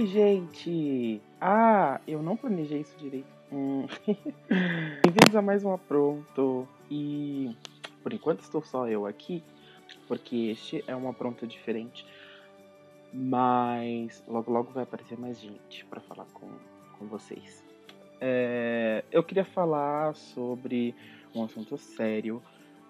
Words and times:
Oi, 0.00 0.06
gente! 0.06 1.20
Ah, 1.38 2.00
eu 2.08 2.22
não 2.22 2.34
planejei 2.34 2.80
isso 2.80 2.96
direito. 2.96 3.28
Hum. 3.52 3.86
Bem-vindos 4.48 5.36
a 5.36 5.42
mais 5.42 5.62
um 5.62 5.74
apronto. 5.74 6.66
E 6.90 7.54
por 8.02 8.10
enquanto 8.10 8.40
estou 8.40 8.62
só 8.62 8.88
eu 8.88 9.04
aqui, 9.04 9.42
porque 10.08 10.52
este 10.52 10.82
é 10.86 10.96
um 10.96 11.06
apronto 11.06 11.46
diferente. 11.46 12.06
Mas 13.12 14.24
logo 14.26 14.50
logo 14.50 14.72
vai 14.72 14.84
aparecer 14.84 15.18
mais 15.18 15.38
gente 15.38 15.84
para 15.84 16.00
falar 16.00 16.24
com, 16.32 16.48
com 16.98 17.06
vocês. 17.06 17.62
É, 18.22 19.04
eu 19.12 19.22
queria 19.22 19.44
falar 19.44 20.14
sobre 20.14 20.94
um 21.34 21.44
assunto 21.44 21.76
sério, 21.76 22.42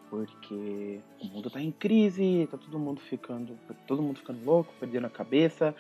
porque 0.09 1.01
o 1.21 1.27
mundo 1.27 1.51
tá 1.51 1.61
em 1.61 1.73
crise, 1.73 2.47
tá 2.49 2.57
todo 2.57 2.79
mundo 2.79 3.01
ficando, 3.01 3.59
todo 3.89 4.01
mundo 4.01 4.21
ficando 4.21 4.45
louco, 4.45 4.73
perdendo 4.79 5.09
a 5.09 5.11
cabeça 5.11 5.75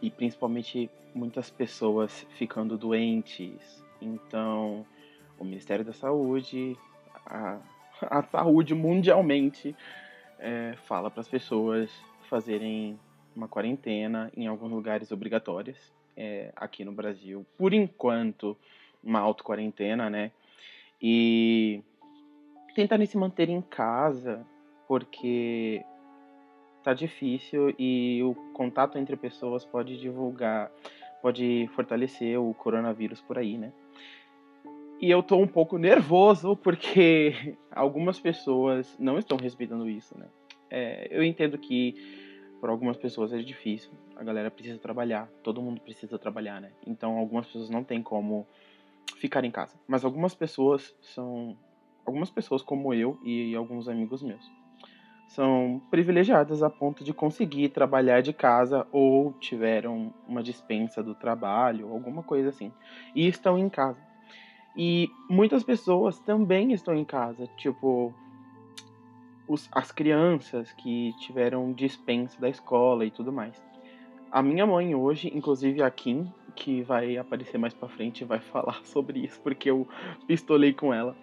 e 0.00 0.10
principalmente 0.10 0.90
muitas 1.14 1.50
pessoas 1.50 2.26
ficando 2.36 2.76
doentes. 2.76 3.84
Então, 4.00 4.86
o 5.38 5.44
Ministério 5.44 5.84
da 5.84 5.92
Saúde, 5.92 6.76
a, 7.26 7.58
a 8.02 8.22
saúde 8.22 8.74
mundialmente, 8.74 9.74
é, 10.38 10.74
fala 10.86 11.10
para 11.10 11.20
as 11.20 11.28
pessoas 11.28 11.90
fazerem 12.28 12.98
uma 13.34 13.48
quarentena 13.48 14.30
em 14.36 14.46
alguns 14.46 14.70
lugares 14.70 15.10
obrigatórias. 15.12 15.76
É, 16.16 16.52
aqui 16.56 16.84
no 16.84 16.90
Brasil, 16.90 17.46
por 17.56 17.72
enquanto, 17.72 18.56
uma 19.02 19.20
auto-quarentena, 19.20 20.10
né? 20.10 20.32
E 21.00 21.80
tentarem 22.74 23.06
se 23.06 23.16
manter 23.16 23.48
em 23.48 23.62
casa, 23.62 24.44
porque 24.88 25.84
tá 26.82 26.94
difícil 26.94 27.74
e 27.78 28.22
o 28.22 28.34
contato 28.52 28.98
entre 28.98 29.16
pessoas 29.16 29.64
pode 29.64 29.98
divulgar, 29.98 30.70
pode 31.20 31.68
fortalecer 31.74 32.38
o 32.40 32.54
coronavírus 32.54 33.20
por 33.20 33.38
aí, 33.38 33.58
né? 33.58 33.72
E 35.00 35.10
eu 35.10 35.22
tô 35.22 35.36
um 35.36 35.46
pouco 35.46 35.78
nervoso 35.78 36.56
porque 36.56 37.56
algumas 37.70 38.18
pessoas 38.18 38.96
não 38.98 39.18
estão 39.18 39.36
respeitando 39.36 39.88
isso, 39.88 40.18
né? 40.18 40.26
É, 40.70 41.08
eu 41.10 41.22
entendo 41.22 41.56
que 41.56 41.94
para 42.60 42.70
algumas 42.70 42.96
pessoas 42.96 43.32
é 43.32 43.38
difícil, 43.38 43.90
a 44.16 44.24
galera 44.24 44.50
precisa 44.50 44.78
trabalhar, 44.78 45.28
todo 45.44 45.62
mundo 45.62 45.80
precisa 45.80 46.18
trabalhar, 46.18 46.60
né? 46.60 46.72
Então 46.86 47.16
algumas 47.16 47.46
pessoas 47.46 47.70
não 47.70 47.84
têm 47.84 48.02
como 48.02 48.46
ficar 49.16 49.44
em 49.44 49.50
casa, 49.50 49.76
mas 49.86 50.04
algumas 50.04 50.34
pessoas 50.34 50.94
são 51.00 51.56
algumas 52.04 52.30
pessoas 52.30 52.62
como 52.62 52.92
eu 52.92 53.18
e 53.24 53.54
alguns 53.54 53.88
amigos 53.88 54.22
meus 54.22 54.57
são 55.28 55.80
privilegiadas 55.90 56.62
a 56.62 56.70
ponto 56.70 57.04
de 57.04 57.12
conseguir 57.12 57.68
trabalhar 57.68 58.22
de 58.22 58.32
casa 58.32 58.86
ou 58.90 59.32
tiveram 59.34 60.12
uma 60.26 60.42
dispensa 60.42 61.02
do 61.02 61.14
trabalho, 61.14 61.92
alguma 61.92 62.22
coisa 62.22 62.48
assim, 62.48 62.72
e 63.14 63.28
estão 63.28 63.58
em 63.58 63.68
casa. 63.68 64.00
E 64.74 65.08
muitas 65.28 65.62
pessoas 65.62 66.18
também 66.18 66.72
estão 66.72 66.94
em 66.94 67.04
casa, 67.04 67.46
tipo 67.58 68.14
os, 69.46 69.68
as 69.70 69.92
crianças 69.92 70.72
que 70.72 71.12
tiveram 71.18 71.72
dispensa 71.72 72.40
da 72.40 72.48
escola 72.48 73.04
e 73.04 73.10
tudo 73.10 73.30
mais. 73.30 73.60
A 74.30 74.42
minha 74.42 74.66
mãe 74.66 74.94
hoje, 74.94 75.30
inclusive 75.34 75.82
a 75.82 75.90
Kim, 75.90 76.32
que 76.54 76.82
vai 76.82 77.18
aparecer 77.18 77.58
mais 77.58 77.74
para 77.74 77.88
frente, 77.88 78.24
vai 78.24 78.40
falar 78.40 78.80
sobre 78.84 79.20
isso 79.20 79.40
porque 79.42 79.70
eu 79.70 79.86
pistolei 80.26 80.72
com 80.72 80.92
ela. 80.92 81.14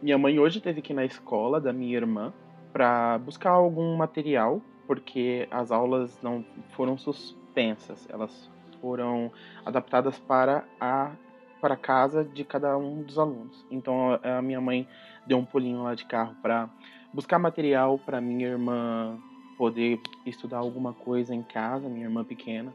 Minha 0.00 0.18
mãe 0.18 0.38
hoje 0.38 0.60
teve 0.60 0.80
que 0.80 0.92
ir 0.92 0.96
na 0.96 1.04
escola 1.04 1.60
da 1.60 1.72
minha 1.72 1.96
irmã 1.96 2.32
para 2.74 3.18
buscar 3.18 3.50
algum 3.50 3.94
material, 3.94 4.60
porque 4.84 5.46
as 5.48 5.70
aulas 5.70 6.18
não 6.20 6.44
foram 6.72 6.98
suspensas, 6.98 8.04
elas 8.10 8.50
foram 8.80 9.30
adaptadas 9.64 10.18
para 10.18 10.64
a 10.80 11.12
para 11.60 11.76
casa 11.76 12.22
de 12.22 12.44
cada 12.44 12.76
um 12.76 13.02
dos 13.02 13.18
alunos. 13.18 13.64
Então 13.70 14.20
a 14.22 14.42
minha 14.42 14.60
mãe 14.60 14.86
deu 15.26 15.38
um 15.38 15.46
pulinho 15.46 15.82
lá 15.84 15.94
de 15.94 16.04
carro 16.04 16.34
para 16.42 16.68
buscar 17.10 17.38
material 17.38 17.98
para 17.98 18.20
minha 18.20 18.48
irmã 18.48 19.18
poder 19.56 19.98
estudar 20.26 20.58
alguma 20.58 20.92
coisa 20.92 21.34
em 21.34 21.42
casa, 21.42 21.88
minha 21.88 22.04
irmã 22.04 22.22
pequena. 22.22 22.74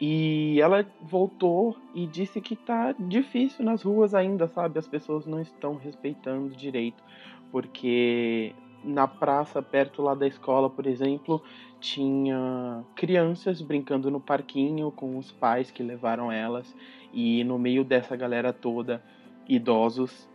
E 0.00 0.58
ela 0.60 0.84
voltou 1.02 1.76
e 1.94 2.06
disse 2.06 2.40
que 2.40 2.56
tá 2.56 2.92
difícil 2.98 3.64
nas 3.64 3.82
ruas 3.82 4.12
ainda, 4.12 4.48
sabe? 4.48 4.78
As 4.78 4.88
pessoas 4.88 5.26
não 5.26 5.40
estão 5.40 5.76
respeitando 5.76 6.56
direito, 6.56 7.04
porque 7.52 8.54
na 8.82 9.06
praça 9.06 9.62
perto 9.62 10.02
lá 10.02 10.14
da 10.14 10.26
escola, 10.26 10.70
por 10.70 10.86
exemplo, 10.86 11.42
tinha 11.80 12.84
crianças 12.94 13.60
brincando 13.60 14.10
no 14.10 14.20
parquinho 14.20 14.90
com 14.90 15.16
os 15.18 15.30
pais 15.30 15.70
que 15.70 15.82
levaram 15.82 16.30
elas 16.30 16.74
e 17.12 17.42
no 17.44 17.58
meio 17.58 17.84
dessa 17.84 18.16
galera 18.16 18.52
toda, 18.52 19.02
idosos 19.48 20.28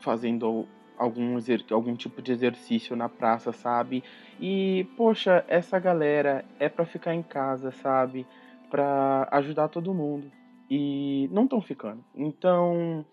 fazendo 0.00 0.66
algum, 0.96 1.36
algum 1.70 1.94
tipo 1.94 2.20
de 2.20 2.32
exercício 2.32 2.96
na 2.96 3.08
praça, 3.08 3.52
sabe? 3.52 4.02
E 4.40 4.86
poxa, 4.96 5.44
essa 5.48 5.78
galera 5.78 6.44
é 6.58 6.68
para 6.68 6.84
ficar 6.84 7.14
em 7.14 7.22
casa, 7.22 7.70
sabe? 7.70 8.26
Para 8.70 9.28
ajudar 9.32 9.68
todo 9.68 9.94
mundo. 9.94 10.30
E 10.70 11.28
não 11.32 11.44
estão 11.44 11.60
ficando. 11.62 12.04
Então, 12.14 13.04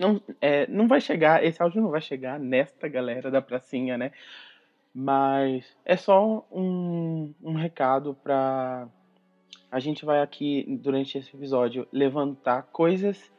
não, 0.00 0.20
é, 0.40 0.66
não 0.66 0.88
vai 0.88 1.00
chegar, 1.00 1.44
esse 1.44 1.62
áudio 1.62 1.82
não 1.82 1.90
vai 1.90 2.00
chegar 2.00 2.38
nesta 2.40 2.88
galera 2.88 3.30
da 3.30 3.42
pracinha, 3.42 3.98
né? 3.98 4.12
Mas 4.94 5.76
é 5.84 5.96
só 5.96 6.44
um, 6.50 7.32
um 7.42 7.54
recado 7.54 8.16
para 8.22 8.88
a 9.70 9.78
gente 9.78 10.04
vai 10.04 10.20
aqui 10.20 10.64
durante 10.82 11.16
esse 11.16 11.36
episódio 11.36 11.86
levantar 11.92 12.62
coisas, 12.72 13.30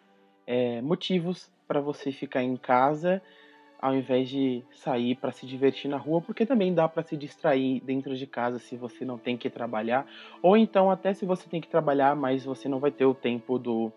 é, 0.47 0.81
motivos 0.81 1.51
para 1.67 1.81
você 1.81 2.11
ficar 2.11 2.41
em 2.41 2.55
casa 2.55 3.21
ao 3.81 3.95
invés 3.95 4.29
de 4.29 4.63
sair 4.71 5.15
para 5.15 5.31
se 5.31 5.47
divertir 5.47 5.89
na 5.89 5.97
rua, 5.97 6.21
porque 6.21 6.45
também 6.45 6.71
dá 6.71 6.87
para 6.87 7.01
se 7.01 7.17
distrair 7.17 7.81
dentro 7.83 8.15
de 8.15 8.27
casa 8.27 8.59
se 8.59 8.77
você 8.77 9.03
não 9.03 9.17
tem 9.17 9.35
que 9.35 9.49
trabalhar, 9.49 10.05
ou 10.39 10.55
então 10.55 10.91
até 10.91 11.15
se 11.15 11.25
você 11.25 11.49
tem 11.49 11.59
que 11.59 11.67
trabalhar, 11.67 12.15
mas 12.15 12.45
você 12.45 12.69
não 12.69 12.79
vai 12.79 12.91
ter 12.91 13.05
o 13.05 13.15
tempo 13.15 13.57
do 13.57 13.91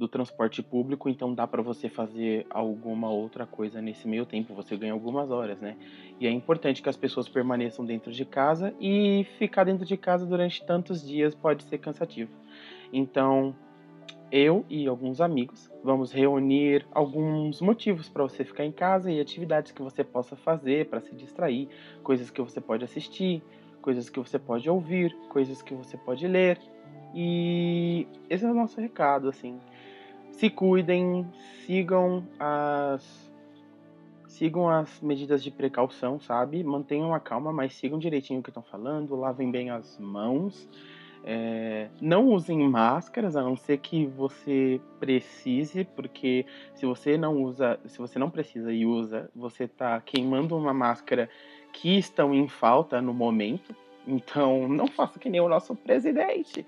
do 0.00 0.08
transporte 0.08 0.62
público, 0.62 1.10
então 1.10 1.34
dá 1.34 1.46
para 1.46 1.60
você 1.60 1.86
fazer 1.86 2.46
alguma 2.48 3.10
outra 3.10 3.44
coisa 3.44 3.82
nesse 3.82 4.08
meio 4.08 4.24
tempo, 4.24 4.54
você 4.54 4.74
ganha 4.74 4.94
algumas 4.94 5.30
horas, 5.30 5.60
né? 5.60 5.76
E 6.18 6.26
é 6.26 6.30
importante 6.30 6.80
que 6.80 6.88
as 6.88 6.96
pessoas 6.96 7.28
permaneçam 7.28 7.84
dentro 7.84 8.10
de 8.10 8.24
casa 8.24 8.74
e 8.80 9.26
ficar 9.38 9.64
dentro 9.64 9.84
de 9.84 9.98
casa 9.98 10.24
durante 10.24 10.64
tantos 10.64 11.06
dias 11.06 11.34
pode 11.34 11.64
ser 11.64 11.76
cansativo. 11.76 12.30
Então, 12.90 13.54
eu 14.32 14.64
e 14.70 14.88
alguns 14.88 15.20
amigos 15.20 15.70
vamos 15.84 16.12
reunir 16.12 16.86
alguns 16.92 17.60
motivos 17.60 18.08
para 18.08 18.22
você 18.22 18.42
ficar 18.42 18.64
em 18.64 18.72
casa 18.72 19.12
e 19.12 19.20
atividades 19.20 19.70
que 19.70 19.82
você 19.82 20.02
possa 20.02 20.34
fazer 20.34 20.88
para 20.88 21.02
se 21.02 21.14
distrair, 21.14 21.68
coisas 22.02 22.30
que 22.30 22.40
você 22.40 22.58
pode 22.58 22.84
assistir, 22.84 23.42
coisas 23.82 24.08
que 24.08 24.18
você 24.18 24.38
pode 24.38 24.70
ouvir, 24.70 25.14
coisas 25.28 25.60
que 25.60 25.74
você 25.74 25.98
pode 25.98 26.26
ler. 26.26 26.58
E 27.14 28.06
esse 28.30 28.46
é 28.46 28.50
o 28.50 28.54
nosso 28.54 28.80
recado, 28.80 29.28
assim 29.28 29.60
se 30.32 30.50
cuidem, 30.50 31.26
sigam 31.66 32.24
as 32.38 33.30
sigam 34.26 34.70
as 34.70 35.00
medidas 35.02 35.42
de 35.42 35.50
precaução, 35.50 36.18
sabe? 36.18 36.64
Mantenham 36.64 37.12
a 37.12 37.20
calma, 37.20 37.52
mas 37.52 37.74
sigam 37.74 37.98
direitinho 37.98 38.40
o 38.40 38.42
que 38.42 38.48
estão 38.48 38.62
falando, 38.62 39.14
lavem 39.14 39.50
bem 39.50 39.70
as 39.70 39.98
mãos. 39.98 40.68
É, 41.22 41.88
não 42.00 42.28
usem 42.28 42.66
máscaras, 42.66 43.36
a 43.36 43.42
não 43.42 43.54
ser 43.54 43.78
que 43.78 44.06
você 44.06 44.80
precise, 44.98 45.84
porque 45.84 46.46
se 46.74 46.86
você 46.86 47.18
não 47.18 47.42
usa, 47.42 47.78
se 47.86 47.98
você 47.98 48.18
não 48.18 48.30
precisa 48.30 48.72
e 48.72 48.86
usa, 48.86 49.30
você 49.34 49.64
está 49.64 50.00
queimando 50.00 50.56
uma 50.56 50.72
máscara 50.72 51.28
que 51.72 51.98
estão 51.98 52.32
em 52.34 52.48
falta 52.48 53.02
no 53.02 53.12
momento. 53.12 53.74
Então, 54.06 54.66
não 54.66 54.86
faça 54.86 55.18
que 55.18 55.28
nem 55.28 55.40
o 55.40 55.48
nosso 55.48 55.74
presidente. 55.74 56.64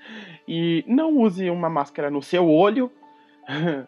E 0.47 0.85
não 0.87 1.17
use 1.17 1.49
uma 1.49 1.71
máscara 1.71 2.11
no 2.11 2.21
seu 2.21 2.49
olho, 2.49 2.93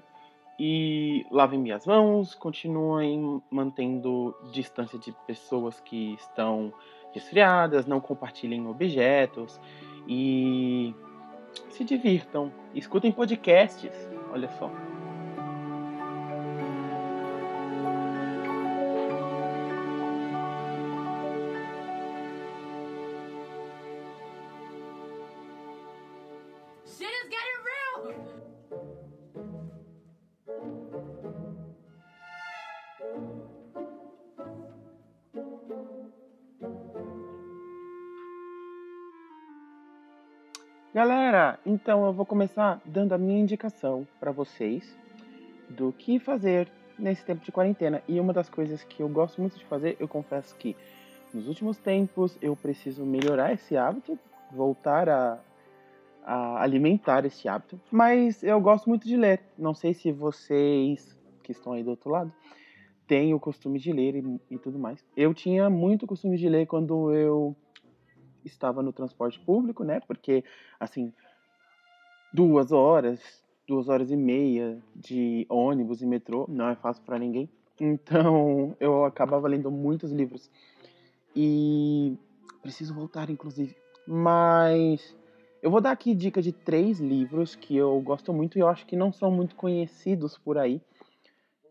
e 0.58 1.26
lavem 1.30 1.58
minhas 1.58 1.86
mãos, 1.86 2.34
continuem 2.34 3.42
mantendo 3.50 4.34
distância 4.52 4.98
de 4.98 5.12
pessoas 5.26 5.80
que 5.80 6.14
estão 6.14 6.72
resfriadas, 7.12 7.86
não 7.86 8.00
compartilhem 8.00 8.66
objetos 8.66 9.60
e 10.08 10.94
se 11.70 11.84
divirtam. 11.84 12.52
Escutem 12.74 13.12
podcasts, 13.12 13.92
olha 14.32 14.48
só. 14.58 14.70
Então 41.64 42.04
eu 42.04 42.12
vou 42.12 42.26
começar 42.26 42.80
dando 42.84 43.12
a 43.12 43.18
minha 43.18 43.40
indicação 43.40 44.06
para 44.20 44.30
vocês 44.30 44.96
do 45.68 45.92
que 45.92 46.18
fazer 46.18 46.68
nesse 46.98 47.24
tempo 47.24 47.44
de 47.44 47.50
quarentena. 47.50 48.02
E 48.06 48.20
uma 48.20 48.32
das 48.32 48.48
coisas 48.48 48.84
que 48.84 49.02
eu 49.02 49.08
gosto 49.08 49.40
muito 49.40 49.58
de 49.58 49.64
fazer, 49.64 49.96
eu 49.98 50.06
confesso 50.06 50.54
que 50.56 50.76
nos 51.32 51.48
últimos 51.48 51.78
tempos 51.78 52.38
eu 52.40 52.54
preciso 52.54 53.04
melhorar 53.04 53.52
esse 53.52 53.76
hábito, 53.76 54.18
voltar 54.52 55.08
a, 55.08 55.38
a 56.24 56.62
alimentar 56.62 57.24
esse 57.24 57.48
hábito. 57.48 57.80
Mas 57.90 58.42
eu 58.42 58.60
gosto 58.60 58.88
muito 58.88 59.06
de 59.06 59.16
ler. 59.16 59.40
Não 59.58 59.74
sei 59.74 59.94
se 59.94 60.12
vocês 60.12 61.18
que 61.42 61.52
estão 61.52 61.72
aí 61.72 61.82
do 61.82 61.90
outro 61.90 62.10
lado 62.10 62.32
têm 63.06 63.34
o 63.34 63.40
costume 63.40 63.78
de 63.78 63.92
ler 63.92 64.16
e, 64.16 64.40
e 64.50 64.58
tudo 64.58 64.78
mais. 64.78 65.04
Eu 65.16 65.34
tinha 65.34 65.68
muito 65.68 66.06
costume 66.06 66.36
de 66.36 66.48
ler 66.48 66.66
quando 66.66 67.12
eu 67.12 67.54
estava 68.44 68.82
no 68.82 68.92
transporte 68.92 69.38
público, 69.40 69.84
né? 69.84 70.00
Porque, 70.06 70.44
assim, 70.78 71.12
duas 72.34 72.72
horas, 72.72 73.20
duas 73.66 73.88
horas 73.88 74.10
e 74.10 74.16
meia 74.16 74.76
de 74.94 75.46
ônibus 75.48 76.02
e 76.02 76.06
metrô 76.06 76.46
não 76.48 76.68
é 76.68 76.74
fácil 76.74 77.04
para 77.04 77.18
ninguém. 77.18 77.48
Então, 77.80 78.76
eu 78.78 79.04
acabava 79.04 79.48
lendo 79.48 79.68
muitos 79.68 80.12
livros. 80.12 80.48
E 81.34 82.16
preciso 82.62 82.94
voltar, 82.94 83.28
inclusive. 83.30 83.74
Mas 84.06 85.16
eu 85.60 85.70
vou 85.72 85.80
dar 85.80 85.90
aqui 85.90 86.14
dica 86.14 86.40
de 86.40 86.52
três 86.52 87.00
livros 87.00 87.56
que 87.56 87.76
eu 87.76 88.00
gosto 88.00 88.32
muito 88.32 88.56
e 88.56 88.60
eu 88.60 88.68
acho 88.68 88.86
que 88.86 88.94
não 88.94 89.12
são 89.12 89.30
muito 89.30 89.56
conhecidos 89.56 90.38
por 90.38 90.56
aí. 90.56 90.80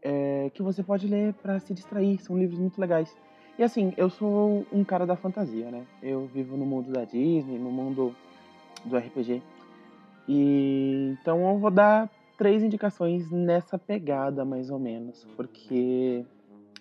É, 0.02 0.50
que 0.54 0.62
você 0.62 0.84
pode 0.84 1.08
ler 1.08 1.34
para 1.36 1.58
se 1.60 1.74
distrair. 1.74 2.20
São 2.22 2.38
livros 2.38 2.60
muito 2.60 2.82
legais. 2.82 3.16
E 3.58 3.64
assim, 3.64 3.94
eu 3.96 4.10
sou 4.10 4.66
um 4.74 4.84
cara 4.84 5.06
da 5.06 5.16
fantasia, 5.16 5.72
né? 5.72 5.86
Eu 6.02 6.26
vivo 6.28 6.58
no 6.58 6.66
mundo 6.66 6.92
da 6.92 7.06
Disney, 7.06 7.58
no 7.58 7.72
mundo 7.72 8.14
do 8.84 8.98
RPG. 8.98 9.42
E 10.28 11.16
então 11.20 11.50
eu 11.50 11.58
vou 11.58 11.72
dar 11.72 12.10
três 12.38 12.64
indicações 12.64 13.30
nessa 13.32 13.78
pegada, 13.78 14.44
mais 14.44 14.70
ou 14.70 14.80
menos, 14.80 15.26
porque 15.36 16.26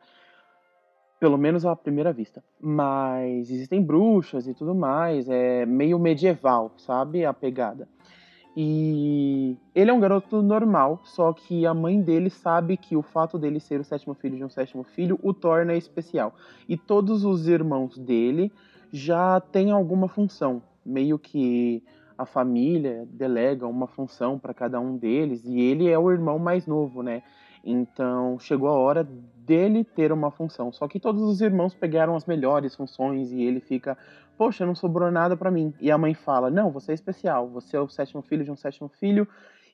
Pelo 1.18 1.36
menos 1.36 1.66
à 1.66 1.76
primeira 1.76 2.12
vista. 2.12 2.42
Mas 2.60 3.50
existem 3.50 3.82
bruxas 3.82 4.46
e 4.46 4.54
tudo 4.54 4.74
mais, 4.74 5.28
é 5.28 5.66
meio 5.66 5.98
medieval, 5.98 6.72
sabe? 6.78 7.24
A 7.24 7.32
pegada. 7.32 7.88
E 8.56 9.56
ele 9.74 9.90
é 9.90 9.94
um 9.94 10.00
garoto 10.00 10.42
normal, 10.42 11.00
só 11.04 11.32
que 11.32 11.64
a 11.66 11.72
mãe 11.72 12.00
dele 12.00 12.30
sabe 12.30 12.76
que 12.76 12.96
o 12.96 13.02
fato 13.02 13.38
dele 13.38 13.60
ser 13.60 13.80
o 13.80 13.84
sétimo 13.84 14.14
filho 14.14 14.36
de 14.36 14.44
um 14.44 14.48
sétimo 14.48 14.82
filho 14.82 15.18
o 15.22 15.32
torna 15.32 15.74
especial. 15.74 16.34
E 16.68 16.76
todos 16.76 17.24
os 17.24 17.46
irmãos 17.46 17.96
dele 17.96 18.52
já 18.92 19.40
têm 19.40 19.70
alguma 19.70 20.08
função, 20.08 20.62
meio 20.84 21.18
que 21.18 21.82
a 22.16 22.26
família 22.26 23.06
delega 23.10 23.66
uma 23.66 23.86
função 23.86 24.38
para 24.38 24.52
cada 24.52 24.78
um 24.78 24.96
deles 24.96 25.42
e 25.44 25.60
ele 25.60 25.88
é 25.88 25.98
o 25.98 26.10
irmão 26.10 26.38
mais 26.38 26.66
novo, 26.66 27.02
né? 27.02 27.22
Então 27.64 28.38
chegou 28.38 28.68
a 28.68 28.78
hora 28.78 29.04
dele 29.36 29.84
ter 29.84 30.12
uma 30.12 30.30
função. 30.30 30.72
Só 30.72 30.86
que 30.86 31.00
todos 31.00 31.22
os 31.22 31.40
irmãos 31.40 31.74
pegaram 31.74 32.14
as 32.16 32.26
melhores 32.26 32.74
funções 32.74 33.32
e 33.32 33.42
ele 33.42 33.60
fica 33.60 33.96
poxa, 34.40 34.64
não 34.64 34.74
sobrou 34.74 35.10
nada 35.10 35.36
para 35.36 35.50
mim. 35.50 35.74
E 35.78 35.90
a 35.90 35.98
mãe 35.98 36.14
fala, 36.14 36.48
não, 36.50 36.70
você 36.70 36.92
é 36.92 36.94
especial, 36.94 37.46
você 37.46 37.76
é 37.76 37.80
o 37.80 37.90
sétimo 37.90 38.22
filho 38.22 38.42
de 38.42 38.50
um 38.50 38.56
sétimo 38.56 38.88
filho 38.88 39.28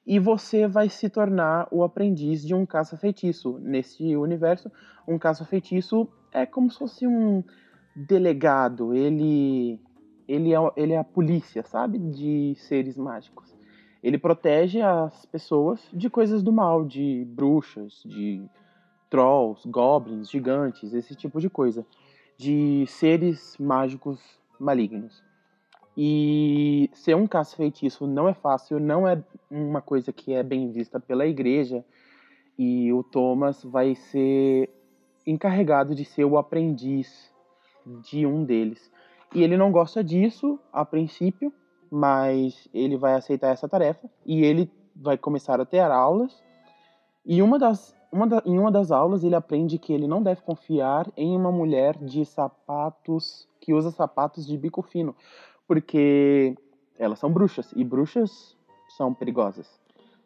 e 0.05 0.19
você 0.19 0.67
vai 0.67 0.89
se 0.89 1.09
tornar 1.09 1.69
o 1.71 1.85
aprendiz 1.85 2.45
de 2.45 2.53
um 2.53 2.67
caça-feitiço. 2.67 3.61
Nesse 3.61 4.17
universo, 4.17 4.69
um 5.07 5.21
caça-feitiço 5.21 6.09
é 6.33 6.45
como 6.45 6.69
se 6.69 6.79
fosse 6.79 7.07
um 7.07 7.45
delegado, 7.97 8.95
ele, 8.95 9.81
ele, 10.29 10.55
é, 10.55 10.59
ele 10.77 10.93
é 10.93 10.99
a 10.99 11.05
polícia, 11.05 11.63
sabe, 11.63 11.99
de 11.99 12.55
seres 12.57 12.99
mágicos. 12.99 13.57
Ele 14.03 14.19
protege 14.19 14.83
as 14.83 15.25
pessoas 15.25 15.81
de 15.93 16.11
coisas 16.11 16.43
do 16.43 16.53
mal, 16.53 16.85
de 16.85 17.25
bruxas, 17.27 18.03
de 18.05 18.45
trolls, 19.09 19.67
goblins, 19.67 20.31
gigantes, 20.31 20.93
esse 20.93 21.15
tipo 21.15 21.41
de 21.41 21.49
coisa. 21.49 21.87
De 22.37 22.85
seres 22.87 23.57
mágicos 23.59 24.21
malignos. 24.61 25.25
E 25.97 26.91
ser 26.93 27.17
um 27.17 27.27
caça-feitiço 27.27 28.07
não 28.07 28.29
é 28.29 28.35
fácil, 28.35 28.79
não 28.79 29.09
é 29.09 29.25
uma 29.51 29.81
coisa 29.81 30.13
que 30.13 30.35
é 30.35 30.43
bem 30.43 30.71
vista 30.71 31.01
pela 31.01 31.27
igreja. 31.27 31.83
E 32.59 32.93
o 32.93 33.03
Thomas 33.03 33.65
vai 33.65 33.95
ser 33.95 34.69
encarregado 35.27 35.95
de 35.95 36.05
ser 36.05 36.25
o 36.25 36.37
aprendiz 36.37 37.35
de 38.03 38.27
um 38.27 38.45
deles. 38.45 38.91
E 39.35 39.43
ele 39.43 39.57
não 39.57 39.71
gosta 39.71 40.03
disso 40.03 40.59
a 40.73 40.85
princípio, 40.85 41.53
mas 41.91 42.69
ele 42.75 42.97
vai 42.97 43.15
aceitar 43.15 43.53
essa 43.53 43.69
tarefa 43.69 44.09
e 44.25 44.45
ele 44.45 44.71
vai 44.95 45.17
começar 45.17 45.61
a 45.61 45.65
ter 45.65 45.81
aulas. 45.81 46.43
E 47.25 47.43
uma 47.43 47.59
das 47.59 47.97
uma 48.13 48.27
da, 48.27 48.43
em 48.47 48.59
uma 48.59 48.71
das 48.71 48.91
aulas, 48.91 49.25
ele 49.25 49.35
aprende 49.35 49.79
que 49.79 49.93
ele 49.93 50.07
não 50.07 50.23
deve 50.23 50.41
confiar 50.41 51.11
em 51.17 51.37
uma 51.37 51.53
mulher 51.53 51.97
de 51.99 52.25
sapatos, 52.25 53.49
que 53.61 53.75
usa 53.75 53.91
sapatos 53.91 54.47
de 54.47 54.57
bico 54.57 54.81
fino, 54.81 55.15
porque 55.67 56.57
elas 56.99 57.19
são 57.19 57.31
bruxas, 57.31 57.73
e 57.77 57.85
bruxas 57.85 58.57
são 58.97 59.13
perigosas. 59.13 59.69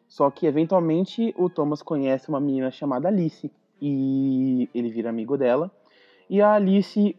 Só 0.07 0.29
que, 0.29 0.45
eventualmente, 0.45 1.33
o 1.37 1.49
Thomas 1.49 1.81
conhece 1.81 2.29
uma 2.29 2.39
menina 2.39 2.71
chamada 2.71 3.07
Alice, 3.07 3.51
e 3.81 4.69
ele 4.73 4.89
vira 4.89 5.09
amigo 5.09 5.37
dela, 5.37 5.71
e 6.29 6.41
a 6.41 6.53
Alice 6.53 7.15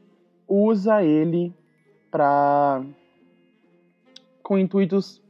usa 0.49 1.03
ele 1.03 1.55
para 2.11 2.83
com 4.43 4.59
intuitos 4.59 5.23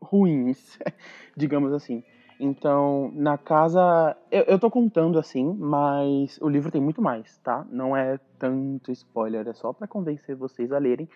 ruins, 0.00 0.78
digamos 1.36 1.72
assim. 1.72 2.02
Então, 2.38 3.12
na 3.14 3.38
casa. 3.38 4.16
Eu, 4.30 4.42
eu 4.42 4.58
tô 4.58 4.68
contando 4.70 5.18
assim, 5.18 5.54
mas 5.58 6.38
o 6.42 6.48
livro 6.48 6.72
tem 6.72 6.80
muito 6.80 7.00
mais, 7.00 7.38
tá? 7.38 7.64
Não 7.70 7.96
é 7.96 8.18
tanto 8.38 8.90
spoiler, 8.90 9.46
é 9.46 9.52
só 9.52 9.72
para 9.72 9.86
convencer 9.86 10.34
vocês 10.34 10.72
a 10.72 10.78
lerem. 10.78 11.08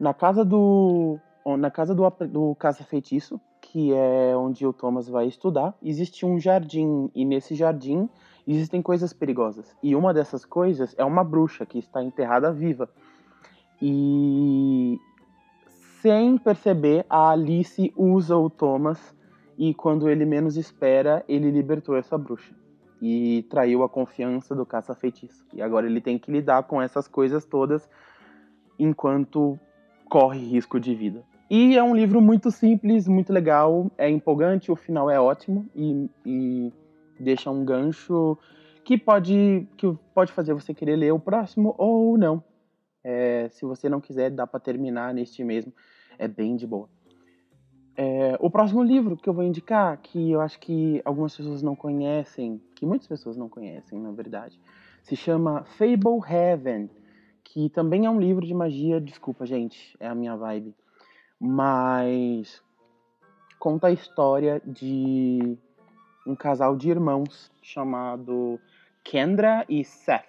Na 0.00 0.14
casa 0.14 0.44
do. 0.44 1.18
Na 1.58 1.70
casa 1.70 1.94
do, 1.94 2.10
do 2.26 2.54
Caça 2.56 2.84
Feitiço, 2.84 3.40
que 3.60 3.92
é 3.92 4.36
onde 4.36 4.66
o 4.66 4.72
Thomas 4.72 5.08
vai 5.08 5.26
estudar, 5.26 5.74
existe 5.82 6.24
um 6.24 6.38
jardim, 6.38 7.10
e 7.14 7.24
nesse 7.24 7.54
jardim 7.54 8.08
existem 8.52 8.80
coisas 8.80 9.12
perigosas. 9.12 9.76
E 9.82 9.94
uma 9.94 10.14
dessas 10.14 10.44
coisas 10.44 10.94
é 10.96 11.04
uma 11.04 11.22
bruxa 11.22 11.66
que 11.66 11.78
está 11.78 12.02
enterrada 12.02 12.52
viva. 12.52 12.88
E 13.80 14.98
sem 16.00 16.38
perceber, 16.38 17.04
a 17.10 17.30
Alice 17.30 17.92
usa 17.96 18.36
o 18.36 18.48
Thomas 18.48 19.14
e 19.56 19.74
quando 19.74 20.08
ele 20.08 20.24
menos 20.24 20.56
espera, 20.56 21.24
ele 21.28 21.50
libertou 21.50 21.96
essa 21.96 22.16
bruxa 22.16 22.54
e 23.02 23.46
traiu 23.50 23.82
a 23.82 23.88
confiança 23.88 24.54
do 24.54 24.64
caça-feitiço. 24.64 25.44
E 25.52 25.60
agora 25.62 25.86
ele 25.86 26.00
tem 26.00 26.18
que 26.18 26.30
lidar 26.32 26.62
com 26.64 26.80
essas 26.80 27.06
coisas 27.06 27.44
todas 27.44 27.88
enquanto 28.78 29.58
corre 30.08 30.38
risco 30.38 30.80
de 30.80 30.94
vida. 30.94 31.22
E 31.50 31.76
é 31.76 31.82
um 31.82 31.94
livro 31.94 32.20
muito 32.20 32.50
simples, 32.50 33.08
muito 33.08 33.32
legal, 33.32 33.90
é 33.96 34.08
empolgante, 34.08 34.70
o 34.70 34.76
final 34.76 35.10
é 35.10 35.18
ótimo 35.18 35.66
e, 35.74 36.10
e 36.24 36.72
deixa 37.20 37.50
um 37.50 37.64
gancho 37.64 38.38
que 38.84 38.96
pode, 38.96 39.68
que 39.76 39.92
pode 40.14 40.32
fazer 40.32 40.54
você 40.54 40.72
querer 40.72 40.96
ler 40.96 41.12
o 41.12 41.20
próximo 41.20 41.74
ou 41.76 42.16
não. 42.16 42.42
É, 43.04 43.48
se 43.50 43.64
você 43.64 43.88
não 43.88 44.00
quiser, 44.00 44.30
dá 44.30 44.46
para 44.46 44.60
terminar 44.60 45.12
neste 45.12 45.44
mesmo. 45.44 45.72
É 46.18 46.26
bem 46.26 46.56
de 46.56 46.66
boa. 46.66 46.88
É, 47.96 48.36
o 48.40 48.48
próximo 48.48 48.82
livro 48.82 49.16
que 49.16 49.28
eu 49.28 49.34
vou 49.34 49.44
indicar, 49.44 49.96
que 49.98 50.30
eu 50.30 50.40
acho 50.40 50.58
que 50.60 51.02
algumas 51.04 51.36
pessoas 51.36 51.62
não 51.62 51.74
conhecem, 51.74 52.62
que 52.76 52.86
muitas 52.86 53.08
pessoas 53.08 53.36
não 53.36 53.48
conhecem, 53.48 54.00
na 54.00 54.12
verdade, 54.12 54.60
se 55.02 55.16
chama 55.16 55.64
Fable 55.64 56.20
Heaven, 56.28 56.88
que 57.42 57.68
também 57.70 58.06
é 58.06 58.10
um 58.10 58.20
livro 58.20 58.46
de 58.46 58.54
magia. 58.54 59.00
Desculpa, 59.00 59.44
gente, 59.44 59.96
é 59.98 60.06
a 60.06 60.14
minha 60.14 60.36
vibe. 60.36 60.74
Mas 61.40 62.62
conta 63.58 63.88
a 63.88 63.92
história 63.92 64.62
de 64.64 65.58
um 66.28 66.36
casal 66.36 66.76
de 66.76 66.90
irmãos 66.90 67.50
chamado 67.62 68.60
Kendra 69.02 69.64
e 69.68 69.82
Seth. 69.82 70.24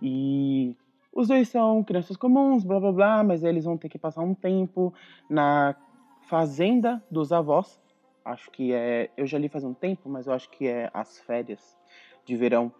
E 0.00 0.76
os 1.12 1.28
dois 1.28 1.48
são 1.48 1.82
crianças 1.82 2.16
comuns, 2.16 2.62
blá 2.62 2.78
blá 2.78 2.92
blá, 2.92 3.24
mas 3.24 3.42
eles 3.42 3.64
vão 3.64 3.76
ter 3.76 3.88
que 3.88 3.98
passar 3.98 4.22
um 4.22 4.34
tempo 4.34 4.94
na 5.28 5.74
Fazenda 6.22 7.02
dos 7.10 7.32
Avós. 7.32 7.80
Acho 8.24 8.50
que 8.50 8.72
é. 8.72 9.10
Eu 9.16 9.26
já 9.26 9.38
li 9.38 9.48
faz 9.48 9.64
um 9.64 9.74
tempo, 9.74 10.08
mas 10.08 10.26
eu 10.26 10.32
acho 10.32 10.48
que 10.50 10.66
é 10.66 10.90
as 10.94 11.18
férias 11.20 11.76
de 12.24 12.36
verão. 12.36 12.72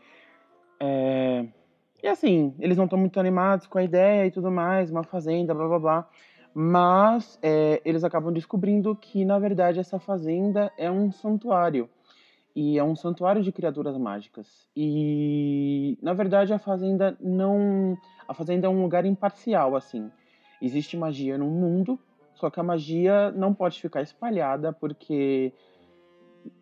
É, 0.79 1.47
e 2.03 2.07
assim, 2.07 2.55
eles 2.59 2.77
não 2.77 2.85
estão 2.85 2.99
muito 2.99 3.19
animados 3.19 3.67
com 3.67 3.79
a 3.79 3.83
ideia 3.83 4.27
e 4.27 4.31
tudo 4.31 4.51
mais, 4.51 4.91
uma 4.91 5.03
fazenda, 5.03 5.55
blá 5.55 5.67
blá 5.67 5.79
blá. 5.79 6.09
Mas 6.55 7.39
é, 7.43 7.81
eles 7.85 8.05
acabam 8.05 8.33
descobrindo 8.33 8.95
que, 8.95 9.25
na 9.25 9.39
verdade, 9.39 9.79
essa 9.79 9.99
fazenda 9.99 10.73
é 10.77 10.91
um 10.91 11.11
santuário. 11.11 11.89
E 12.57 12.79
é 12.79 12.83
um 12.83 12.97
santuário 12.97 13.43
de 13.43 13.53
criaturas 13.53 13.99
mágicas. 13.99 14.67
E, 14.75 15.99
na 16.01 16.15
verdade, 16.15 16.55
a 16.55 16.59
fazenda 16.59 17.15
não. 17.21 17.99
A 18.27 18.33
fazenda 18.33 18.67
é 18.67 18.71
um 18.71 18.81
lugar 18.81 19.05
imparcial, 19.05 19.77
assim. 19.77 20.11
Existe 20.63 20.97
magia 20.97 21.37
no 21.37 21.51
mundo, 21.51 22.01
só 22.33 22.49
que 22.49 22.59
a 22.59 22.63
magia 22.63 23.31
não 23.33 23.53
pode 23.53 23.79
ficar 23.79 24.01
espalhada 24.01 24.73
porque 24.73 25.53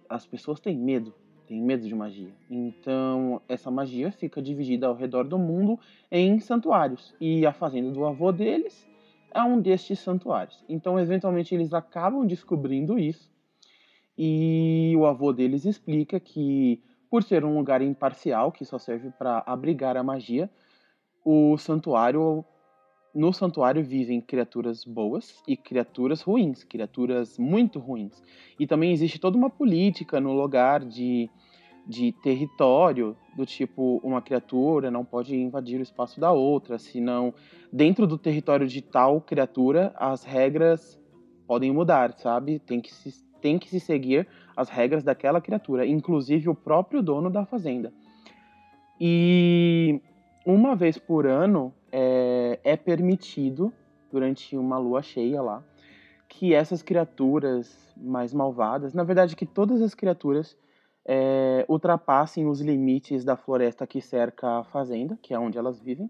as 0.08 0.26
pessoas 0.26 0.58
têm 0.58 0.76
medo, 0.76 1.14
têm 1.46 1.62
medo 1.62 1.86
de 1.86 1.94
magia. 1.94 2.34
Então, 2.50 3.40
essa 3.48 3.70
magia 3.70 4.10
fica 4.10 4.42
dividida 4.42 4.88
ao 4.88 4.96
redor 4.96 5.22
do 5.22 5.38
mundo 5.38 5.78
em 6.10 6.40
santuários. 6.40 7.14
E 7.20 7.46
a 7.46 7.52
fazenda 7.52 7.92
do 7.92 8.04
avô 8.04 8.32
deles 8.32 8.84
é 9.32 9.40
um 9.44 9.60
destes 9.60 10.00
santuários. 10.00 10.64
Então, 10.68 10.98
eventualmente, 10.98 11.54
eles 11.54 11.72
acabam 11.72 12.26
descobrindo 12.26 12.98
isso. 12.98 13.32
E 14.16 14.94
o 14.97 15.06
avô 15.06 15.33
deles 15.33 15.64
explica 15.64 16.21
que, 16.21 16.83
por 17.11 17.23
ser 17.23 17.44
um 17.44 17.56
lugar 17.56 17.83
imparcial, 17.83 18.52
que 18.52 18.64
só 18.64 18.78
serve 18.78 19.11
para 19.11 19.42
abrigar 19.47 19.97
a 19.97 20.02
magia, 20.02 20.50
o 21.25 21.56
santuário 21.59 22.44
no 23.14 23.33
santuário 23.33 23.85
vivem 23.85 24.21
criaturas 24.21 24.85
boas 24.85 25.40
e 25.47 25.56
criaturas 25.56 26.21
ruins, 26.21 26.64
criaturas 26.64 27.38
muito 27.38 27.78
ruins. 27.78 28.21
E 28.59 28.66
também 28.66 28.92
existe 28.92 29.21
toda 29.21 29.38
uma 29.38 29.49
política 29.49 30.21
no 30.21 30.33
lugar 30.33 30.85
de, 30.85 31.30
de 31.87 32.11
território, 32.11 33.16
do 33.37 33.47
tipo, 33.47 34.00
uma 34.02 34.21
criatura 34.21 34.90
não 34.90 35.04
pode 35.04 35.37
invadir 35.37 35.78
o 35.78 35.83
espaço 35.83 36.18
da 36.18 36.33
outra, 36.33 36.76
senão, 36.76 37.33
dentro 37.73 38.04
do 38.04 38.18
território 38.18 38.66
de 38.66 38.83
tal 38.83 39.21
criatura, 39.21 39.94
as 39.97 40.25
regras 40.25 41.00
podem 41.47 41.71
mudar, 41.73 42.14
sabe? 42.14 42.59
Tem 42.59 42.80
que 42.80 42.92
se, 42.92 43.24
tem 43.44 43.58
que 43.58 43.68
se 43.68 43.78
seguir 43.78 44.26
as 44.56 44.70
regras 44.70 45.04
daquela 45.04 45.38
criatura, 45.38 45.86
inclusive 45.86 46.48
o 46.48 46.54
próprio 46.54 47.02
dono 47.02 47.28
da 47.28 47.44
fazenda. 47.44 47.92
E 48.98 50.00
uma 50.46 50.74
vez 50.74 50.96
por 50.96 51.26
ano, 51.26 51.70
é, 51.92 52.58
é 52.64 52.74
permitido, 52.74 53.70
durante 54.10 54.56
uma 54.56 54.78
lua 54.78 55.02
cheia 55.02 55.42
lá, 55.42 55.62
que 56.26 56.54
essas 56.54 56.82
criaturas 56.82 57.92
mais 57.94 58.32
malvadas, 58.32 58.94
na 58.94 59.04
verdade 59.04 59.36
que 59.36 59.44
todas 59.44 59.82
as 59.82 59.94
criaturas 59.94 60.56
é, 61.04 61.66
ultrapassem 61.68 62.46
os 62.46 62.62
limites 62.62 63.26
da 63.26 63.36
floresta 63.36 63.86
que 63.86 64.00
cerca 64.00 64.60
a 64.60 64.64
fazenda, 64.64 65.18
que 65.20 65.34
é 65.34 65.38
onde 65.38 65.58
elas 65.58 65.78
vivem. 65.78 66.08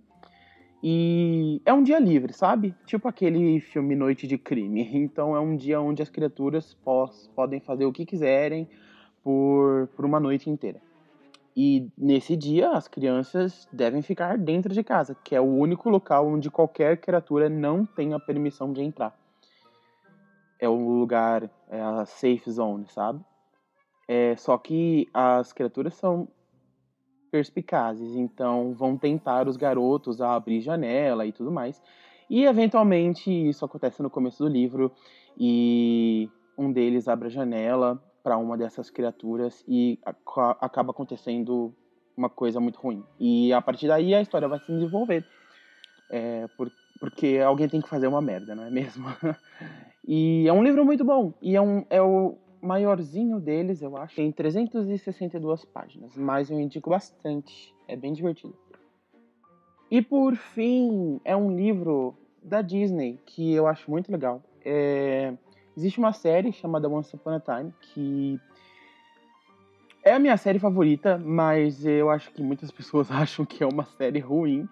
E 0.87 1.63
é 1.65 1.73
um 1.73 1.83
dia 1.83 1.99
livre, 1.99 2.35
sabe? 2.35 2.75
Tipo 2.85 3.09
aquele 3.09 3.59
filme 3.59 3.97
Noite 3.97 4.27
de 4.27 4.37
Crime. 4.37 4.85
Então 4.93 5.35
é 5.35 5.41
um 5.41 5.57
dia 5.57 5.81
onde 5.81 6.03
as 6.03 6.11
criaturas 6.11 6.75
pos, 6.75 7.27
podem 7.35 7.59
fazer 7.59 7.87
o 7.87 7.93
que 7.93 8.05
quiserem 8.05 8.69
por, 9.23 9.89
por 9.97 10.05
uma 10.05 10.21
noite 10.21 10.51
inteira. 10.51 10.79
E 11.57 11.89
nesse 11.97 12.37
dia, 12.37 12.69
as 12.73 12.87
crianças 12.87 13.67
devem 13.73 14.03
ficar 14.03 14.37
dentro 14.37 14.75
de 14.75 14.85
casa, 14.85 15.17
que 15.25 15.35
é 15.35 15.41
o 15.41 15.45
único 15.45 15.89
local 15.89 16.27
onde 16.27 16.51
qualquer 16.51 16.99
criatura 16.99 17.49
não 17.49 17.87
tem 17.87 18.13
a 18.13 18.21
permissão 18.21 18.71
de 18.71 18.83
entrar. 18.83 19.19
É 20.61 20.69
o 20.69 20.99
lugar, 20.99 21.49
é 21.71 21.81
a 21.81 22.05
safe 22.05 22.51
zone, 22.51 22.87
sabe? 22.91 23.25
É, 24.07 24.37
só 24.37 24.59
que 24.59 25.09
as 25.15 25.51
criaturas 25.51 25.95
são 25.95 26.29
perspicazes, 27.35 28.15
então 28.15 28.73
vão 28.75 28.97
tentar 28.97 29.49
os 29.49 29.57
garotos 29.57 30.21
a 30.21 30.37
abrir 30.37 30.61
janela 30.61 31.27
e 31.27 31.33
tudo 31.33 31.51
mais. 31.51 31.83
E 32.31 32.45
eventualmente 32.45 33.29
isso 33.29 33.65
acontece 33.65 34.01
no 34.01 34.09
começo 34.09 34.45
do 34.45 34.49
livro 34.49 34.93
e 35.37 36.31
um 36.57 36.71
deles 36.71 37.09
abre 37.09 37.27
a 37.27 37.31
janela 37.33 38.01
para 38.23 38.37
uma 38.37 38.57
dessas 38.57 38.89
criaturas 38.89 39.65
e 39.67 39.99
acaba 40.61 40.93
acontecendo 40.93 41.75
uma 42.17 42.31
coisa 42.31 42.61
muito 42.61 42.79
ruim. 42.79 43.03
E 43.19 43.53
a 43.53 43.61
partir 43.61 43.89
daí 43.89 44.15
a 44.15 44.21
história 44.21 44.47
vai 44.47 44.61
se 44.61 44.71
desenvolver. 44.71 45.27
É, 46.09 46.47
por, 46.57 46.71
porque 47.01 47.41
alguém 47.45 47.69
tem 47.69 47.81
que 47.81 47.89
fazer 47.89 48.07
uma 48.07 48.23
merda, 48.23 48.55
não 48.55 48.63
é 48.63 48.71
mesmo? 48.71 49.09
e 50.07 50.47
é 50.47 50.53
um 50.53 50.63
livro 50.63 50.85
muito 50.85 51.05
bom. 51.05 51.35
E 51.43 51.57
é, 51.57 51.61
um, 51.61 51.85
é 51.91 52.01
o 52.01 52.39
maiorzinho 52.65 53.39
deles, 53.41 53.83
eu 53.83 53.97
acho. 53.97 54.17
Tem 54.17 54.33
362 54.33 55.65
páginas, 55.65 56.17
mas 56.17 56.51
eu 56.51 56.59
indico 56.59 56.91
bastante. 56.91 57.75
É 57.87 57.97
bem 57.97 58.13
divertido. 58.13 58.57
E 59.91 60.01
por 60.01 60.35
fim, 60.35 61.21
é 61.25 61.37
um 61.37 61.55
livro 61.55 62.17
da 62.43 62.63
Disney 62.63 63.21
que 63.27 63.53
eu 63.53 63.67
acho 63.67 63.91
muito 63.91 64.11
legal. 64.11 64.43
É, 64.65 65.35
Existe 65.77 65.99
uma 65.99 66.13
série 66.13 66.53
chamada 66.53 66.89
Once 66.89 67.15
Upon 67.17 67.31
a 67.31 67.41
Time 67.41 67.73
que 67.81 68.41
é 70.05 70.13
a 70.13 70.19
minha 70.19 70.37
série 70.37 70.59
favorita, 70.59 71.19
mas 71.19 71.85
eu 71.85 72.11
acho 72.11 72.31
que 72.33 72.43
muitas 72.43 72.71
pessoas 72.73 73.11
acham 73.11 73.45
que 73.45 73.65
é 73.65 73.67
uma 73.67 73.85
série 73.85 74.21
ruim. 74.21 74.69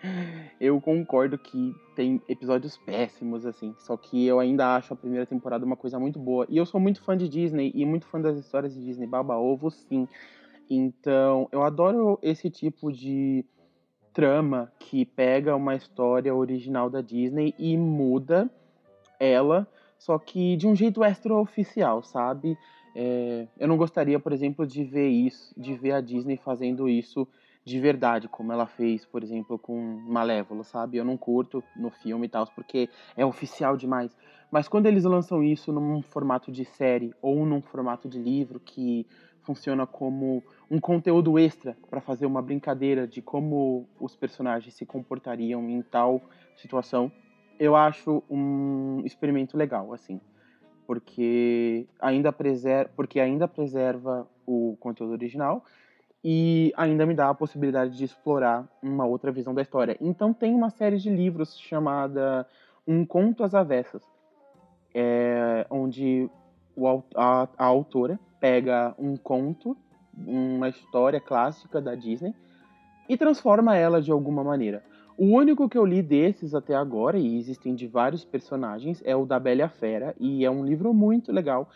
Eu 0.61 0.81
concordo 0.81 1.39
que 1.39 1.75
tem 1.97 2.21
episódios 2.29 2.77
péssimos, 2.77 3.47
assim. 3.47 3.75
Só 3.79 3.97
que 3.97 4.27
eu 4.27 4.39
ainda 4.39 4.77
acho 4.77 4.93
a 4.93 4.97
primeira 4.97 5.27
temporada 5.27 5.65
uma 5.65 5.77
coisa 5.77 5.99
muito 5.99 6.19
boa. 6.19 6.47
E 6.49 6.57
eu 6.57 6.67
sou 6.67 6.81
muito 6.81 7.03
fã 7.03 7.17
de 7.17 7.29
Disney 7.29 7.73
e 7.75 7.85
muito 7.85 8.07
fã 8.07 8.21
das 8.21 8.39
histórias 8.39 8.75
de 8.75 8.85
Disney. 8.85 9.07
Baba 9.07 9.37
Ovo, 9.37 9.71
sim. 9.71 10.07
Então, 10.69 11.49
eu 11.51 11.63
adoro 11.63 12.19
esse 12.23 12.51
tipo 12.51 12.93
de 12.93 13.45
trama 14.13 14.71
que 14.79 15.07
pega 15.07 15.57
uma 15.57 15.75
história 15.75 16.35
original 16.35 16.91
da 16.91 17.01
Disney 17.01 17.55
e 17.59 17.77
muda 17.79 18.51
ela 19.19 19.67
só 20.03 20.19
que 20.19 20.57
de 20.57 20.67
um 20.67 20.75
jeito 20.75 21.05
extraoficial, 21.05 22.03
sabe? 22.03 22.59
É, 22.95 23.47
eu 23.59 23.67
não 23.67 23.77
gostaria, 23.77 24.19
por 24.19 24.33
exemplo, 24.33 24.67
de 24.67 24.85
ver 24.85 25.09
isso, 25.09 25.53
de 25.57 25.75
ver 25.75 25.93
a 25.93 26.01
Disney 26.01 26.37
fazendo 26.37 26.89
isso 26.89 27.27
de 27.65 27.79
verdade, 27.79 28.29
como 28.29 28.53
ela 28.53 28.67
fez, 28.67 29.05
por 29.05 29.23
exemplo, 29.23 29.59
com 29.59 29.81
Malévola, 29.81 30.65
sabe? 30.65 30.97
Eu 30.97 31.05
não 31.05 31.17
curto 31.17 31.63
no 31.77 31.91
filme 31.91 32.27
e 32.27 32.29
tal, 32.29 32.47
porque 32.49 32.89
é 33.17 33.25
oficial 33.25 33.77
demais. 33.77 34.17
Mas 34.51 34.69
quando 34.69 34.87
eles 34.87 35.05
lançam 35.05 35.43
isso 35.43 35.73
num 35.73 36.03
formato 36.03 36.51
de 36.51 36.65
série 36.65 37.15
ou 37.23 37.47
num 37.47 37.63
formato 37.63 38.09
de 38.09 38.19
livro 38.19 38.59
que 38.59 39.07
funciona 39.43 39.87
como 39.87 40.43
um 40.71 40.81
conteúdo 40.81 41.39
extra 41.39 41.77
para 41.89 42.01
fazer 42.01 42.27
uma 42.27 42.43
brincadeira 42.43 43.07
de 43.07 43.23
como 43.23 43.87
os 43.99 44.15
personagens 44.17 44.75
se 44.75 44.85
comportariam 44.85 45.69
em 45.69 45.83
tal 45.83 46.23
situação, 46.57 47.11
eu 47.59 47.77
acho 47.77 48.23
um 48.29 49.03
experimento 49.05 49.57
legal, 49.57 49.93
assim, 49.93 50.21
porque 50.87 51.87
ainda 52.01 52.33
preserva, 52.33 52.91
porque 52.97 53.21
ainda 53.21 53.47
preserva 53.49 54.27
o 54.47 54.77
conteúdo 54.81 55.13
original 55.13 55.65
e 56.25 56.73
ainda 56.77 57.05
me 57.05 57.15
dá 57.15 57.31
a 57.31 57.35
possibilidade 57.35 57.97
de 57.97 58.05
explorar 58.05 58.69
uma 58.83 59.05
outra 59.05 59.33
visão 59.33 59.55
da 59.55 59.63
história. 59.63 59.97
Então 60.01 60.33
tem 60.33 60.55
uma 60.55 60.71
série 60.71 60.97
de 60.97 61.11
livros 61.11 61.59
chamada 61.59 62.47
Um 62.87 63.05
Conto 63.05 63.43
às 63.43 63.55
Avessas, 63.55 64.03
é, 64.95 65.67
onde 65.71 66.31
o, 66.77 67.03
a, 67.17 67.49
a 67.59 67.65
autora 67.65 68.19
pega 68.41 68.95
um 68.99 69.17
conto, 69.17 69.77
uma 70.17 70.69
história 70.69 71.21
clássica 71.21 71.81
da 71.81 71.95
Disney 71.95 72.35
e 73.09 73.17
transforma 73.17 73.77
ela 73.77 74.01
de 74.01 74.11
alguma 74.11 74.45
maneira. 74.45 74.83
O 75.23 75.27
único 75.27 75.69
que 75.69 75.79
eu 75.79 75.87
li 75.87 76.03
desses 76.03 76.53
até 76.53 76.75
agora, 76.75 77.17
e 77.17 77.39
existem 77.39 77.77
de 77.77 77.87
vários 77.87 78.25
personagens, 78.25 79.01
é 79.05 79.15
o 79.15 79.25
da 79.25 79.39
Bela 79.39 79.69
Fera, 79.69 80.17
e 80.19 80.45
é 80.45 80.51
um 80.51 80.65
livro 80.65 80.93
muito 80.93 81.31
legal, 81.31 81.69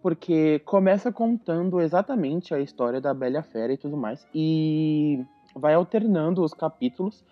porque 0.00 0.60
começa 0.60 1.12
contando 1.12 1.82
exatamente 1.82 2.54
a 2.54 2.60
história 2.60 3.02
da 3.02 3.12
Bela 3.12 3.42
Fera 3.42 3.74
e 3.74 3.76
tudo 3.76 3.94
mais, 3.94 4.26
e 4.34 5.22
vai 5.54 5.74
alternando 5.74 6.42
os 6.42 6.54
capítulos 6.54 7.22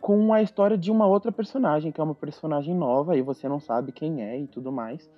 com 0.00 0.34
a 0.34 0.42
história 0.42 0.76
de 0.76 0.90
uma 0.90 1.06
outra 1.06 1.30
personagem, 1.30 1.92
que 1.92 2.00
é 2.00 2.02
uma 2.02 2.16
personagem 2.16 2.74
nova, 2.74 3.16
e 3.16 3.22
você 3.22 3.48
não 3.48 3.60
sabe 3.60 3.92
quem 3.92 4.20
é 4.20 4.40
e 4.40 4.48
tudo 4.48 4.72
mais. 4.72 5.08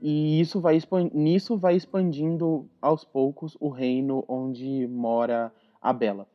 E 0.00 0.40
isso 0.40 0.60
vai 0.60 0.78
nisso 1.12 1.56
vai 1.56 1.74
expandindo 1.74 2.70
aos 2.80 3.04
poucos 3.04 3.56
o 3.58 3.70
reino 3.70 4.24
onde 4.28 4.86
mora 4.86 5.52
a 5.80 5.92
Bela. 5.92 6.28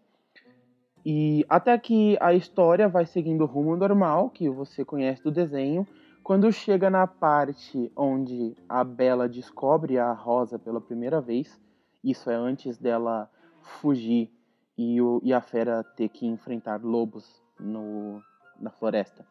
E 1.09 1.45
até 1.47 1.77
que 1.77 2.17
a 2.19 2.33
história 2.33 2.89
vai 2.89 3.05
seguindo 3.05 3.45
o 3.45 3.47
rumo 3.47 3.77
normal, 3.77 4.29
que 4.29 4.49
você 4.49 4.83
conhece 4.83 5.23
do 5.23 5.31
desenho, 5.31 5.87
quando 6.21 6.51
chega 6.51 6.89
na 6.89 7.07
parte 7.07 7.89
onde 7.95 8.57
a 8.67 8.83
Bela 8.83 9.29
descobre 9.29 9.97
a 9.97 10.11
Rosa 10.11 10.59
pela 10.59 10.81
primeira 10.81 11.21
vez, 11.21 11.57
isso 12.03 12.29
é 12.29 12.35
antes 12.35 12.77
dela 12.77 13.31
fugir 13.79 14.29
e, 14.77 15.01
o, 15.01 15.21
e 15.23 15.33
a 15.33 15.39
fera 15.39 15.81
ter 15.81 16.09
que 16.09 16.27
enfrentar 16.27 16.83
lobos 16.83 17.41
no, 17.57 18.21
na 18.59 18.69
floresta. 18.69 19.25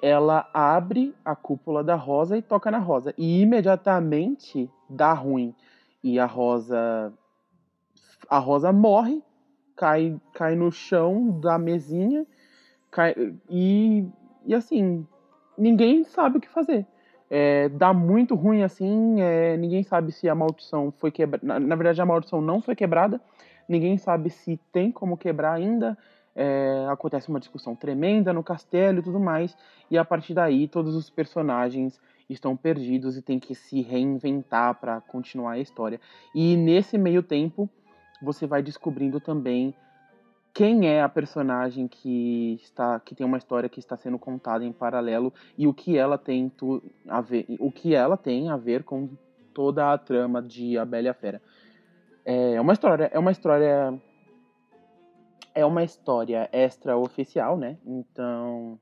Ela 0.00 0.48
abre 0.54 1.14
a 1.22 1.36
cúpula 1.36 1.84
da 1.84 1.96
Rosa 1.96 2.38
e 2.38 2.40
toca 2.40 2.70
na 2.70 2.78
Rosa. 2.78 3.12
E 3.18 3.42
imediatamente 3.42 4.70
dá 4.88 5.12
ruim. 5.12 5.54
E 6.02 6.18
a 6.18 6.24
Rosa. 6.24 7.12
A 8.26 8.38
Rosa 8.38 8.72
morre 8.72 9.22
cai, 9.76 10.20
cai 10.32 10.54
no 10.54 10.70
chão 10.70 11.40
da 11.40 11.58
mesinha 11.58 12.26
cai, 12.92 13.14
e, 13.50 14.06
e 14.46 14.54
assim, 14.54 15.04
ninguém 15.58 16.04
sabe 16.04 16.38
o 16.38 16.40
que 16.40 16.48
fazer. 16.48 16.86
É, 17.28 17.70
dá 17.70 17.94
muito 17.94 18.34
ruim 18.34 18.62
assim, 18.62 19.20
é, 19.22 19.56
ninguém 19.56 19.82
sabe 19.82 20.12
se 20.12 20.28
a 20.28 20.34
maldição 20.34 20.92
foi 20.98 21.10
quebrada. 21.10 21.44
Na, 21.44 21.58
na, 21.58 21.74
verdade, 21.74 22.00
a 22.00 22.06
maldição 22.06 22.42
não 22.42 22.60
foi 22.60 22.76
quebrada, 22.76 23.20
ninguém 23.66 23.96
sabe 23.96 24.28
se 24.28 24.60
tem 24.70 24.92
como 24.92 25.16
quebrar 25.16 25.54
ainda. 25.54 25.96
É, 26.34 26.86
acontece 26.90 27.28
uma 27.28 27.38
discussão 27.40 27.74
tremenda 27.74 28.32
no 28.32 28.42
castelo 28.42 29.00
e 29.00 29.02
tudo 29.02 29.20
mais, 29.20 29.54
e 29.90 29.98
a 29.98 30.04
partir 30.04 30.32
daí 30.32 30.66
todos 30.66 30.94
os 30.94 31.10
personagens 31.10 32.00
estão 32.26 32.56
perdidos 32.56 33.18
e 33.18 33.22
tem 33.22 33.38
que 33.38 33.54
se 33.54 33.82
reinventar 33.82 34.74
para 34.76 35.00
continuar 35.02 35.52
a 35.52 35.58
história. 35.58 36.00
E 36.34 36.56
nesse 36.56 36.96
meio 36.96 37.22
tempo, 37.22 37.68
você 38.22 38.46
vai 38.46 38.62
descobrindo 38.62 39.20
também 39.20 39.74
quem 40.54 40.86
é 40.86 41.02
a 41.02 41.08
personagem 41.08 41.88
que 41.88 42.58
está 42.62 43.00
que 43.00 43.14
tem 43.14 43.26
uma 43.26 43.38
história 43.38 43.68
que 43.68 43.80
está 43.80 43.96
sendo 43.96 44.18
contada 44.18 44.64
em 44.64 44.72
paralelo 44.72 45.32
e 45.56 45.66
o 45.66 45.72
que 45.72 45.96
ela 45.96 46.18
tem 46.18 46.48
tu, 46.48 46.82
a 47.08 47.20
ver 47.20 47.46
o 47.58 47.72
que 47.72 47.94
ela 47.94 48.16
tem 48.16 48.50
a 48.50 48.56
ver 48.56 48.84
com 48.84 49.08
toda 49.54 49.92
a 49.92 49.98
trama 49.98 50.42
de 50.42 50.78
A 50.78 50.84
Bela 50.84 51.06
e 51.06 51.08
a 51.08 51.14
Fera. 51.14 51.42
É 52.24 52.60
uma 52.60 52.72
história 52.72 53.10
é 53.12 53.18
uma 53.18 53.32
história 53.32 54.00
é 55.54 55.64
uma 55.64 55.82
história 55.82 56.48
extra 56.52 56.96
oficial 56.96 57.56
né? 57.56 57.78
Então 57.84 58.78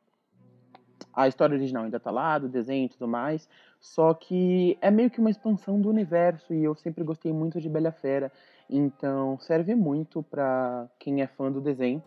a 1.15 1.29
história 1.29 1.55
original 1.55 1.85
ainda 1.85 2.01
tá 2.01 2.11
lá 2.11 2.39
do 2.39 2.49
desenho 2.49 2.87
e 2.87 2.89
tudo 2.89 3.07
mais 3.07 3.49
só 3.81 4.13
que 4.13 4.77
é 4.81 4.91
meio 4.91 5.09
que 5.09 5.21
uma 5.21 5.31
expansão 5.31 5.81
do 5.81 5.89
universo 5.89 6.53
e 6.53 6.65
eu 6.65 6.75
sempre 6.75 7.05
gostei 7.05 7.33
muito 7.33 7.61
de 7.61 7.69
Bela 7.69 7.87
e 7.87 7.89
a 7.89 7.93
Fera 7.93 8.33
então 8.71 9.39
serve 9.41 9.75
muito 9.75 10.23
para 10.23 10.89
quem 10.99 11.23
é 11.23 11.27
fã 11.27 11.51
do 11.51 11.61
desenho. 11.61 12.03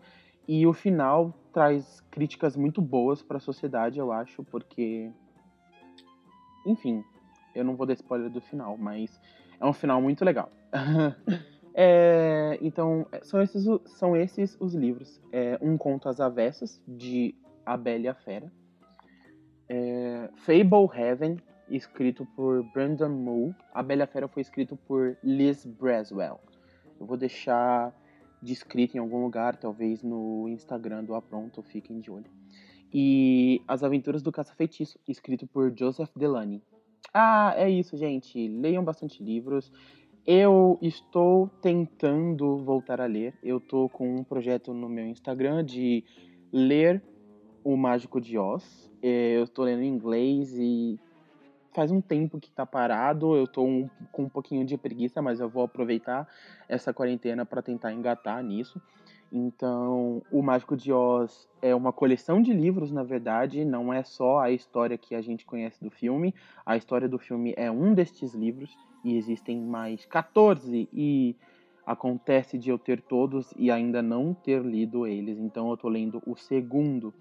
E 0.46 0.66
o 0.66 0.72
final 0.72 1.32
traz 1.52 2.00
críticas 2.10 2.56
muito 2.56 2.82
boas 2.82 3.22
para 3.22 3.38
a 3.38 3.40
sociedade, 3.40 3.98
eu 3.98 4.12
acho, 4.12 4.44
porque. 4.44 5.10
Enfim, 6.66 7.04
eu 7.54 7.64
não 7.64 7.76
vou 7.76 7.86
dar 7.86 7.94
spoiler 7.94 8.30
do 8.30 8.40
final, 8.40 8.76
mas 8.76 9.20
é 9.60 9.64
um 9.64 9.72
final 9.72 10.00
muito 10.02 10.24
legal. 10.24 10.50
é, 11.74 12.58
então, 12.60 13.06
são 13.22 13.40
esses, 13.40 13.64
são 13.86 14.16
esses 14.16 14.56
os 14.60 14.74
livros. 14.74 15.20
É, 15.32 15.58
um 15.62 15.78
Conto 15.78 16.08
às 16.08 16.20
Avessas, 16.20 16.82
de 16.86 17.34
A 17.64 17.76
Bela 17.76 18.04
e 18.04 18.08
a 18.08 18.14
Fera. 18.14 18.50
É, 19.68 20.28
Fable 20.36 20.88
Heaven, 20.94 21.36
escrito 21.68 22.26
por 22.36 22.62
Brandon 22.72 23.08
Moore. 23.08 23.54
A 23.72 23.82
Bela 23.82 24.02
e 24.02 24.04
a 24.04 24.06
Fera 24.06 24.28
foi 24.28 24.42
escrito 24.42 24.76
por 24.76 25.16
Liz 25.22 25.64
Braswell. 25.64 26.40
Eu 26.98 27.06
vou 27.06 27.16
deixar 27.16 27.94
descrito 28.42 28.96
em 28.96 29.00
algum 29.00 29.22
lugar, 29.22 29.56
talvez 29.56 30.02
no 30.02 30.48
Instagram 30.48 31.04
do 31.04 31.14
Apronto, 31.14 31.62
fiquem 31.62 32.00
de 32.00 32.10
olho. 32.10 32.30
E 32.92 33.60
As 33.66 33.82
Aventuras 33.82 34.22
do 34.22 34.30
Caça-Feitiço, 34.30 34.98
escrito 35.08 35.46
por 35.46 35.72
Joseph 35.76 36.10
Delany. 36.14 36.62
Ah, 37.12 37.54
é 37.56 37.68
isso, 37.68 37.96
gente. 37.96 38.46
Leiam 38.48 38.84
bastante 38.84 39.22
livros. 39.22 39.72
Eu 40.26 40.78
estou 40.80 41.48
tentando 41.60 42.56
voltar 42.58 43.00
a 43.00 43.06
ler. 43.06 43.34
Eu 43.42 43.60
tô 43.60 43.88
com 43.88 44.16
um 44.16 44.24
projeto 44.24 44.72
no 44.72 44.88
meu 44.88 45.06
Instagram 45.06 45.64
de 45.64 46.04
ler 46.52 47.02
O 47.62 47.76
Mágico 47.76 48.20
de 48.20 48.38
Oz. 48.38 48.90
É, 49.02 49.36
eu 49.36 49.44
estou 49.44 49.64
lendo 49.64 49.82
em 49.82 49.88
inglês 49.88 50.56
e 50.56 50.98
faz 51.74 51.90
um 51.90 52.00
tempo 52.00 52.40
que 52.40 52.50
tá 52.50 52.64
parado, 52.64 53.36
eu 53.36 53.46
tô 53.46 53.64
um, 53.64 53.90
com 54.12 54.22
um 54.22 54.28
pouquinho 54.28 54.64
de 54.64 54.78
preguiça, 54.78 55.20
mas 55.20 55.40
eu 55.40 55.48
vou 55.48 55.64
aproveitar 55.64 56.26
essa 56.68 56.94
quarentena 56.94 57.44
para 57.44 57.60
tentar 57.60 57.92
engatar 57.92 58.42
nisso. 58.42 58.80
Então, 59.30 60.22
O 60.30 60.40
Mágico 60.40 60.76
de 60.76 60.92
Oz 60.92 61.48
é 61.60 61.74
uma 61.74 61.92
coleção 61.92 62.40
de 62.40 62.52
livros, 62.52 62.92
na 62.92 63.02
verdade, 63.02 63.64
não 63.64 63.92
é 63.92 64.04
só 64.04 64.38
a 64.38 64.52
história 64.52 64.96
que 64.96 65.14
a 65.14 65.20
gente 65.20 65.44
conhece 65.44 65.82
do 65.82 65.90
filme. 65.90 66.32
A 66.64 66.76
história 66.76 67.08
do 67.08 67.18
filme 67.18 67.52
é 67.56 67.68
um 67.68 67.92
destes 67.92 68.32
livros 68.32 68.76
e 69.02 69.16
existem 69.16 69.60
mais 69.60 70.06
14 70.06 70.88
e 70.92 71.34
acontece 71.84 72.56
de 72.56 72.70
eu 72.70 72.78
ter 72.78 73.02
todos 73.02 73.52
e 73.56 73.70
ainda 73.70 74.00
não 74.00 74.32
ter 74.32 74.62
lido 74.62 75.06
eles, 75.06 75.38
então 75.38 75.68
eu 75.70 75.76
tô 75.76 75.88
lendo 75.88 76.22
o 76.24 76.36
segundo. 76.36 77.12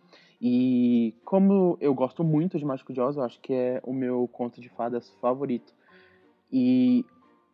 E 0.46 1.16
como 1.24 1.78
eu 1.80 1.94
gosto 1.94 2.22
muito 2.22 2.60
de 2.60 2.66
Mágico 2.66 2.92
de 2.92 3.00
Oz, 3.00 3.16
eu 3.16 3.24
acho 3.24 3.40
que 3.40 3.54
é 3.54 3.82
o 3.82 3.94
meu 3.94 4.28
conto 4.28 4.60
de 4.60 4.68
fadas 4.68 5.10
favorito. 5.22 5.74
E 6.52 7.06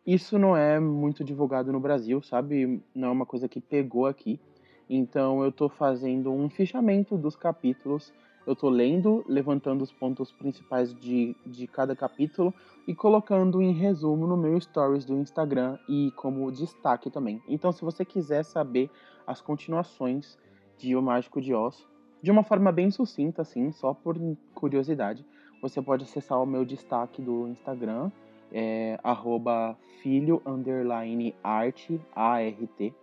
isso 0.04 0.36
não 0.36 0.56
é 0.56 0.80
muito 0.80 1.22
divulgado 1.22 1.70
no 1.70 1.78
Brasil, 1.78 2.20
sabe? 2.20 2.82
Não 2.92 3.06
é 3.06 3.10
uma 3.12 3.24
coisa 3.24 3.48
que 3.48 3.60
pegou 3.60 4.06
aqui. 4.06 4.40
Então 4.88 5.44
eu 5.44 5.52
tô 5.52 5.68
fazendo 5.68 6.32
um 6.32 6.50
fichamento 6.50 7.16
dos 7.16 7.36
capítulos. 7.36 8.12
Eu 8.44 8.56
tô 8.56 8.68
lendo, 8.68 9.24
levantando 9.28 9.84
os 9.84 9.92
pontos 9.92 10.32
principais 10.32 10.92
de, 10.92 11.36
de 11.46 11.68
cada 11.68 11.94
capítulo 11.94 12.52
e 12.88 12.92
colocando 12.92 13.62
em 13.62 13.70
resumo 13.72 14.26
no 14.26 14.36
meu 14.36 14.60
stories 14.60 15.04
do 15.04 15.14
Instagram 15.14 15.78
e 15.88 16.10
como 16.16 16.50
destaque 16.50 17.08
também. 17.08 17.40
Então 17.46 17.70
se 17.70 17.82
você 17.82 18.04
quiser 18.04 18.42
saber 18.42 18.90
as 19.24 19.40
continuações 19.40 20.36
de 20.76 20.96
O 20.96 21.02
Mágico 21.02 21.40
de 21.40 21.54
Oz, 21.54 21.88
de 22.22 22.30
uma 22.30 22.42
forma 22.42 22.70
bem 22.70 22.90
sucinta, 22.90 23.42
assim, 23.42 23.72
só 23.72 23.94
por 23.94 24.16
curiosidade, 24.54 25.24
você 25.60 25.80
pode 25.80 26.04
acessar 26.04 26.42
o 26.42 26.46
meu 26.46 26.64
destaque 26.64 27.20
do 27.20 27.48
Instagram, 27.48 28.10
é, 28.52 28.98
arroba 29.02 29.76
filho 30.02 30.42
underline 30.44 31.34
A-R-T, 31.42 32.94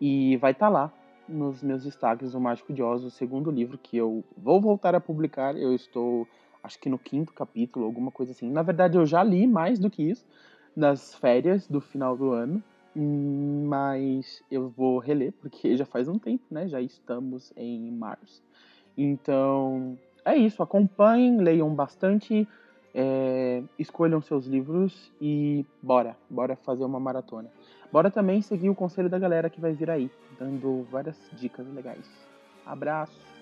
e 0.00 0.36
vai 0.38 0.52
estar 0.52 0.66
tá 0.66 0.72
lá 0.72 0.92
nos 1.28 1.62
meus 1.62 1.84
destaques 1.84 2.34
o 2.34 2.40
Mágico 2.40 2.72
de 2.72 2.82
Oz, 2.82 3.04
o 3.04 3.10
segundo 3.10 3.50
livro 3.50 3.78
que 3.78 3.96
eu 3.96 4.24
vou 4.36 4.60
voltar 4.60 4.94
a 4.94 5.00
publicar. 5.00 5.56
Eu 5.56 5.74
estou, 5.74 6.26
acho 6.62 6.78
que 6.78 6.88
no 6.88 6.98
quinto 6.98 7.32
capítulo, 7.32 7.84
alguma 7.84 8.10
coisa 8.10 8.32
assim. 8.32 8.50
Na 8.50 8.62
verdade, 8.62 8.98
eu 8.98 9.06
já 9.06 9.22
li 9.22 9.46
mais 9.46 9.78
do 9.78 9.90
que 9.90 10.02
isso 10.02 10.26
nas 10.74 11.14
férias 11.14 11.68
do 11.68 11.80
final 11.80 12.16
do 12.16 12.32
ano. 12.32 12.62
Mas 12.94 14.42
eu 14.50 14.68
vou 14.68 14.98
reler, 14.98 15.32
porque 15.40 15.74
já 15.78 15.84
faz 15.84 16.08
um 16.08 16.18
tempo, 16.18 16.44
né? 16.50 16.68
Já 16.68 16.80
estamos 16.80 17.52
em 17.56 17.90
março. 17.90 18.42
Então, 18.96 19.98
é 20.24 20.36
isso. 20.36 20.62
Acompanhem, 20.62 21.38
leiam 21.38 21.72
bastante, 21.74 22.46
é, 22.94 23.62
escolham 23.78 24.20
seus 24.20 24.46
livros 24.46 25.12
e 25.20 25.64
bora, 25.82 26.16
bora 26.28 26.56
fazer 26.56 26.84
uma 26.84 27.00
maratona. 27.00 27.50
Bora 27.92 28.10
também 28.10 28.40
seguir 28.40 28.70
o 28.70 28.74
conselho 28.74 29.08
da 29.08 29.18
galera 29.18 29.50
que 29.50 29.60
vai 29.60 29.72
vir 29.72 29.90
aí, 29.90 30.10
dando 30.38 30.86
várias 30.90 31.16
dicas 31.32 31.66
legais. 31.74 32.06
Abraço! 32.64 33.39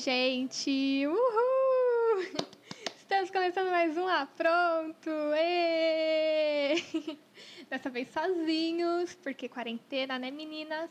Gente! 0.00 1.06
Uhul! 1.06 2.22
Estamos 2.96 3.30
começando 3.30 3.70
mais 3.70 3.98
um 3.98 4.08
Ah, 4.08 4.26
pronto! 4.34 5.10
Êêê! 5.34 6.82
Dessa 7.68 7.90
vez 7.90 8.08
sozinhos, 8.08 9.14
porque 9.16 9.46
quarentena, 9.46 10.18
né, 10.18 10.30
meninas? 10.30 10.90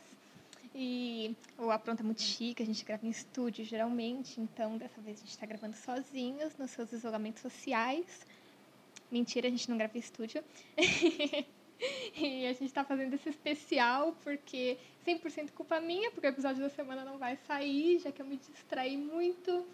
E 0.72 1.34
o 1.58 1.72
Apronto 1.72 2.02
é 2.02 2.04
muito 2.04 2.22
chique, 2.22 2.62
a 2.62 2.66
gente 2.66 2.84
grava 2.84 3.04
em 3.04 3.10
estúdio 3.10 3.64
geralmente, 3.64 4.40
então 4.40 4.78
dessa 4.78 5.00
vez 5.00 5.16
a 5.16 5.20
gente 5.22 5.30
está 5.30 5.44
gravando 5.44 5.74
sozinhos 5.74 6.56
nos 6.56 6.70
seus 6.70 6.92
isolamentos 6.92 7.42
sociais. 7.42 8.24
Mentira, 9.10 9.48
a 9.48 9.50
gente 9.50 9.68
não 9.68 9.76
grava 9.76 9.96
em 9.96 10.00
estúdio. 10.00 10.44
e 12.16 12.46
a 12.46 12.52
gente 12.52 12.66
está 12.66 12.84
fazendo 12.84 13.14
esse 13.14 13.28
especial 13.28 14.16
porque 14.22 14.78
100% 15.06 15.50
culpa 15.52 15.80
minha, 15.80 16.10
porque 16.10 16.26
o 16.26 16.30
episódio 16.30 16.62
da 16.62 16.70
semana 16.70 17.04
não 17.04 17.18
vai 17.18 17.36
sair, 17.46 17.98
já 17.98 18.12
que 18.12 18.20
eu 18.20 18.26
me 18.26 18.36
distraí 18.36 18.96
muito 18.96 19.66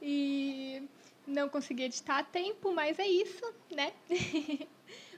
e 0.00 0.82
não 1.26 1.48
consegui 1.48 1.84
editar 1.84 2.18
a 2.18 2.24
tempo, 2.24 2.72
mas 2.72 2.98
é 2.98 3.06
isso, 3.06 3.54
né? 3.70 3.92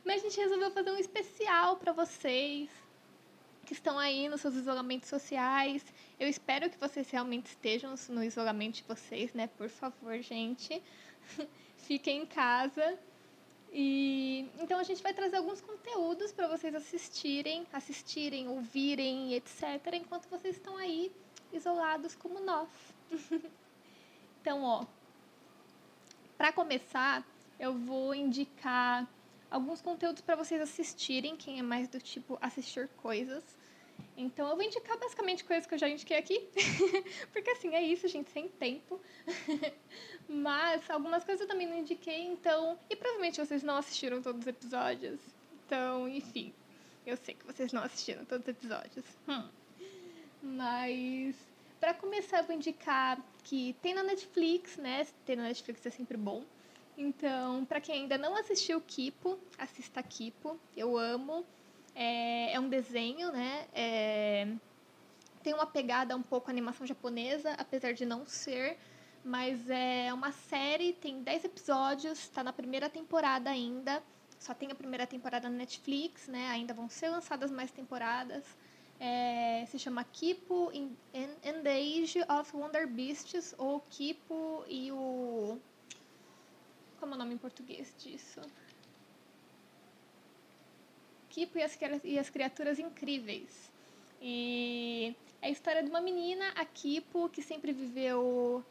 mas 0.04 0.20
a 0.22 0.28
gente 0.28 0.40
resolveu 0.40 0.70
fazer 0.70 0.90
um 0.90 0.98
especial 0.98 1.76
para 1.76 1.92
vocês 1.92 2.70
que 3.64 3.72
estão 3.72 3.98
aí 3.98 4.28
nos 4.28 4.40
seus 4.40 4.54
isolamentos 4.54 5.08
sociais. 5.08 5.84
Eu 6.18 6.28
espero 6.28 6.68
que 6.68 6.78
vocês 6.78 7.08
realmente 7.10 7.46
estejam 7.46 7.94
no 8.08 8.24
isolamento 8.24 8.76
de 8.76 8.84
vocês, 8.84 9.32
né? 9.32 9.48
Por 9.56 9.68
favor, 9.68 10.18
gente. 10.20 10.82
Fiquem 11.76 12.22
em 12.22 12.26
casa. 12.26 12.98
E 13.72 14.46
então 14.60 14.78
a 14.78 14.82
gente 14.82 15.02
vai 15.02 15.14
trazer 15.14 15.36
alguns 15.36 15.62
conteúdos 15.62 16.30
para 16.30 16.46
vocês 16.46 16.74
assistirem, 16.74 17.66
assistirem, 17.72 18.46
ouvirem, 18.48 19.32
etc, 19.32 19.62
enquanto 19.94 20.28
vocês 20.28 20.56
estão 20.56 20.76
aí 20.76 21.10
isolados 21.52 22.14
como 22.14 22.38
nós. 22.40 22.68
então, 24.40 24.62
ó, 24.62 24.84
para 26.36 26.52
começar, 26.52 27.26
eu 27.58 27.72
vou 27.72 28.14
indicar 28.14 29.08
alguns 29.50 29.80
conteúdos 29.80 30.20
para 30.20 30.36
vocês 30.36 30.60
assistirem, 30.60 31.36
quem 31.36 31.58
é 31.58 31.62
mais 31.62 31.88
do 31.88 31.98
tipo 31.98 32.36
assistir 32.42 32.88
coisas. 32.96 33.42
Então 34.16 34.48
eu 34.48 34.56
vou 34.56 34.64
indicar 34.64 34.98
basicamente 34.98 35.42
coisas 35.44 35.66
que 35.66 35.74
eu 35.74 35.78
já 35.78 35.88
indiquei 35.88 36.18
aqui, 36.18 36.48
porque 37.32 37.50
assim, 37.50 37.74
é 37.74 37.82
isso, 37.82 38.06
gente, 38.08 38.30
sem 38.30 38.48
tempo. 38.48 39.00
Mas 40.28 40.88
algumas 40.90 41.24
coisas 41.24 41.40
eu 41.42 41.48
também 41.48 41.66
não 41.66 41.78
indiquei, 41.78 42.22
então. 42.22 42.78
E 42.90 42.96
provavelmente 42.96 43.40
vocês 43.40 43.62
não 43.62 43.76
assistiram 43.76 44.20
todos 44.22 44.42
os 44.42 44.46
episódios. 44.46 45.20
Então, 45.66 46.08
enfim. 46.08 46.52
Eu 47.06 47.16
sei 47.16 47.34
que 47.34 47.44
vocês 47.44 47.72
não 47.72 47.82
assistiram 47.82 48.24
todos 48.24 48.46
os 48.46 48.48
episódios. 48.48 49.04
Hum. 49.28 49.48
Mas. 50.42 51.34
Para 51.80 51.94
começar, 51.94 52.38
eu 52.38 52.44
vou 52.44 52.54
indicar 52.54 53.18
que 53.42 53.74
tem 53.82 53.92
na 53.92 54.04
Netflix, 54.04 54.76
né? 54.76 55.04
Ter 55.26 55.34
na 55.34 55.44
Netflix 55.44 55.84
é 55.84 55.90
sempre 55.90 56.16
bom. 56.16 56.44
Então, 56.96 57.64
para 57.64 57.80
quem 57.80 58.02
ainda 58.02 58.16
não 58.16 58.36
assistiu 58.36 58.80
Kipo, 58.80 59.38
assista 59.58 60.02
Kipo. 60.02 60.58
Eu 60.76 60.96
amo. 60.96 61.44
É, 61.94 62.52
é 62.52 62.60
um 62.60 62.68
desenho, 62.68 63.30
né? 63.32 63.66
É, 63.74 64.48
tem 65.42 65.52
uma 65.54 65.66
pegada 65.66 66.16
um 66.16 66.22
pouco 66.22 66.50
animação 66.50 66.86
japonesa, 66.86 67.52
apesar 67.58 67.92
de 67.92 68.04
não 68.04 68.26
ser. 68.26 68.78
Mas 69.24 69.70
é 69.70 70.12
uma 70.12 70.32
série, 70.32 70.92
tem 70.94 71.22
10 71.22 71.44
episódios, 71.44 72.18
está 72.18 72.42
na 72.42 72.52
primeira 72.52 72.88
temporada 72.88 73.50
ainda. 73.50 74.02
Só 74.38 74.52
tem 74.52 74.72
a 74.72 74.74
primeira 74.74 75.06
temporada 75.06 75.48
na 75.48 75.56
Netflix, 75.56 76.26
né? 76.26 76.48
Ainda 76.48 76.74
vão 76.74 76.88
ser 76.88 77.08
lançadas 77.08 77.50
mais 77.50 77.70
temporadas. 77.70 78.44
É, 78.98 79.64
se 79.66 79.78
chama 79.78 80.04
Kipo 80.04 80.70
in, 80.72 80.96
the 81.62 81.76
Age 81.76 82.20
of 82.28 82.56
Wonder 82.56 82.88
Beasts, 82.88 83.54
ou 83.58 83.80
Kipo 83.90 84.64
e 84.68 84.90
o. 84.90 85.58
Como 86.98 87.12
é 87.12 87.16
o 87.16 87.18
nome 87.18 87.34
em 87.34 87.38
português 87.38 87.94
disso? 87.98 88.40
Kipo 91.32 91.56
e 91.58 91.62
as, 91.62 91.78
e 92.04 92.18
as 92.18 92.28
Criaturas 92.28 92.78
Incríveis. 92.78 93.72
E 94.20 95.16
é 95.40 95.46
a 95.46 95.50
história 95.50 95.82
de 95.82 95.88
uma 95.88 96.00
menina, 96.00 96.44
a 96.54 96.64
Kipo, 96.66 97.30
que 97.30 97.40
sempre 97.40 97.72
viveu. 97.72 98.62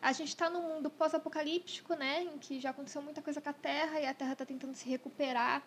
A 0.00 0.12
gente 0.12 0.28
está 0.28 0.48
num 0.48 0.62
mundo 0.62 0.88
pós-apocalíptico, 0.88 1.94
né? 1.94 2.22
Em 2.22 2.38
que 2.38 2.60
já 2.60 2.70
aconteceu 2.70 3.02
muita 3.02 3.20
coisa 3.20 3.40
com 3.40 3.48
a 3.48 3.52
Terra 3.52 4.00
e 4.00 4.06
a 4.06 4.14
Terra 4.14 4.34
está 4.34 4.46
tentando 4.46 4.76
se 4.76 4.88
recuperar. 4.88 5.64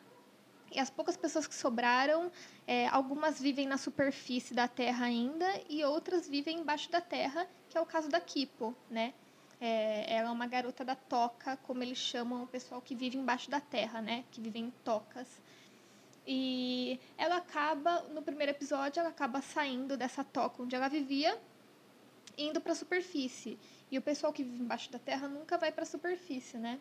E 0.72 0.80
as 0.80 0.90
poucas 0.90 1.18
pessoas 1.18 1.46
que 1.46 1.54
sobraram, 1.54 2.32
é, 2.66 2.88
algumas 2.88 3.42
vivem 3.42 3.68
na 3.68 3.78
superfície 3.78 4.54
da 4.54 4.68
Terra 4.68 5.08
ainda 5.08 5.46
e 5.68 5.84
outras 5.84 6.26
vivem 6.26 6.60
embaixo 6.60 6.90
da 6.90 7.02
Terra, 7.02 7.48
que 7.70 7.78
é 7.78 7.82
o 7.82 7.86
caso 7.86 8.08
da 8.08 8.22
Kipo, 8.22 8.74
né? 8.90 9.14
É, 9.60 10.16
ela 10.16 10.30
é 10.30 10.32
uma 10.32 10.48
garota 10.48 10.86
da 10.86 10.96
toca, 10.96 11.58
como 11.58 11.84
eles 11.84 11.98
chamam 11.98 12.44
o 12.44 12.48
pessoal 12.48 12.82
que 12.82 12.96
vive 12.96 13.18
embaixo 13.18 13.52
da 13.52 13.60
Terra, 13.60 14.02
né? 14.02 14.24
Que 14.32 14.40
vive 14.40 14.58
em 14.58 14.72
tocas. 14.86 15.28
E 16.32 17.00
ela 17.18 17.38
acaba, 17.38 18.04
no 18.14 18.22
primeiro 18.22 18.52
episódio, 18.52 19.00
ela 19.00 19.10
acaba 19.10 19.42
saindo 19.42 19.98
dessa 19.98 20.24
toca 20.24 20.62
onde 20.62 20.76
ela 20.76 20.88
vivia, 20.88 21.36
indo 22.38 22.62
para 22.62 22.74
a 22.74 22.76
superfície. 22.76 23.58
E 23.90 23.98
o 23.98 24.02
pessoal 24.02 24.32
que 24.32 24.44
vive 24.44 24.62
embaixo 24.62 24.92
da 24.92 25.00
terra 25.00 25.28
nunca 25.28 25.58
vai 25.58 25.72
para 25.72 25.82
a 25.82 25.88
superfície, 25.88 26.60
né? 26.60 26.80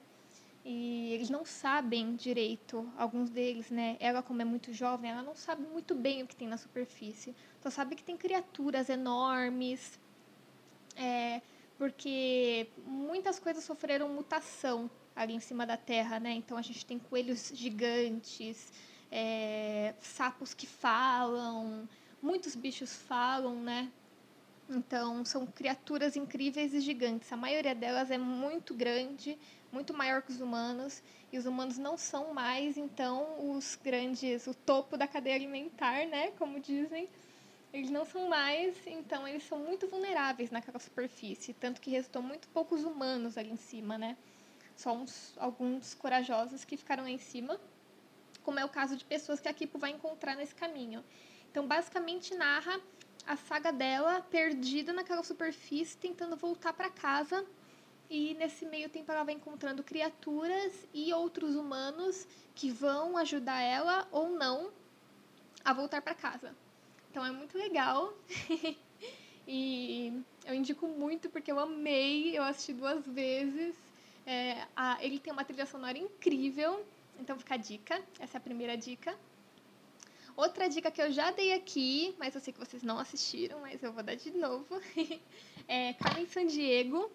E 0.62 1.14
eles 1.14 1.30
não 1.30 1.46
sabem 1.46 2.14
direito, 2.14 2.92
alguns 2.94 3.30
deles, 3.30 3.70
né? 3.70 3.96
Ela, 4.00 4.22
como 4.22 4.42
é 4.42 4.44
muito 4.44 4.70
jovem, 4.74 5.11
ela 5.11 5.22
não 5.22 5.34
sabe 5.34 5.62
muito 5.62 5.94
bem 5.94 6.22
o 6.22 6.26
que 6.26 6.37
tem 6.37 6.46
na 6.46 6.58
superfície. 6.58 7.34
Só 7.62 7.70
sabe 7.70 7.96
que 7.96 8.02
tem 8.02 8.18
criaturas 8.18 8.90
enormes, 8.90 9.98
é, 10.94 11.40
porque 11.78 12.68
muitas 12.84 13.38
coisas 13.38 13.64
sofreram 13.64 14.11
mutação 14.11 14.90
ali 15.16 15.32
em 15.32 15.40
cima 15.40 15.64
da 15.64 15.78
Terra, 15.78 16.20
né? 16.20 16.32
Então 16.32 16.58
a 16.58 16.62
gente 16.62 16.84
tem 16.84 16.98
coelhos 16.98 17.50
gigantes, 17.54 18.70
é, 19.11 19.94
sapos 20.01 20.55
que 20.55 20.66
falam, 20.66 21.88
muitos 22.23 22.55
bichos 22.55 22.94
falam, 22.94 23.55
né? 23.57 23.90
Então, 24.71 25.25
são 25.25 25.47
criaturas 25.47 26.14
incríveis 26.14 26.75
e 26.75 26.81
gigantes. 26.81 27.33
A 27.33 27.37
maioria 27.37 27.75
delas 27.75 28.11
é 28.11 28.18
muito 28.18 28.75
grande, 28.75 29.38
muito 29.73 29.94
maior 29.94 30.21
que 30.21 30.31
os 30.31 30.40
humanos, 30.40 31.03
e 31.33 31.38
os 31.38 31.47
humanos 31.47 31.79
não 31.79 31.97
são 31.97 32.35
mais, 32.35 32.77
então, 32.77 33.51
os 33.57 33.79
grandes, 33.83 34.47
o 34.47 34.55
topo 34.55 34.97
da 34.97 35.07
cadeia 35.07 35.37
alimentar, 35.37 36.07
né? 36.07 36.33
Como 36.33 36.61
dizem. 36.61 37.09
Eles 37.73 37.90
não 37.90 38.05
são 38.05 38.29
mais, 38.29 38.75
então 38.87 39.29
eles 39.29 39.42
são 39.42 39.59
muito 39.59 39.87
vulneráveis 39.88 40.51
naquela 40.51 40.79
superfície, 40.79 41.53
tanto 41.53 41.83
que 41.83 41.90
restou 41.90 42.23
muito 42.23 42.49
poucos 42.49 42.83
humanos 42.83 43.37
ali 43.37 43.51
em 43.51 43.57
cima, 43.57 43.99
né? 43.99 44.16
Só 44.75 44.94
uns, 44.94 45.35
alguns 45.37 45.92
corajosos 45.94 46.64
que 46.64 46.79
ficaram 46.79 47.03
lá 47.03 47.11
em 47.11 47.18
cima 47.18 47.61
como 48.42 48.59
é 48.59 48.64
o 48.64 48.68
caso 48.68 48.96
de 48.96 49.05
pessoas 49.05 49.40
que 49.40 49.48
a 49.48 49.53
Kipo 49.53 49.79
vai 49.79 49.90
encontrar 49.90 50.37
nesse 50.37 50.55
caminho. 50.55 51.05
Então, 51.51 51.66
basicamente 51.66 52.35
narra 52.35 52.81
a 53.27 53.37
saga 53.37 53.70
dela 53.70 54.22
perdida 54.22 54.92
naquela 54.92 55.22
superfície, 55.22 55.96
tentando 55.96 56.37
voltar 56.37 56.72
para 56.72 56.88
casa. 56.88 57.44
E 58.11 58.33
nesse 58.35 58.64
meio 58.64 58.88
tempo 58.88 59.12
ela 59.12 59.22
vai 59.22 59.35
encontrando 59.35 59.83
criaturas 59.83 60.72
e 60.94 61.12
outros 61.12 61.55
humanos 61.55 62.27
que 62.55 62.70
vão 62.70 63.18
ajudar 63.18 63.61
ela 63.61 64.09
ou 64.11 64.31
não 64.31 64.70
a 65.62 65.74
voltar 65.74 66.01
para 66.01 66.14
casa. 66.14 66.55
Então 67.11 67.24
é 67.24 67.31
muito 67.31 67.59
legal. 67.59 68.14
e 69.46 70.22
eu 70.46 70.55
indico 70.55 70.88
muito 70.88 71.29
porque 71.29 71.53
eu 71.53 71.59
amei, 71.59 72.37
eu 72.37 72.42
assisti 72.42 72.72
duas 72.72 73.07
vezes. 73.07 73.77
É, 74.24 74.66
a, 74.74 74.96
ele 75.05 75.18
tem 75.18 75.31
uma 75.31 75.44
trilha 75.44 75.66
sonora 75.66 75.98
incrível 75.98 76.87
então 77.18 77.38
fica 77.38 77.54
a 77.54 77.57
dica, 77.57 78.02
essa 78.18 78.37
é 78.37 78.38
a 78.38 78.40
primeira 78.40 78.76
dica. 78.76 79.16
Outra 80.37 80.68
dica 80.68 80.90
que 80.90 81.02
eu 81.02 81.11
já 81.11 81.33
dei 81.33 81.52
aqui, 81.52 82.14
mas 82.18 82.35
eu 82.35 82.40
sei 82.40 82.52
que 82.52 82.61
vocês 82.61 82.83
não 82.83 82.98
assistiram, 82.98 83.61
mas 83.61 83.83
eu 83.83 83.92
vou 83.92 84.02
dar 84.02 84.14
de 84.14 84.31
novo, 84.31 84.81
é 85.66 85.94
Carmen 85.94 86.26
Sandiego. 86.26 87.11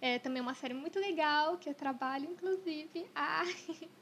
É 0.00 0.18
também 0.18 0.42
uma 0.42 0.54
série 0.54 0.74
muito 0.74 0.98
legal, 0.98 1.56
que 1.56 1.68
eu 1.68 1.74
trabalho, 1.74 2.28
inclusive. 2.28 3.06
Ah, 3.14 3.44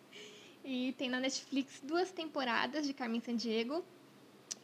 e 0.64 0.92
tem 0.94 1.08
na 1.08 1.20
Netflix 1.20 1.80
duas 1.82 2.10
temporadas 2.10 2.86
de 2.86 2.94
Carmen 2.94 3.20
Sandiego. 3.20 3.84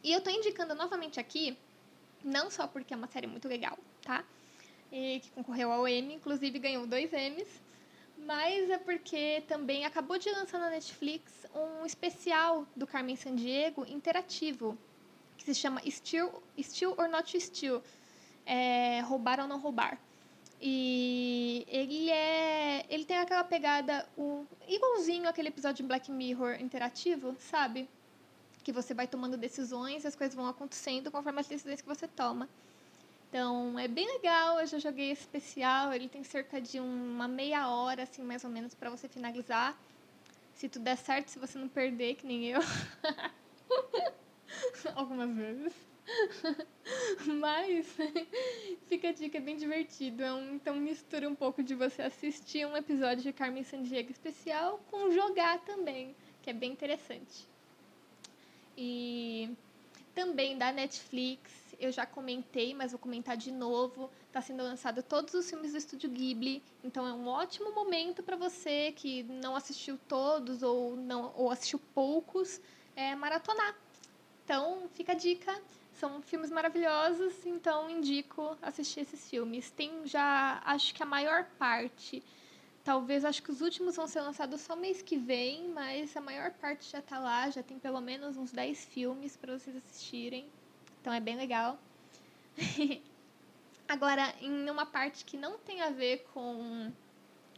E 0.03 0.11
eu 0.11 0.21
tô 0.21 0.29
indicando 0.29 0.73
novamente 0.73 1.19
aqui, 1.19 1.57
não 2.23 2.49
só 2.49 2.67
porque 2.67 2.93
é 2.93 2.97
uma 2.97 3.07
série 3.07 3.27
muito 3.27 3.47
legal, 3.47 3.77
tá? 4.01 4.25
E 4.91 5.19
que 5.19 5.29
concorreu 5.31 5.71
ao 5.71 5.87
Emmy, 5.87 6.15
inclusive 6.15 6.57
ganhou 6.57 6.87
dois 6.87 7.13
Emmys, 7.13 7.47
mas 8.29 8.69
é 8.69 8.77
porque 8.77 9.43
também 9.47 9.85
acabou 9.85 10.19
de 10.19 10.29
lançar 10.29 10.59
na 10.59 10.69
Netflix 10.69 11.47
um 11.55 11.83
especial 11.83 12.67
do 12.75 12.85
Carmen 12.85 13.15
Sandiego 13.15 13.83
interativo, 13.87 14.77
que 15.35 15.43
se 15.43 15.55
chama 15.55 15.81
Still, 15.89 16.31
Still 16.61 16.93
or 16.99 17.09
Not 17.09 17.41
Still, 17.41 17.81
é, 18.45 18.99
roubar 18.99 19.39
ou 19.39 19.47
não 19.47 19.59
roubar. 19.59 19.97
E 20.61 21.65
ele 21.67 22.11
é. 22.11 22.85
Ele 22.87 23.03
tem 23.03 23.17
aquela 23.17 23.43
pegada 23.43 24.07
igualzinho 24.67 25.27
aquele 25.27 25.47
episódio 25.47 25.77
de 25.77 25.87
Black 25.87 26.11
Mirror 26.11 26.61
interativo, 26.61 27.35
sabe? 27.39 27.89
Que 28.63 28.71
você 28.71 28.93
vai 28.93 29.07
tomando 29.07 29.37
decisões 29.37 30.05
as 30.05 30.15
coisas 30.15 30.35
vão 30.35 30.47
acontecendo 30.47 31.09
conforme 31.09 31.39
as 31.39 31.47
decisões 31.47 31.81
que 31.81 31.87
você 31.87 32.07
toma. 32.07 32.47
Então 33.29 33.77
é 33.77 33.87
bem 33.87 34.07
legal, 34.07 34.59
eu 34.59 34.65
já 34.65 34.79
joguei 34.79 35.11
esse 35.11 35.21
especial, 35.21 35.93
ele 35.93 36.09
tem 36.09 36.23
cerca 36.23 36.59
de 36.59 36.79
uma 36.79 37.27
meia 37.27 37.69
hora, 37.69 38.03
assim, 38.03 38.23
mais 38.23 38.43
ou 38.43 38.49
menos, 38.49 38.73
para 38.73 38.89
você 38.89 39.07
finalizar. 39.07 39.79
Se 40.55 40.67
tudo 40.67 40.83
der 40.83 40.97
certo, 40.97 41.29
se 41.29 41.37
você 41.37 41.57
não 41.57 41.69
perder, 41.69 42.15
que 42.15 42.25
nem 42.25 42.47
eu. 42.47 42.59
Algumas 44.95 45.35
vezes. 45.35 45.73
Mas 47.39 47.85
fica 48.87 49.09
a 49.09 49.11
dica, 49.11 49.37
é 49.37 49.41
bem 49.41 49.57
divertido. 49.57 50.23
É 50.23 50.33
um, 50.33 50.55
então 50.55 50.75
mistura 50.75 51.29
um 51.29 51.35
pouco 51.35 51.61
de 51.61 51.75
você 51.75 52.01
assistir 52.01 52.65
um 52.65 52.75
episódio 52.75 53.23
de 53.23 53.31
Carmen 53.31 53.63
Sandiego 53.63 54.11
especial 54.11 54.79
com 54.89 55.11
jogar 55.11 55.59
também, 55.59 56.15
que 56.41 56.49
é 56.49 56.53
bem 56.53 56.71
interessante. 56.71 57.47
E 58.75 59.51
também 60.15 60.57
da 60.57 60.71
Netflix, 60.71 61.58
eu 61.79 61.91
já 61.91 62.05
comentei, 62.05 62.73
mas 62.73 62.91
vou 62.91 62.99
comentar 62.99 63.37
de 63.37 63.51
novo. 63.51 64.09
Está 64.27 64.41
sendo 64.41 64.61
lançado 64.63 65.01
todos 65.01 65.33
os 65.33 65.49
filmes 65.49 65.71
do 65.71 65.77
Estúdio 65.77 66.09
Ghibli, 66.09 66.61
então 66.83 67.07
é 67.07 67.13
um 67.13 67.27
ótimo 67.27 67.73
momento 67.73 68.21
para 68.21 68.35
você 68.35 68.91
que 68.91 69.23
não 69.23 69.55
assistiu 69.55 69.97
todos 70.07 70.61
ou 70.61 70.95
não 70.95 71.33
ou 71.35 71.49
assistiu 71.49 71.79
poucos, 71.93 72.61
é, 72.95 73.15
maratonar. 73.15 73.75
Então, 74.43 74.89
fica 74.93 75.13
a 75.13 75.15
dica. 75.15 75.61
São 75.93 76.21
filmes 76.21 76.49
maravilhosos, 76.49 77.45
então 77.45 77.89
indico 77.89 78.57
assistir 78.61 79.01
esses 79.01 79.29
filmes. 79.29 79.69
Tem 79.69 80.05
já, 80.05 80.61
acho 80.65 80.93
que 80.93 81.03
a 81.03 81.05
maior 81.05 81.45
parte, 81.57 82.23
talvez 82.83 83.25
acho 83.25 83.43
que 83.43 83.51
os 83.51 83.61
últimos 83.61 83.95
vão 83.95 84.07
ser 84.07 84.21
lançados 84.21 84.61
só 84.61 84.75
mês 84.75 85.01
que 85.01 85.17
vem, 85.17 85.69
mas 85.69 86.15
a 86.15 86.21
maior 86.21 86.51
parte 86.51 86.89
já 86.89 86.99
está 86.99 87.19
lá, 87.19 87.49
já 87.49 87.61
tem 87.61 87.77
pelo 87.77 87.99
menos 87.99 88.37
uns 88.37 88.51
10 88.51 88.85
filmes 88.85 89.35
para 89.35 89.57
vocês 89.57 89.75
assistirem. 89.75 90.47
Então 91.01 91.13
é 91.13 91.19
bem 91.19 91.35
legal. 91.35 91.79
Agora, 93.87 94.33
em 94.41 94.69
uma 94.69 94.85
parte 94.85 95.25
que 95.25 95.37
não 95.37 95.57
tem 95.57 95.81
a 95.81 95.89
ver 95.89 96.25
com 96.33 96.91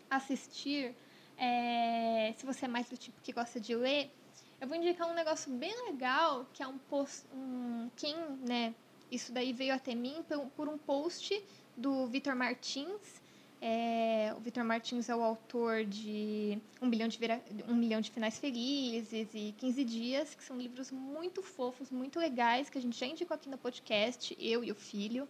assistir, 0.09 0.95
é, 1.37 2.33
se 2.37 2.45
você 2.45 2.65
é 2.65 2.67
mais 2.67 2.89
do 2.89 2.97
tipo 2.97 3.19
que 3.21 3.33
gosta 3.33 3.59
de 3.59 3.75
ler, 3.75 4.11
eu 4.59 4.67
vou 4.67 4.77
indicar 4.77 5.09
um 5.09 5.13
negócio 5.13 5.51
bem 5.51 5.73
legal, 5.85 6.45
que 6.53 6.61
é 6.61 6.67
um 6.67 6.77
post. 6.77 7.25
Um, 7.33 7.89
quem, 7.95 8.15
né? 8.47 8.75
Isso 9.11 9.33
daí 9.33 9.51
veio 9.51 9.73
até 9.73 9.95
mim 9.95 10.23
por, 10.27 10.45
por 10.51 10.69
um 10.69 10.77
post 10.77 11.43
do 11.75 12.05
Vitor 12.07 12.35
Martins. 12.35 13.20
É, 13.63 14.33
o 14.35 14.39
Vitor 14.39 14.63
Martins 14.63 15.07
é 15.07 15.15
o 15.15 15.21
autor 15.21 15.85
de 15.85 16.57
um 16.81 16.87
milhão 16.87 17.07
de, 17.07 17.19
Vira, 17.19 17.39
um 17.67 17.75
milhão 17.75 18.01
de 18.01 18.09
Finais 18.09 18.39
Felizes 18.39 19.29
e 19.35 19.53
15 19.59 19.83
Dias, 19.85 20.33
que 20.33 20.43
são 20.43 20.57
livros 20.57 20.89
muito 20.89 21.43
fofos, 21.43 21.91
muito 21.91 22.19
legais, 22.19 22.71
que 22.71 22.79
a 22.79 22.81
gente 22.81 22.99
já 22.99 23.05
indicou 23.05 23.35
aqui 23.35 23.47
no 23.47 23.59
podcast, 23.59 24.35
eu 24.39 24.63
e 24.63 24.71
o 24.71 24.75
filho. 24.75 25.29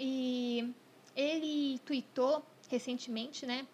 E 0.00 0.72
ele 1.14 1.78
tweetou 1.80 2.42
recentemente, 2.70 3.44
né, 3.44 3.66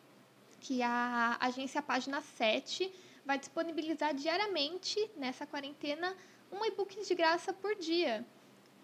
que 0.61 0.83
a 0.83 1.37
agência 1.41 1.81
Página 1.81 2.21
7 2.21 2.93
vai 3.25 3.39
disponibilizar 3.39 4.13
diariamente, 4.13 5.09
nessa 5.17 5.47
quarentena, 5.47 6.17
um 6.51 6.65
e-book 6.65 7.01
de 7.01 7.15
graça 7.15 7.53
por 7.53 7.77
dia. 7.77 8.27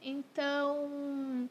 Então, 0.01 1.51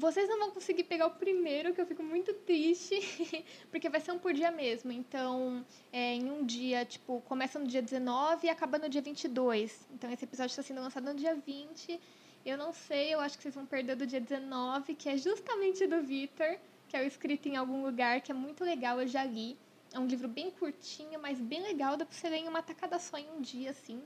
vocês 0.00 0.28
não 0.28 0.38
vão 0.38 0.50
conseguir 0.50 0.84
pegar 0.84 1.06
o 1.06 1.10
primeiro, 1.10 1.74
que 1.74 1.80
eu 1.80 1.86
fico 1.86 2.02
muito 2.02 2.32
triste, 2.32 2.98
porque 3.70 3.88
vai 3.88 4.00
ser 4.00 4.12
um 4.12 4.18
por 4.18 4.32
dia 4.32 4.50
mesmo. 4.50 4.90
Então, 4.90 5.64
é, 5.92 6.14
em 6.14 6.30
um 6.30 6.44
dia, 6.44 6.84
tipo, 6.84 7.20
começa 7.28 7.58
no 7.58 7.66
dia 7.66 7.82
19 7.82 8.46
e 8.46 8.50
acaba 8.50 8.78
no 8.78 8.88
dia 8.88 9.02
22. 9.02 9.86
Então, 9.92 10.10
esse 10.10 10.24
episódio 10.24 10.52
está 10.52 10.62
sendo 10.62 10.80
lançado 10.80 11.04
no 11.04 11.14
dia 11.14 11.34
20. 11.34 12.00
Eu 12.46 12.56
não 12.56 12.72
sei, 12.72 13.12
eu 13.12 13.20
acho 13.20 13.36
que 13.36 13.42
vocês 13.42 13.54
vão 13.54 13.66
perder 13.66 13.94
do 13.94 14.06
dia 14.06 14.20
19, 14.20 14.94
que 14.94 15.10
é 15.10 15.16
justamente 15.18 15.86
do 15.86 16.00
Vitor, 16.00 16.58
que 16.88 16.96
é 16.96 17.02
o 17.02 17.06
escrito 17.06 17.46
em 17.48 17.56
algum 17.56 17.84
lugar, 17.84 18.22
que 18.22 18.32
é 18.32 18.34
muito 18.34 18.64
legal, 18.64 19.00
eu 19.00 19.06
já 19.06 19.22
li. 19.22 19.58
É 19.92 19.98
um 19.98 20.06
livro 20.06 20.26
bem 20.26 20.50
curtinho, 20.50 21.20
mas 21.20 21.38
bem 21.38 21.62
legal, 21.62 21.98
dá 21.98 22.06
pra 22.06 22.16
você 22.16 22.28
ler 22.28 22.38
em 22.38 22.48
uma 22.48 22.62
tacada 22.62 22.98
só 22.98 23.18
em 23.18 23.28
um 23.30 23.42
dia, 23.42 23.70
assim. 23.70 24.02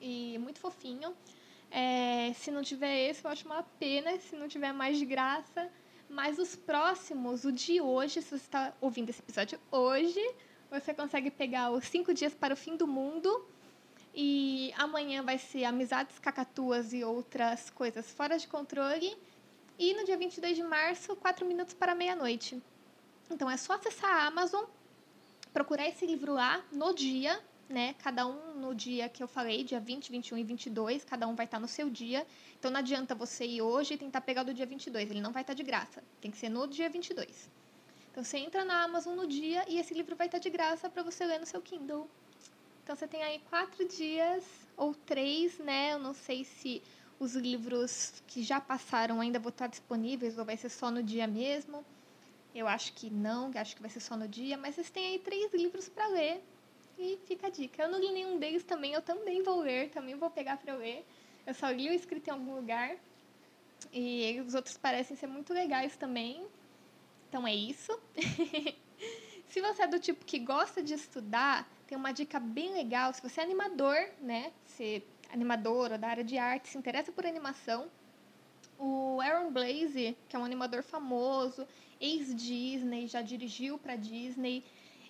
E 0.00 0.36
muito 0.38 0.58
fofinho. 0.58 1.14
É, 1.70 2.32
se 2.34 2.50
não 2.50 2.62
tiver 2.62 3.08
esse, 3.10 3.24
eu 3.24 3.30
acho 3.30 3.46
uma 3.46 3.62
pena, 3.62 4.18
se 4.18 4.36
não 4.36 4.48
tiver 4.48 4.72
mais 4.72 4.98
de 4.98 5.04
graça. 5.04 5.70
Mas 6.08 6.38
os 6.38 6.56
próximos, 6.56 7.44
o 7.44 7.52
de 7.52 7.80
hoje, 7.80 8.22
se 8.22 8.30
você 8.30 8.36
está 8.36 8.72
ouvindo 8.80 9.10
esse 9.10 9.20
episódio 9.20 9.60
hoje, 9.70 10.20
você 10.70 10.94
consegue 10.94 11.30
pegar 11.30 11.70
os 11.70 11.84
cinco 11.84 12.14
dias 12.14 12.34
para 12.34 12.54
o 12.54 12.56
fim 12.56 12.76
do 12.76 12.86
mundo. 12.86 13.46
E 14.14 14.72
amanhã 14.76 15.22
vai 15.22 15.38
ser 15.38 15.64
Amizades 15.64 16.18
Cacatuas 16.18 16.92
e 16.92 17.04
outras 17.04 17.70
coisas 17.70 18.10
fora 18.10 18.38
de 18.38 18.48
controle. 18.48 19.16
E 19.78 19.94
no 19.94 20.04
dia 20.04 20.16
22 20.16 20.56
de 20.56 20.62
março, 20.62 21.14
4 21.14 21.46
minutos 21.46 21.74
para 21.74 21.94
meia-noite. 21.94 22.60
Então 23.30 23.48
é 23.50 23.56
só 23.56 23.74
acessar 23.74 24.10
a 24.10 24.26
Amazon, 24.26 24.64
procurar 25.52 25.86
esse 25.86 26.06
livro 26.06 26.32
lá 26.32 26.64
no 26.72 26.94
dia 26.94 27.38
né? 27.68 27.94
Cada 28.02 28.26
um 28.26 28.54
no 28.54 28.74
dia 28.74 29.08
que 29.08 29.22
eu 29.22 29.28
falei, 29.28 29.62
dia 29.62 29.78
20, 29.78 30.10
21 30.10 30.38
e 30.38 30.44
22, 30.44 31.04
cada 31.04 31.26
um 31.28 31.34
vai 31.34 31.44
estar 31.44 31.60
no 31.60 31.68
seu 31.68 31.90
dia. 31.90 32.26
Então 32.58 32.70
não 32.70 32.80
adianta 32.80 33.14
você 33.14 33.46
ir 33.46 33.62
hoje 33.62 33.94
e 33.94 33.98
tentar 33.98 34.20
pegar 34.22 34.42
do 34.42 34.54
dia 34.54 34.66
22, 34.66 35.10
ele 35.10 35.20
não 35.20 35.32
vai 35.32 35.42
estar 35.42 35.54
de 35.54 35.62
graça. 35.62 36.02
Tem 36.20 36.30
que 36.30 36.38
ser 36.38 36.48
no 36.48 36.66
dia 36.66 36.88
22. 36.88 37.50
Então 38.10 38.24
você 38.24 38.38
entra 38.38 38.64
na 38.64 38.82
Amazon 38.82 39.14
no 39.14 39.26
dia 39.26 39.64
e 39.68 39.78
esse 39.78 39.92
livro 39.92 40.16
vai 40.16 40.26
estar 40.26 40.38
de 40.38 40.50
graça 40.50 40.88
para 40.88 41.02
você 41.02 41.24
ler 41.24 41.38
no 41.38 41.46
seu 41.46 41.60
Kindle. 41.60 42.08
Então 42.82 42.96
você 42.96 43.06
tem 43.06 43.22
aí 43.22 43.40
quatro 43.50 43.86
dias 43.86 44.42
ou 44.76 44.94
três, 44.94 45.58
né? 45.58 45.92
Eu 45.92 45.98
não 45.98 46.14
sei 46.14 46.44
se 46.44 46.82
os 47.20 47.34
livros 47.34 48.22
que 48.26 48.42
já 48.42 48.60
passaram 48.60 49.20
ainda 49.20 49.38
vão 49.38 49.50
estar 49.50 49.66
disponíveis 49.66 50.38
ou 50.38 50.44
vai 50.44 50.56
ser 50.56 50.70
só 50.70 50.90
no 50.90 51.02
dia 51.02 51.26
mesmo. 51.26 51.84
Eu 52.54 52.66
acho 52.66 52.94
que 52.94 53.10
não, 53.10 53.50
acho 53.54 53.76
que 53.76 53.82
vai 53.82 53.90
ser 53.90 54.00
só 54.00 54.16
no 54.16 54.26
dia, 54.26 54.56
mas 54.56 54.74
vocês 54.74 54.88
têm 54.88 55.12
aí 55.12 55.18
três 55.18 55.52
livros 55.52 55.88
para 55.88 56.08
ler 56.08 56.42
e 56.98 57.18
fica 57.26 57.46
a 57.46 57.50
dica. 57.50 57.82
Eu 57.82 57.88
não 57.88 58.00
li 58.00 58.10
nenhum 58.10 58.38
deles 58.38 58.64
também, 58.64 58.92
eu 58.92 59.00
também 59.00 59.42
vou 59.42 59.60
ler, 59.60 59.90
também 59.90 60.16
vou 60.16 60.28
pegar 60.28 60.56
para 60.56 60.74
ler. 60.74 61.06
Eu 61.46 61.54
só 61.54 61.70
li 61.70 61.88
o 61.88 61.92
escrito 61.92 62.28
em 62.28 62.32
algum 62.32 62.56
lugar. 62.56 62.96
E 63.92 64.42
os 64.44 64.54
outros 64.54 64.76
parecem 64.76 65.16
ser 65.16 65.28
muito 65.28 65.52
legais 65.54 65.96
também. 65.96 66.44
Então 67.28 67.46
é 67.46 67.54
isso. 67.54 67.96
se 69.48 69.60
você 69.60 69.82
é 69.82 69.86
do 69.86 70.00
tipo 70.00 70.24
que 70.24 70.38
gosta 70.38 70.82
de 70.82 70.94
estudar, 70.94 71.68
tem 71.86 71.96
uma 71.96 72.12
dica 72.12 72.40
bem 72.40 72.72
legal. 72.72 73.12
Se 73.12 73.22
você 73.22 73.40
é 73.40 73.44
animador, 73.44 73.96
né? 74.20 74.52
Se 74.66 74.96
é 74.96 75.02
animador 75.32 75.92
ou 75.92 75.98
da 75.98 76.08
área 76.08 76.24
de 76.24 76.36
arte, 76.36 76.68
se 76.68 76.76
interessa 76.76 77.12
por 77.12 77.24
animação, 77.24 77.88
o 78.78 79.20
Aaron 79.20 79.50
Blaze, 79.50 80.16
que 80.28 80.36
é 80.36 80.38
um 80.38 80.44
animador 80.44 80.82
famoso, 80.82 81.66
ex-Disney, 82.00 83.06
já 83.06 83.22
dirigiu 83.22 83.78
para 83.78 83.96
Disney, 83.96 84.64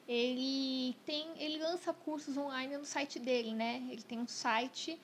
ele 0.09 0.97
tem, 1.05 1.29
ele 1.37 1.59
lança 1.59 1.92
cursos 1.92 2.38
online 2.38 2.79
no 2.79 2.87
site 2.87 3.18
dele, 3.18 3.53
né? 3.53 3.87
Ele 3.90 4.03
tem 4.03 4.18
um 4.18 4.27
site 4.27 4.99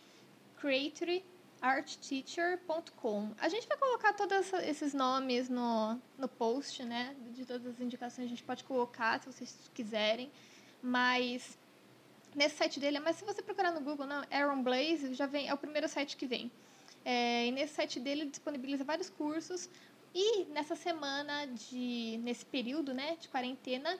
creatoryartteacher.com. 0.57 3.35
A 3.37 3.51
gente 3.51 3.69
vai 3.69 3.77
colocar 3.77 4.15
todos 4.15 4.51
esses 4.55 4.95
nomes 4.95 5.51
no, 5.51 6.01
no 6.17 6.27
post, 6.27 6.83
né? 6.83 7.15
De 7.35 7.45
todas 7.45 7.67
as 7.67 7.79
indicações 7.81 8.25
a 8.25 8.29
gente 8.29 8.43
pode 8.43 8.65
colocar 8.65 9.21
se 9.21 9.31
vocês 9.31 9.71
quiserem, 9.75 10.33
mas 10.83 11.59
nesse 12.35 12.57
site 12.57 12.81
dele, 12.81 12.99
mas 12.99 13.17
se 13.17 13.27
você 13.27 13.43
procurar 13.43 13.73
no 13.73 13.83
Google, 13.83 14.07
não, 14.07 14.25
Aaron 14.31 14.63
Blaze, 14.63 15.13
já 15.13 15.27
vem, 15.27 15.49
é 15.49 15.55
o 15.55 15.59
primeiro 15.59 15.87
site 15.87 16.17
que 16.17 16.27
vem. 16.27 16.51
É, 17.05 17.47
e 17.47 17.53
nesse 17.53 17.75
site 17.75 18.01
dele 18.01 18.23
ele 18.23 18.31
disponibiliza 18.31 18.83
vários 18.83 19.11
cursos 19.11 19.69
e 20.15 20.47
nessa 20.47 20.75
semana 20.75 21.47
de 21.47 22.19
nesse 22.23 22.47
período, 22.47 22.95
né, 22.95 23.19
de 23.21 23.29
quarentena, 23.29 23.99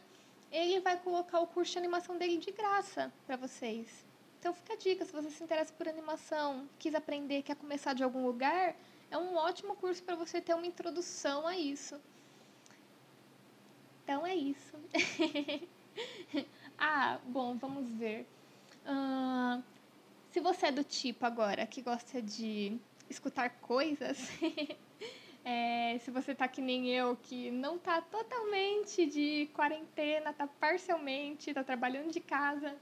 ele 0.55 0.79
vai 0.79 0.97
colocar 0.97 1.41
o 1.41 1.49
curso 1.49 1.73
de 1.73 1.79
animação 1.79 2.17
dele 2.17 2.39
de 2.39 2.53
graça 2.53 3.13
para 3.27 3.37
vocês. 3.37 4.07
Então 4.39 4.55
fica 4.55 4.75
a 4.75 4.77
dica, 4.77 5.05
se 5.05 5.13
você 5.13 5.29
se 5.29 5.43
interessa 5.43 5.73
por 5.73 5.89
animação, 5.89 6.69
quis 6.79 6.95
aprender, 6.95 7.43
quer 7.43 7.57
começar 7.57 7.93
de 7.93 8.05
algum 8.05 8.25
lugar, 8.25 8.77
é 9.11 9.19
um 9.19 9.35
ótimo 9.35 9.75
curso 9.75 10.01
para 10.05 10.15
você 10.15 10.41
ter 10.41 10.55
uma 10.55 10.67
introdução 10.67 11.45
a 11.45 11.59
isso. 11.59 12.01
Então 14.05 14.25
é 14.25 14.37
isso. 14.37 14.77
ah, 16.79 17.19
bom, 17.27 17.57
vamos 17.57 17.91
ver. 17.91 18.25
Uh, 18.87 19.61
se 20.31 20.39
você 20.39 20.67
é 20.67 20.73
do 20.73 20.85
tipo 20.85 21.27
agora 21.27 21.67
que 21.67 21.83
gosta 21.83 22.23
de 22.23 22.79
escutar 23.11 23.51
coisas, 23.61 24.19
É, 25.45 25.99
se 25.99 26.11
você 26.11 26.35
tá 26.35 26.49
que 26.49 26.63
nem 26.63 26.89
eu, 26.89 27.17
que 27.17 27.51
não 27.51 27.79
tá 27.79 28.01
totalmente 28.01 29.05
de 29.05 29.51
quarentena, 29.53 30.33
tá 30.33 30.47
parcialmente, 30.47 31.53
tá 31.53 31.63
trabalhando 31.63 32.11
de 32.11 32.21
casa 32.21 32.75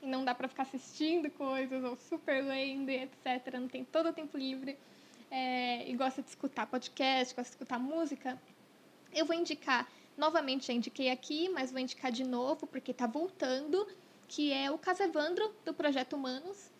e 0.00 0.06
não 0.06 0.24
dá 0.24 0.34
para 0.34 0.48
ficar 0.48 0.62
assistindo 0.62 1.30
coisas 1.30 1.84
ou 1.84 1.94
super 1.96 2.42
lendo, 2.42 2.88
etc. 2.88 3.58
Não 3.60 3.68
tem 3.68 3.84
todo 3.84 4.08
o 4.08 4.12
tempo 4.12 4.38
livre 4.38 4.78
é, 5.30 5.88
e 5.88 5.94
gosta 5.94 6.22
de 6.22 6.30
escutar 6.30 6.66
podcast, 6.66 7.34
gosta 7.34 7.50
de 7.50 7.56
escutar 7.56 7.78
música, 7.78 8.40
eu 9.12 9.26
vou 9.26 9.36
indicar, 9.36 9.86
novamente 10.16 10.66
já 10.66 10.72
indiquei 10.72 11.10
aqui, 11.10 11.50
mas 11.50 11.70
vou 11.70 11.80
indicar 11.80 12.10
de 12.10 12.24
novo 12.24 12.66
porque 12.66 12.94
tá 12.94 13.06
voltando, 13.06 13.86
que 14.26 14.50
é 14.52 14.70
o 14.70 14.78
Casevandro 14.78 15.54
do 15.64 15.74
Projeto 15.74 16.16
Humanos. 16.16 16.71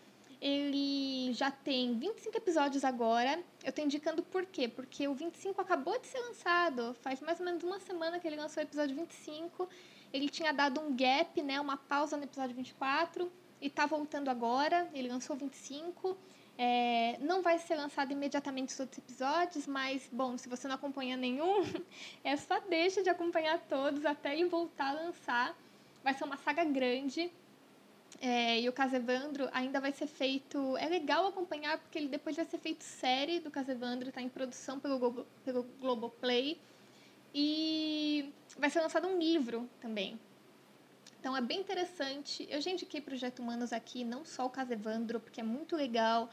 Ele 0.43 1.33
já 1.35 1.53
tem 1.53 1.97
25 1.97 2.37
episódios 2.37 2.85
agora. 2.85 3.41
Eu 3.63 3.71
estou 3.71 3.85
indicando 3.85 4.25
por 4.25 4.45
quê? 4.45 4.67
Porque 4.67 5.07
o 5.07 5.15
25 5.15 5.61
acabou 5.61 5.97
de 6.01 6.09
ser 6.09 6.19
lançado. 6.19 6.95
Faz 6.95 7.21
mais 7.21 7.39
ou 7.39 7.47
menos 7.47 7.63
uma 7.63 7.79
semana 7.79 8.19
que 8.19 8.27
ele 8.27 8.35
lançou 8.35 8.61
o 8.61 8.67
episódio 8.67 8.97
25. 8.97 9.69
Ele 10.13 10.29
tinha 10.29 10.53
dado 10.53 10.81
um 10.81 10.97
gap, 10.97 11.41
né, 11.41 11.61
uma 11.61 11.77
pausa 11.77 12.17
no 12.17 12.25
episódio 12.25 12.57
24 12.57 13.31
e 13.61 13.69
está 13.69 13.87
voltando 13.87 14.31
agora. 14.31 14.91
Ele 14.93 15.07
lançou 15.07 15.37
o 15.37 15.39
25. 15.39 16.19
É, 16.59 17.19
não 17.21 17.41
vai 17.41 17.61
ser 17.61 17.77
lançado 17.77 18.11
imediatamente 18.11 18.71
os 18.71 18.81
outros 18.81 18.99
episódios, 18.99 19.65
mas, 19.69 20.09
bom, 20.11 20.37
se 20.37 20.49
você 20.49 20.67
não 20.67 20.75
acompanha 20.75 21.17
nenhum, 21.17 21.63
é 22.25 22.37
só 22.37 22.59
deixa 22.59 23.01
de 23.01 23.09
acompanhar 23.09 23.61
todos 23.69 24.05
até 24.05 24.33
ele 24.33 24.47
voltar 24.47 24.89
a 24.89 25.05
lançar. 25.05 25.57
Vai 26.03 26.15
ser 26.15 26.25
uma 26.25 26.37
saga 26.37 26.65
grande. 26.65 27.33
É, 28.21 28.61
e 28.61 28.69
o 28.69 28.73
Casevandro 28.73 29.49
ainda 29.53 29.81
vai 29.81 29.93
ser 29.93 30.07
feito. 30.07 30.77
É 30.77 30.87
legal 30.89 31.27
acompanhar 31.27 31.79
porque 31.79 31.99
ele 31.99 32.09
depois 32.09 32.37
vai 32.37 32.45
ser 32.45 32.59
feito 32.59 32.83
série 32.83 33.41
do 33.41 33.51
Casevandro, 33.51 34.09
está 34.09 34.21
em 34.21 34.29
produção 34.29 34.79
pelo, 34.79 34.99
Globo, 34.99 35.27
pelo 35.45 35.63
Globoplay. 35.81 36.59
E 37.35 38.33
vai 38.59 38.69
ser 38.69 38.81
lançado 38.81 39.07
um 39.09 39.19
livro 39.19 39.69
também. 39.81 40.21
Então 41.19 41.37
é 41.37 41.41
bem 41.41 41.61
interessante. 41.61 42.47
Eu 42.51 42.61
já 42.61 42.71
indiquei 42.71 43.01
Projeto 43.01 43.41
Humanos 43.41 43.73
aqui, 43.73 44.05
não 44.05 44.25
só 44.25 44.47
o 44.47 44.51
Casevandro, 44.51 45.21
porque 45.21 45.41
é 45.41 45.45
muito 45.45 45.77
legal. 45.77 46.29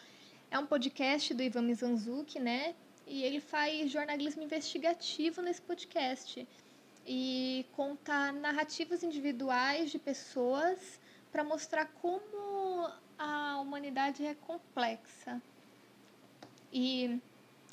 É 0.51 0.57
um 0.57 0.65
podcast 0.65 1.33
do 1.33 1.43
Ivan 1.43 1.61
Mizanzuki, 1.61 2.39
né? 2.39 2.75
E 3.05 3.23
ele 3.23 3.39
faz 3.39 3.91
jornalismo 3.91 4.43
investigativo 4.43 5.41
nesse 5.41 5.61
podcast. 5.61 6.47
E 7.05 7.65
conta 7.71 8.31
narrativas 8.31 9.03
individuais 9.03 9.89
de 9.91 9.97
pessoas 9.97 10.99
para 11.31 11.43
mostrar 11.43 11.85
como 12.01 12.89
a 13.17 13.59
humanidade 13.59 14.25
é 14.25 14.35
complexa. 14.35 15.41
E 16.71 17.19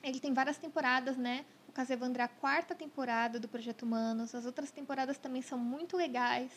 ele 0.03 0.21
tem 0.21 0.33
várias 0.33 0.59
temporadas, 0.59 1.17
né? 1.17 1.45
O 1.69 1.73
Casevandro 1.73 2.23
é 2.23 2.25
a 2.25 2.29
quarta 2.29 2.75
temporada 2.75 3.39
do 3.39 3.49
Projeto 3.49 3.83
Humanos. 3.83 4.35
As 4.35 4.47
outras 4.47 4.71
temporadas 4.71 5.19
também 5.19 5.43
são 5.43 5.59
muito 5.59 5.97
legais. 5.97 6.51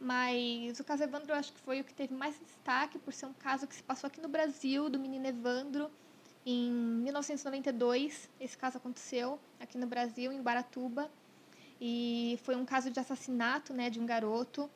Mas 0.00 0.78
o 0.78 0.84
caso 0.84 1.02
Evandro 1.02 1.32
eu 1.32 1.36
acho 1.36 1.52
que 1.52 1.60
foi 1.60 1.80
o 1.80 1.84
que 1.84 1.94
teve 1.94 2.14
mais 2.14 2.38
destaque 2.38 2.98
por 2.98 3.12
ser 3.12 3.26
um 3.26 3.32
caso 3.32 3.66
que 3.66 3.74
se 3.74 3.82
passou 3.82 4.08
aqui 4.08 4.20
no 4.20 4.28
Brasil, 4.28 4.90
do 4.90 4.98
menino 4.98 5.26
Evandro, 5.26 5.90
em 6.44 6.70
1992. 6.70 8.28
Esse 8.38 8.56
caso 8.58 8.76
aconteceu 8.76 9.38
aqui 9.58 9.78
no 9.78 9.86
Brasil, 9.86 10.32
em 10.32 10.42
Baratuba. 10.42 11.10
E 11.80 12.38
foi 12.42 12.56
um 12.56 12.64
caso 12.64 12.90
de 12.90 13.00
assassinato 13.00 13.72
né, 13.72 13.88
de 13.90 13.98
um 13.98 14.06
garoto. 14.06 14.70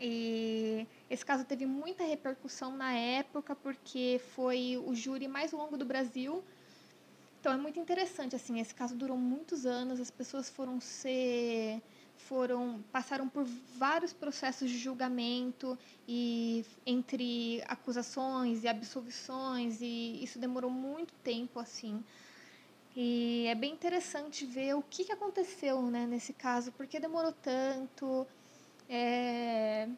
E 0.00 0.86
esse 1.08 1.24
caso 1.24 1.44
teve 1.44 1.64
muita 1.64 2.04
repercussão 2.04 2.76
na 2.76 2.92
época 2.92 3.54
porque 3.54 4.20
foi 4.34 4.76
o 4.84 4.94
júri 4.94 5.26
mais 5.26 5.52
longo 5.52 5.76
do 5.76 5.84
Brasil. 5.84 6.44
Então 7.40 7.52
é 7.52 7.56
muito 7.56 7.78
interessante 7.78 8.34
assim, 8.34 8.60
esse 8.60 8.74
caso 8.74 8.94
durou 8.94 9.16
muitos 9.16 9.64
anos, 9.66 10.00
as 10.00 10.10
pessoas 10.10 10.50
foram 10.50 10.80
ser 10.80 11.80
foram 12.16 12.82
passaram 12.90 13.28
por 13.28 13.44
vários 13.78 14.12
processos 14.12 14.70
de 14.70 14.78
julgamento 14.78 15.78
e 16.08 16.64
entre 16.84 17.62
acusações 17.68 18.64
e 18.64 18.68
absolvições 18.68 19.80
e 19.80 20.22
isso 20.24 20.38
demorou 20.38 20.70
muito 20.70 21.12
tempo 21.22 21.60
assim. 21.60 22.02
E 22.96 23.44
é 23.46 23.54
bem 23.54 23.74
interessante 23.74 24.46
ver 24.46 24.74
o 24.74 24.82
que 24.82 25.12
aconteceu 25.12 25.82
né, 25.82 26.06
nesse 26.06 26.32
caso, 26.32 26.72
porque 26.72 26.98
demorou 26.98 27.30
tanto, 27.30 28.26
é... 28.88 29.88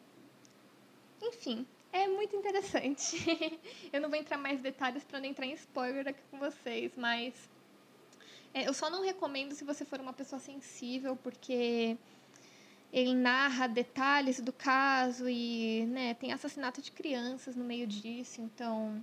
Enfim, 1.21 1.65
é 1.91 2.07
muito 2.07 2.35
interessante. 2.35 3.17
eu 3.91 4.01
não 4.01 4.09
vou 4.09 4.17
entrar 4.17 4.37
mais 4.37 4.61
detalhes 4.61 5.03
para 5.03 5.19
não 5.19 5.27
entrar 5.27 5.45
em 5.45 5.53
spoiler 5.53 6.07
aqui 6.07 6.21
com 6.31 6.39
vocês, 6.39 6.93
mas 6.95 7.33
é, 8.53 8.67
eu 8.67 8.73
só 8.73 8.89
não 8.89 9.03
recomendo 9.03 9.53
se 9.53 9.63
você 9.63 9.85
for 9.85 9.99
uma 9.99 10.13
pessoa 10.13 10.39
sensível, 10.39 11.15
porque 11.15 11.97
ele 12.91 13.13
narra 13.13 13.67
detalhes 13.67 14.39
do 14.39 14.51
caso 14.51 15.29
e 15.29 15.85
né, 15.87 16.13
tem 16.15 16.31
assassinato 16.31 16.81
de 16.81 16.91
crianças 16.91 17.55
no 17.55 17.63
meio 17.63 17.85
disso, 17.85 18.41
então 18.41 19.01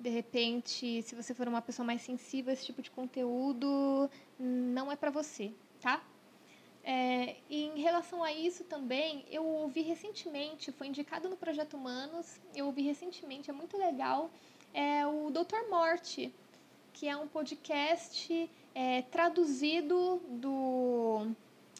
de 0.00 0.10
repente, 0.10 1.00
se 1.02 1.14
você 1.14 1.32
for 1.32 1.46
uma 1.46 1.62
pessoa 1.62 1.86
mais 1.86 2.02
sensível 2.02 2.50
a 2.50 2.54
esse 2.54 2.66
tipo 2.66 2.82
de 2.82 2.90
conteúdo, 2.90 4.10
não 4.36 4.90
é 4.90 4.96
para 4.96 5.10
você, 5.10 5.52
tá? 5.80 6.02
É, 6.84 7.36
e 7.48 7.64
em 7.66 7.80
relação 7.80 8.24
a 8.24 8.32
isso 8.32 8.64
também, 8.64 9.24
eu 9.30 9.44
ouvi 9.44 9.82
recentemente, 9.82 10.72
foi 10.72 10.88
indicado 10.88 11.28
no 11.28 11.36
Projeto 11.36 11.76
Humanos, 11.76 12.40
eu 12.54 12.66
ouvi 12.66 12.82
recentemente, 12.82 13.50
é 13.50 13.52
muito 13.52 13.76
legal, 13.78 14.30
é 14.74 15.06
o 15.06 15.30
Doutor 15.30 15.68
Morte, 15.70 16.34
que 16.92 17.08
é 17.08 17.16
um 17.16 17.28
podcast 17.28 18.50
é, 18.74 19.02
traduzido 19.02 20.20
do, 20.28 21.28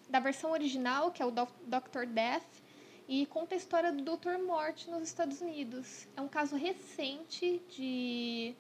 da 0.09 0.21
versão 0.21 0.53
original, 0.53 1.11
que 1.11 1.21
é 1.21 1.27
o 1.27 1.33
Doctor 1.33 2.07
Death, 2.07 2.63
e 3.09 3.27
conta 3.27 3.55
a 3.55 3.59
história 3.59 3.93
do 3.93 4.03
Doutor 4.03 4.39
Morte 4.39 4.89
nos 4.89 5.03
Estados 5.03 5.41
Unidos. 5.41 6.07
É 6.17 6.21
um 6.21 6.29
caso 6.29 6.55
recente 6.55 7.61
de, 7.69 8.55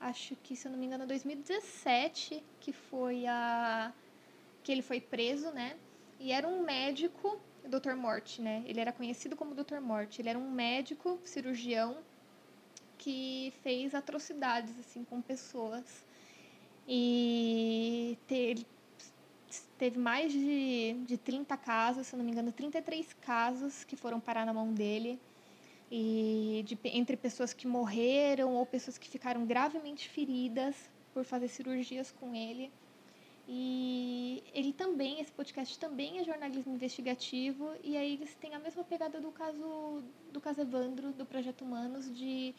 acho 0.00 0.36
que, 0.36 0.56
se 0.56 0.66
eu 0.66 0.72
não 0.72 0.78
me 0.78 0.86
engano, 0.86 1.06
2017, 1.06 2.42
que 2.60 2.72
foi 2.72 3.26
a 3.26 3.92
que 4.62 4.70
ele 4.72 4.82
foi 4.82 5.00
preso, 5.00 5.50
né? 5.50 5.76
E 6.18 6.32
era 6.32 6.46
um 6.46 6.62
médico, 6.62 7.40
Dr. 7.64 7.94
Morte, 7.94 8.40
né? 8.40 8.62
Ele 8.66 8.80
era 8.80 8.92
conhecido 8.92 9.36
como 9.36 9.54
Dr. 9.54 9.80
Morte. 9.80 10.20
Ele 10.20 10.28
era 10.28 10.38
um 10.38 10.50
médico, 10.50 11.18
cirurgião, 11.24 11.98
que 12.98 13.52
fez 13.62 13.94
atrocidades, 13.94 14.78
assim, 14.78 15.04
com 15.04 15.20
pessoas. 15.20 16.04
E 16.86 18.16
te, 18.28 18.66
teve 19.76 19.98
mais 19.98 20.32
de, 20.32 20.94
de 21.06 21.16
30 21.16 21.56
casos, 21.56 22.06
se 22.06 22.16
não 22.16 22.24
me 22.24 22.30
engano, 22.30 22.52
33 22.52 23.12
casos 23.14 23.84
que 23.84 23.96
foram 23.96 24.20
parar 24.20 24.46
na 24.46 24.52
mão 24.52 24.72
dele. 24.72 25.18
E 25.90 26.62
de, 26.64 26.78
entre 26.84 27.16
pessoas 27.16 27.52
que 27.52 27.66
morreram 27.66 28.54
ou 28.54 28.64
pessoas 28.64 28.96
que 28.96 29.08
ficaram 29.08 29.44
gravemente 29.44 30.08
feridas 30.08 30.74
por 31.12 31.24
fazer 31.24 31.48
cirurgias 31.48 32.10
com 32.12 32.34
ele. 32.34 32.70
E 33.54 34.42
ele 34.54 34.72
também, 34.72 35.20
esse 35.20 35.30
podcast 35.30 35.78
também 35.78 36.18
é 36.18 36.24
jornalismo 36.24 36.74
investigativo, 36.74 37.70
e 37.84 37.98
aí 37.98 38.14
eles 38.14 38.34
têm 38.36 38.54
a 38.54 38.58
mesma 38.58 38.82
pegada 38.82 39.20
do 39.20 39.30
caso 39.30 40.02
do 40.32 40.40
caso 40.40 40.62
Evandro, 40.62 41.12
do 41.12 41.26
Projeto 41.26 41.60
Humanos, 41.62 42.10
de 42.16 42.54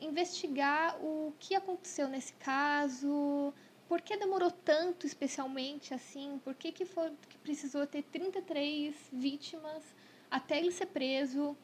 investigar 0.00 0.96
o 1.04 1.34
que 1.40 1.56
aconteceu 1.56 2.08
nesse 2.08 2.34
caso, 2.34 3.52
por 3.88 4.00
que 4.00 4.16
demorou 4.16 4.52
tanto 4.52 5.08
especialmente 5.08 5.92
assim, 5.92 6.40
por 6.44 6.54
que, 6.54 6.70
que, 6.70 6.84
foi, 6.84 7.10
que 7.28 7.38
precisou 7.38 7.84
ter 7.84 8.04
33 8.04 8.94
vítimas 9.12 9.82
até 10.30 10.56
ele 10.56 10.70
ser 10.70 10.86
preso. 10.86 11.56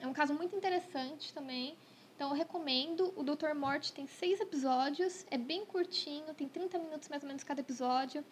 É 0.00 0.06
um 0.06 0.12
caso 0.12 0.34
muito 0.34 0.54
interessante 0.54 1.32
também. 1.32 1.74
Então 2.14 2.30
eu 2.30 2.34
recomendo. 2.34 3.12
O 3.16 3.22
Doutor 3.22 3.54
Morte 3.54 3.92
tem 3.92 4.06
seis 4.06 4.40
episódios, 4.40 5.26
é 5.30 5.38
bem 5.38 5.64
curtinho, 5.64 6.32
tem 6.34 6.48
30 6.48 6.78
minutos 6.78 7.08
mais 7.08 7.22
ou 7.22 7.28
menos 7.28 7.42
cada 7.42 7.60
episódio. 7.60 8.24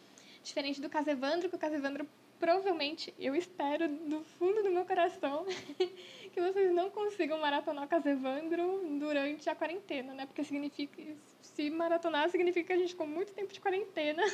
Diferente 0.43 0.81
do 0.81 0.89
caso 0.89 1.11
Evandro, 1.11 1.49
que 1.49 1.57
o 1.57 1.59
caso 1.59 1.75
Evandro 1.75 2.07
provavelmente, 2.43 3.15
eu 3.21 3.37
espero 3.37 3.89
do 3.89 4.25
fundo 4.25 4.65
do 4.65 4.71
meu 4.73 4.85
coração 4.85 5.47
que 5.79 6.41
vocês 6.41 6.75
não 6.75 6.91
consigam 6.91 7.39
maratonar 7.39 7.85
o 7.85 7.89
caso 7.89 8.09
Evandro 8.09 8.83
durante 8.99 9.49
a 9.49 9.55
quarentena, 9.55 10.13
né? 10.13 10.27
Porque 10.27 10.43
significa, 10.43 11.01
se 11.41 11.71
maratonar 11.71 12.29
significa 12.31 12.67
que 12.67 12.73
a 12.73 12.77
gente 12.77 12.91
ficou 12.91 13.07
muito 13.07 13.33
tempo 13.33 13.53
de 13.53 13.61
quarentena. 13.61 14.25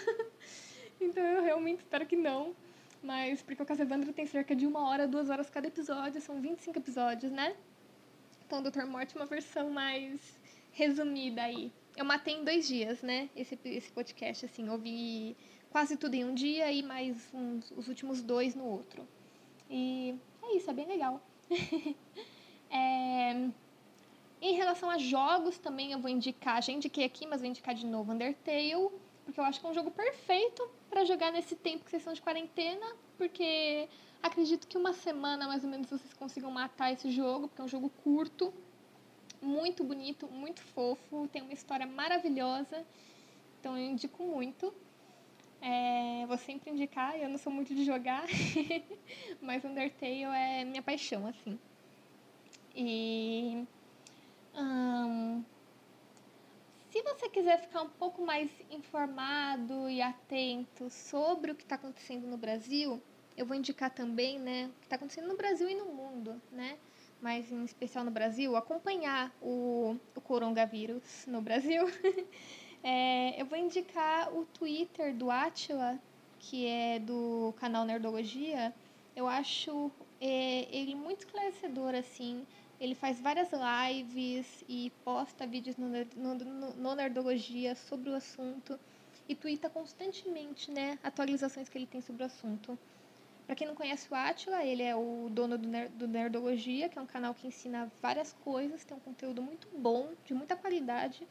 então 0.99 1.22
eu 1.22 1.42
realmente 1.42 1.80
espero 1.80 2.07
que 2.07 2.16
não. 2.16 2.57
Mas 3.03 3.42
porque 3.42 3.62
o 3.62 3.66
caso 3.66 3.82
Evandro 3.82 4.11
tem 4.11 4.24
cerca 4.24 4.57
de 4.57 4.66
uma 4.66 4.88
hora, 4.88 5.07
duas 5.07 5.28
horas 5.28 5.51
cada 5.51 5.66
episódio, 5.68 6.18
são 6.22 6.40
25 6.40 6.78
episódios, 6.78 7.30
né? 7.30 7.55
Então, 8.49 8.62
Doutor 8.62 8.86
Morte 8.86 9.14
uma 9.14 9.26
versão 9.26 9.68
mais 9.68 10.18
resumida 10.72 11.42
aí. 11.42 11.70
Eu 11.94 12.03
matei 12.03 12.32
em 12.32 12.44
dois 12.44 12.66
dias, 12.66 13.03
né? 13.03 13.28
Esse, 13.36 13.59
esse 13.66 13.92
podcast, 13.92 14.46
assim, 14.46 14.70
ouvi 14.70 15.36
quase 15.70 15.99
tudo 15.99 16.14
em 16.14 16.24
um 16.24 16.32
dia 16.32 16.72
e 16.72 16.82
mais 16.82 17.28
uns, 17.34 17.70
os 17.72 17.88
últimos 17.88 18.22
dois 18.22 18.55
no 18.55 18.64
outro. 18.64 19.07
E 19.68 20.14
é 20.42 20.57
isso, 20.57 20.70
é 20.70 20.72
bem 20.72 20.86
legal. 20.86 21.20
é, 22.70 23.51
em 24.40 24.55
relação 24.55 24.88
a 24.88 24.96
jogos, 24.96 25.59
também 25.59 25.92
eu 25.92 25.99
vou 25.99 26.11
indicar, 26.11 26.62
já 26.62 26.72
indiquei 26.72 27.05
aqui, 27.05 27.26
mas 27.26 27.42
vou 27.42 27.51
indicar 27.51 27.74
de 27.74 27.84
novo 27.84 28.12
Undertale, 28.12 28.88
porque 29.26 29.38
eu 29.38 29.44
acho 29.44 29.61
que 29.61 29.66
é 29.66 29.68
um 29.68 29.74
jogo 29.74 29.90
perfeito 29.90 30.66
para 30.88 31.05
jogar 31.05 31.30
nesse 31.32 31.55
tempo 31.55 31.84
que 31.84 31.90
vocês 31.90 32.01
estão 32.01 32.14
de 32.14 32.22
quarentena, 32.22 32.96
porque 33.18 33.90
Acredito 34.22 34.66
que 34.66 34.76
uma 34.76 34.92
semana 34.92 35.46
mais 35.46 35.64
ou 35.64 35.70
menos 35.70 35.88
vocês 35.88 36.12
consigam 36.12 36.50
matar 36.50 36.92
esse 36.92 37.10
jogo, 37.10 37.48
porque 37.48 37.62
é 37.62 37.64
um 37.64 37.68
jogo 37.68 37.88
curto, 38.02 38.52
muito 39.40 39.84
bonito, 39.84 40.26
muito 40.28 40.60
fofo, 40.60 41.28
tem 41.28 41.42
uma 41.42 41.52
história 41.52 41.86
maravilhosa. 41.86 42.84
Então 43.60 43.76
eu 43.76 43.84
indico 43.84 44.22
muito. 44.22 44.74
É, 45.60 46.24
vou 46.26 46.38
sempre 46.38 46.70
indicar, 46.70 47.18
eu 47.18 47.28
não 47.28 47.38
sou 47.38 47.52
muito 47.52 47.74
de 47.74 47.84
jogar, 47.84 48.24
mas 49.42 49.64
Undertale 49.64 50.22
é 50.22 50.64
minha 50.64 50.82
paixão, 50.82 51.26
assim. 51.26 51.58
E. 52.74 53.66
Hum, 54.54 55.44
se 56.90 57.02
você 57.02 57.28
quiser 57.28 57.60
ficar 57.60 57.82
um 57.82 57.90
pouco 57.90 58.24
mais 58.24 58.50
informado 58.70 59.90
e 59.90 60.00
atento 60.00 60.88
sobre 60.90 61.52
o 61.52 61.54
que 61.54 61.62
está 61.62 61.74
acontecendo 61.74 62.26
no 62.26 62.36
Brasil, 62.36 63.02
eu 63.39 63.47
vou 63.47 63.57
indicar 63.57 63.91
também 63.91 64.39
né, 64.39 64.66
o 64.66 64.80
que 64.80 64.86
está 64.86 64.97
acontecendo 64.97 65.28
no 65.28 65.36
Brasil 65.36 65.68
e 65.68 65.74
no 65.74 65.86
mundo, 65.86 66.41
né? 66.53 66.76
mas 67.20 67.51
em 67.51 67.64
especial 67.64 68.05
no 68.05 68.11
Brasil, 68.11 68.57
acompanhar 68.57 69.32
o, 69.43 69.97
o 70.14 70.20
coronavírus 70.20 71.24
no 71.26 71.41
Brasil. 71.41 71.84
é, 72.82 73.41
eu 73.41 73.47
vou 73.47 73.59
indicar 73.59 74.32
o 74.32 74.45
Twitter 74.47 75.14
do 75.14 75.30
Atila, 75.30 75.99
que 76.39 76.66
é 76.66 76.99
do 76.99 77.53
canal 77.59 77.84
Nerdologia. 77.84 78.72
Eu 79.16 79.26
acho 79.26 79.91
é, 80.20 80.68
ele 80.70 80.95
muito 80.95 81.20
esclarecedor, 81.20 81.95
assim. 81.95 82.47
Ele 82.80 82.95
faz 82.95 83.20
várias 83.20 83.49
lives 83.51 84.64
e 84.68 84.93
posta 85.05 85.45
vídeos 85.45 85.76
no, 85.76 85.89
no, 85.89 86.34
no, 86.34 86.74
no 86.74 86.95
Nerdologia 86.95 87.74
sobre 87.74 88.11
o 88.11 88.14
assunto 88.14 88.78
e 89.28 89.34
twitta 89.34 89.68
constantemente, 89.68 90.70
né, 90.70 90.99
atualizações 91.03 91.68
que 91.68 91.76
ele 91.76 91.86
tem 91.86 92.01
sobre 92.01 92.22
o 92.22 92.26
assunto. 92.26 92.78
Para 93.49 93.55
quem 93.55 93.66
não 93.66 93.74
conhece 93.74 94.07
o 94.11 94.14
Atila, 94.14 94.62
ele 94.62 94.82
é 94.82 94.94
o 94.94 95.30
dono 95.30 95.57
do, 95.57 95.66
Ner 95.66 95.88
do 95.88 96.07
Nerdologia, 96.07 96.86
que 96.86 96.99
é 96.99 97.01
um 97.01 97.07
canal 97.07 97.32
que 97.32 97.46
ensina 97.46 97.90
várias 98.03 98.30
coisas, 98.44 98.84
tem 98.84 98.94
um 98.94 99.01
conteúdo 99.01 99.40
muito 99.40 99.66
bom, 99.74 100.11
de 100.26 100.34
muita 100.34 100.55
qualidade. 100.55 101.26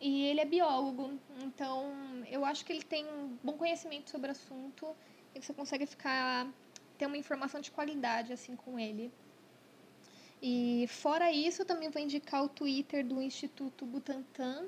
E 0.00 0.26
ele 0.26 0.38
é 0.38 0.44
biólogo, 0.44 1.18
então 1.42 1.92
eu 2.30 2.44
acho 2.44 2.64
que 2.64 2.72
ele 2.72 2.84
tem 2.84 3.04
um 3.06 3.36
bom 3.42 3.54
conhecimento 3.54 4.10
sobre 4.10 4.28
o 4.28 4.30
assunto 4.30 4.94
e 5.34 5.42
você 5.42 5.52
consegue 5.52 5.86
ficar 5.86 6.46
ter 6.96 7.06
uma 7.06 7.16
informação 7.16 7.60
de 7.60 7.72
qualidade 7.72 8.32
assim 8.32 8.54
com 8.54 8.78
ele. 8.78 9.10
E 10.40 10.86
fora 10.86 11.32
isso, 11.32 11.62
eu 11.62 11.66
também 11.66 11.90
vou 11.90 12.00
indicar 12.00 12.44
o 12.44 12.48
Twitter 12.48 13.04
do 13.04 13.20
Instituto 13.20 13.84
Butantan, 13.84 14.66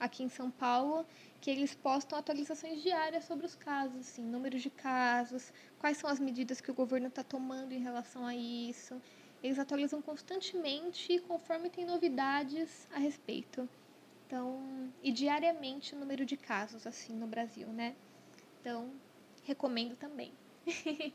aqui 0.00 0.24
em 0.24 0.28
São 0.28 0.50
Paulo, 0.50 1.06
que 1.42 1.50
eles 1.50 1.74
postam 1.74 2.16
atualizações 2.16 2.80
diárias 2.80 3.24
sobre 3.24 3.44
os 3.44 3.56
casos, 3.56 3.98
assim, 3.98 4.22
números 4.22 4.62
de 4.62 4.70
casos, 4.70 5.52
quais 5.80 5.96
são 5.96 6.08
as 6.08 6.20
medidas 6.20 6.60
que 6.60 6.70
o 6.70 6.74
governo 6.74 7.08
está 7.08 7.24
tomando 7.24 7.72
em 7.72 7.80
relação 7.80 8.24
a 8.24 8.32
isso. 8.32 9.02
Eles 9.42 9.58
atualizam 9.58 10.00
constantemente 10.00 11.18
conforme 11.26 11.68
tem 11.68 11.84
novidades 11.84 12.86
a 12.94 12.98
respeito. 13.00 13.68
Então, 14.24 14.88
e 15.02 15.10
diariamente 15.10 15.96
o 15.96 15.98
número 15.98 16.24
de 16.24 16.36
casos 16.36 16.86
assim 16.86 17.12
no 17.12 17.26
Brasil, 17.26 17.66
né? 17.66 17.96
Então, 18.60 18.92
recomendo 19.42 19.96
também. 19.96 20.30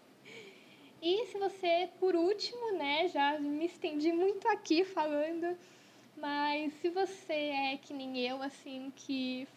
e 1.02 1.26
se 1.28 1.38
você, 1.40 1.90
por 2.02 2.18
último, 2.18 2.74
né, 2.74 3.08
já 3.08 3.40
me 3.40 3.66
estendi 3.66 4.12
muito 4.12 4.46
aqui 4.50 4.84
falando, 4.84 5.58
mas 6.18 6.74
se 6.82 6.90
você 6.90 7.34
é 7.34 7.78
que 7.78 7.94
nem 7.94 8.20
eu, 8.20 8.44
assim, 8.44 8.92
que 8.94 9.48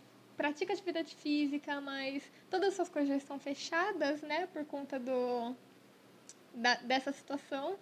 pratica 0.40 0.72
atividade 0.72 1.14
física, 1.16 1.82
mas 1.82 2.22
todas 2.48 2.72
essas 2.72 2.88
coisas 2.88 3.10
já 3.10 3.16
estão 3.16 3.38
fechadas, 3.38 4.22
né, 4.22 4.46
por 4.46 4.64
conta 4.64 4.98
do 4.98 5.54
da, 6.54 6.76
dessa 6.76 7.12
situação. 7.12 7.76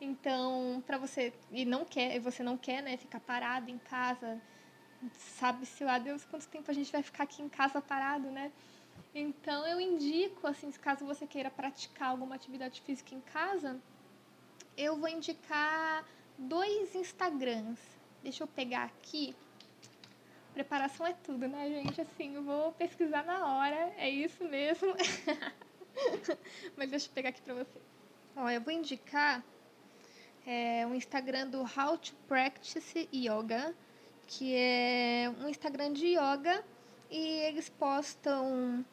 Então, 0.00 0.82
para 0.86 0.96
você 0.96 1.34
e 1.52 1.66
não 1.66 1.84
quer, 1.84 2.18
você 2.18 2.42
não 2.42 2.56
quer, 2.56 2.82
né, 2.82 2.96
ficar 2.96 3.20
parado 3.20 3.70
em 3.70 3.76
casa, 3.76 4.40
sabe-se 5.38 5.84
lá 5.84 5.98
Deus 5.98 6.24
quanto 6.24 6.48
tempo 6.48 6.70
a 6.70 6.72
gente 6.72 6.90
vai 6.90 7.02
ficar 7.02 7.24
aqui 7.24 7.42
em 7.42 7.48
casa 7.50 7.78
parado, 7.82 8.30
né? 8.30 8.50
Então, 9.14 9.66
eu 9.66 9.78
indico, 9.78 10.46
assim, 10.46 10.70
caso 10.72 11.04
você 11.04 11.26
queira 11.26 11.50
praticar 11.50 12.08
alguma 12.08 12.36
atividade 12.36 12.80
física 12.80 13.14
em 13.14 13.20
casa, 13.20 13.78
eu 14.78 14.96
vou 14.96 15.10
indicar 15.10 16.06
dois 16.38 16.94
Instagrams. 16.94 17.80
Deixa 18.22 18.44
eu 18.44 18.48
pegar 18.48 18.84
aqui 18.84 19.36
preparação 20.58 21.06
é 21.06 21.12
tudo, 21.12 21.46
né, 21.46 21.68
gente? 21.68 22.00
Assim, 22.00 22.34
eu 22.34 22.42
vou 22.42 22.72
pesquisar 22.72 23.22
na 23.22 23.46
hora, 23.46 23.92
é 23.96 24.10
isso 24.10 24.42
mesmo. 24.42 24.92
Mas 26.76 26.90
deixa 26.90 27.06
eu 27.06 27.12
pegar 27.12 27.28
aqui 27.28 27.40
pra 27.42 27.54
você. 27.54 27.78
Ó, 28.34 28.50
eu 28.50 28.60
vou 28.60 28.72
indicar 28.72 29.44
é, 30.44 30.84
o 30.84 30.94
Instagram 30.96 31.46
do 31.46 31.60
How 31.60 31.96
to 31.96 32.12
Practice 32.26 33.08
Yoga, 33.14 33.72
que 34.26 34.52
é 34.56 35.32
um 35.40 35.48
Instagram 35.48 35.92
de 35.92 36.08
yoga 36.08 36.64
e 37.08 37.24
eles 37.44 37.68
postam 37.68 38.84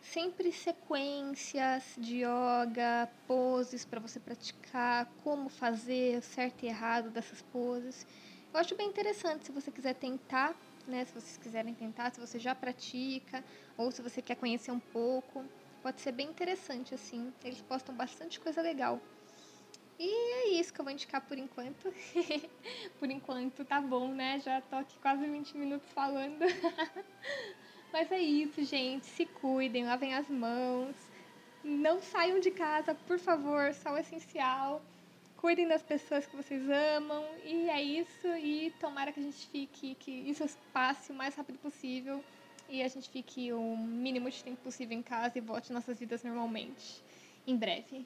sempre 0.00 0.52
sequências 0.52 1.82
de 1.98 2.18
yoga, 2.18 3.10
poses 3.26 3.84
para 3.84 3.98
você 3.98 4.20
praticar, 4.20 5.10
como 5.24 5.48
fazer 5.48 6.22
certo 6.22 6.62
e 6.62 6.68
errado 6.68 7.10
dessas 7.10 7.42
poses. 7.42 8.06
Eu 8.54 8.60
acho 8.60 8.76
bem 8.76 8.88
interessante 8.88 9.46
se 9.46 9.52
você 9.52 9.72
quiser 9.72 9.94
tentar 9.94 10.56
né? 10.90 11.04
Se 11.04 11.12
vocês 11.12 11.36
quiserem 11.36 11.74
tentar, 11.74 12.12
se 12.12 12.20
você 12.20 12.38
já 12.38 12.54
pratica 12.54 13.44
ou 13.76 13.90
se 13.90 14.02
você 14.02 14.22
quer 14.22 14.36
conhecer 14.36 14.70
um 14.70 14.80
pouco, 14.80 15.44
pode 15.82 16.00
ser 16.00 16.12
bem 16.12 16.28
interessante 16.28 16.94
assim. 16.94 17.32
Eles 17.44 17.60
postam 17.62 17.94
bastante 17.94 18.40
coisa 18.40 18.62
legal. 18.62 19.00
E 19.98 20.08
é 20.08 20.48
isso 20.60 20.72
que 20.72 20.80
eu 20.80 20.84
vou 20.84 20.92
indicar 20.92 21.20
por 21.20 21.36
enquanto. 21.36 21.92
por 22.98 23.10
enquanto 23.10 23.64
tá 23.64 23.80
bom, 23.80 24.08
né? 24.08 24.38
Já 24.40 24.60
tô 24.60 24.76
aqui 24.76 24.98
quase 25.00 25.26
20 25.26 25.56
minutos 25.56 25.88
falando. 25.90 26.44
Mas 27.92 28.10
é 28.12 28.20
isso, 28.20 28.62
gente. 28.64 29.06
Se 29.06 29.26
cuidem, 29.26 29.84
lavem 29.84 30.14
as 30.14 30.28
mãos. 30.28 30.94
Não 31.64 32.00
saiam 32.00 32.38
de 32.38 32.50
casa, 32.50 32.94
por 32.94 33.18
favor, 33.18 33.74
só 33.74 33.92
o 33.92 33.98
essencial 33.98 34.80
cuidem 35.38 35.68
das 35.68 35.82
pessoas 35.82 36.26
que 36.26 36.36
vocês 36.36 36.62
amam 36.96 37.24
e 37.44 37.70
é 37.70 37.80
isso 37.80 38.26
e 38.36 38.72
tomara 38.80 39.12
que 39.12 39.20
a 39.20 39.22
gente 39.22 39.46
fique 39.46 39.94
que 39.94 40.10
isso 40.10 40.44
passe 40.72 41.12
o 41.12 41.14
mais 41.14 41.34
rápido 41.34 41.58
possível 41.58 42.22
e 42.68 42.82
a 42.82 42.88
gente 42.88 43.08
fique 43.08 43.52
o 43.52 43.76
mínimo 43.76 44.28
de 44.30 44.42
tempo 44.42 44.58
possível 44.62 44.98
em 44.98 45.02
casa 45.02 45.38
e 45.38 45.40
volte 45.40 45.72
nossas 45.72 45.98
vidas 45.98 46.22
normalmente 46.22 47.02
em 47.46 47.56
breve. 47.56 48.04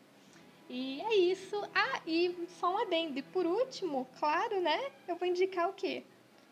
E 0.68 1.00
é 1.00 1.14
isso. 1.16 1.60
Ah, 1.74 2.00
e 2.06 2.46
só 2.60 2.72
um 2.72 2.78
adendo. 2.78 3.18
E 3.18 3.22
por 3.22 3.44
último, 3.44 4.06
claro, 4.18 4.60
né? 4.60 4.90
Eu 5.08 5.16
vou 5.16 5.26
indicar 5.26 5.68
o 5.68 5.72
quê? 5.72 6.04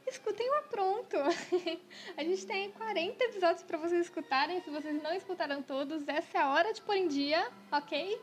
Escutem 0.07 0.51
o 0.51 0.55
Apronto. 0.55 1.17
a 2.17 2.25
gente 2.25 2.45
tem 2.47 2.73
40 2.73 3.25
episódios 3.25 3.63
para 3.63 3.79
vocês 3.79 4.07
escutarem. 4.07 4.61
Se 4.63 4.71
vocês 4.71 5.01
não 5.01 5.15
escutaram 5.15 5.63
todos, 5.63 6.09
essa 6.09 6.39
é 6.39 6.41
a 6.41 6.51
hora 6.51 6.73
de 6.73 6.83
pôr 6.83 6.97
em 6.97 7.07
dia, 7.07 7.49
ok? 7.71 8.21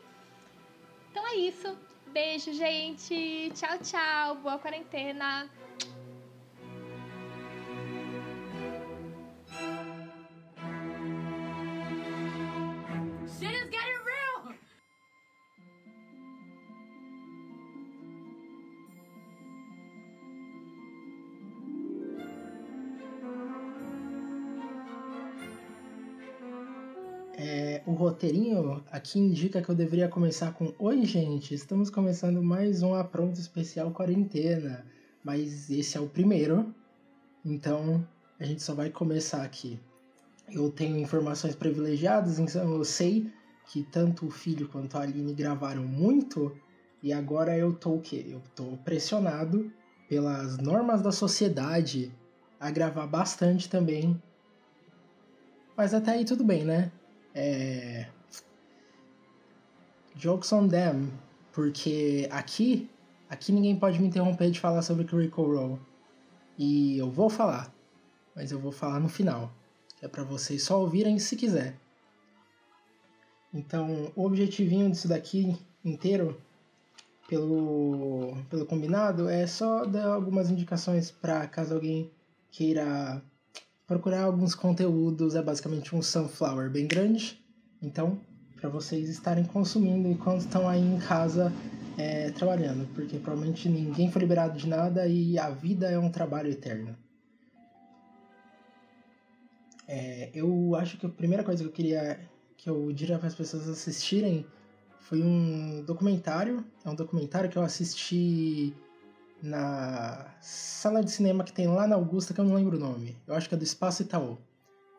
Então 1.10 1.26
é 1.26 1.36
isso. 1.36 1.76
Beijo, 2.12 2.52
gente. 2.52 3.50
Tchau, 3.54 3.78
tchau. 3.78 4.36
Boa 4.36 4.58
quarentena. 4.58 5.48
Roteirinho 27.98 28.80
aqui 28.92 29.18
indica 29.18 29.60
que 29.60 29.68
eu 29.68 29.74
deveria 29.74 30.08
começar 30.08 30.52
com 30.52 30.72
Oi, 30.78 31.04
gente, 31.04 31.52
estamos 31.52 31.90
começando 31.90 32.40
mais 32.40 32.80
um 32.80 32.94
Apronto 32.94 33.40
Especial 33.40 33.90
Quarentena, 33.90 34.86
mas 35.24 35.68
esse 35.68 35.98
é 35.98 36.00
o 36.00 36.08
primeiro, 36.08 36.72
então 37.44 38.06
a 38.38 38.44
gente 38.44 38.62
só 38.62 38.72
vai 38.72 38.88
começar 38.88 39.42
aqui. 39.42 39.80
Eu 40.48 40.70
tenho 40.70 40.96
informações 40.96 41.56
privilegiadas, 41.56 42.38
então 42.38 42.72
eu 42.72 42.84
sei 42.84 43.32
que 43.66 43.82
tanto 43.82 44.26
o 44.26 44.30
filho 44.30 44.68
quanto 44.68 44.96
a 44.96 45.02
Aline 45.02 45.34
gravaram 45.34 45.82
muito 45.82 46.56
e 47.02 47.12
agora 47.12 47.58
eu 47.58 47.72
tô 47.72 47.94
o 47.94 48.00
quê? 48.00 48.24
Eu 48.28 48.40
tô 48.54 48.76
pressionado 48.84 49.72
pelas 50.08 50.56
normas 50.56 51.02
da 51.02 51.10
sociedade 51.10 52.14
a 52.60 52.70
gravar 52.70 53.08
bastante 53.08 53.68
também. 53.68 54.22
Mas 55.76 55.92
até 55.92 56.12
aí 56.12 56.24
tudo 56.24 56.44
bem, 56.44 56.64
né? 56.64 56.92
É, 57.38 58.08
jokes 60.16 60.52
on 60.52 60.68
them, 60.68 61.12
porque 61.52 62.28
aqui, 62.32 62.90
aqui 63.30 63.52
ninguém 63.52 63.78
pode 63.78 64.00
me 64.00 64.08
interromper 64.08 64.50
de 64.50 64.58
falar 64.58 64.82
sobre 64.82 65.04
Critical 65.04 65.46
Role. 65.46 65.80
E 66.58 66.98
eu 66.98 67.08
vou 67.08 67.30
falar, 67.30 67.72
mas 68.34 68.50
eu 68.50 68.58
vou 68.58 68.72
falar 68.72 68.98
no 68.98 69.08
final. 69.08 69.52
É 70.02 70.08
para 70.08 70.24
vocês 70.24 70.62
só 70.64 70.80
ouvirem 70.80 71.18
se 71.18 71.36
quiser. 71.36 71.76
Então, 73.54 74.12
o 74.16 74.24
objetivinho 74.24 74.90
disso 74.90 75.08
daqui 75.08 75.56
inteiro, 75.84 76.40
pelo, 77.28 78.36
pelo 78.50 78.66
combinado, 78.66 79.28
é 79.28 79.46
só 79.46 79.84
dar 79.84 80.08
algumas 80.08 80.50
indicações 80.50 81.10
para 81.10 81.46
caso 81.46 81.74
alguém 81.74 82.10
queira 82.50 83.22
procurar 83.88 84.24
alguns 84.24 84.54
conteúdos, 84.54 85.34
é 85.34 85.42
basicamente 85.42 85.96
um 85.96 86.02
sunflower 86.02 86.70
bem 86.70 86.86
grande. 86.86 87.42
Então, 87.80 88.20
para 88.60 88.68
vocês 88.68 89.08
estarem 89.08 89.44
consumindo 89.44 90.06
enquanto 90.06 90.42
estão 90.42 90.68
aí 90.68 90.82
em 90.82 90.98
casa 90.98 91.50
é, 91.96 92.30
trabalhando, 92.30 92.86
porque 92.94 93.18
provavelmente 93.18 93.66
ninguém 93.68 94.10
foi 94.10 94.20
liberado 94.20 94.58
de 94.58 94.68
nada 94.68 95.08
e 95.08 95.38
a 95.38 95.48
vida 95.48 95.90
é 95.90 95.98
um 95.98 96.10
trabalho 96.10 96.50
eterno. 96.50 96.94
É, 99.88 100.30
eu 100.34 100.76
acho 100.76 100.98
que 100.98 101.06
a 101.06 101.08
primeira 101.08 101.42
coisa 101.42 101.62
que 101.62 101.68
eu 101.68 101.72
queria 101.72 102.20
que 102.58 102.68
eu 102.68 102.92
diria 102.92 103.18
para 103.18 103.28
as 103.28 103.34
pessoas 103.34 103.68
assistirem 103.68 104.44
foi 105.00 105.22
um 105.22 105.82
documentário. 105.84 106.62
É 106.84 106.90
um 106.90 106.94
documentário 106.94 107.48
que 107.48 107.56
eu 107.56 107.62
assisti 107.62 108.74
na 109.42 110.34
sala 110.40 111.02
de 111.02 111.10
cinema 111.10 111.44
que 111.44 111.52
tem 111.52 111.66
lá 111.66 111.86
na 111.86 111.96
Augusta, 111.96 112.34
que 112.34 112.40
eu 112.40 112.44
não 112.44 112.54
lembro 112.54 112.76
o 112.76 112.80
nome. 112.80 113.16
Eu 113.26 113.34
acho 113.34 113.48
que 113.48 113.54
é 113.54 113.58
do 113.58 113.64
Espaço 113.64 114.02
Itaú. 114.02 114.38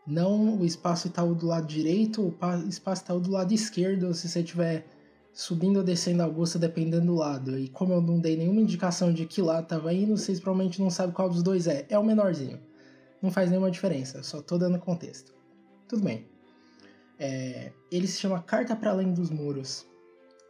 Não 0.07 0.59
o 0.59 0.65
Espaço 0.65 1.07
Itaú 1.07 1.35
do 1.35 1.45
lado 1.45 1.67
direito, 1.67 2.21
o 2.21 2.67
Espaço 2.67 3.03
Itaú 3.03 3.19
do 3.19 3.31
lado 3.31 3.53
esquerdo, 3.53 4.13
se 4.13 4.27
você 4.27 4.39
estiver 4.39 4.85
subindo 5.33 5.77
ou 5.77 5.83
descendo 5.83 6.21
a 6.21 6.25
Augusta, 6.25 6.57
dependendo 6.57 7.05
do 7.07 7.15
lado. 7.15 7.57
E 7.57 7.69
como 7.69 7.93
eu 7.93 8.01
não 8.01 8.19
dei 8.19 8.35
nenhuma 8.35 8.61
indicação 8.61 9.13
de 9.13 9.25
que 9.25 9.41
lado 9.41 9.63
estava 9.63 9.93
indo, 9.93 10.17
vocês 10.17 10.39
provavelmente 10.39 10.81
não 10.81 10.89
sabem 10.89 11.13
qual 11.13 11.29
dos 11.29 11.43
dois 11.43 11.67
é. 11.67 11.85
É 11.89 11.97
o 11.97 12.03
menorzinho. 12.03 12.59
Não 13.21 13.31
faz 13.31 13.49
nenhuma 13.49 13.69
diferença, 13.69 14.23
só 14.23 14.41
tô 14.41 14.57
dando 14.57 14.79
contexto. 14.79 15.33
Tudo 15.87 16.03
bem. 16.03 16.25
É, 17.19 17.71
ele 17.91 18.07
se 18.07 18.19
chama 18.19 18.41
Carta 18.41 18.75
para 18.75 18.91
Além 18.91 19.13
dos 19.13 19.29
Muros. 19.29 19.85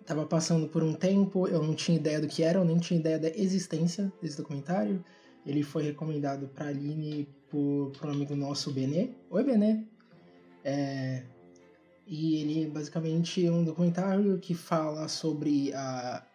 Tava 0.06 0.26
passando 0.26 0.68
por 0.68 0.84
um 0.84 0.94
tempo, 0.94 1.48
eu 1.48 1.62
não 1.62 1.76
tinha 1.76 1.98
ideia 1.98 2.20
do 2.20 2.28
que 2.28 2.42
era, 2.42 2.60
eu 2.60 2.66
nem 2.66 2.80
tinha 2.80 3.00
ideia 3.00 3.20
da 3.20 3.30
existência 3.30 4.12
desse 4.22 4.38
documentário. 4.38 5.04
Ele 5.46 5.64
foi 5.64 5.84
recomendado 5.84 6.48
para 6.48 6.68
Aline 6.68 7.28
por, 7.50 7.92
por 7.92 8.10
um 8.10 8.14
amigo 8.14 8.36
nosso, 8.36 8.72
Benê. 8.72 9.10
Oi, 9.30 9.44
Benê! 9.44 9.84
É, 10.64 11.24
e 12.06 12.38
ele 12.38 12.66
basicamente 12.68 13.46
é 13.46 13.52
um 13.52 13.64
documentário 13.64 14.40
que 14.40 14.56
fala 14.56 15.08
sobre 15.08 15.72
a, 15.74 16.26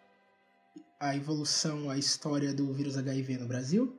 a 0.97 1.15
evolução, 1.15 1.89
a 1.89 1.97
história 1.97 2.53
do 2.53 2.71
vírus 2.71 2.97
HIV 2.97 3.39
no 3.39 3.45
Brasil, 3.45 3.93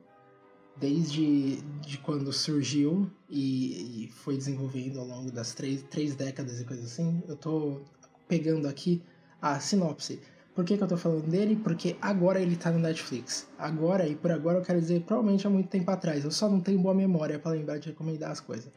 desde 0.75 1.57
de 1.81 1.99
quando 1.99 2.33
surgiu 2.33 3.09
e, 3.29 4.05
e 4.05 4.11
foi 4.11 4.35
desenvolvendo 4.35 4.99
ao 4.99 5.05
longo 5.05 5.31
das 5.31 5.53
três, 5.53 5.83
três 5.83 6.15
décadas 6.15 6.59
e 6.59 6.65
coisas 6.65 6.85
assim. 6.85 7.21
Eu 7.27 7.35
tô 7.35 7.81
pegando 8.27 8.67
aqui 8.67 9.03
a 9.41 9.59
sinopse. 9.59 10.19
Por 10.55 10.65
que, 10.65 10.75
que 10.75 10.83
eu 10.83 10.87
tô 10.87 10.97
falando 10.97 11.29
dele? 11.29 11.55
Porque 11.55 11.95
agora 12.01 12.41
ele 12.41 12.55
tá 12.55 12.71
no 12.71 12.79
Netflix. 12.79 13.47
Agora, 13.59 14.07
e 14.07 14.15
por 14.15 14.31
agora 14.31 14.57
eu 14.57 14.63
quero 14.63 14.79
dizer 14.79 15.01
provavelmente 15.01 15.45
há 15.45 15.49
muito 15.49 15.69
tempo 15.69 15.91
atrás. 15.91 16.23
Eu 16.23 16.31
só 16.31 16.49
não 16.49 16.59
tenho 16.59 16.79
boa 16.79 16.95
memória 16.95 17.37
para 17.37 17.51
lembrar 17.51 17.77
de 17.77 17.89
recomendar 17.89 18.31
as 18.31 18.39
coisas. 18.39 18.71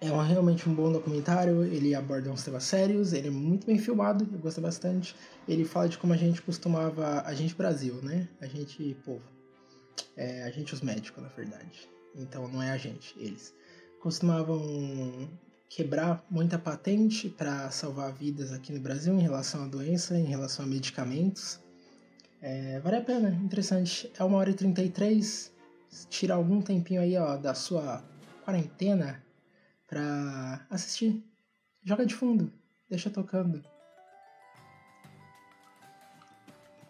É 0.00 0.12
um, 0.12 0.20
realmente 0.20 0.68
um 0.68 0.74
bom 0.74 0.92
documentário, 0.92 1.64
ele 1.64 1.94
aborda 1.94 2.30
uns 2.30 2.44
temas 2.44 2.64
sérios, 2.64 3.12
ele 3.12 3.28
é 3.28 3.30
muito 3.30 3.66
bem 3.66 3.78
filmado, 3.78 4.28
eu 4.30 4.38
gosto 4.38 4.60
bastante. 4.60 5.16
Ele 5.48 5.64
fala 5.64 5.88
de 5.88 5.98
como 5.98 6.12
a 6.12 6.16
gente 6.16 6.40
costumava, 6.42 7.22
a 7.22 7.34
gente 7.34 7.54
Brasil, 7.54 7.94
né? 8.02 8.28
A 8.40 8.46
gente 8.46 8.96
povo. 9.04 9.22
É, 10.16 10.44
a 10.44 10.50
gente 10.50 10.72
os 10.72 10.82
médicos, 10.82 11.22
na 11.22 11.30
verdade. 11.30 11.88
Então 12.14 12.46
não 12.48 12.62
é 12.62 12.70
a 12.70 12.76
gente, 12.76 13.14
eles. 13.18 13.52
Costumavam 14.00 15.28
quebrar 15.68 16.24
muita 16.30 16.58
patente 16.58 17.28
para 17.28 17.70
salvar 17.70 18.12
vidas 18.12 18.52
aqui 18.52 18.72
no 18.72 18.80
Brasil 18.80 19.14
em 19.14 19.22
relação 19.22 19.64
à 19.64 19.66
doença, 19.66 20.18
em 20.18 20.24
relação 20.24 20.64
a 20.64 20.68
medicamentos. 20.68 21.60
É, 22.40 22.78
vale 22.80 22.96
a 22.96 23.00
pena, 23.00 23.30
interessante. 23.30 24.12
É 24.18 24.22
uma 24.22 24.38
hora 24.38 24.50
e 24.50 24.54
33. 24.54 25.52
Tira 26.10 26.34
algum 26.34 26.60
tempinho 26.60 27.00
aí 27.00 27.16
ó, 27.16 27.36
da 27.36 27.54
sua 27.54 28.04
quarentena 28.44 29.24
para 29.86 30.66
assistir. 30.70 31.24
Joga 31.82 32.04
de 32.04 32.14
fundo, 32.14 32.52
deixa 32.88 33.10
tocando. 33.10 33.62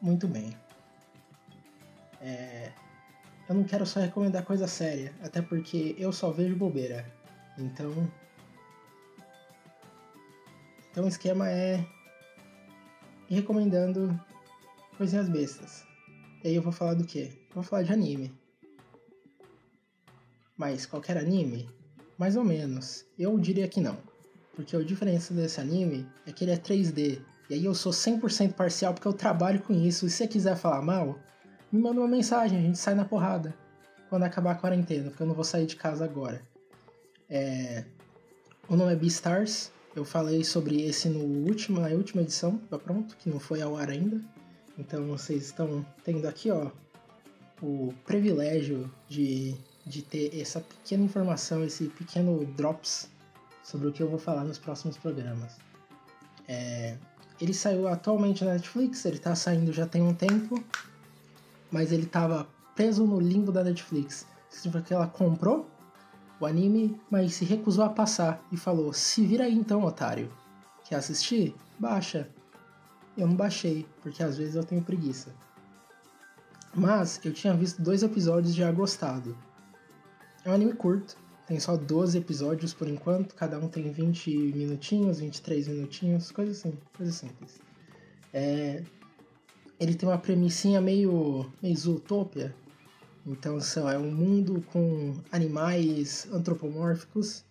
Muito 0.00 0.28
bem. 0.28 0.56
É, 2.20 2.72
eu 3.48 3.54
não 3.54 3.64
quero 3.64 3.84
só 3.84 4.00
recomendar 4.00 4.44
coisa 4.44 4.66
séria, 4.66 5.12
até 5.22 5.42
porque 5.42 5.94
eu 5.98 6.12
só 6.12 6.30
vejo 6.30 6.56
bobeira. 6.56 7.04
Então, 7.58 8.10
então 10.94 11.06
o 11.06 11.08
esquema 11.08 11.50
é 11.50 11.84
recomendando 13.28 14.16
coisinhas 14.96 15.28
bestas. 15.28 15.82
E 16.44 16.46
aí 16.46 16.54
eu 16.54 16.62
vou 16.62 16.70
falar 16.70 16.94
do 16.94 17.04
quê? 17.04 17.32
Eu 17.48 17.54
vou 17.56 17.64
falar 17.64 17.82
de 17.82 17.92
anime. 17.92 18.32
Mas 20.56 20.86
qualquer 20.86 21.18
anime? 21.18 21.68
Mais 22.16 22.36
ou 22.36 22.44
menos. 22.44 23.04
Eu 23.18 23.36
diria 23.40 23.66
que 23.66 23.80
não. 23.80 23.98
Porque 24.54 24.76
a 24.76 24.84
diferença 24.84 25.34
desse 25.34 25.60
anime 25.60 26.06
é 26.24 26.30
que 26.30 26.44
ele 26.44 26.52
é 26.52 26.56
3D. 26.56 27.20
E 27.50 27.54
aí 27.54 27.64
eu 27.64 27.74
sou 27.74 27.90
100% 27.90 28.52
parcial 28.52 28.94
porque 28.94 29.08
eu 29.08 29.12
trabalho 29.12 29.60
com 29.62 29.72
isso. 29.72 30.06
E 30.06 30.10
se 30.10 30.18
você 30.18 30.28
quiser 30.28 30.54
falar 30.54 30.80
mal, 30.80 31.18
me 31.72 31.82
manda 31.82 32.00
uma 32.00 32.08
mensagem, 32.08 32.56
a 32.56 32.62
gente 32.62 32.78
sai 32.78 32.94
na 32.94 33.04
porrada. 33.04 33.52
Quando 34.08 34.22
acabar 34.22 34.52
a 34.52 34.54
quarentena, 34.54 35.10
porque 35.10 35.24
eu 35.24 35.26
não 35.26 35.34
vou 35.34 35.42
sair 35.42 35.66
de 35.66 35.74
casa 35.74 36.04
agora. 36.04 36.40
É... 37.28 37.84
O 38.68 38.76
nome 38.76 38.92
é 38.92 38.96
Beastars. 38.96 39.73
Eu 39.94 40.04
falei 40.04 40.42
sobre 40.42 40.82
esse 40.82 41.08
no 41.08 41.20
último, 41.20 41.80
na 41.80 41.88
última 41.88 42.22
edição, 42.22 42.58
tá 42.68 42.76
pronto, 42.76 43.16
que 43.16 43.30
não 43.30 43.38
foi 43.38 43.62
ao 43.62 43.76
ar 43.76 43.90
ainda. 43.90 44.20
Então 44.76 45.06
vocês 45.06 45.44
estão 45.44 45.86
tendo 46.02 46.26
aqui, 46.26 46.50
ó, 46.50 46.70
o 47.62 47.94
privilégio 48.04 48.90
de, 49.08 49.54
de 49.86 50.02
ter 50.02 50.36
essa 50.38 50.60
pequena 50.60 51.04
informação, 51.04 51.64
esse 51.64 51.86
pequeno 51.86 52.44
drops 52.44 53.08
sobre 53.62 53.86
o 53.86 53.92
que 53.92 54.02
eu 54.02 54.08
vou 54.08 54.18
falar 54.18 54.42
nos 54.44 54.58
próximos 54.58 54.96
programas. 54.96 55.56
É, 56.48 56.96
ele 57.40 57.54
saiu 57.54 57.86
atualmente 57.86 58.44
na 58.44 58.54
Netflix, 58.54 59.04
ele 59.04 59.18
tá 59.18 59.34
saindo 59.36 59.72
já 59.72 59.86
tem 59.86 60.02
um 60.02 60.12
tempo, 60.12 60.62
mas 61.70 61.92
ele 61.92 62.06
tava 62.06 62.48
preso 62.74 63.06
no 63.06 63.20
limbo 63.20 63.52
da 63.52 63.62
Netflix. 63.62 64.26
Significa 64.50 64.84
que 64.84 64.94
ela 64.94 65.06
comprou 65.06 65.70
o 66.44 66.46
anime, 66.46 67.00
mas 67.10 67.34
se 67.34 67.44
recusou 67.44 67.84
a 67.84 67.88
passar 67.88 68.44
e 68.52 68.56
falou: 68.56 68.92
Se 68.92 69.24
vira 69.24 69.44
aí 69.44 69.54
então, 69.54 69.84
otário. 69.84 70.30
Quer 70.84 70.96
assistir? 70.96 71.54
Baixa. 71.78 72.28
Eu 73.16 73.26
não 73.26 73.34
baixei, 73.34 73.86
porque 74.02 74.22
às 74.22 74.36
vezes 74.36 74.54
eu 74.54 74.64
tenho 74.64 74.82
preguiça. 74.82 75.34
Mas 76.74 77.20
eu 77.24 77.32
tinha 77.32 77.54
visto 77.54 77.80
dois 77.80 78.02
episódios 78.02 78.52
e 78.52 78.56
já 78.56 78.70
gostado. 78.72 79.36
É 80.44 80.50
um 80.50 80.54
anime 80.54 80.74
curto, 80.74 81.16
tem 81.46 81.58
só 81.60 81.76
12 81.76 82.18
episódios 82.18 82.74
por 82.74 82.88
enquanto, 82.88 83.34
cada 83.34 83.58
um 83.58 83.68
tem 83.68 83.90
20 83.90 84.30
minutinhos, 84.54 85.20
23 85.20 85.68
minutinhos, 85.68 86.30
coisa 86.30 86.52
assim, 86.52 86.76
coisa 86.96 87.12
simples. 87.12 87.60
É... 88.32 88.82
Ele 89.78 89.94
tem 89.94 90.08
uma 90.08 90.18
premissinha 90.18 90.80
meio, 90.80 91.50
meio 91.62 91.76
zootopia, 91.76 92.54
então 93.26 93.60
são, 93.60 93.88
é 93.88 93.98
um 93.98 94.10
mundo 94.10 94.62
com 94.70 95.14
animais 95.32 96.26
antropomórficos 96.30 97.44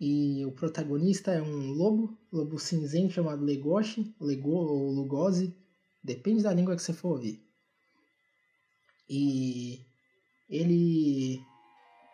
e 0.00 0.44
o 0.46 0.52
protagonista 0.52 1.32
é 1.32 1.42
um 1.42 1.72
lobo, 1.72 2.16
lobo 2.32 2.58
cinzento 2.58 3.12
chamado 3.12 3.44
Legoshi, 3.44 4.14
Lego 4.18 4.52
ou 4.52 4.90
Lugosi, 4.90 5.54
depende 6.02 6.42
da 6.42 6.54
língua 6.54 6.74
que 6.74 6.82
você 6.82 6.94
for 6.94 7.10
ouvir. 7.10 7.44
E 9.08 9.84
ele 10.48 11.44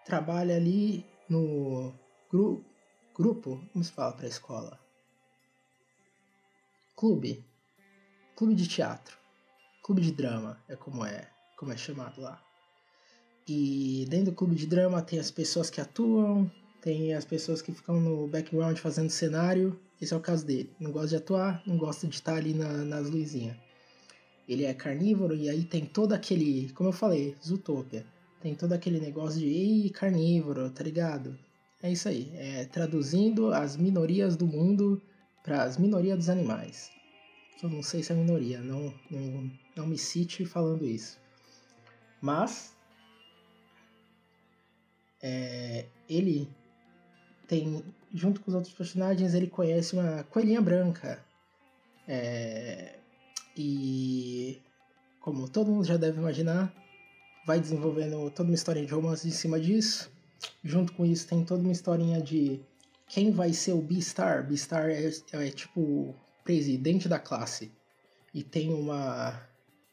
trabalha 0.04 0.56
ali 0.56 1.06
no 1.28 1.94
gru 2.28 2.64
grupo, 3.14 3.64
como 3.72 3.84
se 3.84 3.92
fala 3.92 4.12
para 4.12 4.26
a 4.26 4.28
escola? 4.28 4.80
Clube. 6.96 7.44
Clube 8.34 8.54
de 8.54 8.66
teatro. 8.66 9.16
Clube 9.82 10.02
de 10.02 10.12
drama, 10.12 10.62
é 10.68 10.74
como 10.76 11.04
é, 11.04 11.30
como 11.56 11.72
é 11.72 11.76
chamado 11.76 12.20
lá. 12.20 12.45
E 13.49 14.05
dentro 14.09 14.26
do 14.26 14.32
clube 14.32 14.57
de 14.57 14.66
drama 14.66 15.01
tem 15.01 15.18
as 15.18 15.30
pessoas 15.30 15.70
que 15.70 15.80
atuam, 15.80 16.51
tem 16.80 17.14
as 17.14 17.24
pessoas 17.24 17.62
que 17.62 17.72
ficam 17.72 18.01
no 18.01 18.26
background 18.26 18.76
fazendo 18.78 19.11
cenário. 19.11 19.78
Esse 20.01 20.12
é 20.12 20.16
o 20.16 20.20
caso 20.20 20.44
dele. 20.44 20.70
Não 20.80 20.90
gosta 20.90 21.09
de 21.09 21.16
atuar, 21.16 21.62
não 21.66 21.76
gosta 21.76 22.07
de 22.07 22.14
estar 22.14 22.36
ali 22.36 22.55
na, 22.55 22.68
nas 22.84 23.09
luzinhas. 23.09 23.57
Ele 24.49 24.64
é 24.64 24.74
carnívoro 24.74 25.34
e 25.34 25.49
aí 25.49 25.64
tem 25.64 25.84
todo 25.84 26.12
aquele, 26.12 26.70
como 26.72 26.88
eu 26.88 26.92
falei, 26.92 27.36
Zootopia. 27.44 28.05
Tem 28.40 28.55
todo 28.55 28.72
aquele 28.72 29.01
negócio 29.01 29.40
de 29.40 29.47
ei, 29.47 29.90
carnívoro, 29.90 30.70
tá 30.70 30.84
ligado? 30.84 31.36
É 31.82 31.90
isso 31.90 32.09
aí. 32.09 32.30
É 32.34 32.64
traduzindo 32.64 33.53
as 33.53 33.76
minorias 33.76 34.36
do 34.36 34.47
mundo 34.47 35.01
para 35.42 35.62
as 35.62 35.78
minorias 35.78 36.18
dos 36.18 36.28
animais. 36.28 36.90
Eu 37.62 37.68
não 37.68 37.82
sei 37.82 38.03
se 38.03 38.12
é 38.12 38.14
minoria, 38.14 38.61
não, 38.61 38.92
não, 39.11 39.51
não 39.74 39.86
me 39.86 39.97
cite 39.97 40.44
falando 40.44 40.84
isso. 40.84 41.18
Mas 42.20 42.76
é, 45.22 45.86
ele 46.08 46.48
tem, 47.46 47.84
junto 48.12 48.40
com 48.40 48.50
os 48.50 48.54
outros 48.54 48.74
personagens, 48.74 49.34
ele 49.34 49.46
conhece 49.46 49.94
uma 49.94 50.24
coelhinha 50.24 50.60
branca. 50.60 51.24
É, 52.08 52.98
e, 53.56 54.60
como 55.20 55.48
todo 55.48 55.70
mundo 55.70 55.84
já 55.84 55.96
deve 55.96 56.18
imaginar, 56.18 56.72
vai 57.46 57.60
desenvolvendo 57.60 58.30
toda 58.30 58.48
uma 58.48 58.54
historinha 58.54 58.86
de 58.86 58.92
romance 58.92 59.26
em 59.26 59.32
cima 59.32 59.58
disso. 59.58 60.10
Junto 60.62 60.92
com 60.92 61.06
isso, 61.06 61.26
tem 61.26 61.44
toda 61.44 61.62
uma 61.62 61.72
historinha 61.72 62.20
de 62.20 62.60
quem 63.08 63.30
vai 63.30 63.52
ser 63.52 63.72
o 63.72 63.80
Beastar. 63.80 64.46
Beastar 64.46 64.90
é, 64.90 65.10
é 65.32 65.50
tipo 65.50 65.80
o 65.80 66.14
presidente 66.44 67.08
da 67.08 67.18
classe. 67.18 67.72
E 68.34 68.42
tem 68.42 68.72
uma 68.72 69.48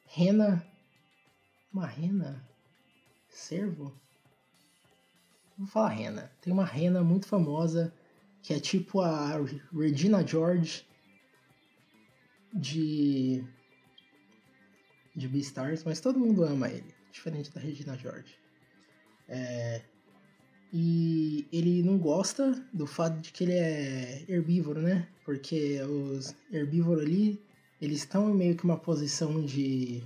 rena. 0.08 0.66
Uma 1.72 1.88
rena? 1.88 2.48
Servo? 3.30 3.94
Vou 5.58 5.68
falar 5.68 5.90
rena. 5.90 6.32
Tem 6.42 6.52
uma 6.52 6.66
rena 6.66 7.04
muito 7.04 7.28
famosa 7.28 7.94
que 8.42 8.54
é 8.54 8.60
tipo 8.60 9.02
a 9.02 9.40
Regina 9.72 10.26
George 10.26 10.86
de 12.54 13.44
de 15.16 15.28
Beastars, 15.28 15.84
mas 15.84 16.02
todo 16.02 16.20
mundo 16.20 16.44
ama 16.44 16.68
ele, 16.70 16.94
diferente 17.12 17.52
da 17.52 17.62
Regina 17.62 17.96
George. 17.96 18.36
É, 19.30 19.82
e 20.72 21.48
ele 21.52 21.84
não 21.84 22.00
gosta 22.00 22.52
do 22.74 22.88
fato 22.88 23.22
de 23.22 23.32
que 23.32 23.44
ele 23.44 23.54
é 23.54 24.26
herbívoro, 24.28 24.82
né? 24.82 25.08
Porque 25.24 25.80
os 25.84 26.36
herbívoros 26.52 27.04
ali, 27.04 27.40
eles 27.80 28.00
estão 28.00 28.32
em 28.32 28.36
meio 28.36 28.58
que 28.58 28.64
uma 28.64 28.78
posição 28.78 29.46
de 29.46 30.04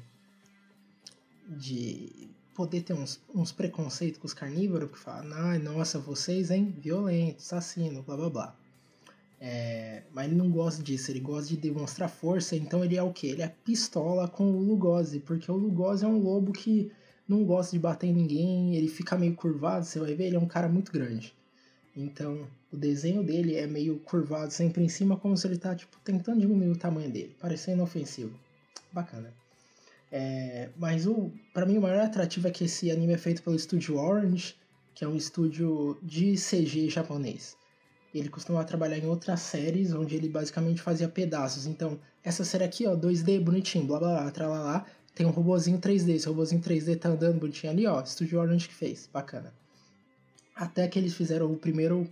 de 1.49 2.29
poder 2.57 2.81
ter 2.81 2.93
uns, 2.93 3.21
uns 3.33 3.51
preconceitos 3.51 4.19
com 4.19 4.25
os 4.25 4.33
carnívoros 4.33 4.89
que 4.89 4.97
falam, 4.97 5.31
ah, 5.31 5.59
nossa, 5.59 5.99
vocês, 5.99 6.49
hein, 6.49 6.75
violento, 6.75 7.37
assassino, 7.37 8.01
blá 8.01 8.17
blá 8.17 8.29
blá. 8.31 8.55
É, 9.39 10.01
mas 10.11 10.25
ele 10.25 10.35
não 10.35 10.49
gosta 10.49 10.81
disso, 10.81 11.11
ele 11.11 11.19
gosta 11.19 11.49
de 11.49 11.57
demonstrar 11.57 12.09
força, 12.09 12.55
então 12.55 12.83
ele 12.83 12.97
é 12.97 13.03
o 13.03 13.13
que? 13.13 13.27
Ele 13.27 13.43
é 13.43 13.47
pistola 13.63 14.27
com 14.27 14.49
o 14.49 14.59
Lugosi, 14.59 15.19
porque 15.19 15.51
o 15.51 15.55
Lugosi 15.55 16.03
é 16.03 16.07
um 16.07 16.17
lobo 16.17 16.51
que 16.51 16.91
não 17.27 17.45
gosta 17.45 17.73
de 17.73 17.79
bater 17.79 18.07
em 18.07 18.13
ninguém, 18.13 18.75
ele 18.75 18.87
fica 18.87 19.15
meio 19.15 19.35
curvado, 19.35 19.85
você 19.85 19.99
vai 19.99 20.15
ver, 20.15 20.25
ele 20.25 20.37
é 20.37 20.39
um 20.39 20.47
cara 20.47 20.67
muito 20.67 20.91
grande. 20.91 21.35
Então, 21.95 22.47
o 22.73 22.77
desenho 22.77 23.23
dele 23.23 23.55
é 23.55 23.67
meio 23.67 23.99
curvado, 23.99 24.51
sempre 24.51 24.83
em 24.83 24.89
cima, 24.89 25.17
como 25.17 25.37
se 25.37 25.45
ele 25.45 25.59
tá, 25.59 25.75
tipo, 25.75 25.95
tentando 26.03 26.41
diminuir 26.41 26.71
o 26.71 26.77
tamanho 26.77 27.11
dele, 27.11 27.35
parecendo 27.39 27.83
ofensivo. 27.83 28.33
Bacana. 28.91 29.31
É, 30.11 30.69
mas 30.77 31.05
o 31.05 31.31
para 31.53 31.65
mim 31.65 31.77
o 31.77 31.81
maior 31.81 31.99
atrativo 31.99 32.47
é 32.47 32.51
que 32.51 32.63
esse 32.63 32.89
anime 32.89 33.13
é 33.13 33.17
feito 33.17 33.43
pelo 33.43 33.55
estúdio 33.55 33.97
Orange, 33.97 34.55
que 34.95 35.03
é 35.03 35.07
um 35.07 35.15
estúdio 35.15 35.97
de 36.01 36.35
CG 36.35 36.89
japonês. 36.89 37.57
Ele 38.13 38.29
costumava 38.29 38.65
trabalhar 38.65 38.97
em 38.97 39.05
outras 39.05 39.41
séries 39.41 39.93
onde 39.93 40.15
ele 40.15 40.29
basicamente 40.29 40.81
fazia 40.81 41.07
pedaços. 41.07 41.67
Então, 41.67 41.99
essa 42.23 42.43
série 42.43 42.63
aqui, 42.63 42.87
ó, 42.87 42.95
2D, 42.95 43.39
bonitinho, 43.39 43.85
blá 43.85 43.99
blá 43.99 44.21
blá, 44.21 44.31
tralala, 44.31 44.85
tem 45.13 45.25
um 45.25 45.29
robozinho 45.29 45.77
3D. 45.77 46.15
Esse 46.15 46.27
robozinho 46.27 46.61
3D 46.61 46.97
tá 46.97 47.09
andando 47.09 47.39
bonitinho 47.39 47.71
ali, 47.71 47.85
ó, 47.85 48.03
Studio 48.03 48.39
Orange 48.39 48.67
que 48.67 48.73
fez, 48.73 49.09
bacana. 49.11 49.53
Até 50.55 50.87
que 50.87 50.97
eles 50.97 51.13
fizeram 51.13 51.51
o 51.51 51.57
primeiro 51.57 52.09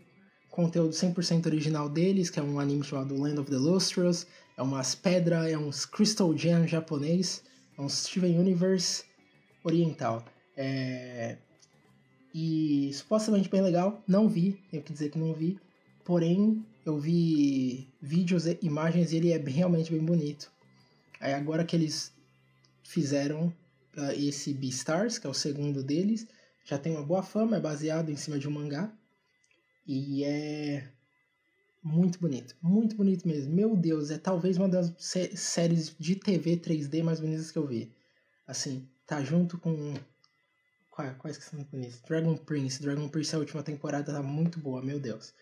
conteúdo 0.52 0.92
100% 0.92 1.48
original 1.48 1.90
deles, 1.90 2.30
que 2.30 2.40
é 2.40 2.44
um 2.44 2.60
anime 2.60 2.84
chamado 2.84 3.20
Land 3.20 3.40
of 3.40 3.50
the 3.50 3.58
Lustrous, 3.58 4.28
é 4.58 4.62
umas 4.62 4.96
pedras, 4.96 5.52
é 5.52 5.58
uns 5.58 5.86
Crystal 5.86 6.36
Gem 6.38 6.68
japonês, 6.68 7.44
um 7.78 7.90
Steven 7.90 8.38
Universe 8.40 9.04
oriental. 9.64 10.24
É... 10.56 11.38
E 12.34 12.92
supostamente 12.94 13.50
bem 13.50 13.62
legal, 13.62 14.04
não 14.08 14.28
vi, 14.28 14.60
tenho 14.70 14.84
que 14.84 14.92
dizer 14.92 15.10
que 15.10 15.18
não 15.18 15.34
vi, 15.34 15.58
Porém, 16.06 16.64
eu 16.86 17.00
vi 17.00 17.90
vídeos 18.00 18.46
imagens 18.62 19.12
e 19.12 19.18
ele 19.18 19.32
é 19.32 19.38
realmente 19.38 19.92
bem 19.92 20.06
bonito. 20.06 20.52
Aí 21.20 21.34
agora 21.34 21.66
que 21.66 21.76
eles 21.76 22.14
fizeram 22.84 23.48
uh, 23.98 24.12
esse 24.16 24.54
Beastars, 24.54 25.18
que 25.18 25.26
é 25.26 25.30
o 25.30 25.34
segundo 25.34 25.82
deles, 25.82 26.28
já 26.64 26.78
tem 26.78 26.92
uma 26.92 27.02
boa 27.02 27.24
fama, 27.24 27.58
é 27.58 27.60
baseado 27.60 28.12
em 28.12 28.16
cima 28.16 28.38
de 28.38 28.48
um 28.48 28.52
mangá. 28.52 28.94
E 29.88 30.24
é 30.24 30.88
muito 31.86 32.20
bonito, 32.20 32.56
muito 32.60 32.96
bonito 32.96 33.28
mesmo. 33.28 33.54
Meu 33.54 33.76
Deus, 33.76 34.10
é 34.10 34.18
talvez 34.18 34.58
uma 34.58 34.68
das 34.68 34.92
sé 34.98 35.36
séries 35.36 35.96
de 36.00 36.16
TV 36.16 36.58
3D 36.58 37.04
mais 37.04 37.20
bonitas 37.20 37.52
que 37.52 37.60
eu 37.60 37.68
vi. 37.68 37.94
Assim, 38.48 38.90
tá 39.06 39.24
junto 39.24 39.60
com. 39.60 39.94
Quais 40.90 41.38
que 41.38 41.44
são 41.44 41.60
muito 41.60 41.70
bonitos? 41.70 42.02
Dragon 42.02 42.36
Prince. 42.38 42.82
Dragon 42.82 43.08
Prince, 43.08 43.36
a 43.36 43.40
última 43.40 43.62
temporada 43.62 44.12
tá 44.12 44.24
muito 44.24 44.60
boa, 44.60 44.82
meu 44.82 45.00
Deus. 45.00 45.34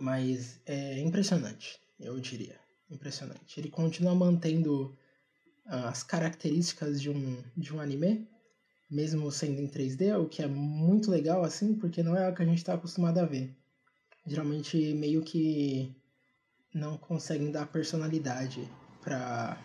Mas 0.00 0.60
é 0.66 0.98
impressionante, 0.98 1.78
eu 2.00 2.18
diria. 2.18 2.58
Impressionante. 2.90 3.60
Ele 3.60 3.70
continua 3.70 4.14
mantendo 4.14 4.96
ah, 5.66 5.90
as 5.90 6.02
características 6.02 7.00
de 7.00 7.10
um, 7.10 7.44
de 7.56 7.72
um 7.72 7.80
anime, 7.80 8.26
mesmo 8.90 9.30
sendo 9.30 9.60
em 9.60 9.68
3D, 9.68 10.18
o 10.18 10.28
que 10.28 10.42
é 10.42 10.48
muito 10.48 11.10
legal, 11.10 11.44
assim, 11.44 11.74
porque 11.74 12.02
não 12.02 12.16
é 12.16 12.28
o 12.28 12.34
que 12.34 12.42
a 12.42 12.46
gente 12.46 12.58
está 12.58 12.74
acostumado 12.74 13.18
a 13.18 13.26
ver. 13.26 13.54
Geralmente, 14.28 14.92
meio 14.92 15.22
que 15.22 15.96
não 16.74 16.98
conseguem 16.98 17.50
dar 17.50 17.66
personalidade 17.66 18.68
para 19.00 19.58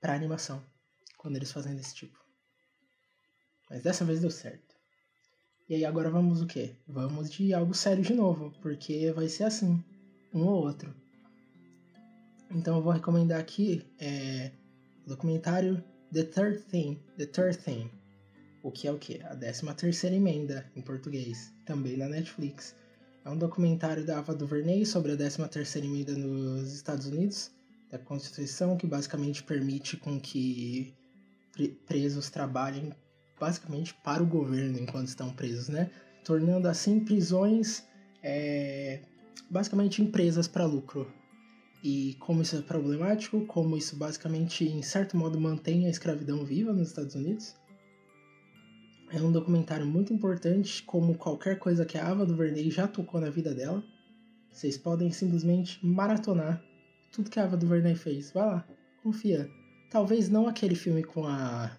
para 0.00 0.14
animação 0.14 0.62
quando 1.16 1.36
eles 1.36 1.50
fazem 1.50 1.74
desse 1.74 1.94
tipo. 1.94 2.18
Mas 3.70 3.82
dessa 3.82 4.04
vez 4.04 4.20
deu 4.20 4.30
certo. 4.30 4.74
E 5.68 5.74
aí 5.74 5.84
agora 5.84 6.10
vamos 6.10 6.42
o 6.42 6.46
quê? 6.46 6.76
Vamos 6.86 7.30
de 7.30 7.54
algo 7.54 7.74
sério 7.74 8.02
de 8.02 8.14
novo, 8.14 8.52
porque 8.60 9.10
vai 9.12 9.28
ser 9.28 9.44
assim, 9.44 9.82
um 10.32 10.44
ou 10.44 10.64
outro. 10.64 10.94
Então 12.50 12.76
eu 12.76 12.82
vou 12.82 12.92
recomendar 12.92 13.40
aqui 13.40 13.84
é, 13.98 14.52
o 15.04 15.08
documentário 15.08 15.82
The 16.12 16.24
Third 16.24 16.62
Thing, 16.70 17.02
The 17.16 17.26
Third 17.26 17.58
Thing, 17.58 17.90
o 18.66 18.70
que 18.72 18.88
é 18.88 18.90
o 18.90 18.98
quê? 18.98 19.20
A 19.22 19.36
13 19.36 19.74
terceira 19.74 20.16
emenda 20.16 20.66
em 20.74 20.82
português, 20.82 21.52
também 21.64 21.96
na 21.96 22.08
Netflix. 22.08 22.74
É 23.24 23.30
um 23.30 23.38
documentário 23.38 24.04
da 24.04 24.18
Ava 24.18 24.34
DuVernay 24.34 24.84
sobre 24.84 25.12
a 25.12 25.16
13 25.16 25.46
terceira 25.48 25.86
emenda 25.86 26.12
nos 26.16 26.72
Estados 26.72 27.06
Unidos, 27.06 27.52
da 27.92 27.96
Constituição, 27.96 28.76
que 28.76 28.84
basicamente 28.84 29.44
permite 29.44 29.96
com 29.96 30.18
que 30.18 30.92
presos 31.86 32.28
trabalhem 32.28 32.92
basicamente 33.38 33.94
para 34.02 34.20
o 34.20 34.26
governo 34.26 34.80
enquanto 34.80 35.06
estão 35.06 35.30
presos, 35.30 35.68
né? 35.68 35.88
Tornando 36.24 36.66
assim 36.66 36.98
prisões 36.98 37.84
é, 38.20 38.98
basicamente 39.48 40.02
empresas 40.02 40.48
para 40.48 40.66
lucro. 40.66 41.06
E 41.84 42.16
como 42.18 42.42
isso 42.42 42.56
é 42.56 42.62
problemático, 42.62 43.46
como 43.46 43.76
isso 43.76 43.94
basicamente, 43.94 44.64
em 44.64 44.82
certo 44.82 45.16
modo, 45.16 45.40
mantém 45.40 45.86
a 45.86 45.88
escravidão 45.88 46.44
viva 46.44 46.72
nos 46.72 46.88
Estados 46.88 47.14
Unidos. 47.14 47.54
É 49.10 49.20
um 49.22 49.30
documentário 49.30 49.86
muito 49.86 50.12
importante, 50.12 50.82
como 50.82 51.16
qualquer 51.16 51.58
coisa 51.58 51.86
que 51.86 51.96
a 51.96 52.08
Ava 52.08 52.26
DuVernay 52.26 52.70
já 52.70 52.88
tocou 52.88 53.20
na 53.20 53.30
vida 53.30 53.54
dela. 53.54 53.82
Vocês 54.50 54.76
podem 54.76 55.10
simplesmente 55.12 55.84
maratonar 55.84 56.62
tudo 57.12 57.30
que 57.30 57.38
a 57.38 57.44
Ava 57.44 57.56
DuVernay 57.56 57.94
fez. 57.94 58.32
Vai 58.32 58.46
lá, 58.46 58.68
confia. 59.02 59.48
Talvez 59.90 60.28
não 60.28 60.48
aquele 60.48 60.74
filme 60.74 61.04
com 61.04 61.26
a, 61.26 61.70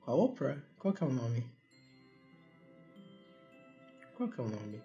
com 0.00 0.10
a 0.10 0.14
Oprah, 0.14 0.62
qual 0.78 0.94
que 0.94 1.02
é 1.02 1.06
o 1.06 1.12
nome? 1.12 1.44
Qual 4.16 4.28
que 4.28 4.40
é 4.40 4.44
o 4.44 4.48
nome? 4.48 4.80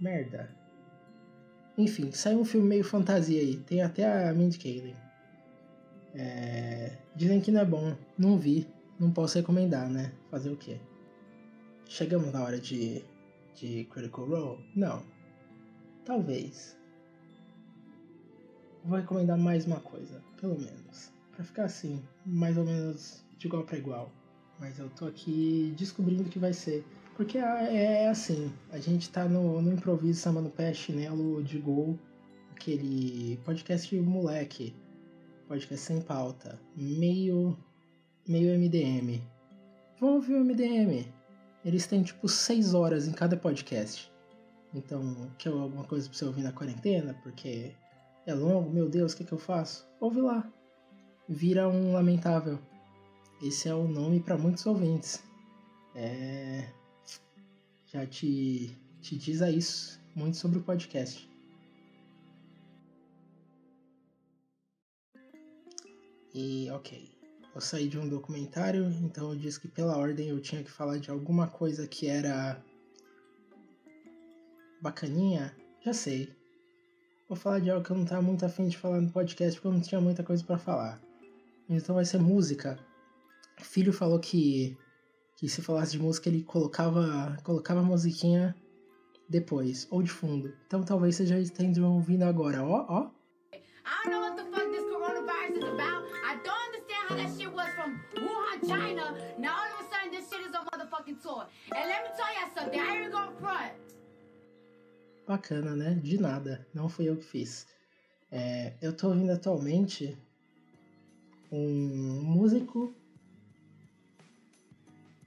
Merda. 0.00 0.48
Enfim, 1.76 2.12
saiu 2.12 2.40
um 2.40 2.44
filme 2.44 2.68
meio 2.68 2.84
fantasia 2.84 3.40
aí. 3.40 3.56
Tem 3.56 3.82
até 3.82 4.28
a 4.28 4.32
Mindy 4.32 4.58
Kaling. 4.58 4.96
É... 6.14 6.98
Dizem 7.16 7.40
que 7.40 7.50
não 7.50 7.60
é 7.60 7.64
bom. 7.64 7.96
Não 8.16 8.38
vi. 8.38 8.66
Não 8.98 9.12
posso 9.12 9.38
recomendar, 9.38 9.88
né? 9.88 10.12
Fazer 10.30 10.50
o 10.50 10.56
quê? 10.56 10.80
Chegamos 11.86 12.32
na 12.32 12.42
hora 12.42 12.58
de, 12.58 13.04
de 13.54 13.84
Critical 13.84 14.26
Role? 14.26 14.64
Não. 14.74 15.02
Talvez. 16.04 16.76
Vou 18.84 18.98
recomendar 18.98 19.38
mais 19.38 19.66
uma 19.66 19.78
coisa, 19.78 20.20
pelo 20.40 20.58
menos. 20.58 21.12
Pra 21.32 21.44
ficar 21.44 21.64
assim, 21.66 22.02
mais 22.26 22.58
ou 22.58 22.64
menos 22.64 23.24
de 23.38 23.46
igual 23.46 23.62
para 23.62 23.78
igual. 23.78 24.10
Mas 24.58 24.80
eu 24.80 24.90
tô 24.90 25.06
aqui 25.06 25.72
descobrindo 25.76 26.24
o 26.24 26.28
que 26.28 26.38
vai 26.38 26.52
ser. 26.52 26.84
Porque 27.16 27.38
é, 27.38 28.02
é 28.02 28.08
assim, 28.08 28.52
a 28.70 28.78
gente 28.78 29.10
tá 29.10 29.28
no, 29.28 29.62
no 29.62 29.72
improviso 29.72 30.20
samba 30.20 30.40
no 30.40 30.50
pé, 30.50 30.74
chinelo 30.74 31.42
de 31.42 31.58
gol, 31.58 31.98
aquele 32.50 33.36
podcast 33.44 33.94
moleque, 33.96 34.74
podcast 35.46 35.86
sem 35.86 36.00
pauta, 36.00 36.60
meio, 36.76 37.56
meio 38.28 38.56
MDM. 38.58 39.22
Vamos 39.98 40.16
ouvir 40.16 40.34
o 40.34 40.44
MDM. 40.44 41.10
Eles 41.64 41.86
têm 41.86 42.02
tipo 42.02 42.28
6 42.28 42.74
horas 42.74 43.08
em 43.08 43.12
cada 43.12 43.36
podcast. 43.36 44.12
Então, 44.74 45.32
quer 45.38 45.48
alguma 45.48 45.84
coisa 45.84 46.08
pra 46.08 46.18
você 46.18 46.24
ouvir 46.26 46.42
na 46.42 46.52
quarentena? 46.52 47.14
Porque 47.22 47.72
é 48.26 48.34
longo, 48.34 48.70
meu 48.70 48.88
Deus, 48.88 49.14
o 49.14 49.16
que, 49.16 49.24
que 49.24 49.32
eu 49.32 49.38
faço? 49.38 49.88
Ouve 49.98 50.20
lá. 50.20 50.46
Vira 51.26 51.68
um 51.68 51.92
lamentável. 51.94 52.58
Esse 53.42 53.68
é 53.68 53.74
o 53.74 53.88
nome 53.88 54.20
para 54.20 54.36
muitos 54.36 54.66
ouvintes. 54.66 55.22
É... 55.94 56.68
Já 57.86 58.06
te, 58.06 58.76
te 59.00 59.16
diz 59.16 59.40
a 59.40 59.50
isso 59.50 59.98
muito 60.14 60.36
sobre 60.36 60.58
o 60.58 60.62
podcast. 60.62 61.26
E 66.34 66.70
ok, 66.70 67.10
eu 67.58 67.60
saí 67.60 67.88
de 67.88 67.98
um 67.98 68.08
documentário, 68.08 68.84
então 69.02 69.30
eu 69.30 69.36
disse 69.36 69.58
que 69.58 69.66
pela 69.66 69.96
ordem 69.96 70.28
eu 70.28 70.40
tinha 70.40 70.62
que 70.62 70.70
falar 70.70 70.98
de 70.98 71.10
alguma 71.10 71.48
coisa 71.48 71.88
que 71.88 72.06
era 72.06 72.62
bacaninha. 74.80 75.52
Já 75.84 75.92
sei. 75.92 76.32
Vou 77.28 77.36
falar 77.36 77.58
de 77.58 77.68
algo 77.68 77.84
que 77.84 77.90
eu 77.90 77.96
não 77.96 78.04
tava 78.04 78.22
muito 78.22 78.46
afim 78.46 78.68
de 78.68 78.78
falar 78.78 79.00
no 79.00 79.10
podcast 79.10 79.56
porque 79.56 79.66
eu 79.66 79.72
não 79.72 79.80
tinha 79.80 80.00
muita 80.00 80.22
coisa 80.22 80.44
para 80.44 80.56
falar. 80.56 81.02
Então 81.68 81.96
vai 81.96 82.04
ser 82.04 82.18
música 82.18 82.78
filho 83.64 83.92
falou 83.92 84.18
que, 84.18 84.76
que 85.36 85.48
se 85.48 85.62
falasse 85.62 85.92
de 85.92 85.98
música 85.98 86.28
ele 86.28 86.42
colocava, 86.42 87.36
colocava 87.42 87.80
a 87.80 87.82
musiquinha 87.82 88.54
depois, 89.28 89.86
ou 89.90 90.02
de 90.02 90.10
fundo. 90.10 90.54
Então 90.66 90.82
talvez 90.84 91.16
você 91.16 91.26
já 91.26 91.38
esteja 91.38 91.84
ouvindo 91.84 92.22
agora, 92.22 92.62
ó, 92.64 92.86
ó. 92.88 93.10
I 93.84 94.04
don't 94.04 94.10
know 94.10 94.20
what 94.20 94.36
the 94.36 94.44
fuck 94.44 94.70
this 94.70 94.84
coronavirus 94.84 95.56
is 95.56 95.64
about. 95.64 96.04
I 96.24 96.36
don't 96.44 96.60
understand 96.68 97.08
how 97.08 97.16
that 97.16 97.30
shit 97.36 97.47
China. 98.68 99.14
Now 99.38 99.54
all 99.60 99.72
of 99.72 99.80
a 99.80 99.88
sudden 99.90 100.10
this 100.12 100.28
shit 100.28 100.40
is 100.46 100.54
a 100.54 100.62
motherfucking 100.68 101.22
tour. 101.22 101.46
And 101.74 101.88
let 101.88 102.00
me 102.04 102.10
tell 102.18 102.32
you 102.38 102.46
something, 102.54 102.80
I 102.80 103.08
front. 103.40 103.72
Bacana, 105.26 105.74
né? 105.76 105.98
De 106.02 106.18
nada. 106.18 106.66
Não 106.74 106.88
fui 106.88 107.08
eu 107.08 107.16
que 107.16 107.24
fiz. 107.24 107.66
É, 108.30 108.74
eu 108.82 108.92
tô 108.92 109.08
ouvindo 109.08 109.32
atualmente 109.32 110.16
um 111.50 112.22
músico 112.22 112.94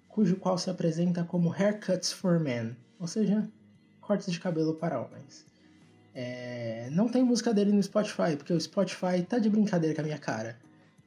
cujo 0.08 0.36
qual 0.36 0.58
se 0.58 0.70
apresenta 0.70 1.24
como 1.24 1.52
Haircuts 1.52 2.12
for 2.12 2.40
Men, 2.40 2.76
ou 3.00 3.08
seja, 3.08 3.50
cortes 4.02 4.32
de 4.32 4.40
cabelo 4.40 4.76
para 4.76 5.00
homens. 5.00 5.46
É, 6.14 6.90
não 6.92 7.08
tem 7.08 7.24
música 7.24 7.54
dele 7.54 7.72
no 7.72 7.82
Spotify, 7.82 8.36
porque 8.38 8.54
o 8.54 8.60
Spotify 8.60 9.24
tá 9.28 9.40
de 9.40 9.50
brincadeira 9.50 9.96
com 9.96 10.02
a 10.02 10.04
minha 10.04 10.20
cara. 10.20 10.60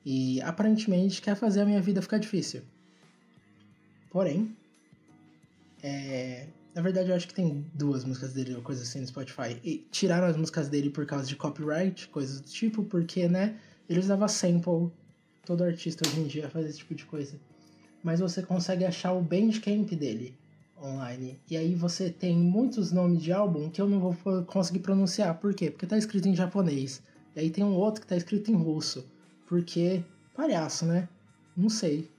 E 0.04 0.40
aparentemente 0.42 1.22
quer 1.22 1.34
fazer 1.34 1.62
a 1.62 1.64
minha 1.64 1.80
vida 1.80 2.02
ficar 2.02 2.18
difícil. 2.18 2.62
Porém, 4.10 4.54
é, 5.82 6.46
na 6.74 6.82
verdade 6.82 7.10
eu 7.10 7.16
acho 7.16 7.26
que 7.28 7.34
tem 7.34 7.64
duas 7.74 8.04
músicas 8.04 8.32
dele 8.32 8.54
ou 8.54 8.62
coisa 8.62 8.82
assim 8.82 9.00
no 9.00 9.06
Spotify. 9.06 9.58
E 9.64 9.86
tiraram 9.90 10.26
as 10.26 10.36
músicas 10.36 10.68
dele 10.68 10.90
por 10.90 11.06
causa 11.06 11.26
de 11.26 11.36
copyright, 11.36 12.08
coisas 12.08 12.40
do 12.40 12.48
tipo, 12.48 12.84
porque, 12.84 13.28
né, 13.28 13.56
ele 13.88 14.00
usava 14.00 14.28
sample. 14.28 14.90
Todo 15.44 15.64
artista 15.64 16.08
hoje 16.08 16.20
em 16.20 16.26
dia 16.26 16.48
faz 16.48 16.66
esse 16.66 16.78
tipo 16.78 16.94
de 16.94 17.04
coisa. 17.04 17.38
Mas 18.02 18.20
você 18.20 18.42
consegue 18.42 18.84
achar 18.84 19.12
o 19.12 19.22
Bandcamp 19.22 19.90
dele 19.92 20.34
online. 20.80 21.38
E 21.50 21.56
aí 21.56 21.74
você 21.74 22.10
tem 22.10 22.36
muitos 22.36 22.92
nomes 22.92 23.22
de 23.22 23.32
álbum 23.32 23.70
que 23.70 23.80
eu 23.80 23.88
não 23.88 24.00
vou 24.00 24.16
conseguir 24.44 24.80
pronunciar. 24.80 25.38
Por 25.38 25.54
quê? 25.54 25.70
Porque 25.70 25.86
tá 25.86 25.96
escrito 25.96 26.28
em 26.28 26.34
japonês. 26.34 27.02
E 27.34 27.40
aí 27.40 27.50
tem 27.50 27.64
um 27.64 27.74
outro 27.74 28.00
que 28.00 28.06
tá 28.06 28.16
escrito 28.16 28.50
em 28.50 28.54
russo. 28.54 29.06
Porque, 29.46 30.02
palhaço, 30.34 30.86
né? 30.86 31.08
Não 31.56 31.68
sei. 31.68 32.10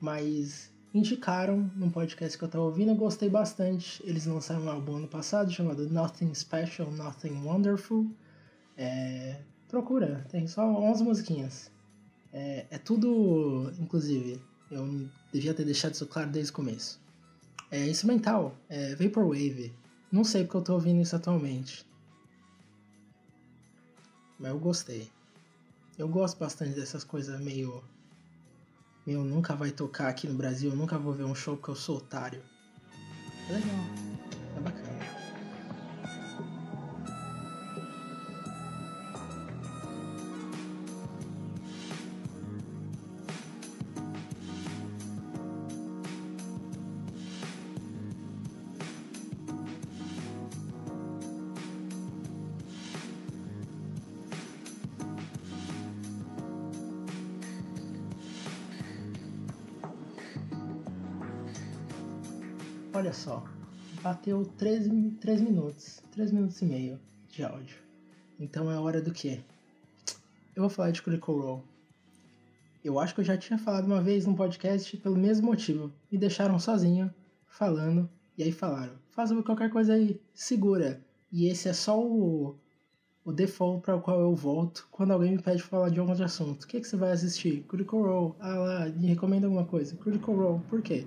Mas 0.00 0.70
indicaram 0.92 1.70
num 1.76 1.90
podcast 1.90 2.36
que 2.36 2.44
eu 2.44 2.48
tava 2.48 2.64
ouvindo, 2.64 2.90
eu 2.90 2.96
gostei 2.96 3.28
bastante. 3.28 4.02
Eles 4.04 4.26
lançaram 4.26 4.62
um 4.62 4.70
álbum 4.70 4.96
ano 4.96 5.08
passado 5.08 5.50
chamado 5.50 5.88
Nothing 5.88 6.34
Special, 6.34 6.90
Nothing 6.90 7.42
Wonderful. 7.44 8.06
É, 8.76 9.40
procura, 9.68 10.26
tem 10.30 10.46
só 10.46 10.66
11 10.66 11.04
musiquinhas. 11.04 11.70
É, 12.32 12.66
é 12.70 12.78
tudo, 12.78 13.72
inclusive, 13.78 14.40
eu 14.70 15.08
devia 15.32 15.54
ter 15.54 15.64
deixado 15.64 15.94
isso 15.94 16.06
claro 16.06 16.30
desde 16.30 16.52
o 16.52 16.54
começo. 16.54 17.00
É 17.70 17.88
instrumental, 17.88 18.56
é 18.68 18.94
Vaporwave. 18.94 19.72
Não 20.10 20.24
sei 20.24 20.44
porque 20.44 20.56
eu 20.56 20.62
tô 20.62 20.74
ouvindo 20.74 21.00
isso 21.00 21.14
atualmente. 21.14 21.86
Mas 24.38 24.50
eu 24.50 24.58
gostei. 24.58 25.08
Eu 26.00 26.08
gosto 26.08 26.38
bastante 26.38 26.72
dessas 26.72 27.04
coisas 27.04 27.38
meio. 27.38 27.84
Meu, 29.06 29.22
nunca 29.22 29.54
vai 29.54 29.70
tocar 29.70 30.08
aqui 30.08 30.26
no 30.26 30.32
Brasil, 30.32 30.70
eu 30.70 30.76
nunca 30.76 30.98
vou 30.98 31.12
ver 31.12 31.24
um 31.24 31.34
show 31.34 31.58
porque 31.58 31.72
eu 31.72 31.76
sou 31.76 31.98
otário. 31.98 32.42
Legal. 33.50 34.09
Bateu 64.20 64.44
13, 64.44 65.16
3 65.18 65.40
minutos, 65.40 66.02
3 66.12 66.30
minutos 66.30 66.60
e 66.60 66.66
meio 66.66 67.00
de 67.30 67.42
áudio. 67.42 67.78
Então 68.38 68.70
é 68.70 68.78
hora 68.78 69.00
do 69.00 69.12
quê? 69.12 69.40
Eu 70.54 70.62
vou 70.62 70.68
falar 70.68 70.90
de 70.90 71.00
Critical 71.00 71.38
Role. 71.38 71.62
Eu 72.84 72.98
acho 72.98 73.14
que 73.14 73.22
eu 73.22 73.24
já 73.24 73.38
tinha 73.38 73.58
falado 73.58 73.86
uma 73.86 74.02
vez 74.02 74.26
num 74.26 74.34
podcast 74.34 74.94
pelo 74.98 75.16
mesmo 75.16 75.46
motivo. 75.46 75.90
Me 76.12 76.18
deixaram 76.18 76.58
sozinho, 76.58 77.10
falando, 77.46 78.10
e 78.36 78.42
aí 78.42 78.52
falaram, 78.52 78.92
faz 79.10 79.32
qualquer 79.42 79.70
coisa 79.70 79.94
aí, 79.94 80.20
segura. 80.34 81.00
E 81.32 81.46
esse 81.46 81.70
é 81.70 81.72
só 81.72 81.98
o, 81.98 82.56
o 83.24 83.32
default 83.32 83.82
para 83.82 83.96
o 83.96 84.02
qual 84.02 84.20
eu 84.20 84.34
volto 84.34 84.86
quando 84.90 85.12
alguém 85.12 85.32
me 85.32 85.42
pede 85.42 85.62
falar 85.62 85.88
de 85.88 85.98
algum 85.98 86.10
outro 86.10 86.26
assunto. 86.26 86.64
O 86.64 86.66
que, 86.66 86.78
que 86.78 86.86
você 86.86 86.96
vai 86.96 87.12
assistir? 87.12 87.62
Critical 87.62 88.02
Role. 88.02 88.34
Ah 88.38 88.58
lá, 88.58 88.86
me 88.86 89.06
recomenda 89.06 89.46
alguma 89.46 89.64
coisa. 89.64 89.96
Critical 89.96 90.34
Role. 90.34 90.62
Por 90.68 90.82
quê? 90.82 91.06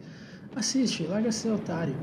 Assiste, 0.55 1.05
larga 1.05 1.31
ser 1.31 1.51
otário. 1.51 1.95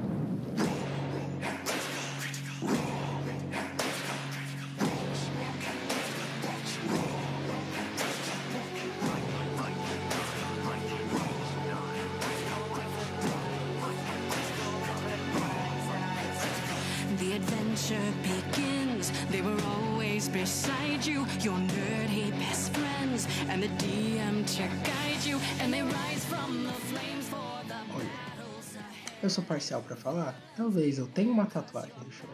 Eu 29.22 29.28
sou 29.28 29.44
parcial 29.44 29.82
para 29.82 29.96
falar? 29.96 30.34
Talvez 30.56 30.98
eu 30.98 31.06
tenha 31.06 31.30
uma 31.30 31.44
tatuagem 31.44 31.92
do 32.02 32.10
show. 32.10 32.28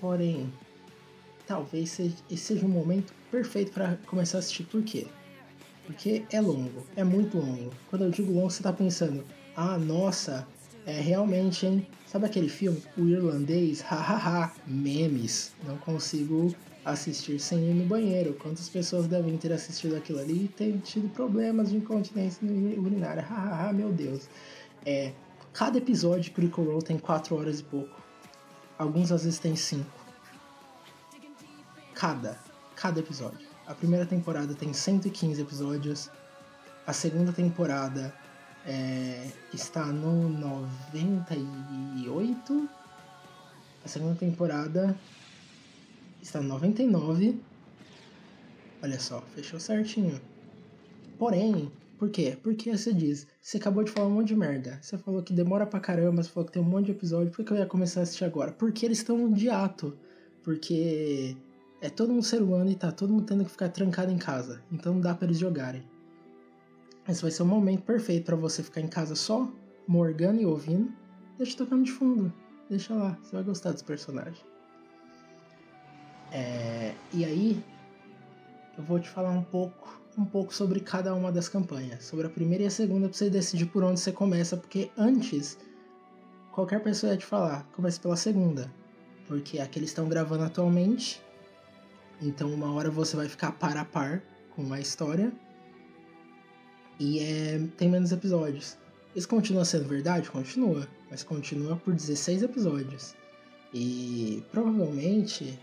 Porém, 0.00 0.52
talvez 1.44 1.98
esse 1.98 2.36
seja 2.36 2.66
o 2.66 2.68
momento 2.68 3.12
perfeito 3.32 3.72
para 3.72 3.96
começar 4.06 4.38
a 4.38 4.40
assistir. 4.40 4.64
Por 4.64 4.82
quê? 4.84 5.08
Porque 5.86 6.24
é 6.30 6.40
longo, 6.40 6.86
é 6.94 7.02
muito 7.02 7.36
longo. 7.36 7.72
Quando 7.88 8.04
eu 8.04 8.10
digo 8.10 8.32
longo, 8.32 8.48
você 8.48 8.62
tá 8.62 8.72
pensando, 8.72 9.24
ah, 9.56 9.76
nossa, 9.76 10.46
é 10.86 11.00
realmente, 11.00 11.66
hein? 11.66 11.84
Sabe 12.06 12.26
aquele 12.26 12.48
filme, 12.48 12.80
O 12.96 13.08
Irlandês? 13.08 13.80
Hahaha, 13.80 14.52
memes. 14.68 15.52
Não 15.66 15.76
consigo 15.78 16.54
assistir 16.84 17.40
sem 17.40 17.58
ir 17.70 17.74
no 17.74 17.86
banheiro. 17.86 18.34
Quantas 18.34 18.68
pessoas 18.68 19.08
devem 19.08 19.36
ter 19.36 19.52
assistido 19.52 19.96
aquilo 19.96 20.20
ali 20.20 20.44
e 20.44 20.48
ter 20.48 20.78
tido 20.78 21.08
problemas 21.08 21.70
de 21.70 21.76
incontinência 21.76 22.46
urinária? 22.46 23.22
Hahaha, 23.22 23.72
meu 23.72 23.92
Deus. 23.92 24.28
É, 24.84 25.12
cada 25.52 25.78
episódio 25.78 26.22
de 26.22 26.30
Critical 26.30 26.64
Role 26.64 26.82
tem 26.82 26.98
4 26.98 27.36
horas 27.36 27.60
e 27.60 27.64
pouco. 27.64 28.00
Alguns 28.78 29.12
às 29.12 29.24
vezes 29.24 29.38
tem 29.38 29.54
5. 29.54 29.84
Cada, 31.94 32.38
cada 32.74 33.00
episódio. 33.00 33.46
A 33.66 33.74
primeira 33.74 34.06
temporada 34.06 34.54
tem 34.54 34.72
115 34.72 35.42
episódios. 35.42 36.10
A 36.86 36.92
segunda 36.92 37.32
temporada 37.32 38.14
é, 38.66 39.30
está 39.52 39.86
no 39.86 40.28
98. 40.30 42.68
A 43.84 43.88
segunda 43.88 44.14
temporada 44.14 44.96
está 46.22 46.40
no 46.40 46.48
99. 46.48 47.38
Olha 48.82 48.98
só, 48.98 49.20
fechou 49.34 49.60
certinho. 49.60 50.18
Porém, 51.18 51.70
por 52.00 52.08
quê? 52.08 52.34
Porque 52.42 52.74
você 52.74 52.94
diz, 52.94 53.26
você 53.42 53.58
acabou 53.58 53.84
de 53.84 53.90
falar 53.90 54.06
um 54.06 54.12
monte 54.12 54.28
de 54.28 54.34
merda. 54.34 54.78
Você 54.80 54.96
falou 54.96 55.22
que 55.22 55.34
demora 55.34 55.66
pra 55.66 55.78
caramba, 55.78 56.22
você 56.22 56.30
falou 56.30 56.46
que 56.46 56.52
tem 56.52 56.62
um 56.62 56.64
monte 56.64 56.86
de 56.86 56.92
episódio, 56.92 57.30
por 57.30 57.44
que 57.44 57.52
eu 57.52 57.58
ia 57.58 57.66
começar 57.66 58.00
a 58.00 58.02
assistir 58.04 58.24
agora? 58.24 58.52
Porque 58.52 58.86
eles 58.86 58.96
estão 58.96 59.30
de 59.30 59.50
ato. 59.50 59.94
Porque 60.42 61.36
é 61.82 61.90
todo 61.90 62.10
um 62.10 62.22
ser 62.22 62.40
humano 62.40 62.70
e 62.70 62.74
tá 62.74 62.90
todo 62.90 63.12
mundo 63.12 63.26
tendo 63.26 63.44
que 63.44 63.50
ficar 63.50 63.68
trancado 63.68 64.10
em 64.10 64.16
casa. 64.16 64.62
Então 64.72 64.94
não 64.94 65.00
dá 65.02 65.14
pra 65.14 65.26
eles 65.26 65.38
jogarem. 65.38 65.84
Esse 67.06 67.20
vai 67.20 67.30
ser 67.30 67.42
o 67.42 67.46
momento 67.46 67.82
perfeito 67.82 68.24
para 68.24 68.36
você 68.36 68.62
ficar 68.62 68.80
em 68.80 68.88
casa 68.88 69.14
só, 69.14 69.52
morgando 69.86 70.40
e 70.40 70.46
ouvindo. 70.46 70.90
Deixa 71.36 71.54
tocando 71.54 71.84
de 71.84 71.92
fundo. 71.92 72.32
Deixa 72.70 72.94
lá, 72.94 73.18
você 73.22 73.36
vai 73.36 73.44
gostar 73.44 73.72
dos 73.72 73.82
personagens. 73.82 74.42
É, 76.32 76.94
e 77.12 77.26
aí, 77.26 77.62
eu 78.78 78.84
vou 78.84 78.98
te 78.98 79.10
falar 79.10 79.32
um 79.32 79.42
pouco 79.42 79.99
um 80.16 80.24
pouco 80.24 80.54
sobre 80.54 80.80
cada 80.80 81.14
uma 81.14 81.30
das 81.30 81.48
campanhas. 81.48 82.04
Sobre 82.04 82.26
a 82.26 82.30
primeira 82.30 82.64
e 82.64 82.66
a 82.66 82.70
segunda, 82.70 83.08
pra 83.08 83.16
você 83.16 83.30
decidir 83.30 83.66
por 83.66 83.84
onde 83.84 84.00
você 84.00 84.12
começa, 84.12 84.56
porque 84.56 84.90
antes, 84.96 85.58
qualquer 86.52 86.82
pessoa 86.82 87.12
ia 87.12 87.18
te 87.18 87.26
falar, 87.26 87.64
comece 87.72 88.00
pela 88.00 88.16
segunda. 88.16 88.70
Porque 89.26 89.58
é 89.58 89.62
a 89.62 89.66
que 89.66 89.78
eles 89.78 89.90
estão 89.90 90.08
gravando 90.08 90.44
atualmente. 90.44 91.22
Então, 92.20 92.52
uma 92.52 92.72
hora 92.72 92.90
você 92.90 93.16
vai 93.16 93.28
ficar 93.28 93.52
par 93.52 93.76
a 93.76 93.84
par 93.84 94.22
com 94.54 94.72
a 94.72 94.80
história. 94.80 95.32
E 96.98 97.20
é, 97.20 97.66
tem 97.76 97.88
menos 97.88 98.12
episódios. 98.12 98.76
Isso 99.14 99.28
continua 99.28 99.64
sendo 99.64 99.88
verdade? 99.88 100.30
Continua. 100.30 100.86
Mas 101.10 101.22
continua 101.22 101.76
por 101.76 101.94
16 101.94 102.42
episódios. 102.42 103.14
E 103.72 104.42
provavelmente, 104.50 105.58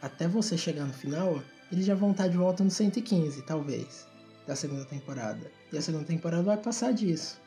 até 0.00 0.28
você 0.28 0.56
chegar 0.56 0.84
no 0.84 0.92
final, 0.92 1.42
eles 1.70 1.86
já 1.86 1.94
vão 1.94 2.12
estar 2.12 2.28
de 2.28 2.36
volta 2.36 2.62
no 2.62 2.70
115, 2.70 3.42
talvez, 3.42 4.06
da 4.46 4.54
segunda 4.54 4.84
temporada. 4.84 5.50
E 5.72 5.78
a 5.78 5.82
segunda 5.82 6.04
temporada 6.04 6.42
vai 6.42 6.56
passar 6.56 6.92
disso. 6.92 7.40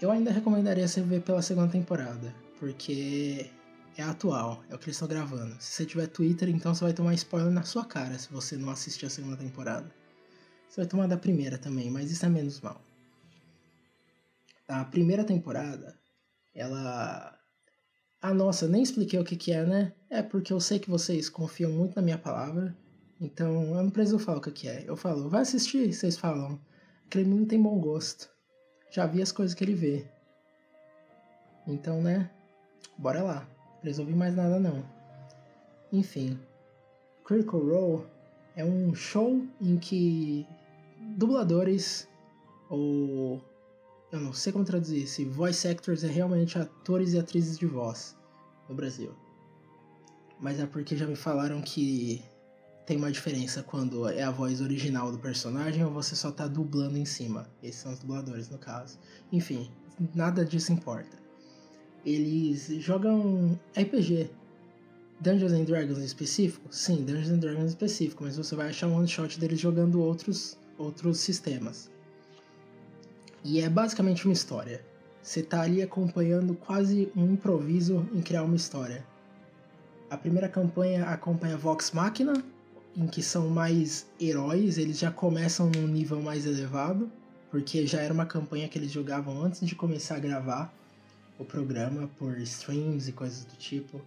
Eu 0.00 0.10
ainda 0.10 0.32
recomendaria 0.32 0.86
você 0.86 1.00
ver 1.00 1.22
pela 1.22 1.42
segunda 1.42 1.68
temporada, 1.68 2.34
porque 2.58 3.50
é 3.96 4.02
atual, 4.02 4.64
é 4.68 4.74
o 4.74 4.78
que 4.78 4.86
eles 4.86 4.96
estão 4.96 5.08
gravando. 5.08 5.54
Se 5.60 5.72
você 5.72 5.86
tiver 5.86 6.06
Twitter, 6.06 6.48
então 6.48 6.74
você 6.74 6.84
vai 6.84 6.92
tomar 6.92 7.14
spoiler 7.14 7.52
na 7.52 7.62
sua 7.62 7.84
cara 7.84 8.18
se 8.18 8.32
você 8.32 8.56
não 8.56 8.70
assistir 8.70 9.06
a 9.06 9.10
segunda 9.10 9.36
temporada. 9.36 9.90
Você 10.68 10.80
vai 10.80 10.86
tomar 10.86 11.06
da 11.06 11.16
primeira 11.16 11.58
também, 11.58 11.90
mas 11.90 12.10
isso 12.10 12.24
é 12.24 12.28
menos 12.28 12.60
mal. 12.60 12.80
A 14.66 14.84
primeira 14.86 15.22
temporada, 15.22 15.98
ela. 16.54 17.38
Ah, 18.24 18.32
nossa, 18.32 18.68
nem 18.68 18.84
expliquei 18.84 19.18
o 19.18 19.24
que, 19.24 19.34
que 19.34 19.50
é, 19.50 19.66
né? 19.66 19.92
É 20.08 20.22
porque 20.22 20.52
eu 20.52 20.60
sei 20.60 20.78
que 20.78 20.88
vocês 20.88 21.28
confiam 21.28 21.72
muito 21.72 21.96
na 21.96 22.02
minha 22.02 22.16
palavra, 22.16 22.72
então 23.20 23.74
eu 23.74 23.82
não 23.82 23.90
preciso 23.90 24.16
falar 24.20 24.38
o 24.38 24.40
que, 24.40 24.52
que 24.52 24.68
é. 24.68 24.84
Eu 24.86 24.96
falo, 24.96 25.28
vai 25.28 25.42
assistir, 25.42 25.92
vocês 25.92 26.16
falam. 26.16 26.60
Aquele 27.06 27.24
menino 27.24 27.46
tem 27.46 27.60
bom 27.60 27.80
gosto. 27.80 28.30
Já 28.92 29.06
vi 29.06 29.20
as 29.20 29.32
coisas 29.32 29.54
que 29.56 29.64
ele 29.64 29.74
vê. 29.74 30.06
Então, 31.66 32.00
né? 32.00 32.30
Bora 32.96 33.24
lá. 33.24 33.40
Não 33.40 33.80
preciso 33.80 34.02
ouvir 34.02 34.14
mais 34.14 34.36
nada, 34.36 34.60
não. 34.60 34.84
Enfim. 35.92 36.38
Critical 37.24 37.60
Role 37.60 38.06
é 38.54 38.64
um 38.64 38.94
show 38.94 39.44
em 39.60 39.78
que 39.78 40.46
dubladores 41.16 42.08
ou 42.70 43.42
eu 44.12 44.20
não 44.20 44.32
sei 44.32 44.52
como 44.52 44.64
traduzir 44.64 45.06
se 45.06 45.24
voice 45.24 45.66
actors 45.66 46.04
é 46.04 46.06
realmente 46.06 46.58
atores 46.58 47.14
e 47.14 47.18
atrizes 47.18 47.58
de 47.58 47.64
voz 47.66 48.14
no 48.68 48.74
Brasil. 48.74 49.10
Mas 50.38 50.60
é 50.60 50.66
porque 50.66 50.94
já 50.94 51.06
me 51.06 51.16
falaram 51.16 51.62
que 51.62 52.22
tem 52.84 52.98
uma 52.98 53.10
diferença 53.10 53.62
quando 53.62 54.06
é 54.08 54.22
a 54.22 54.30
voz 54.30 54.60
original 54.60 55.10
do 55.10 55.18
personagem 55.18 55.82
ou 55.82 55.90
você 55.90 56.14
só 56.14 56.30
tá 56.30 56.46
dublando 56.46 56.98
em 56.98 57.06
cima. 57.06 57.48
Esses 57.62 57.80
são 57.80 57.92
os 57.92 58.00
dubladores 58.00 58.50
no 58.50 58.58
caso. 58.58 58.98
Enfim, 59.32 59.70
nada 60.14 60.44
disso 60.44 60.72
importa. 60.72 61.16
Eles 62.04 62.66
jogam 62.82 63.58
RPG. 63.74 64.28
Dungeons 65.20 65.52
and 65.52 65.64
Dragons 65.64 65.98
em 65.98 66.04
específico? 66.04 66.66
Sim, 66.74 67.04
Dungeons 67.04 67.30
and 67.30 67.38
Dragons 67.38 67.64
em 67.64 67.68
específico, 67.68 68.24
mas 68.24 68.36
você 68.36 68.56
vai 68.56 68.68
achar 68.68 68.88
um 68.88 68.96
one 68.96 69.08
shot 69.08 69.38
deles 69.38 69.60
jogando 69.60 70.02
outros 70.02 70.58
outros 70.76 71.18
sistemas. 71.18 71.91
E 73.44 73.60
é 73.60 73.68
basicamente 73.68 74.24
uma 74.24 74.32
história. 74.32 74.84
Você 75.22 75.40
está 75.40 75.62
ali 75.62 75.82
acompanhando 75.82 76.54
quase 76.54 77.10
um 77.16 77.32
improviso 77.32 78.06
em 78.12 78.20
criar 78.20 78.44
uma 78.44 78.56
história. 78.56 79.04
A 80.10 80.16
primeira 80.16 80.48
campanha 80.48 81.06
acompanha 81.06 81.56
Vox 81.56 81.90
Machina, 81.92 82.34
em 82.96 83.06
que 83.06 83.22
são 83.22 83.48
mais 83.48 84.06
heróis, 84.20 84.78
eles 84.78 84.98
já 84.98 85.10
começam 85.10 85.70
num 85.70 85.86
nível 85.86 86.20
mais 86.20 86.44
elevado, 86.44 87.10
porque 87.50 87.86
já 87.86 88.00
era 88.00 88.12
uma 88.12 88.26
campanha 88.26 88.68
que 88.68 88.78
eles 88.78 88.92
jogavam 88.92 89.42
antes 89.42 89.66
de 89.66 89.74
começar 89.74 90.16
a 90.16 90.20
gravar 90.20 90.74
o 91.38 91.44
programa 91.44 92.08
por 92.18 92.38
streams 92.38 93.08
e 93.08 93.12
coisas 93.12 93.44
do 93.44 93.56
tipo. 93.56 94.00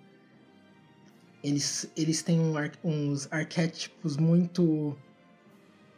Eles, 1.43 1.89
eles 1.95 2.21
têm 2.21 2.39
um, 2.39 2.53
uns 2.83 3.31
arquétipos 3.31 4.17
muito 4.17 4.95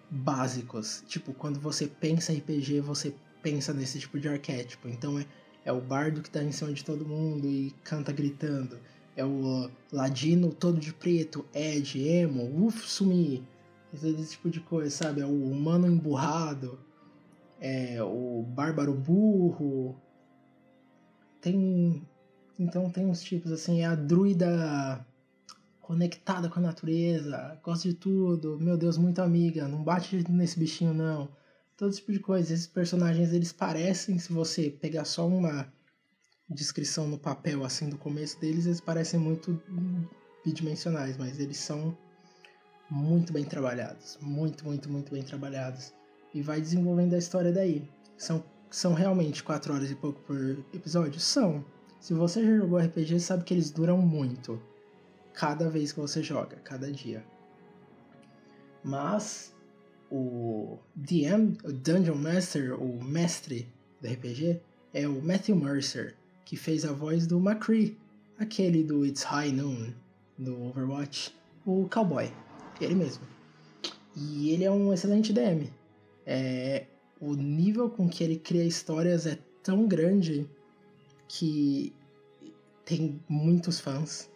básicos. 0.10 1.04
Tipo, 1.08 1.34
quando 1.34 1.60
você 1.60 1.88
pensa 1.88 2.34
RPG, 2.34 2.82
você 2.82 3.14
pensa 3.48 3.74
nesse 3.74 4.00
tipo 4.00 4.20
de 4.20 4.28
arquétipo. 4.28 4.90
Então 4.90 5.18
é, 5.18 5.26
é 5.64 5.72
o 5.72 5.80
bardo 5.80 6.22
que 6.22 6.30
tá 6.30 6.44
em 6.44 6.52
cima 6.52 6.74
de 6.74 6.84
todo 6.84 7.08
mundo 7.08 7.48
e 7.48 7.74
canta 7.84 8.12
gritando. 8.12 8.78
É 9.16 9.24
o 9.26 9.70
ladino 9.92 10.52
todo 10.54 10.80
de 10.80 10.94
preto, 10.94 11.46
Ed, 11.54 11.98
emo, 11.98 12.66
uf, 12.66 12.88
sumi. 12.88 13.48
Esse 13.94 14.32
tipo 14.32 14.50
de 14.50 14.60
coisa, 14.60 14.90
sabe? 14.90 15.22
É 15.22 15.26
o 15.26 15.50
humano 15.50 15.88
emburrado. 15.88 16.78
É 17.60 18.04
o 18.04 18.44
bárbaro 18.44 18.94
burro. 18.94 19.96
Tem. 21.40 22.06
Então 22.60 22.90
tem 22.90 23.06
uns 23.06 23.24
tipos 23.24 23.52
assim, 23.52 23.82
é 23.82 23.86
a 23.86 23.96
druida 23.96 25.06
conectada 25.80 26.50
com 26.50 26.60
a 26.60 26.64
natureza, 26.64 27.58
gosta 27.64 27.88
de 27.88 27.94
tudo, 27.94 28.60
meu 28.60 28.76
Deus, 28.76 28.98
muito 28.98 29.22
amiga, 29.22 29.70
não 29.70 29.84
bate 29.84 30.22
nesse 30.30 30.60
bichinho 30.60 30.94
não. 30.94 31.30
Todo 31.78 31.94
tipo 31.94 32.12
de 32.12 32.20
coisa. 32.20 32.54
Esses 32.54 32.66
personagens, 32.66 33.32
eles 33.32 33.54
parecem, 33.54 34.18
se 34.18 34.34
você 34.34 34.70
pegar 34.70 35.06
só 35.06 35.28
uma 35.28 35.72
descrição 36.50 37.08
no 37.08 37.20
papel, 37.20 37.64
assim, 37.64 37.88
do 37.88 37.98
começo 37.98 38.40
deles, 38.40 38.66
eles 38.66 38.82
parecem 38.82 39.20
muito 39.20 39.62
bidimensionais, 40.44 41.18
mas 41.18 41.40
eles 41.40 41.58
são 41.58 41.96
muito 42.90 43.32
bem 43.32 43.46
trabalhados. 43.46 44.18
Muito, 44.20 44.66
muito, 44.66 44.90
muito 44.90 45.12
bem 45.12 45.22
trabalhados. 45.22 45.94
E 46.34 46.42
vai 46.42 46.60
desenvolvendo 46.60 47.14
a 47.14 47.18
história 47.18 47.52
daí. 47.52 47.88
São, 48.18 48.44
são 48.72 48.96
realmente 48.96 49.44
quatro 49.44 49.74
horas 49.74 49.92
e 49.92 49.96
pouco 49.96 50.20
por 50.22 50.36
episódio? 50.74 51.20
São. 51.20 51.64
Se 52.00 52.14
você 52.14 52.44
já 52.44 52.58
jogou 52.58 52.80
RPG, 52.80 53.20
sabe 53.20 53.44
que 53.44 53.54
eles 53.54 53.70
duram 53.70 54.00
muito 54.00 54.62
cada 55.34 55.70
vez 55.70 55.92
que 55.92 56.00
você 56.00 56.24
joga, 56.24 56.56
cada 56.58 56.92
dia. 56.92 57.24
Mas 58.84 59.54
o 60.12 60.78
DM, 60.96 61.58
o 61.64 61.72
Dungeon 61.72 62.16
Master, 62.16 62.82
o 62.82 63.04
mestre 63.04 63.68
do 64.02 64.08
RPG, 64.08 64.62
é 64.94 65.08
o 65.08 65.22
Matthew 65.22 65.56
Mercer, 65.56 66.16
que 66.46 66.56
fez 66.56 66.86
a 66.86 66.94
voz 66.94 67.28
do 67.28 67.38
McCree, 67.38 67.98
aquele 68.40 68.84
do 68.84 69.06
It's 69.06 69.24
High 69.24 69.52
Noon, 69.52 69.92
do 70.38 70.64
Overwatch, 70.66 71.36
o 71.66 71.88
cowboy, 71.90 72.32
ele 72.80 72.96
mesmo. 72.96 73.24
E 74.16 74.52
ele 74.52 74.64
é 74.64 74.72
um 74.72 74.94
excelente 74.94 75.34
DM. 75.34 75.72
É, 76.26 76.86
o 77.20 77.34
nível 77.34 77.90
com 77.90 78.10
que 78.10 78.24
ele 78.24 78.38
cria 78.38 78.64
histórias 78.64 79.26
é 79.26 79.38
tão 79.62 79.88
grande 79.88 80.48
que 81.28 81.94
tem 82.86 83.20
muitos 83.28 83.80
fãs 83.80 84.30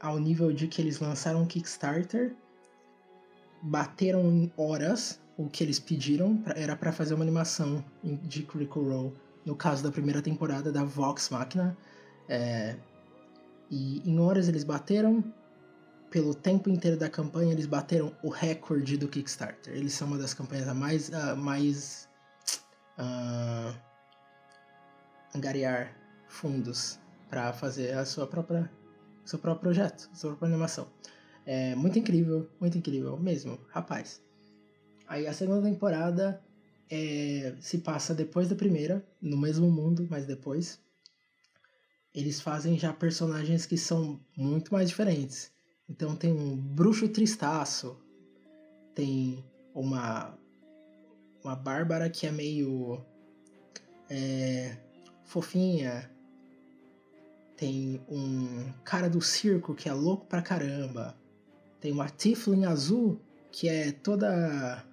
ao 0.00 0.18
nível 0.18 0.52
de 0.52 0.68
que 0.68 0.80
eles 0.80 1.00
lançaram 1.00 1.42
um 1.42 1.46
Kickstarter, 1.46 2.34
bateram 3.62 4.22
em 4.30 4.52
horas 4.56 5.20
o 5.36 5.48
que 5.48 5.62
eles 5.62 5.78
pediram, 5.78 6.42
era 6.56 6.74
para 6.74 6.92
fazer 6.92 7.14
uma 7.14 7.22
animação 7.22 7.84
de 8.02 8.42
Critical 8.42 8.82
Role, 8.82 9.16
no 9.44 9.54
caso 9.54 9.82
da 9.82 9.90
primeira 9.90 10.20
temporada 10.20 10.72
da 10.72 10.82
Vox 10.82 11.30
Machina. 11.30 11.76
É, 12.28 12.76
e 13.70 14.02
em 14.08 14.18
horas 14.18 14.48
eles 14.48 14.64
bateram, 14.64 15.22
pelo 16.10 16.34
tempo 16.34 16.68
inteiro 16.68 16.96
da 16.96 17.08
campanha, 17.08 17.52
eles 17.52 17.66
bateram 17.66 18.12
o 18.22 18.30
recorde 18.30 18.96
do 18.96 19.06
Kickstarter. 19.06 19.74
Eles 19.74 19.92
são 19.92 20.08
uma 20.08 20.18
das 20.18 20.34
campanhas 20.34 20.66
mais. 20.74 21.08
Uh, 21.10 21.36
mais 21.36 22.08
uh, 22.98 23.88
angariar 25.34 25.94
fundos 26.26 26.98
para 27.28 27.52
fazer 27.52 27.92
a 27.92 28.04
sua 28.04 28.26
própria 28.26 28.70
seu 29.24 29.38
próprio 29.38 29.60
projeto, 29.60 30.08
sua 30.14 30.30
própria 30.30 30.48
animação. 30.48 30.88
É 31.50 31.74
muito 31.74 31.98
incrível, 31.98 32.46
muito 32.60 32.76
incrível 32.76 33.18
mesmo, 33.18 33.58
rapaz. 33.70 34.20
Aí 35.06 35.26
a 35.26 35.32
segunda 35.32 35.62
temporada 35.62 36.44
é, 36.90 37.54
se 37.58 37.78
passa 37.78 38.14
depois 38.14 38.50
da 38.50 38.54
primeira, 38.54 39.02
no 39.18 39.38
mesmo 39.38 39.70
mundo, 39.70 40.06
mas 40.10 40.26
depois. 40.26 40.78
Eles 42.14 42.38
fazem 42.38 42.78
já 42.78 42.92
personagens 42.92 43.64
que 43.64 43.78
são 43.78 44.20
muito 44.36 44.74
mais 44.74 44.90
diferentes. 44.90 45.50
Então 45.88 46.14
tem 46.14 46.30
um 46.30 46.54
bruxo 46.54 47.08
tristaço, 47.08 47.98
tem 48.94 49.42
uma 49.74 50.36
uma 51.42 51.56
Bárbara 51.56 52.10
que 52.10 52.26
é 52.26 52.30
meio 52.30 53.02
é, 54.10 54.76
fofinha, 55.24 56.10
tem 57.56 58.04
um 58.06 58.70
cara 58.84 59.08
do 59.08 59.22
circo 59.22 59.74
que 59.74 59.88
é 59.88 59.94
louco 59.94 60.26
pra 60.26 60.42
caramba. 60.42 61.16
Tem 61.80 61.92
uma 61.92 62.08
Tiflin 62.08 62.64
azul 62.64 63.20
que 63.50 63.68
é 63.68 63.92
toda 63.92 64.84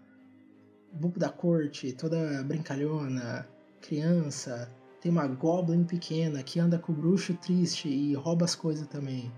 buco 0.92 1.20
da 1.20 1.30
corte, 1.30 1.94
toda 1.94 2.44
brincalhona, 2.44 3.48
criança. 3.82 4.72
Tem 5.02 5.12
uma 5.12 5.28
Goblin 5.28 5.84
pequena 5.84 6.42
que 6.42 6.60
anda 6.60 6.80
com 6.80 6.92
o 6.92 6.96
bruxo 6.96 7.34
triste 7.36 7.88
e 7.88 8.14
rouba 8.16 8.46
as 8.46 8.56
coisas 8.56 8.88
também. 8.88 9.32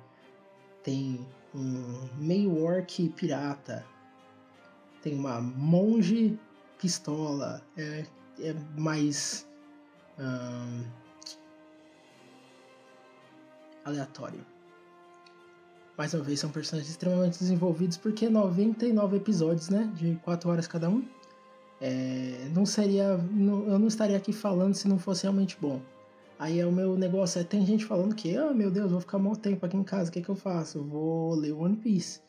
Tem 0.84 1.26
um 1.54 2.08
meio 2.18 2.58
orc 2.64 3.10
pirata. 3.10 3.86
Tem 5.02 5.14
uma 5.14 5.42
monge 5.42 6.40
pistola. 6.80 7.62
É, 7.76 8.06
é 8.40 8.54
mais. 8.78 9.48
Aleatório. 13.84 14.57
Mais 15.98 16.14
uma 16.14 16.24
vez, 16.24 16.40
são 16.40 16.52
personagens 16.52 16.92
extremamente 16.92 17.40
desenvolvidos, 17.40 17.98
porque 17.98 18.30
99 18.30 19.18
episódios, 19.18 19.70
né? 19.70 19.92
De 19.96 20.16
4 20.24 20.50
horas 20.50 20.68
cada 20.68 20.90
um. 20.90 21.04
É, 21.82 22.48
não 22.54 22.66
seria. 22.66 23.18
Não, 23.18 23.68
eu 23.68 23.80
não 23.80 23.88
estaria 23.88 24.16
aqui 24.16 24.32
falando 24.32 24.76
se 24.76 24.88
não 24.88 25.00
fosse 25.00 25.24
realmente 25.24 25.58
bom. 25.60 25.82
Aí 26.40 26.60
é 26.60 26.66
o 26.66 26.72
meu 26.72 26.96
negócio 26.96 27.42
é, 27.42 27.44
tem 27.44 27.66
gente 27.66 27.84
falando 27.84 28.14
que, 28.14 28.38
ah, 28.38 28.54
meu 28.54 28.70
Deus, 28.70 28.92
vou 28.92 29.02
ficar 29.02 29.18
muito 29.18 29.40
tempo 29.40 29.66
aqui 29.66 29.76
em 29.76 29.84
casa, 29.84 30.10
o 30.10 30.14
que, 30.14 30.22
que 30.22 30.30
eu 30.30 30.36
faço? 30.36 30.78
Eu 30.78 30.84
vou 30.84 31.34
ler 31.34 31.52
One 31.52 31.76
Piece. 31.78 32.22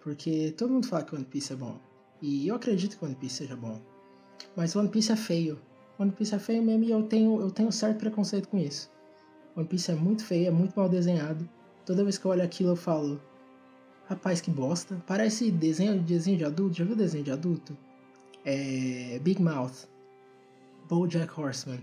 Porque 0.00 0.52
todo 0.58 0.72
mundo 0.72 0.88
fala 0.88 1.04
que 1.04 1.14
One 1.14 1.24
Piece 1.24 1.52
é 1.52 1.56
bom. 1.56 1.78
E 2.20 2.48
eu 2.48 2.56
acredito 2.56 2.98
que 2.98 3.04
One 3.04 3.14
Piece 3.14 3.36
seja 3.36 3.54
bom. 3.54 3.80
Mas 4.56 4.74
One 4.74 4.88
Piece 4.88 5.12
é 5.12 5.16
feio. 5.16 5.60
One 5.96 6.10
Piece 6.10 6.34
é 6.34 6.40
feio 6.40 6.62
mesmo 6.62 6.82
e 6.84 6.90
eu 6.90 7.04
tenho, 7.04 7.40
eu 7.40 7.52
tenho 7.52 7.70
certo 7.70 7.98
preconceito 7.98 8.48
com 8.48 8.58
isso. 8.58 8.90
One 9.56 9.66
Piece 9.66 9.92
é 9.92 9.94
muito 9.94 10.24
feio, 10.24 10.48
é 10.48 10.50
muito 10.50 10.74
mal 10.74 10.88
desenhado. 10.88 11.48
Toda 11.84 12.04
vez 12.04 12.16
que 12.16 12.24
eu 12.24 12.30
olho 12.30 12.42
aquilo 12.42 12.70
eu 12.70 12.76
falo, 12.76 13.20
rapaz, 14.06 14.40
que 14.40 14.50
bosta. 14.50 15.02
Parece 15.06 15.50
desenho, 15.50 16.00
desenho 16.00 16.38
de 16.38 16.44
adulto. 16.44 16.76
Já 16.76 16.84
viu 16.84 16.94
desenho 16.94 17.24
de 17.24 17.30
adulto? 17.30 17.76
É, 18.44 19.18
Big 19.20 19.40
Mouth, 19.42 19.88
BoJack 20.88 21.40
Horseman. 21.40 21.80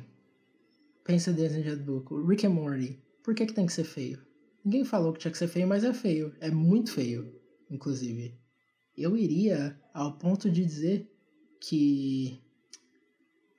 Pensa 1.04 1.34
desenho 1.34 1.64
de 1.64 1.72
adulto. 1.72 2.26
Rick 2.26 2.46
and 2.46 2.52
Morty. 2.52 3.00
Por 3.24 3.36
que, 3.36 3.46
que 3.46 3.54
tem 3.54 3.66
que 3.66 3.74
ser 3.74 3.84
feio? 3.84 4.20
Ninguém 4.64 4.86
falou 4.86 5.12
que 5.12 5.20
tinha 5.20 5.32
que 5.32 5.38
ser 5.38 5.48
feio, 5.48 5.68
mas 5.68 5.84
é 5.84 5.94
feio. 5.94 6.34
É 6.40 6.50
muito 6.50 6.92
feio, 6.92 7.34
inclusive. 7.70 8.38
Eu 8.98 9.18
iria 9.18 9.80
ao 9.94 10.18
ponto 10.18 10.50
de 10.50 10.64
dizer 10.64 11.10
que 11.60 12.40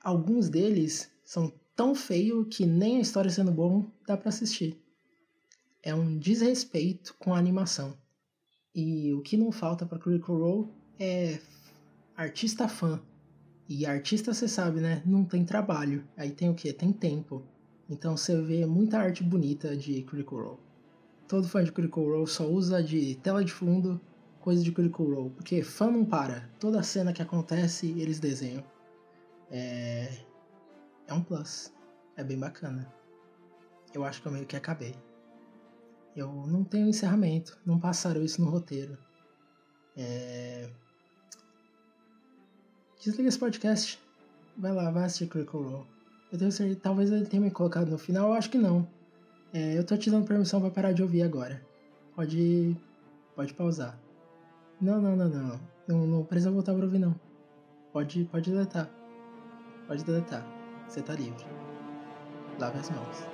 alguns 0.03 0.49
deles 0.49 1.11
são 1.23 1.53
tão 1.75 1.93
feios 1.93 2.47
que 2.49 2.65
nem 2.65 2.97
a 2.97 3.01
história 3.01 3.29
sendo 3.29 3.51
bom 3.51 3.91
dá 4.07 4.17
para 4.17 4.29
assistir. 4.29 4.80
É 5.83 5.95
um 5.95 6.17
desrespeito 6.17 7.15
com 7.17 7.33
a 7.33 7.37
animação. 7.37 7.97
E 8.73 9.13
o 9.13 9.21
que 9.21 9.35
não 9.35 9.51
falta 9.51 9.85
para 9.85 9.99
Critical 9.99 10.37
Role 10.37 10.69
é 10.99 11.39
artista 12.15 12.67
fã. 12.67 13.01
E 13.67 13.85
artista, 13.85 14.33
você 14.33 14.47
sabe, 14.47 14.79
né? 14.79 15.01
Não 15.05 15.25
tem 15.25 15.43
trabalho. 15.43 16.07
Aí 16.15 16.31
tem 16.31 16.49
o 16.49 16.55
que? 16.55 16.71
Tem 16.71 16.91
tempo. 16.91 17.43
Então 17.89 18.15
você 18.15 18.39
vê 18.41 18.65
muita 18.65 18.99
arte 18.99 19.23
bonita 19.23 19.75
de 19.75 20.03
Critical 20.03 20.39
Role. 20.39 20.59
Todo 21.27 21.47
fã 21.47 21.63
de 21.63 21.71
Critical 21.71 22.03
Role 22.03 22.27
só 22.27 22.47
usa 22.47 22.83
de 22.83 23.15
tela 23.15 23.43
de 23.43 23.51
fundo 23.51 23.99
coisa 24.39 24.63
de 24.63 24.71
Critical 24.71 25.05
Role. 25.05 25.29
Porque 25.31 25.63
fã 25.63 25.89
não 25.89 26.05
para. 26.05 26.49
Toda 26.59 26.83
cena 26.83 27.13
que 27.13 27.21
acontece, 27.21 27.87
eles 27.99 28.19
desenham. 28.19 28.63
É. 29.49 30.17
É 31.07 31.13
um 31.13 31.23
plus. 31.23 31.73
É 32.15 32.23
bem 32.23 32.37
bacana. 32.37 32.91
Eu 33.93 34.03
acho 34.03 34.21
que 34.21 34.27
eu 34.27 34.31
meio 34.31 34.45
que 34.45 34.55
acabei. 34.55 34.95
Eu 36.15 36.31
não 36.47 36.63
tenho 36.63 36.87
encerramento. 36.87 37.57
Não 37.65 37.79
passaram 37.79 38.23
isso 38.23 38.41
no 38.41 38.49
roteiro. 38.49 38.97
É. 39.95 40.69
Desliga 43.01 43.29
esse 43.29 43.39
podcast. 43.39 43.99
Vai 44.57 44.73
lá, 44.73 44.91
vai 44.91 45.05
assistir 45.05 45.27
Critical 45.27 45.61
Role. 45.61 45.87
Eu 46.31 46.37
tenho 46.37 46.51
certeza, 46.51 46.79
talvez 46.81 47.11
ele 47.11 47.25
tenha 47.25 47.41
me 47.41 47.51
colocado 47.51 47.89
no 47.89 47.97
final, 47.97 48.29
eu 48.29 48.33
acho 48.33 48.49
que 48.49 48.57
não. 48.57 48.87
É, 49.53 49.77
eu 49.77 49.83
tô 49.83 49.97
te 49.97 50.09
dando 50.09 50.25
permissão 50.25 50.61
para 50.61 50.69
parar 50.69 50.91
de 50.93 51.01
ouvir 51.01 51.23
agora. 51.23 51.61
Pode. 52.15 52.77
Pode 53.35 53.53
pausar. 53.53 53.97
Não, 54.79 55.01
não, 55.01 55.15
não, 55.15 55.27
não. 55.27 55.59
Não, 55.87 56.07
não 56.07 56.23
precisa 56.23 56.51
voltar 56.51 56.73
pra 56.73 56.85
ouvir, 56.85 56.99
não. 56.99 57.15
Pode, 57.91 58.23
pode 58.25 58.49
deletar. 58.49 58.89
Pode 59.87 60.05
deletar. 60.05 60.45
Você 60.87 61.01
tá 61.01 61.13
livre. 61.13 61.45
Lave 62.59 62.79
as 62.79 62.89
mãos. 62.89 63.30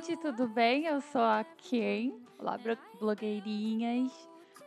Tudo 0.00 0.48
bem? 0.48 0.86
Eu 0.86 1.00
sou 1.00 1.20
a 1.20 1.44
Ken. 1.56 2.12
Olá, 2.36 2.58
blogueirinhas. 2.98 4.12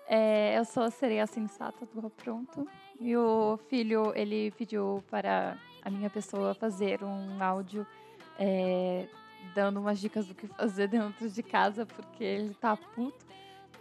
É, 0.08 0.58
eu 0.58 0.64
sou 0.64 0.84
a 0.84 0.90
sereia 0.90 1.28
sensata 1.28 1.86
do 1.86 2.10
Pronto. 2.10 2.66
E 3.00 3.16
o 3.16 3.60
filho, 3.70 4.14
ele 4.16 4.52
pediu 4.52 5.04
para 5.10 5.58
a 5.82 5.90
minha 5.90 6.10
pessoa 6.10 6.54
fazer 6.54 7.04
um 7.04 7.44
áudio 7.44 7.86
é, 8.40 9.06
dando 9.54 9.82
umas 9.82 10.00
dicas 10.00 10.26
do 10.26 10.34
que 10.34 10.48
fazer 10.48 10.88
dentro 10.90 11.30
de 11.30 11.44
casa, 11.44 11.86
porque 11.86 12.24
ele 12.24 12.54
tá 12.54 12.78
puto. 12.78 13.26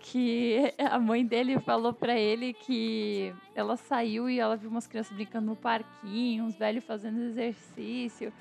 Que 0.01 0.75
a 0.91 0.99
mãe 0.99 1.25
dele 1.25 1.61
falou 1.61 1.93
para 1.93 2.19
ele 2.19 2.55
que 2.55 3.33
ela 3.55 3.77
saiu 3.77 4.29
e 4.29 4.41
ela 4.41 4.57
viu 4.57 4.69
umas 4.69 4.89
crianças 4.89 5.15
brincando 5.15 5.47
no 5.47 5.57
parquinho, 5.57 6.45
uns 6.45 6.57
velhos 6.57 6.85
fazendo 6.85 7.23
exercício. 7.23 8.33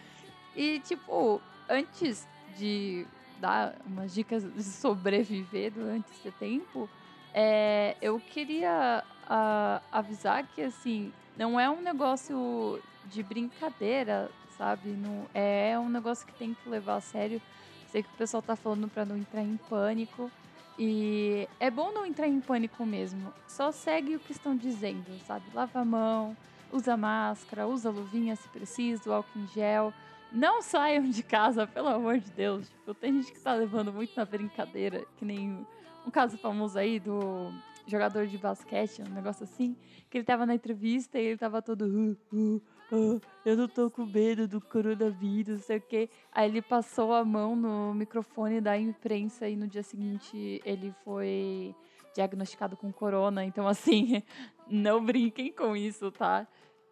E, 0.56 0.80
tipo, 0.80 1.40
antes 1.70 2.28
de 2.58 3.06
dar 3.40 3.76
umas 3.86 4.14
dicas 4.14 4.44
de 4.44 4.64
sobreviver 4.64 5.72
durante 5.72 6.10
esse 6.12 6.32
tempo, 6.32 6.90
é, 7.34 7.96
eu 8.02 8.20
queria 8.20 9.04
uh, 9.26 9.84
avisar 9.92 10.48
que, 10.48 10.62
assim, 10.62 11.12
não 11.38 11.60
é 11.60 11.70
um 11.70 11.82
negócio 11.82 12.82
de 13.06 13.22
brincadeira, 13.22 14.32
sabe? 14.58 14.90
Não, 14.90 15.28
é 15.34 15.78
um 15.78 15.90
negócio 15.90 16.26
que 16.26 16.34
tem 16.34 16.54
que 16.54 16.70
levar 16.70 16.96
a 16.96 17.02
sério. 17.02 17.42
Sei 17.90 18.02
que 18.02 18.10
o 18.10 18.18
pessoal 18.18 18.42
tá 18.42 18.56
falando 18.56 18.88
para 18.88 19.06
não 19.06 19.18
entrar 19.18 19.42
em 19.42 19.58
pânico. 19.70 20.32
E 20.78 21.48
é 21.60 21.70
bom 21.70 21.92
não 21.92 22.06
entrar 22.06 22.28
em 22.28 22.42
pânico 22.42 22.86
mesmo. 22.86 23.34
Só 23.48 23.72
segue 23.72 24.16
o 24.16 24.20
que 24.20 24.32
estão 24.32 24.56
dizendo, 24.56 25.18
sabe? 25.26 25.46
Lava 25.54 25.80
a 25.80 25.86
mão, 25.86 26.36
usa 26.72 26.98
máscara, 26.98 27.68
usa 27.68 27.90
luvinha 27.90 28.36
se 28.36 28.48
preciso, 28.50 29.12
álcool 29.12 29.40
em 29.40 29.48
gel. 29.48 29.94
Não 30.32 30.62
saiam 30.62 31.10
de 31.10 31.24
casa, 31.24 31.66
pelo 31.66 31.88
amor 31.88 32.20
de 32.20 32.30
Deus. 32.32 32.68
Tipo, 32.70 32.94
tem 32.94 33.14
gente 33.14 33.32
que 33.32 33.40
tá 33.40 33.54
levando 33.54 33.94
muito 33.94 34.16
na 34.16 34.26
brincadeira, 34.26 35.06
que 35.18 35.26
nem 35.26 35.66
um 36.06 36.12
caso 36.12 36.38
famoso 36.38 36.78
aí 36.78 37.00
do 37.00 37.52
jogador 37.88 38.28
de 38.28 38.38
basquete, 38.38 39.02
um 39.02 39.14
negócio 39.14 39.44
assim, 39.44 39.76
que 40.10 40.18
ele 40.18 40.26
tava 40.26 40.46
na 40.46 40.56
entrevista 40.56 41.20
e 41.20 41.26
ele 41.26 41.38
tava 41.38 41.62
todo. 41.62 41.86
Uh, 41.86 42.18
uh, 42.34 42.62
uh, 42.92 43.22
eu 43.46 43.56
não 43.56 43.68
tô 43.68 43.90
com 43.90 44.06
medo 44.06 44.48
do 44.48 44.60
coronavírus, 44.60 45.58
não 45.58 45.64
sei 45.64 45.78
o 45.78 45.82
quê. 45.82 46.10
Aí 46.32 46.50
ele 46.50 46.62
passou 46.62 47.14
a 47.14 47.24
mão 47.24 47.56
no 47.56 47.94
microfone 47.94 48.60
da 48.60 48.78
imprensa 48.78 49.48
e 49.48 49.56
no 49.56 49.68
dia 49.68 49.84
seguinte 49.84 50.62
ele 50.66 50.94
foi 51.04 51.76
diagnosticado 52.16 52.76
com 52.78 52.92
corona. 52.92 53.44
Então, 53.44 53.68
assim, 53.68 54.24
não 54.68 55.04
brinquem 55.04 55.52
com 55.52 55.76
isso, 55.76 56.12
tá? 56.12 56.48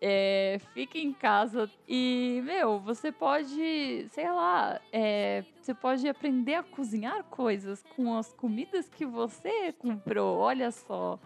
É, 0.05 0.59
fique 0.73 1.01
em 1.01 1.13
casa 1.13 1.71
e, 1.87 2.41
meu, 2.43 2.77
você 2.77 3.09
pode, 3.09 4.05
sei 4.09 4.29
lá, 4.29 4.77
é, 4.91 5.45
você 5.61 5.73
pode 5.73 6.05
aprender 6.09 6.55
a 6.55 6.63
cozinhar 6.63 7.23
coisas 7.23 7.81
com 7.95 8.13
as 8.17 8.33
comidas 8.33 8.89
que 8.89 9.05
você 9.05 9.71
comprou. 9.71 10.39
Olha 10.39 10.71
só. 10.71 11.17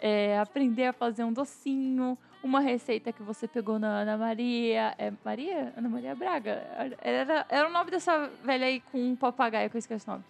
É, 0.00 0.36
aprender 0.40 0.86
a 0.86 0.92
fazer 0.92 1.22
um 1.22 1.32
docinho, 1.32 2.18
uma 2.42 2.58
receita 2.58 3.12
que 3.12 3.22
você 3.22 3.46
pegou 3.46 3.78
na 3.78 4.00
Ana 4.00 4.18
Maria. 4.18 4.96
É 4.98 5.12
Maria? 5.24 5.72
Ana 5.76 5.88
Maria 5.88 6.16
Braga? 6.16 6.96
Era, 7.00 7.46
era 7.48 7.68
o 7.68 7.72
nome 7.72 7.92
dessa 7.92 8.28
velha 8.42 8.66
aí 8.66 8.80
com 8.80 8.98
um 8.98 9.14
papagaio 9.14 9.70
que 9.70 9.76
eu 9.76 9.78
esqueci 9.78 10.08
o 10.08 10.10
nome. 10.10 10.24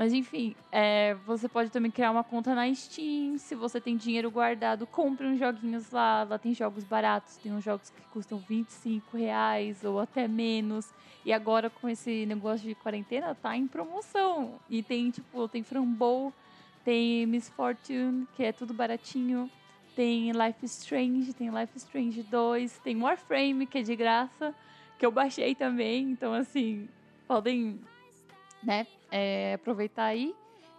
Mas 0.00 0.14
enfim, 0.14 0.56
é, 0.72 1.12
você 1.26 1.46
pode 1.46 1.68
também 1.68 1.90
criar 1.90 2.10
uma 2.10 2.24
conta 2.24 2.54
na 2.54 2.74
Steam. 2.74 3.36
Se 3.36 3.54
você 3.54 3.78
tem 3.78 3.98
dinheiro 3.98 4.30
guardado, 4.30 4.86
compre 4.86 5.26
uns 5.26 5.38
joguinhos 5.38 5.90
lá. 5.90 6.22
Lá 6.22 6.38
tem 6.38 6.54
jogos 6.54 6.84
baratos, 6.84 7.36
tem 7.36 7.52
uns 7.52 7.62
jogos 7.62 7.90
que 7.90 8.00
custam 8.10 8.38
25 8.38 9.14
reais 9.14 9.84
ou 9.84 10.00
até 10.00 10.26
menos. 10.26 10.90
E 11.22 11.34
agora 11.34 11.68
com 11.68 11.86
esse 11.86 12.24
negócio 12.24 12.66
de 12.66 12.74
quarentena, 12.74 13.34
tá 13.34 13.54
em 13.54 13.66
promoção. 13.66 14.58
E 14.70 14.82
tem, 14.82 15.10
tipo, 15.10 15.46
tem 15.48 15.62
Frambow, 15.62 16.32
tem 16.82 17.26
Miss 17.26 17.50
Fortune, 17.50 18.26
que 18.34 18.42
é 18.42 18.52
tudo 18.52 18.72
baratinho. 18.72 19.50
Tem 19.94 20.32
Life 20.32 20.64
Strange, 20.64 21.34
tem 21.34 21.50
Life 21.50 21.76
Strange 21.76 22.22
2, 22.22 22.78
tem 22.78 22.96
Warframe, 22.96 23.66
que 23.66 23.76
é 23.76 23.82
de 23.82 23.94
graça, 23.94 24.54
que 24.98 25.04
eu 25.04 25.12
baixei 25.12 25.54
também. 25.54 26.10
Então, 26.10 26.32
assim, 26.32 26.88
podem, 27.28 27.78
né, 28.62 28.86
é, 29.10 29.54
aproveitar 29.54 30.04
aí. 30.04 30.34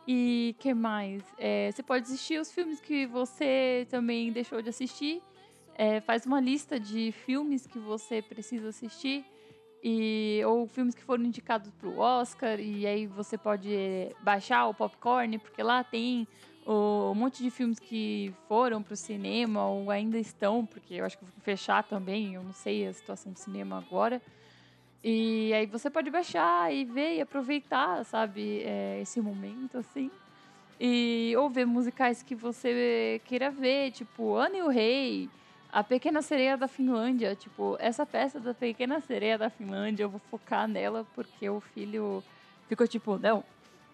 E 0.08 0.56
que 0.60 0.74
mais? 0.74 1.24
É, 1.38 1.72
você 1.72 1.84
pode 1.84 2.06
assistir 2.06 2.40
os 2.40 2.52
filmes 2.52 2.82
que 2.82 3.06
você 3.06 3.88
também 3.90 4.32
deixou 4.32 4.62
de 4.62 4.70
assistir. 4.70 5.22
É, 5.76 6.02
faz 6.02 6.26
uma 6.26 6.40
lista 6.40 6.80
de 6.80 7.12
filmes 7.12 7.68
que 7.68 7.80
você 7.80 8.22
precisa 8.22 8.70
assistir. 8.70 9.24
E, 9.84 10.42
ou 10.46 10.68
filmes 10.68 10.94
que 10.94 11.04
foram 11.04 11.24
indicados 11.24 11.72
para 11.72 11.88
o 11.90 12.00
Oscar. 12.00 12.60
E 12.60 12.86
aí 12.86 13.08
você 13.08 13.38
pode 13.38 13.70
baixar 14.22 14.68
o 14.68 14.74
popcorn, 14.74 15.38
porque 15.40 15.62
lá 15.62 15.84
tem 15.84 16.28
um 16.66 17.16
monte 17.16 17.42
de 17.42 17.50
filmes 17.50 17.80
que 17.80 18.34
foram 18.48 18.84
para 18.84 18.94
o 18.94 18.98
cinema 18.98 19.66
ou 19.66 19.90
ainda 19.90 20.20
estão, 20.20 20.66
porque 20.66 20.96
eu 20.96 21.06
acho 21.06 21.18
que 21.18 21.26
vou 21.26 21.34
fechar 21.42 21.84
também. 21.84 22.36
Eu 22.36 22.44
não 22.44 22.54
sei 22.54 22.88
a 22.88 22.94
situação 22.94 23.32
do 23.32 23.40
cinema 23.40 23.78
agora. 23.78 24.22
E 25.04 25.52
aí 25.54 25.66
você 25.66 25.90
pode 25.90 26.12
baixar 26.12 26.72
e 26.72 26.86
ver 26.86 27.16
e 27.16 27.22
aproveitar, 27.22 28.04
sabe, 28.06 28.62
é, 28.64 29.00
esse 29.02 29.20
momento, 29.20 29.78
assim. 29.78 30.12
E 30.80 31.34
ou 31.38 31.50
ver 31.50 31.66
musicais 31.66 32.22
que 32.22 32.36
você 32.36 33.20
queira 33.26 33.50
ver, 33.50 33.92
tipo 33.92 34.36
Ana 34.36 34.58
e 34.58 34.62
o 34.62 34.68
Rei, 34.68 35.30
A 35.72 35.84
Pequena 35.84 36.22
Sereia 36.22 36.56
da 36.56 36.68
Finlândia. 36.68 37.36
Tipo, 37.36 37.78
essa 37.80 38.06
peça 38.06 38.40
da 38.40 38.54
Pequena 38.54 39.00
Sereia 39.00 39.38
da 39.38 39.50
Finlândia, 39.50 40.04
eu 40.04 40.10
vou 40.10 40.22
focar 40.30 40.68
nela 40.68 41.06
porque 41.16 41.50
o 41.50 41.60
filho 41.60 42.24
ficou 42.68 42.88
tipo, 42.88 43.18
não, 43.18 43.44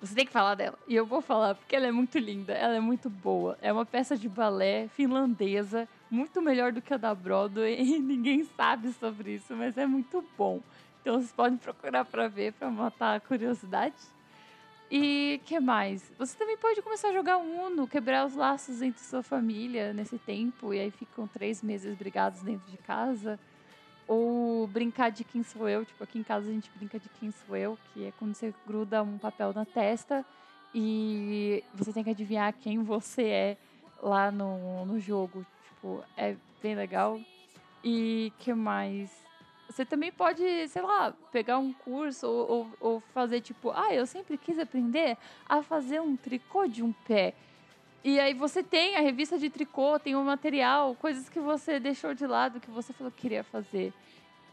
você 0.01 0.14
tem 0.14 0.26
que 0.26 0.32
falar 0.32 0.55
dela. 0.55 0.78
E 0.88 0.95
eu 0.95 1.05
vou 1.05 1.22
falar 1.22 1.55
porque 1.55 1.76
ela 1.76 1.88
é 1.88 1.91
muito 1.91 2.20
linda, 2.20 2.53
ela 2.53 2.76
é 2.76 2.80
muito 2.80 3.10
boa. 3.10 3.58
É 3.62 3.72
uma 3.72 3.86
peça 3.86 4.16
de 4.18 4.30
balé 4.30 4.88
finlandesa, 4.89 5.88
muito 6.12 6.41
melhor 6.41 6.72
do 6.72 6.82
que 6.82 6.93
a 6.93 6.97
da 6.97 7.16
Broadway, 7.16 7.80
e 7.82 7.99
ninguém 7.99 8.43
sabe 8.55 8.91
sobre 8.93 9.36
isso, 9.36 9.55
mas 9.55 9.78
é 9.78 9.86
muito 9.86 10.24
bom. 10.38 10.62
Então 11.02 11.16
vocês 11.16 11.32
podem 11.32 11.58
procurar 11.58 12.06
para 12.06 12.28
ver, 12.28 12.54
para 12.54 12.70
matar 12.70 13.16
a 13.16 13.20
curiosidade. 13.20 13.95
E 14.89 15.41
que 15.45 15.60
mais? 15.60 16.12
Você 16.18 16.38
também 16.38 16.58
pode 16.58 16.82
começar 16.82 17.10
a 17.10 17.14
jogar 17.14 17.38
Uno, 17.38 17.88
quebrar 17.88 18.26
os 18.26 18.36
laços 18.36 18.82
entre 18.82 19.02
sua 19.04 19.22
família 19.22 19.93
nesse 19.93 20.18
tempo, 20.18 20.74
e 20.74 20.80
aí 20.80 20.91
ficam 20.91 21.28
três 21.28 21.62
meses 21.62 21.95
brigados 21.95 22.41
dentro 22.41 22.70
de 22.72 22.78
casa. 22.78 23.38
Ou 24.08 24.66
brincar 24.68 25.10
de 25.10 25.26
quem 25.26 25.43
sou 25.43 25.68
eu, 25.68 25.84
tipo, 25.84 26.02
aqui 26.02 26.18
em 26.18 26.24
casa 26.24 26.48
a 26.48 26.52
gente 26.52 26.72
brinca 26.74 26.98
de 26.98 27.10
quem 27.20 27.30
sou 27.32 27.58
eu, 27.58 27.78
que 27.93 28.06
é 28.06 28.14
quando 28.18 28.34
você 28.34 28.54
gruda 28.66 29.04
um 29.04 29.18
papel 29.18 29.52
na 29.54 29.66
testa 29.66 30.26
e 30.74 31.62
você 31.74 31.91
tem 31.91 32.06
que 32.06 32.12
adivinhar 32.12 32.54
quem 32.54 32.82
você 32.82 33.24
é 33.24 33.58
lá 34.02 34.32
no, 34.32 34.86
no 34.86 34.98
jogo. 34.98 35.45
Tipo, 35.68 36.02
é 36.16 36.38
bem 36.62 36.76
legal. 36.76 37.20
E 37.84 38.32
que 38.39 38.54
mais? 38.54 39.26
Você 39.70 39.86
também 39.86 40.11
pode, 40.11 40.68
sei 40.70 40.82
lá, 40.82 41.13
pegar 41.32 41.57
um 41.57 41.74
curso 41.74 42.28
ou, 42.28 42.49
ou, 42.49 42.72
ou, 42.80 42.99
fazer 43.13 43.41
tipo, 43.41 43.72
ah, 43.72 43.93
eu 43.93 44.05
sempre 44.05 44.38
quis 44.38 44.57
aprender 44.57 45.18
a 45.47 45.61
fazer 45.61 46.01
um 46.01 46.15
tricô 46.15 46.68
de 46.68 46.82
um 46.82 46.91
pé. 46.91 47.34
E 48.03 48.20
aí 48.20 48.34
você 48.34 48.63
tem 48.63 48.95
a 48.95 49.01
revista 49.01 49.38
de 49.38 49.49
tricô, 49.49 49.99
tem 49.99 50.15
o 50.15 50.24
material, 50.24 50.95
coisas 50.95 51.28
que 51.28 51.39
você 51.39 51.80
deixou 51.80 52.13
de 52.13 52.26
lado, 52.26 52.59
que 52.59 52.72
você 52.72 52.93
falou 52.93 53.11
que 53.11 53.22
queria 53.22 53.43
fazer. 53.43 53.93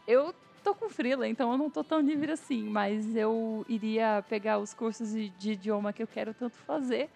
Eu 0.05 0.35
tô 0.61 0.75
com 0.75 0.89
freela, 0.89 1.27
então 1.27 1.51
eu 1.51 1.57
não 1.57 1.69
tô 1.69 1.83
tão 1.83 2.01
livre 2.01 2.31
assim, 2.31 2.63
mas 2.63 3.15
eu 3.15 3.65
iria 3.69 4.25
pegar 4.27 4.57
os 4.57 4.73
cursos 4.73 5.11
de, 5.11 5.29
de 5.29 5.51
idioma 5.51 5.93
que 5.93 6.03
eu 6.03 6.07
quero 6.07 6.33
tanto 6.33 6.57
fazer, 6.57 7.09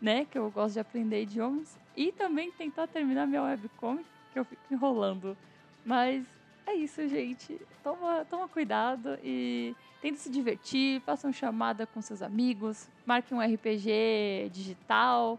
né? 0.00 0.26
Que 0.28 0.38
eu 0.38 0.50
gosto 0.50 0.74
de 0.74 0.80
aprender 0.80 1.22
idiomas. 1.22 1.78
E 1.96 2.10
também 2.10 2.50
tentar 2.50 2.86
terminar 2.88 3.26
minha 3.26 3.42
webcomic, 3.42 4.08
que 4.32 4.38
eu 4.38 4.44
fico 4.44 4.62
enrolando. 4.70 5.36
Mas 5.84 6.24
é 6.66 6.74
isso, 6.74 7.06
gente. 7.08 7.60
Toma, 7.82 8.24
toma 8.24 8.48
cuidado 8.48 9.18
e 9.22 9.74
tente 10.00 10.18
se 10.18 10.30
divertir, 10.30 11.00
faça 11.02 11.26
uma 11.26 11.32
chamada 11.32 11.86
com 11.86 12.00
seus 12.00 12.22
amigos, 12.22 12.88
marque 13.06 13.34
um 13.34 13.40
RPG 13.40 14.50
digital 14.52 15.38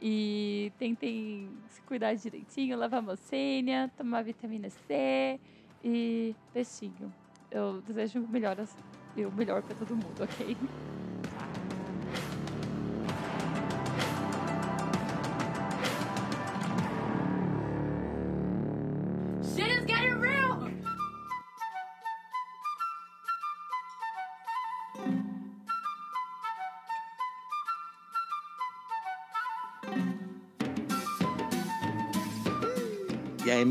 e 0.00 0.72
tentem 0.78 1.50
se 1.68 1.80
cuidar 1.82 2.14
direitinho, 2.14 2.78
lavar 2.78 3.02
mocênia, 3.02 3.90
tomar 3.96 4.22
vitamina 4.22 4.68
C 4.70 5.40
e 5.82 6.34
peixinho. 6.52 7.12
Eu 7.50 7.80
desejo 7.82 8.26
melhoras 8.28 8.74
e 9.16 9.24
o 9.24 9.32
melhor 9.32 9.62
para 9.62 9.74
todo 9.74 9.94
mundo, 9.94 10.22
ok? 10.22 10.56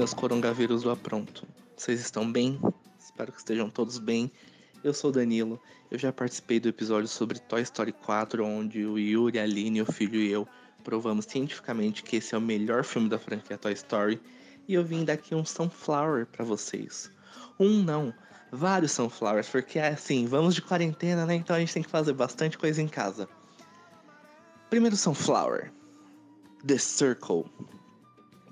Meus 0.05 0.13
coronavírus 0.13 0.83
do 0.83 0.91
Apronto? 0.91 1.47
Vocês 1.75 1.99
estão 1.99 2.31
bem? 2.31 2.59
Espero 2.99 3.31
que 3.31 3.39
estejam 3.39 3.71
todos 3.71 3.97
bem. 3.97 4.31
Eu 4.83 4.93
sou 4.93 5.09
o 5.09 5.13
Danilo. 5.13 5.59
Eu 5.89 5.97
já 5.97 6.13
participei 6.13 6.59
do 6.59 6.69
episódio 6.69 7.07
sobre 7.07 7.39
Toy 7.39 7.63
Story 7.63 7.91
4, 7.91 8.45
onde 8.45 8.85
o 8.85 8.99
Yuri, 8.99 9.39
a 9.39 9.41
Aline, 9.41 9.81
o 9.81 9.91
filho 9.91 10.19
e 10.19 10.31
eu 10.31 10.47
provamos 10.83 11.25
cientificamente 11.25 12.03
que 12.03 12.17
esse 12.17 12.35
é 12.35 12.37
o 12.37 12.41
melhor 12.41 12.83
filme 12.83 13.09
da 13.09 13.17
franquia 13.17 13.57
Toy 13.57 13.73
Story. 13.73 14.21
E 14.67 14.75
eu 14.75 14.85
vim 14.85 15.03
daqui 15.03 15.33
um 15.33 15.43
Sunflower 15.43 16.27
para 16.27 16.45
vocês. 16.45 17.09
Um 17.59 17.81
não, 17.81 18.13
vários 18.51 18.91
Sunflowers, 18.91 19.49
porque 19.49 19.79
é 19.79 19.87
assim, 19.87 20.27
vamos 20.27 20.53
de 20.53 20.61
quarentena, 20.61 21.25
né? 21.25 21.33
Então 21.33 21.55
a 21.55 21.59
gente 21.59 21.73
tem 21.73 21.81
que 21.81 21.89
fazer 21.89 22.13
bastante 22.13 22.59
coisa 22.59 22.79
em 22.79 22.87
casa. 22.87 23.27
Primeiro 24.69 24.95
Sunflower. 24.95 25.71
The 26.63 26.77
Circle. 26.77 27.45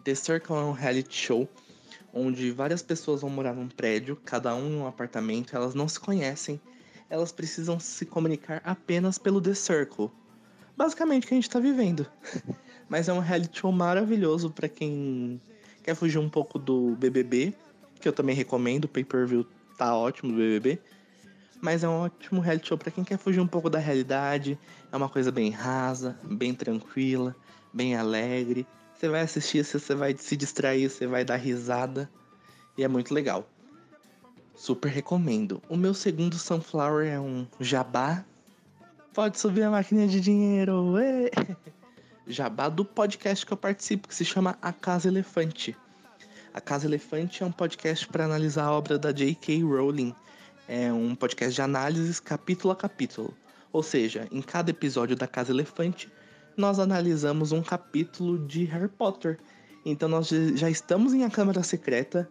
The 0.03 0.15
Circle 0.15 0.55
é 0.55 0.59
um 0.59 0.71
reality 0.71 1.15
show 1.15 1.47
onde 2.13 2.51
várias 2.51 2.83
pessoas 2.83 3.21
vão 3.21 3.29
morar 3.29 3.53
num 3.53 3.67
prédio, 3.67 4.15
cada 4.23 4.53
um 4.55 4.69
em 4.69 4.77
um 4.77 4.87
apartamento, 4.87 5.55
elas 5.55 5.73
não 5.73 5.87
se 5.87 5.99
conhecem, 5.99 6.61
elas 7.09 7.31
precisam 7.31 7.79
se 7.79 8.05
comunicar 8.05 8.61
apenas 8.63 9.17
pelo 9.17 9.41
The 9.41 9.55
Circle. 9.55 10.11
Basicamente 10.77 11.25
o 11.25 11.27
que 11.27 11.33
a 11.33 11.37
gente 11.37 11.49
tá 11.49 11.59
vivendo. 11.59 12.05
Mas 12.87 13.09
é 13.09 13.13
um 13.13 13.19
reality 13.19 13.59
show 13.59 13.71
maravilhoso 13.71 14.51
para 14.51 14.69
quem 14.69 15.41
quer 15.81 15.95
fugir 15.95 16.19
um 16.19 16.29
pouco 16.29 16.59
do 16.59 16.95
BBB, 16.95 17.53
que 17.99 18.07
eu 18.07 18.13
também 18.13 18.35
recomendo, 18.35 18.85
o 18.85 18.89
pay-per-view 18.89 19.45
tá 19.77 19.95
ótimo 19.95 20.31
do 20.31 20.37
BBB. 20.37 20.79
Mas 21.61 21.83
é 21.83 21.87
um 21.87 22.01
ótimo 22.01 22.41
reality 22.41 22.67
show 22.67 22.77
para 22.77 22.91
quem 22.91 23.03
quer 23.03 23.17
fugir 23.17 23.39
um 23.39 23.47
pouco 23.47 23.69
da 23.69 23.79
realidade. 23.79 24.59
É 24.91 24.97
uma 24.97 25.07
coisa 25.07 25.31
bem 25.31 25.49
rasa, 25.49 26.19
bem 26.23 26.53
tranquila, 26.53 27.35
bem 27.73 27.95
alegre. 27.95 28.67
Você 29.03 29.09
vai 29.09 29.19
assistir, 29.19 29.65
você 29.65 29.93
vai 29.93 30.15
se 30.17 30.37
distrair, 30.37 30.89
você 30.89 31.05
vai 31.05 31.25
dar 31.25 31.35
risada. 31.35 32.09
E 32.77 32.85
é 32.85 32.87
muito 32.87 33.13
legal. 33.13 33.45
Super 34.55 34.87
recomendo. 34.87 35.61
O 35.67 35.75
meu 35.75 35.93
segundo 35.93 36.37
Sunflower 36.37 37.05
é 37.05 37.19
um 37.19 37.45
jabá. 37.59 38.23
Pode 39.13 39.37
subir 39.37 39.63
a 39.63 39.69
máquina 39.69 40.07
de 40.07 40.21
dinheiro. 40.21 40.93
Ué. 40.93 41.29
Jabá 42.25 42.69
do 42.69 42.85
podcast 42.85 43.45
que 43.45 43.51
eu 43.51 43.57
participo, 43.57 44.07
que 44.07 44.15
se 44.15 44.23
chama 44.23 44.57
A 44.61 44.71
Casa 44.71 45.09
Elefante. 45.09 45.75
A 46.53 46.61
Casa 46.61 46.87
Elefante 46.87 47.43
é 47.43 47.45
um 47.45 47.51
podcast 47.51 48.07
para 48.07 48.23
analisar 48.23 48.67
a 48.67 48.71
obra 48.71 48.97
da 48.97 49.11
J.K. 49.11 49.63
Rowling. 49.63 50.15
É 50.65 50.93
um 50.93 51.13
podcast 51.13 51.53
de 51.53 51.61
análises 51.61 52.21
capítulo 52.21 52.71
a 52.71 52.75
capítulo. 52.77 53.33
Ou 53.73 53.83
seja, 53.83 54.29
em 54.31 54.41
cada 54.41 54.71
episódio 54.71 55.13
da 55.13 55.27
Casa 55.27 55.51
Elefante, 55.51 56.09
nós 56.55 56.79
analisamos 56.79 57.51
um 57.51 57.61
capítulo 57.61 58.37
de 58.45 58.65
Harry 58.65 58.89
Potter. 58.89 59.39
Então 59.85 60.07
nós 60.07 60.29
já 60.29 60.69
estamos 60.69 61.13
em 61.13 61.23
A 61.23 61.29
Câmara 61.29 61.61
Secreta, 61.63 62.29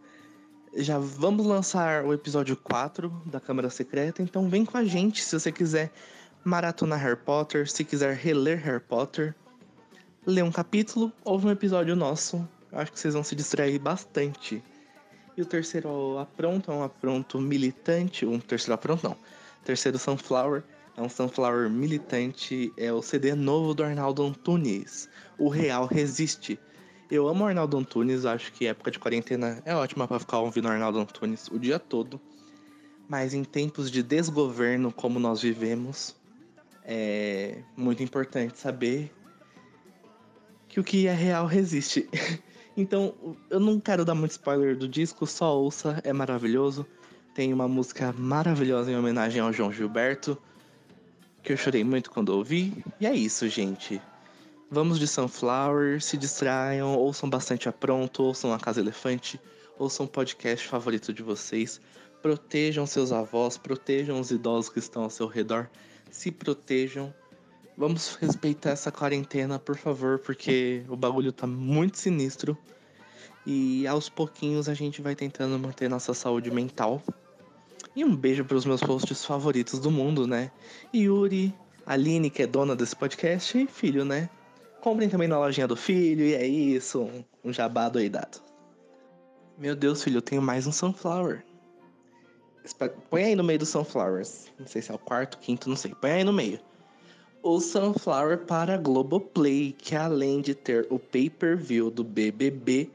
já 0.75 0.99
vamos 0.99 1.45
lançar 1.45 2.05
o 2.05 2.15
episódio 2.15 2.57
4 2.57 3.11
da 3.27 3.39
Câmara 3.39 3.69
Secreta, 3.69 4.23
então 4.23 4.49
vem 4.49 4.65
com 4.65 4.79
a 4.79 4.85
gente 4.85 5.23
se 5.23 5.39
você 5.39 5.53
quiser 5.53 5.93
maratonar 6.43 6.99
Harry 7.01 7.17
Potter, 7.17 7.71
se 7.71 7.85
quiser 7.85 8.17
reler 8.17 8.59
Harry 8.65 8.81
Potter, 8.81 9.35
ler 10.27 10.43
um 10.43 10.51
capítulo 10.51 11.13
ou 11.25 11.39
um 11.39 11.51
episódio 11.51 11.95
nosso. 11.95 12.49
Acho 12.73 12.91
que 12.91 12.99
vocês 12.99 13.13
vão 13.13 13.23
se 13.23 13.37
distrair 13.37 13.79
bastante. 13.79 14.63
E 15.37 15.43
o 15.43 15.47
terceiro 15.47 16.19
apronto 16.19 16.71
é 16.71 16.75
um 16.75 16.83
apronto 16.83 17.39
militante, 17.39 18.25
um 18.25 18.39
terceiro 18.39 18.75
apronto 18.75 19.07
não. 19.07 19.17
Terceiro 19.65 19.99
Sunflower 19.99 20.63
é 20.97 21.01
um 21.01 21.09
Sunflower 21.09 21.71
militante, 21.71 22.73
é 22.77 22.93
o 22.93 23.01
CD 23.01 23.35
novo 23.35 23.75
do 23.75 23.83
Arnaldo 23.83 24.23
Antunes. 24.23 25.09
O 25.39 25.49
Real 25.49 25.87
Resiste. 25.87 26.59
Eu 27.11 27.29
amo 27.29 27.45
o 27.45 27.47
Arnaldo 27.47 27.77
Antunes, 27.79 28.25
acho 28.25 28.53
que 28.53 28.67
época 28.67 28.91
de 28.91 28.99
quarentena 28.99 29.63
é 29.65 29.75
ótima 29.75 30.07
para 30.07 30.19
ficar 30.19 30.39
ouvindo 30.39 30.67
o 30.67 30.71
Arnaldo 30.71 30.99
Antunes 30.99 31.49
o 31.49 31.59
dia 31.59 31.79
todo. 31.79 32.21
Mas 33.09 33.35
em 33.35 33.43
tempos 33.43 33.91
de 33.91 34.03
desgoverno 34.03 34.93
como 34.93 35.19
nós 35.19 35.43
vivemos, 35.43 36.15
é 36.85 37.63
muito 37.77 38.03
importante 38.03 38.59
saber 38.59 39.13
que 40.69 40.81
o 40.81 40.85
que 40.85 41.07
é 41.07 41.15
real 41.15 41.47
resiste. 41.47 42.09
então, 42.77 43.15
eu 43.51 43.61
não 43.61 43.81
quero 43.81 44.05
dar 44.05 44.15
muito 44.15 44.33
spoiler 44.33 44.77
do 44.77 44.89
disco, 44.89 45.27
só 45.27 45.59
ouça, 45.59 46.01
é 46.05 46.13
maravilhoso. 46.13 46.87
Tem 47.35 47.53
uma 47.53 47.67
música 47.67 48.13
maravilhosa 48.13 48.91
em 48.91 48.97
homenagem 48.97 49.41
ao 49.41 49.53
João 49.53 49.73
Gilberto 49.73 50.39
que 51.43 51.53
eu 51.53 51.57
chorei 51.57 51.83
muito 51.83 52.11
quando 52.11 52.31
ouvi. 52.31 52.85
E 53.01 53.07
é 53.07 53.15
isso, 53.15 53.49
gente. 53.49 54.01
Vamos 54.71 54.99
de 54.99 55.07
Sunflower, 55.07 56.03
se 56.03 56.17
distraiam, 56.17 56.97
ouçam 56.97 57.29
bastante 57.29 57.69
a 57.69 57.73
pronto, 57.73 58.23
ouçam 58.23 58.55
a 58.55 58.59
Casa 58.59 58.81
Elefante, 58.81 59.39
ouçam 59.79 60.07
o 60.07 60.09
podcast 60.09 60.67
favorito 60.67 61.13
de 61.13 61.23
vocês. 61.23 61.81
Protejam 62.23 62.87
seus 62.87 63.13
avós, 63.13 63.59
protejam 63.59 64.19
os 64.21 64.31
idosos 64.31 64.71
que 64.71 64.79
estão 64.79 65.03
ao 65.03 65.11
seu 65.11 65.27
redor, 65.27 65.69
se 66.11 66.31
protejam. 66.31 67.13
Vamos 67.77 68.15
respeitar 68.21 68.71
essa 68.71 68.93
quarentena, 68.93 69.59
por 69.59 69.77
favor, 69.77 70.21
porque 70.21 70.85
o 70.89 70.97
bagulho 70.97 71.33
tá 71.33 71.47
muito 71.47 71.99
sinistro. 71.99 72.57
E 73.45 73.87
aos 73.89 74.09
pouquinhos 74.09 74.69
a 74.69 74.75
gente 74.75 75.03
vai 75.03 75.17
tentando 75.17 75.59
manter 75.59 75.91
nossa 75.91 76.15
saúde 76.15 76.51
mental. 76.51 77.03
E 77.95 78.05
um 78.05 78.17
beijo 78.17 78.45
para 78.45 78.57
os 78.57 78.65
meus 78.65 78.81
posts 78.81 79.25
favoritos 79.25 79.79
do 79.79 79.91
mundo, 79.91 80.27
né? 80.27 80.51
Yuri, 80.95 81.55
Aline, 81.85 82.31
que 82.31 82.43
é 82.43 82.47
dona 82.47 82.75
desse 82.75 82.97
podcast, 82.97 83.59
e 83.59 83.67
filho, 83.67 84.05
né? 84.05 84.31
Comprem 84.81 85.09
também 85.09 85.29
na 85.29 85.39
lojinha 85.39 85.69
do 85.69 85.77
filho, 85.77 86.25
e 86.25 86.35
é 86.35 86.47
isso, 86.47 87.03
um, 87.03 87.25
um 87.45 87.53
jabá 87.53 87.89
doidado. 87.89 88.41
Meu 89.59 89.77
Deus, 89.77 90.03
filho, 90.03 90.19
eu 90.19 90.23
tenho 90.23 90.43
mais 90.43 90.67
um 90.67 90.73
Sunflower. 90.73 91.45
Põe 93.11 93.25
aí 93.25 93.35
no 93.35 93.45
meio 93.45 93.59
dos 93.59 93.69
Sunflowers. 93.69 94.47
Não 94.59 94.67
sei 94.67 94.83
se 94.83 94.91
é 94.91 94.95
o 94.95 94.99
quarto, 94.99 95.39
quinto, 95.39 95.69
não 95.69 95.77
sei. 95.77 95.95
Põe 95.95 96.11
aí 96.13 96.25
no 96.25 96.33
meio. 96.33 96.61
O 97.43 97.61
Sunflower 97.61 98.39
para 98.39 98.77
Globoplay, 98.77 99.73
que 99.73 99.97
além 99.97 100.41
de 100.41 100.55
ter 100.55 100.87
o 100.91 100.99
pay-per-view 100.99 101.91
do 101.91 102.05
BBB, 102.05 102.89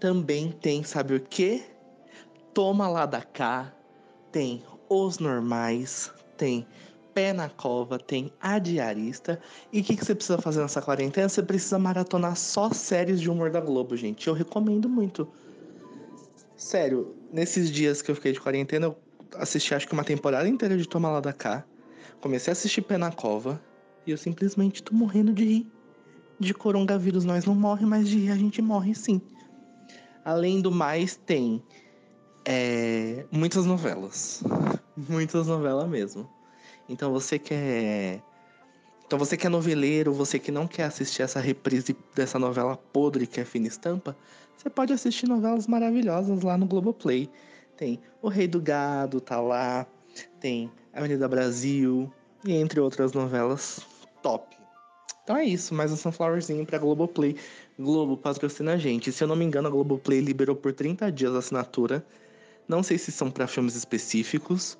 também 0.00 0.50
tem, 0.50 0.82
sabe 0.82 1.14
o 1.14 1.20
que? 1.20 1.64
Toma 2.52 2.88
lá 2.88 3.06
da 3.06 3.22
cá, 3.22 3.72
tem 4.36 4.62
Os 4.90 5.18
Normais, 5.18 6.12
tem 6.36 6.66
Pé 7.14 7.32
na 7.32 7.48
Cova, 7.48 7.98
tem 7.98 8.30
A 8.38 8.58
Diarista. 8.58 9.40
E 9.72 9.80
o 9.80 9.82
que, 9.82 9.96
que 9.96 10.04
você 10.04 10.14
precisa 10.14 10.36
fazer 10.36 10.60
nessa 10.60 10.82
quarentena? 10.82 11.26
Você 11.26 11.42
precisa 11.42 11.78
maratonar 11.78 12.36
só 12.36 12.70
séries 12.70 13.18
de 13.18 13.30
humor 13.30 13.50
da 13.50 13.62
Globo, 13.62 13.96
gente. 13.96 14.28
Eu 14.28 14.34
recomendo 14.34 14.90
muito. 14.90 15.26
Sério, 16.54 17.16
nesses 17.32 17.70
dias 17.70 18.02
que 18.02 18.10
eu 18.10 18.14
fiquei 18.14 18.32
de 18.32 18.38
quarentena, 18.38 18.88
eu 18.88 18.98
assisti 19.36 19.74
acho 19.74 19.88
que 19.88 19.94
uma 19.94 20.04
temporada 20.04 20.46
inteira 20.46 20.76
de 20.76 20.86
Toma 20.86 21.08
Lá 21.08 21.20
da 21.20 21.32
Cá. 21.32 21.64
Comecei 22.20 22.50
a 22.50 22.52
assistir 22.52 22.82
Pé 22.82 22.98
na 22.98 23.10
Cova. 23.10 23.58
E 24.06 24.10
eu 24.10 24.18
simplesmente 24.18 24.82
tô 24.82 24.94
morrendo 24.94 25.32
de 25.32 25.46
rir. 25.46 25.72
De 26.38 26.52
coronavírus 26.52 27.24
nós 27.24 27.46
não 27.46 27.54
morre, 27.54 27.86
mas 27.86 28.06
de 28.06 28.18
rir 28.18 28.32
a 28.32 28.36
gente 28.36 28.60
morre 28.60 28.94
sim. 28.94 29.18
Além 30.22 30.60
do 30.60 30.70
mais, 30.70 31.16
tem 31.16 31.62
é, 32.46 33.26
muitas 33.30 33.66
novelas. 33.66 34.42
Muitas 34.96 35.48
novelas 35.48 35.88
mesmo. 35.88 36.30
Então 36.88 37.12
você 37.12 37.38
quer. 37.38 38.22
Então 39.04 39.18
você 39.18 39.36
que 39.36 39.46
é 39.46 39.50
noveleiro, 39.50 40.12
você 40.12 40.38
que 40.38 40.52
não 40.52 40.66
quer 40.66 40.84
assistir 40.84 41.22
essa 41.22 41.40
reprise 41.40 41.96
dessa 42.14 42.38
novela 42.38 42.76
podre 42.76 43.26
que 43.26 43.40
é 43.40 43.44
Fina 43.44 43.66
Estampa, 43.66 44.16
você 44.56 44.70
pode 44.70 44.92
assistir 44.92 45.28
novelas 45.28 45.66
maravilhosas 45.66 46.42
lá 46.42 46.56
no 46.56 46.66
Globoplay. 46.66 47.28
Tem 47.76 48.00
O 48.22 48.28
Rei 48.28 48.46
do 48.46 48.60
Gado, 48.60 49.20
tá 49.20 49.40
lá. 49.40 49.86
Tem 50.40 50.70
Avenida 50.92 51.28
Brasil, 51.28 52.10
e 52.44 52.54
entre 52.54 52.80
outras 52.80 53.12
novelas 53.12 53.80
top. 54.22 54.56
Então 55.24 55.36
é 55.36 55.44
isso, 55.44 55.74
mais 55.74 55.90
um 55.90 55.96
Sunflowerzinho 55.96 56.64
pra 56.64 56.78
Globoplay. 56.78 57.36
Globo 57.76 58.16
patrocina 58.16 58.74
a 58.74 58.76
gente. 58.78 59.10
Se 59.10 59.24
eu 59.24 59.28
não 59.28 59.34
me 59.34 59.44
engano, 59.44 59.66
a 59.66 59.70
Globoplay 59.70 60.20
liberou 60.20 60.54
por 60.54 60.72
30 60.72 61.10
dias 61.10 61.34
a 61.34 61.38
assinatura. 61.38 62.06
Não 62.68 62.82
sei 62.82 62.98
se 62.98 63.12
são 63.12 63.30
para 63.30 63.46
filmes 63.46 63.74
específicos. 63.74 64.78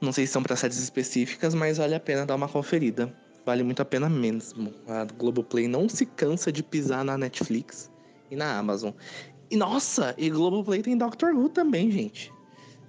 Não 0.00 0.12
sei 0.12 0.26
se 0.26 0.32
são 0.32 0.42
para 0.42 0.56
séries 0.56 0.78
específicas, 0.78 1.54
mas 1.54 1.78
vale 1.78 1.94
a 1.94 2.00
pena 2.00 2.26
dar 2.26 2.34
uma 2.34 2.48
conferida. 2.48 3.14
Vale 3.44 3.62
muito 3.62 3.82
a 3.82 3.84
pena 3.84 4.08
mesmo. 4.08 4.72
A 4.86 5.04
Globoplay 5.04 5.68
não 5.68 5.88
se 5.88 6.06
cansa 6.06 6.50
de 6.50 6.62
pisar 6.62 7.04
na 7.04 7.18
Netflix 7.18 7.90
e 8.30 8.36
na 8.36 8.58
Amazon. 8.58 8.92
E 9.50 9.56
nossa, 9.56 10.14
e 10.16 10.30
Globoplay 10.30 10.82
tem 10.82 10.96
Doctor 10.96 11.34
Who 11.34 11.48
também, 11.48 11.90
gente. 11.90 12.32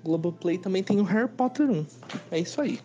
Globoplay 0.03 0.57
também 0.57 0.83
tem 0.83 0.99
o 0.99 1.03
Harry 1.03 1.29
Potter 1.29 1.69
1. 1.69 1.85
É 2.31 2.39
isso 2.39 2.61
aí. 2.61 2.79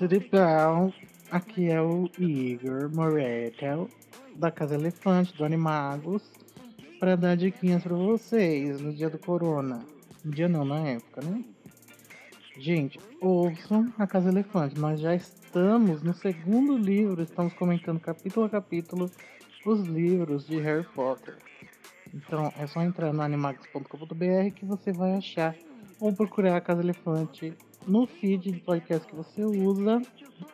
Bom? 0.00 0.92
Aqui 1.30 1.70
é 1.70 1.80
o 1.80 2.10
Igor 2.18 2.92
Moreto, 2.92 3.88
da 4.34 4.50
Casa 4.50 4.74
Elefante, 4.74 5.36
do 5.36 5.44
Animagos, 5.44 6.22
para 6.98 7.16
dar 7.16 7.36
diquinhas 7.36 7.84
para 7.84 7.94
vocês 7.94 8.80
no 8.80 8.92
dia 8.92 9.08
do 9.08 9.18
Corona. 9.18 9.84
No 10.24 10.32
dia 10.32 10.48
não, 10.48 10.64
na 10.64 10.80
época, 10.80 11.22
né? 11.22 11.44
Gente, 12.58 12.98
ouçam 13.20 13.92
a 13.96 14.04
Casa 14.04 14.30
Elefante. 14.30 14.80
Nós 14.80 15.00
já 15.00 15.14
estamos 15.14 16.02
no 16.02 16.12
segundo 16.12 16.76
livro, 16.76 17.22
estamos 17.22 17.52
comentando 17.54 18.00
capítulo 18.00 18.46
a 18.46 18.50
capítulo 18.50 19.08
os 19.64 19.86
livros 19.86 20.44
de 20.44 20.58
Harry 20.58 20.86
Potter. 20.92 21.36
Então 22.12 22.52
é 22.58 22.66
só 22.66 22.82
entrar 22.82 23.12
no 23.12 23.22
animagos.com.br 23.22 24.54
que 24.56 24.64
você 24.64 24.92
vai 24.92 25.14
achar 25.14 25.54
ou 26.00 26.12
procurar 26.12 26.56
a 26.56 26.60
Casa 26.60 26.82
Elefante 26.82 27.54
no 27.86 28.06
feed 28.06 28.52
de 28.52 28.60
podcast 28.60 29.06
que 29.06 29.14
você 29.14 29.44
usa, 29.44 30.00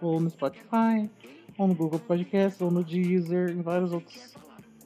ou 0.01 0.21
no 0.21 0.31
Spotify, 0.31 1.11
ou 1.57 1.69
no 1.69 1.75
Google 1.75 2.01
Podcast, 2.01 2.63
ou 2.63 2.71
no 2.71 2.83
Deezer, 2.85 3.51
em 3.51 3.63
vários 3.63 3.93
outros 3.93 4.35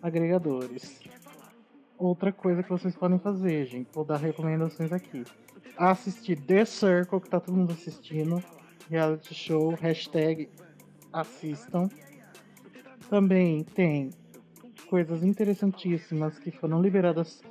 agregadores. 0.02 1.00
Outra 1.96 2.32
coisa 2.32 2.62
que 2.62 2.68
vocês 2.68 2.94
podem 2.94 3.18
fazer, 3.18 3.66
gente, 3.66 3.88
vou 3.92 4.04
dar 4.04 4.16
recomendações 4.16 4.92
aqui. 4.92 5.24
Assistir 5.76 6.40
The 6.40 6.64
Circle, 6.64 7.20
que 7.20 7.30
tá 7.30 7.40
todo 7.40 7.56
mundo 7.56 7.72
assistindo, 7.72 8.42
reality 8.90 9.34
show, 9.34 9.74
hashtag 9.74 10.48
assistam. 11.12 11.88
Também 13.08 13.64
tem 13.64 14.10
coisas 14.88 15.22
interessantíssimas 15.22 16.38
que 16.38 16.50
foram 16.50 16.82
liberadas 16.82 17.42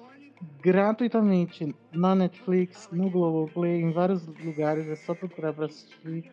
gratuitamente 0.61 1.75
na 1.91 2.15
Netflix, 2.15 2.89
no 2.91 3.09
Globoplay, 3.09 3.81
em 3.81 3.91
vários 3.91 4.25
lugares, 4.27 4.87
é 4.87 4.95
só 4.95 5.13
procurar 5.13 5.53
para 5.53 5.65
assistir. 5.65 6.31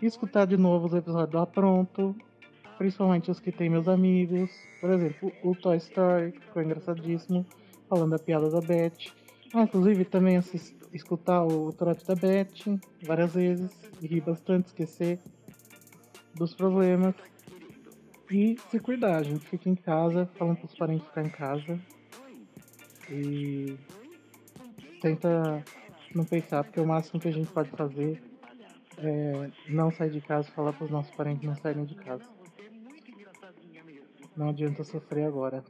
E 0.00 0.06
escutar 0.06 0.46
de 0.46 0.56
novo 0.56 0.86
os 0.86 0.94
episódios 0.94 1.30
do 1.30 1.38
Apronto, 1.38 2.16
principalmente 2.78 3.30
os 3.30 3.38
que 3.38 3.52
tem 3.52 3.68
meus 3.68 3.86
amigos. 3.86 4.50
Por 4.80 4.90
exemplo, 4.90 5.32
o 5.42 5.54
Toy 5.54 5.76
Story, 5.76 6.32
que 6.32 6.40
ficou 6.40 6.62
engraçadíssimo, 6.62 7.44
falando 7.88 8.12
da 8.12 8.18
piada 8.18 8.50
da 8.50 8.60
Beth. 8.60 9.12
Ah, 9.52 9.62
inclusive 9.62 10.04
também 10.04 10.36
assist, 10.36 10.76
escutar 10.92 11.44
o 11.44 11.72
trote 11.72 12.06
da 12.06 12.14
Beth 12.14 12.80
várias 13.02 13.34
vezes, 13.34 13.70
e 14.00 14.06
rir 14.06 14.22
bastante, 14.22 14.68
esquecer 14.68 15.18
dos 16.34 16.54
problemas. 16.54 17.14
E 18.30 18.56
se 18.70 18.78
cuidar, 18.78 19.24
gente. 19.24 19.40
Fica 19.40 19.68
em 19.68 19.74
casa, 19.74 20.28
falando 20.38 20.58
pros 20.58 20.74
parentes 20.76 21.06
ficar 21.08 21.26
em 21.26 21.30
casa. 21.30 21.80
E 23.10 23.76
tenta 25.00 25.64
não 26.14 26.24
pensar, 26.24 26.64
porque 26.64 26.80
o 26.80 26.86
máximo 26.86 27.20
que 27.20 27.28
a 27.28 27.32
gente 27.32 27.50
pode 27.50 27.70
fazer 27.70 28.22
é 28.98 29.50
não 29.68 29.90
sair 29.90 30.10
de 30.10 30.20
casa 30.20 30.50
falar 30.52 30.72
para 30.72 30.84
os 30.84 30.90
nossos 30.90 31.14
parentes 31.14 31.44
não 31.44 31.56
saírem 31.56 31.84
de 31.84 31.94
casa. 31.94 32.28
Não 34.36 34.50
adianta 34.50 34.84
sofrer 34.84 35.26
agora. 35.26 35.64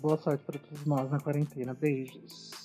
Boa 0.00 0.18
sorte 0.18 0.44
para 0.44 0.58
todos 0.58 0.84
nós 0.84 1.10
na 1.10 1.18
quarentena. 1.18 1.74
Beijos. 1.74 2.61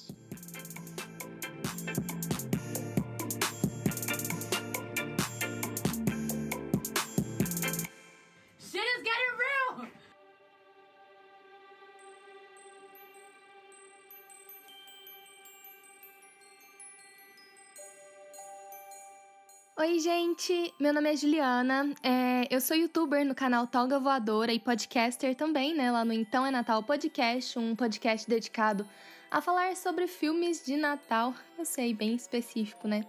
Oi, 19.89 19.99
gente! 19.99 20.73
Meu 20.77 20.93
nome 20.93 21.13
é 21.13 21.15
Juliana. 21.15 21.95
É, 22.03 22.45
eu 22.53 22.59
sou 22.59 22.75
youtuber 22.75 23.25
no 23.25 23.33
canal 23.33 23.65
Toga 23.65 23.97
Voadora 23.97 24.51
e 24.51 24.59
podcaster 24.59 25.33
também, 25.33 25.73
né? 25.73 25.89
Lá 25.89 26.03
no 26.03 26.11
Então 26.11 26.45
é 26.45 26.51
Natal 26.51 26.83
Podcast, 26.83 27.57
um 27.57 27.73
podcast 27.73 28.29
dedicado 28.29 28.85
a 29.31 29.39
falar 29.39 29.77
sobre 29.77 30.05
filmes 30.05 30.61
de 30.65 30.75
Natal. 30.75 31.33
Eu 31.57 31.63
sei, 31.63 31.93
bem 31.93 32.13
específico, 32.15 32.85
né? 32.85 33.05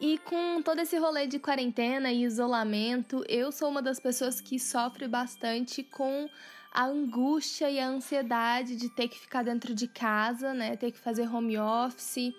E 0.00 0.18
com 0.18 0.60
todo 0.62 0.80
esse 0.80 0.98
rolê 0.98 1.28
de 1.28 1.38
quarentena 1.38 2.10
e 2.10 2.24
isolamento, 2.24 3.24
eu 3.28 3.52
sou 3.52 3.68
uma 3.68 3.80
das 3.80 4.00
pessoas 4.00 4.40
que 4.40 4.58
sofre 4.58 5.06
bastante 5.06 5.84
com 5.84 6.28
a 6.72 6.86
angústia 6.86 7.70
e 7.70 7.78
a 7.78 7.86
ansiedade 7.86 8.74
de 8.74 8.88
ter 8.88 9.06
que 9.06 9.16
ficar 9.16 9.44
dentro 9.44 9.72
de 9.72 9.86
casa, 9.86 10.52
né? 10.52 10.76
Ter 10.76 10.90
que 10.90 10.98
fazer 10.98 11.32
home 11.32 11.56
office 11.56 12.34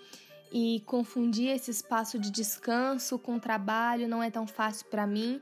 e 0.51 0.81
confundir 0.85 1.49
esse 1.49 1.71
espaço 1.71 2.19
de 2.19 2.29
descanso 2.29 3.17
com 3.17 3.39
trabalho 3.39 4.07
não 4.07 4.21
é 4.21 4.29
tão 4.29 4.45
fácil 4.45 4.85
para 4.87 5.07
mim. 5.07 5.41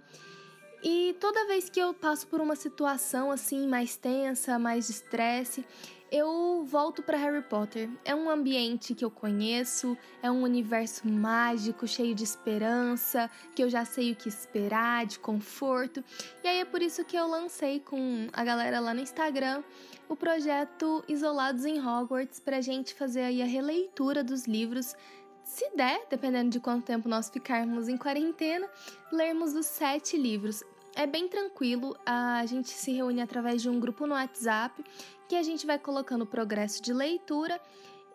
E 0.82 1.16
toda 1.20 1.48
vez 1.48 1.70
que 1.70 1.80
eu 1.80 1.94
passo 1.94 2.28
por 2.28 2.40
uma 2.40 2.56
situação 2.56 3.32
assim 3.32 3.68
mais 3.68 3.98
tensa, 3.98 4.58
mais 4.58 4.88
de 4.88 4.94
estresse, 4.94 5.66
eu 6.12 6.64
volto 6.66 7.04
para 7.04 7.18
Harry 7.18 7.42
Potter. 7.42 7.90
É 8.04 8.16
um 8.16 8.30
ambiente 8.30 8.96
que 8.96 9.06
eu 9.06 9.12
conheço, 9.12 9.98
é 10.24 10.32
um 10.32 10.42
universo 10.42 11.08
mágico, 11.08 11.88
cheio 11.88 12.16
de 12.16 12.24
esperança, 12.24 13.30
que 13.56 13.64
eu 13.64 13.70
já 13.70 13.86
sei 13.86 14.12
o 14.12 14.16
que 14.16 14.28
esperar, 14.28 15.06
de 15.06 15.20
conforto. 15.20 16.04
E 16.44 16.48
aí 16.48 16.60
é 16.60 16.66
por 16.66 16.82
isso 16.82 17.04
que 17.04 17.16
eu 17.16 17.28
lancei 17.28 17.80
com 17.80 18.28
a 18.34 18.44
galera 18.44 18.80
lá 18.80 18.94
no 18.94 19.02
Instagram 19.02 19.64
o 20.10 20.16
projeto 20.16 21.04
Isolados 21.08 21.64
em 21.66 21.80
Hogwarts 21.80 22.40
pra 22.40 22.60
gente 22.60 22.96
fazer 22.96 23.22
aí 23.22 23.42
a 23.44 23.46
releitura 23.46 24.24
dos 24.24 24.48
livros 24.48 24.96
se 25.44 25.70
der, 25.76 26.06
dependendo 26.10 26.50
de 26.50 26.60
quanto 26.60 26.86
tempo 26.86 27.08
nós 27.08 27.30
ficarmos 27.30 27.88
em 27.88 27.96
quarentena, 27.96 28.68
lermos 29.12 29.54
os 29.54 29.68
sete 29.68 30.18
livros. 30.18 30.64
É 30.96 31.06
bem 31.06 31.28
tranquilo, 31.28 31.96
a 32.06 32.44
gente 32.46 32.70
se 32.70 32.92
reúne 32.92 33.22
através 33.22 33.62
de 33.62 33.70
um 33.70 33.80
grupo 33.80 34.08
no 34.08 34.16
WhatsApp 34.16 34.84
que 35.28 35.36
a 35.36 35.44
gente 35.44 35.66
vai 35.66 35.78
colocando 35.78 36.24
o 36.24 36.28
progresso 36.28 36.82
de 36.82 36.92
leitura 36.92 37.62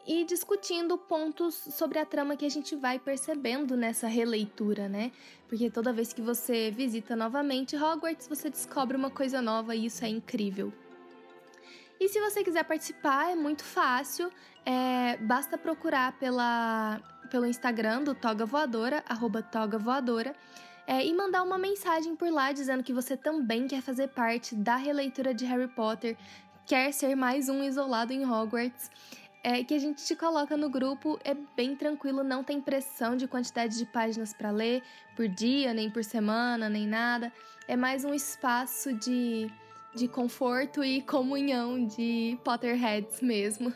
e 0.07 0.25
discutindo 0.25 0.99
pontos 0.99 1.55
sobre 1.55 1.99
a 1.99 2.05
trama 2.05 2.37
que 2.37 2.45
a 2.45 2.51
gente 2.51 2.77
vai 2.77 2.99
percebendo 2.99 3.77
nessa 3.77 4.07
releitura, 4.07 4.89
né? 4.89 5.13
Porque 5.49 5.71
toda 5.71 5.93
vez 5.93 6.13
que 6.13 6.21
você 6.21 6.71
visita 6.71 7.17
novamente 7.17 7.77
Hogwarts, 7.77 8.29
você 8.29 8.51
descobre 8.51 8.97
uma 8.97 9.11
coisa 9.11 9.41
nova 9.41 9.75
e 9.75 9.87
isso 9.87 10.05
é 10.05 10.09
incrível. 10.09 10.73
E 12.01 12.09
se 12.09 12.21
você 12.21 12.43
quiser 12.43 12.65
participar, 12.65 13.31
é 13.31 13.35
muito 13.35 13.63
fácil. 13.63 14.31
É, 14.67 15.17
basta 15.19 15.57
procurar 15.57 16.13
pela, 16.19 17.01
pelo 17.31 17.47
Instagram 17.47 18.03
do 18.03 18.15
Toga 18.15 18.45
Voadora, 18.45 19.05
arroba 19.09 19.43
Toga 19.43 19.79
Voadora, 19.79 20.35
é, 20.87 21.05
e 21.05 21.15
mandar 21.15 21.43
uma 21.43 21.59
mensagem 21.59 22.15
por 22.15 22.31
lá 22.31 22.53
dizendo 22.53 22.83
que 22.83 22.93
você 22.93 23.17
também 23.17 23.67
quer 23.67 23.81
fazer 23.81 24.09
parte 24.09 24.55
da 24.55 24.77
releitura 24.77 25.33
de 25.33 25.45
Harry 25.45 25.69
Potter, 25.69 26.17
quer 26.67 26.93
ser 26.93 27.15
mais 27.15 27.49
um 27.49 27.63
isolado 27.63 28.13
em 28.13 28.25
Hogwarts. 28.25 28.91
É, 29.47 29.63
que 29.63 29.75
a 29.75 29.79
gente 29.79 30.03
te 30.03 30.17
coloca 30.17 30.57
no 30.57 30.71
grupo, 30.71 31.21
é 31.23 31.35
bem 31.55 31.77
tranquilo, 31.77 32.25
não 32.25 32.43
tem 32.43 32.63
pressão 32.63 33.15
de 33.15 33.29
quantidade 33.29 33.77
de 33.77 33.85
páginas 33.85 34.33
para 34.33 34.51
ler 34.51 34.83
por 35.15 35.29
dia, 35.29 35.75
nem 35.75 35.91
por 35.91 36.03
semana, 36.03 36.67
nem 36.67 36.87
nada. 36.87 37.31
É 37.69 37.77
mais 37.77 38.07
um 38.07 38.15
espaço 38.15 38.95
de 38.95 39.53
de 39.95 40.09
conforto 40.09 40.83
e 40.83 41.01
comunhão 41.03 41.87
de 41.87 42.39
Potterheads 42.45 43.21
mesmo. 43.21 43.73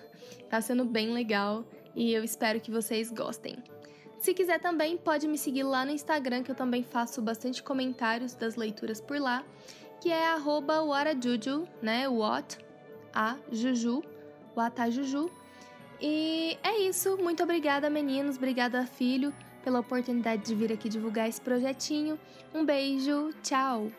Tá 0.48 0.60
sendo 0.60 0.84
bem 0.84 1.12
legal 1.12 1.64
e 1.94 2.12
eu 2.12 2.24
espero 2.24 2.60
que 2.60 2.70
vocês 2.70 3.10
gostem. 3.10 3.56
Se 4.18 4.34
quiser 4.34 4.58
também, 4.58 4.96
pode 4.96 5.28
me 5.28 5.38
seguir 5.38 5.62
lá 5.62 5.84
no 5.84 5.92
Instagram, 5.92 6.42
que 6.42 6.50
eu 6.50 6.54
também 6.54 6.82
faço 6.82 7.22
bastante 7.22 7.62
comentários 7.62 8.34
das 8.34 8.56
leituras 8.56 9.00
por 9.00 9.20
lá, 9.20 9.44
que 10.00 10.10
é 10.10 10.28
arroba 10.28 10.82
warajuju, 10.82 11.68
né? 11.80 12.08
What? 12.08 12.58
A 13.14 13.36
Juju, 13.50 14.02
Watajuju. 14.56 15.30
E 16.00 16.58
é 16.62 16.78
isso. 16.78 17.16
Muito 17.18 17.42
obrigada, 17.42 17.88
meninos. 17.88 18.36
Obrigada, 18.36 18.84
filho, 18.86 19.32
pela 19.62 19.80
oportunidade 19.80 20.44
de 20.44 20.54
vir 20.54 20.72
aqui 20.72 20.88
divulgar 20.88 21.28
esse 21.28 21.40
projetinho. 21.40 22.18
Um 22.54 22.64
beijo. 22.64 23.30
Tchau. 23.42 23.90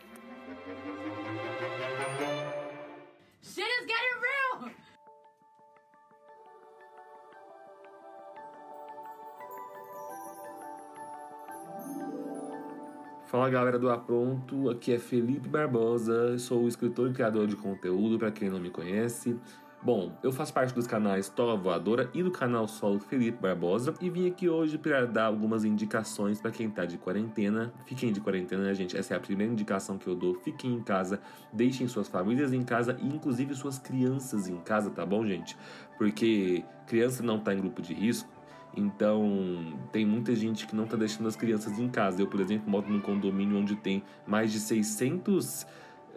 Fala 13.30 13.48
galera 13.48 13.78
do 13.78 13.88
Apronto, 13.88 14.68
aqui 14.68 14.92
é 14.92 14.98
Felipe 14.98 15.48
Barbosa, 15.48 16.36
sou 16.36 16.66
escritor 16.66 17.10
e 17.10 17.12
criador 17.12 17.46
de 17.46 17.54
conteúdo 17.54 18.18
para 18.18 18.32
quem 18.32 18.50
não 18.50 18.58
me 18.58 18.70
conhece. 18.70 19.38
Bom, 19.80 20.18
eu 20.20 20.32
faço 20.32 20.52
parte 20.52 20.74
dos 20.74 20.84
canais 20.84 21.28
Tola 21.28 21.56
Voadora 21.56 22.10
e 22.12 22.24
do 22.24 22.32
canal 22.32 22.66
Solo 22.66 22.98
Felipe 22.98 23.40
Barbosa 23.40 23.94
e 24.00 24.10
vim 24.10 24.28
aqui 24.28 24.48
hoje 24.48 24.76
para 24.76 25.06
dar 25.06 25.26
algumas 25.26 25.64
indicações 25.64 26.40
para 26.40 26.50
quem 26.50 26.68
tá 26.68 26.84
de 26.84 26.98
quarentena. 26.98 27.72
Fiquem 27.86 28.12
de 28.12 28.20
quarentena, 28.20 28.64
né, 28.64 28.74
gente? 28.74 28.96
Essa 28.96 29.14
é 29.14 29.16
a 29.16 29.20
primeira 29.20 29.52
indicação 29.52 29.96
que 29.96 30.08
eu 30.08 30.16
dou. 30.16 30.34
Fiquem 30.34 30.74
em 30.74 30.82
casa, 30.82 31.20
deixem 31.52 31.86
suas 31.86 32.08
famílias 32.08 32.52
em 32.52 32.64
casa 32.64 32.96
e 33.00 33.06
inclusive 33.06 33.54
suas 33.54 33.78
crianças 33.78 34.48
em 34.48 34.56
casa, 34.56 34.90
tá 34.90 35.06
bom, 35.06 35.24
gente? 35.24 35.56
Porque 35.96 36.64
criança 36.84 37.22
não 37.22 37.38
tá 37.38 37.54
em 37.54 37.58
grupo 37.58 37.80
de 37.80 37.94
risco. 37.94 38.39
Então, 38.76 39.74
tem 39.90 40.06
muita 40.06 40.34
gente 40.34 40.66
que 40.66 40.76
não 40.76 40.86
tá 40.86 40.96
deixando 40.96 41.26
as 41.26 41.36
crianças 41.36 41.78
em 41.78 41.88
casa. 41.88 42.22
Eu, 42.22 42.26
por 42.26 42.40
exemplo, 42.40 42.70
moro 42.70 42.88
num 42.88 43.00
condomínio 43.00 43.58
onde 43.58 43.76
tem 43.76 44.02
mais 44.26 44.52
de 44.52 44.60
600 44.60 45.66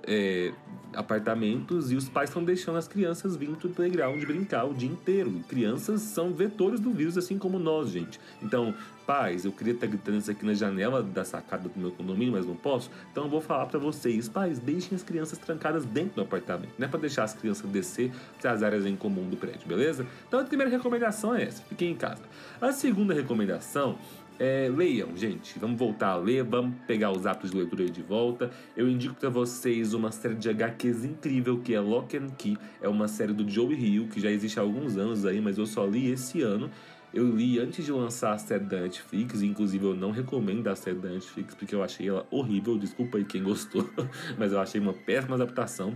é, 0.06 0.52
apartamentos 0.96 1.92
e 1.92 1.96
os 1.96 2.08
pais 2.08 2.30
estão 2.30 2.44
deixando 2.44 2.78
as 2.78 2.88
crianças 2.88 3.36
virem 3.36 3.56
pro 3.56 3.70
playground 3.70 4.24
brincar 4.24 4.66
o 4.66 4.74
dia 4.74 4.90
inteiro. 4.90 5.32
Crianças 5.48 6.02
são 6.02 6.32
vetores 6.32 6.80
do 6.80 6.92
vírus, 6.92 7.18
assim 7.18 7.38
como 7.38 7.58
nós, 7.58 7.90
gente. 7.90 8.20
Então, 8.42 8.74
pais, 9.06 9.46
eu 9.46 9.52
queria 9.52 9.74
estar 9.74 9.88
gritando 9.88 10.18
isso 10.18 10.32
aqui 10.32 10.46
na 10.46 10.54
janela 10.54 11.02
da 11.02 11.26
sacada 11.26 11.68
do 11.68 11.80
meu 11.80 11.92
condomínio, 11.92 12.34
mas 12.34 12.46
não 12.46 12.56
posso. 12.56 12.90
Então, 13.12 13.26
eu 13.26 13.30
vou 13.30 13.42
falar 13.42 13.66
para 13.66 13.80
vocês, 13.80 14.30
pais, 14.30 14.60
deixem 14.60 14.96
as 14.96 15.04
crianças 15.04 15.38
trancadas 15.38 15.86
dentro 15.86 16.16
do 16.16 16.22
apartamento. 16.22 16.74
Não 16.78 16.88
é 16.88 16.90
para 16.90 17.00
deixar 17.00 17.24
as 17.24 17.34
crianças 17.34 17.70
descer 17.70 18.12
para 18.40 18.52
as 18.52 18.64
áreas 18.64 18.86
em 18.86 18.96
comum 18.96 19.28
do 19.28 19.38
prédio, 19.38 19.68
beleza? 19.68 20.06
Então, 20.28 20.40
a 20.40 20.44
primeira 20.44 20.72
recomendação 20.72 21.36
é 21.36 21.44
essa: 21.44 21.64
fiquem 21.64 21.92
em 21.92 21.96
casa. 21.96 22.22
A 22.62 22.72
segunda 22.72 23.14
recomendação 23.14 23.98
é, 24.40 24.70
leiam, 24.70 25.16
gente. 25.16 25.58
Vamos 25.60 25.78
voltar 25.78 26.10
a 26.10 26.16
ler, 26.16 26.44
vamos 26.44 26.76
pegar 26.88 27.12
os 27.12 27.26
hábitos 27.26 27.52
de 27.52 27.58
leitura 27.58 27.86
de 27.86 28.02
volta. 28.02 28.52
Eu 28.76 28.90
indico 28.90 29.16
para 29.16 29.30
vocês 29.30 29.94
uma 29.94 30.12
série 30.12 30.36
de 30.36 30.50
HQs 30.50 31.06
incrível 31.06 31.60
que 31.60 31.74
é 31.74 31.80
Lock 31.80 32.18
and 32.18 32.30
Key. 32.38 32.58
É 32.82 32.88
uma 32.88 33.08
série 33.08 33.34
do 33.34 33.48
Joey 33.48 33.76
Hill, 33.76 34.08
que 34.08 34.20
já 34.20 34.30
existe 34.30 34.60
há 34.60 34.64
alguns 34.64 34.98
anos 34.98 35.26
aí, 35.26 35.40
mas 35.40 35.58
eu 35.58 35.66
só 35.66 35.86
li 35.86 36.12
esse 36.12 36.42
ano. 36.42 36.70
Eu 37.14 37.30
li 37.30 37.60
antes 37.60 37.86
de 37.86 37.92
lançar 37.92 38.34
a 38.34 38.38
série 38.40 38.64
da 38.64 38.82
Netflix, 38.82 39.44
inclusive 39.44 39.86
eu 39.86 39.96
não 39.96 40.10
recomendo 40.10 40.68
a 40.68 40.76
série 40.76 40.98
da 40.98 41.10
Netflix 41.10 41.54
porque 41.54 41.76
eu 41.76 41.84
achei 41.84 42.10
ela 42.10 42.26
horrível. 42.32 42.76
Desculpa 42.76 43.20
aí 43.20 43.24
quem 43.24 43.44
gostou, 43.44 43.88
mas 44.38 44.52
eu 44.52 44.60
achei 44.60 44.82
uma 44.82 44.94
péssima 44.94 45.36
adaptação. 45.36 45.96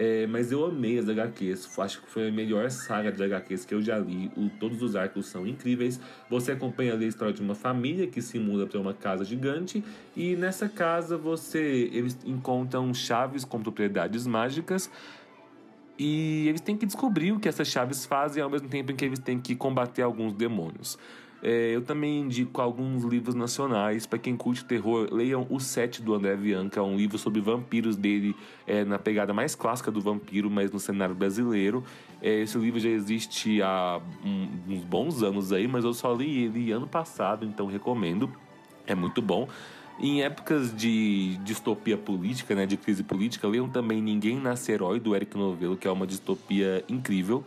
É, 0.00 0.28
mas 0.28 0.52
eu 0.52 0.64
amei 0.64 0.96
as 0.96 1.08
HQs, 1.08 1.76
acho 1.80 2.00
que 2.00 2.08
foi 2.08 2.28
a 2.28 2.30
melhor 2.30 2.70
saga 2.70 3.10
de 3.10 3.20
HQs 3.20 3.64
que 3.64 3.74
eu 3.74 3.82
já 3.82 3.98
li. 3.98 4.30
O, 4.36 4.48
todos 4.48 4.80
os 4.80 4.94
arcos 4.94 5.26
são 5.26 5.44
incríveis. 5.44 5.98
Você 6.30 6.52
acompanha 6.52 6.94
a 6.94 7.04
história 7.04 7.34
de 7.34 7.42
uma 7.42 7.56
família 7.56 8.06
que 8.06 8.22
se 8.22 8.38
muda 8.38 8.64
para 8.64 8.78
uma 8.78 8.94
casa 8.94 9.24
gigante 9.24 9.82
e 10.16 10.36
nessa 10.36 10.68
casa 10.68 11.18
você 11.18 11.90
eles 11.92 12.16
encontram 12.24 12.94
chaves 12.94 13.44
com 13.44 13.60
propriedades 13.60 14.24
mágicas. 14.24 14.88
E 15.98 16.46
eles 16.48 16.60
têm 16.60 16.76
que 16.76 16.86
descobrir 16.86 17.32
o 17.32 17.40
que 17.40 17.48
essas 17.48 17.66
chaves 17.66 18.06
fazem 18.06 18.40
ao 18.40 18.48
mesmo 18.48 18.68
tempo 18.68 18.92
em 18.92 18.94
que 18.94 19.04
eles 19.04 19.18
têm 19.18 19.40
que 19.40 19.56
combater 19.56 20.02
alguns 20.02 20.32
demônios. 20.32 20.96
É, 21.42 21.70
eu 21.74 21.82
também 21.82 22.20
indico 22.20 22.60
alguns 22.60 23.04
livros 23.04 23.34
nacionais. 23.34 24.06
Para 24.06 24.18
quem 24.18 24.36
curte 24.36 24.64
terror, 24.64 25.08
leiam 25.12 25.46
O 25.48 25.60
Sete 25.60 26.02
do 26.02 26.14
André 26.14 26.36
Bianca, 26.36 26.82
um 26.82 26.96
livro 26.96 27.18
sobre 27.18 27.40
vampiros 27.40 27.96
dele, 27.96 28.34
é, 28.66 28.84
na 28.84 28.98
pegada 28.98 29.32
mais 29.32 29.54
clássica 29.54 29.90
do 29.90 30.00
vampiro, 30.00 30.50
mas 30.50 30.72
no 30.72 30.80
cenário 30.80 31.14
brasileiro. 31.14 31.84
É, 32.20 32.40
esse 32.40 32.58
livro 32.58 32.80
já 32.80 32.88
existe 32.88 33.62
há 33.62 34.00
um, 34.24 34.48
uns 34.68 34.84
bons 34.84 35.22
anos 35.22 35.52
aí, 35.52 35.68
mas 35.68 35.84
eu 35.84 35.94
só 35.94 36.12
li 36.12 36.44
ele 36.44 36.72
ano 36.72 36.88
passado, 36.88 37.46
então 37.46 37.66
recomendo. 37.66 38.30
É 38.86 38.94
muito 38.94 39.22
bom. 39.22 39.48
Em 40.00 40.22
épocas 40.22 40.74
de 40.74 41.36
distopia 41.38 41.96
política, 41.96 42.54
né, 42.54 42.66
de 42.66 42.76
crise 42.76 43.02
política, 43.02 43.48
leiam 43.48 43.68
também 43.68 44.00
Ninguém 44.00 44.38
Nasce 44.38 44.70
Herói, 44.70 45.00
do 45.00 45.14
Eric 45.14 45.36
Novello, 45.36 45.76
que 45.76 45.88
é 45.88 45.90
uma 45.90 46.06
distopia 46.06 46.84
incrível. 46.88 47.44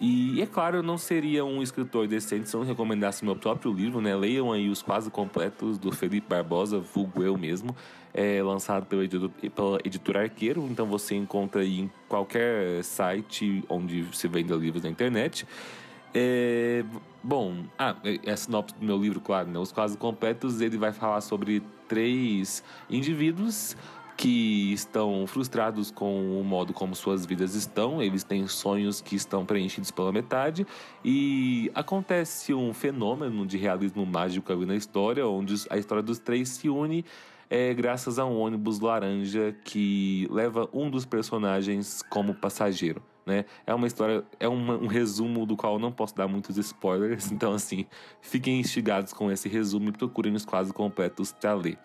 E 0.00 0.40
é 0.40 0.46
claro, 0.46 0.76
eu 0.76 0.82
não 0.82 0.96
seria 0.96 1.44
um 1.44 1.60
escritor 1.60 2.06
decente 2.06 2.48
se 2.48 2.54
eu 2.54 2.60
não 2.60 2.66
recomendasse 2.66 3.24
meu 3.24 3.34
próprio 3.34 3.72
livro, 3.72 4.00
né? 4.00 4.14
Leiam 4.14 4.52
aí 4.52 4.68
os 4.68 4.80
quase 4.80 5.10
completos 5.10 5.76
do 5.76 5.90
Felipe 5.90 6.28
Barbosa, 6.28 6.78
vulgo 6.78 7.22
eu 7.22 7.36
mesmo, 7.36 7.74
é 8.14 8.40
lançado 8.40 8.86
pela 8.86 9.04
editora, 9.04 9.32
pela 9.54 9.78
editora 9.84 10.22
Arqueiro, 10.22 10.66
então 10.70 10.86
você 10.86 11.16
encontra 11.16 11.62
aí 11.62 11.80
em 11.80 11.90
qualquer 12.08 12.84
site 12.84 13.64
onde 13.68 14.06
se 14.16 14.28
venda 14.28 14.54
livros 14.54 14.84
na 14.84 14.90
internet. 14.90 15.44
É, 16.14 16.84
bom, 17.22 17.64
ah, 17.76 17.96
é 18.24 18.30
a 18.30 18.36
sinopse 18.36 18.76
do 18.76 18.86
meu 18.86 18.96
livro, 18.96 19.20
claro, 19.20 19.48
né? 19.48 19.58
Os 19.58 19.72
quase 19.72 19.98
completos, 19.98 20.60
ele 20.60 20.78
vai 20.78 20.92
falar 20.92 21.20
sobre 21.20 21.60
três 21.88 22.62
indivíduos 22.88 23.76
que 24.18 24.72
estão 24.72 25.28
frustrados 25.28 25.92
com 25.92 26.40
o 26.40 26.42
modo 26.42 26.72
como 26.72 26.92
suas 26.92 27.24
vidas 27.24 27.54
estão, 27.54 28.02
eles 28.02 28.24
têm 28.24 28.48
sonhos 28.48 29.00
que 29.00 29.14
estão 29.14 29.46
preenchidos 29.46 29.92
pela 29.92 30.10
metade 30.10 30.66
e 31.04 31.70
acontece 31.72 32.52
um 32.52 32.74
fenômeno 32.74 33.46
de 33.46 33.56
realismo 33.56 34.04
mágico 34.04 34.52
ali 34.52 34.66
na 34.66 34.74
história, 34.74 35.24
onde 35.24 35.54
a 35.70 35.78
história 35.78 36.02
dos 36.02 36.18
três 36.18 36.48
se 36.48 36.68
une 36.68 37.04
é 37.48 37.72
graças 37.72 38.18
a 38.18 38.26
um 38.26 38.36
ônibus 38.40 38.80
laranja 38.80 39.54
que 39.62 40.26
leva 40.32 40.68
um 40.72 40.90
dos 40.90 41.06
personagens 41.06 42.02
como 42.10 42.34
passageiro. 42.34 43.00
Né? 43.24 43.44
É 43.64 43.72
uma 43.72 43.86
história, 43.86 44.24
é 44.40 44.48
um 44.48 44.88
resumo 44.88 45.46
do 45.46 45.56
qual 45.56 45.78
não 45.78 45.92
posso 45.92 46.16
dar 46.16 46.26
muitos 46.26 46.56
spoilers, 46.56 47.30
então 47.32 47.52
assim, 47.52 47.86
fiquem 48.20 48.58
instigados 48.58 49.12
com 49.12 49.30
esse 49.30 49.48
resumo 49.48 49.90
e 49.90 49.92
procurem 49.92 50.34
os 50.34 50.44
quase 50.44 50.72
completos 50.72 51.30
para 51.30 51.54
ler. 51.54 51.78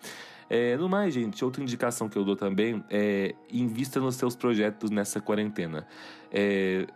É, 0.56 0.76
no 0.76 0.88
mais, 0.88 1.12
gente, 1.12 1.44
outra 1.44 1.60
indicação 1.60 2.08
que 2.08 2.16
eu 2.16 2.24
dou 2.24 2.36
também 2.36 2.84
é 2.88 3.34
invista 3.52 3.98
nos 3.98 4.14
seus 4.14 4.36
projetos 4.36 4.88
nessa 4.88 5.20
quarentena. 5.20 5.84
É, 6.30 6.86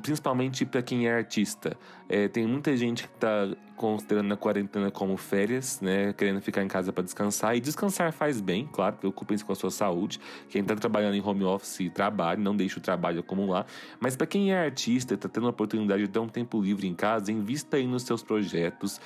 principalmente 0.00 0.64
para 0.64 0.80
quem 0.80 1.06
é 1.06 1.12
artista. 1.12 1.76
É, 2.08 2.26
tem 2.26 2.46
muita 2.46 2.74
gente 2.74 3.06
que 3.06 3.14
está 3.14 3.54
considerando 3.76 4.32
a 4.32 4.36
quarentena 4.36 4.90
como 4.90 5.14
férias, 5.18 5.78
né? 5.82 6.14
Querendo 6.14 6.40
ficar 6.40 6.62
em 6.62 6.68
casa 6.68 6.90
para 6.90 7.02
descansar. 7.02 7.54
E 7.54 7.60
descansar 7.60 8.12
faz 8.12 8.40
bem, 8.40 8.66
claro, 8.72 8.96
preocupem-se 8.96 9.44
com 9.44 9.52
a 9.52 9.56
sua 9.56 9.70
saúde. 9.70 10.18
Quem 10.48 10.62
está 10.62 10.74
trabalhando 10.74 11.14
em 11.14 11.22
home 11.22 11.44
office, 11.44 11.90
trabalhe, 11.92 12.40
não 12.40 12.56
deixe 12.56 12.78
o 12.78 12.80
trabalho 12.80 13.20
acumular. 13.20 13.66
Mas 14.00 14.16
para 14.16 14.26
quem 14.26 14.52
é 14.52 14.64
artista, 14.64 15.12
está 15.12 15.28
tendo 15.28 15.48
a 15.48 15.50
oportunidade 15.50 16.02
de 16.02 16.08
ter 16.08 16.18
um 16.18 16.28
tempo 16.28 16.62
livre 16.62 16.86
em 16.86 16.94
casa, 16.94 17.30
invista 17.30 17.76
aí 17.76 17.86
nos 17.86 18.04
seus 18.04 18.22
projetos. 18.22 18.98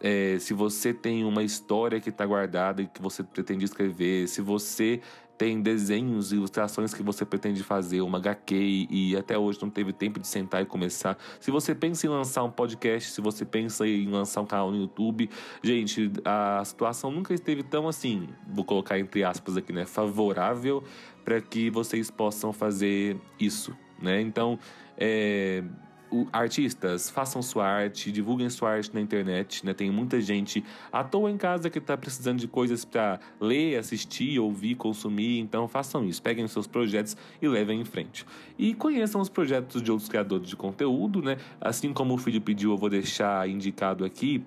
É, 0.00 0.38
se 0.38 0.54
você 0.54 0.94
tem 0.94 1.24
uma 1.24 1.42
história 1.42 2.00
que 2.00 2.10
está 2.10 2.24
guardada 2.24 2.82
e 2.82 2.86
que 2.86 3.02
você 3.02 3.22
pretende 3.22 3.64
escrever, 3.64 4.28
se 4.28 4.40
você 4.40 5.00
tem 5.38 5.62
desenhos 5.62 6.32
e 6.32 6.34
ilustrações 6.34 6.92
que 6.92 7.02
você 7.02 7.24
pretende 7.24 7.62
fazer, 7.62 8.00
uma 8.00 8.18
HQ 8.18 8.88
e 8.90 9.16
até 9.16 9.38
hoje 9.38 9.60
não 9.62 9.70
teve 9.70 9.92
tempo 9.92 10.18
de 10.18 10.26
sentar 10.26 10.62
e 10.62 10.66
começar. 10.66 11.16
Se 11.38 11.52
você 11.52 11.74
pensa 11.76 12.06
em 12.06 12.10
lançar 12.10 12.42
um 12.42 12.50
podcast, 12.50 13.12
se 13.12 13.20
você 13.20 13.44
pensa 13.44 13.86
em 13.86 14.08
lançar 14.08 14.40
um 14.40 14.46
canal 14.46 14.72
no 14.72 14.76
YouTube, 14.76 15.30
gente, 15.62 16.10
a 16.24 16.60
situação 16.64 17.12
nunca 17.12 17.32
esteve 17.32 17.62
tão 17.62 17.86
assim, 17.86 18.28
vou 18.48 18.64
colocar 18.64 18.98
entre 18.98 19.22
aspas 19.22 19.56
aqui, 19.56 19.72
né, 19.72 19.86
favorável 19.86 20.82
para 21.24 21.40
que 21.40 21.70
vocês 21.70 22.10
possam 22.10 22.52
fazer 22.52 23.16
isso, 23.38 23.76
né? 24.02 24.20
Então, 24.20 24.58
é, 24.96 25.62
o, 26.10 26.26
artistas, 26.32 27.10
façam 27.10 27.42
sua 27.42 27.66
arte, 27.66 28.10
divulguem 28.10 28.48
sua 28.48 28.70
arte 28.70 28.94
na 28.94 29.00
internet, 29.00 29.64
né? 29.64 29.74
Tem 29.74 29.90
muita 29.90 30.20
gente 30.20 30.64
à 30.92 31.04
toa 31.04 31.30
em 31.30 31.36
casa 31.36 31.68
que 31.70 31.78
está 31.78 31.96
precisando 31.96 32.38
de 32.38 32.48
coisas 32.48 32.84
para 32.84 33.20
ler, 33.40 33.76
assistir, 33.76 34.38
ouvir, 34.38 34.74
consumir, 34.74 35.38
então 35.38 35.68
façam 35.68 36.04
isso, 36.04 36.22
peguem 36.22 36.46
seus 36.48 36.66
projetos 36.66 37.16
e 37.40 37.48
levem 37.48 37.80
em 37.80 37.84
frente. 37.84 38.24
E 38.58 38.74
conheçam 38.74 39.20
os 39.20 39.28
projetos 39.28 39.82
de 39.82 39.90
outros 39.90 40.08
criadores 40.08 40.48
de 40.48 40.56
conteúdo, 40.56 41.22
né? 41.22 41.36
Assim 41.60 41.92
como 41.92 42.14
o 42.14 42.18
filho 42.18 42.40
pediu, 42.40 42.72
eu 42.72 42.76
vou 42.76 42.88
deixar 42.88 43.48
indicado 43.48 44.04
aqui 44.04 44.44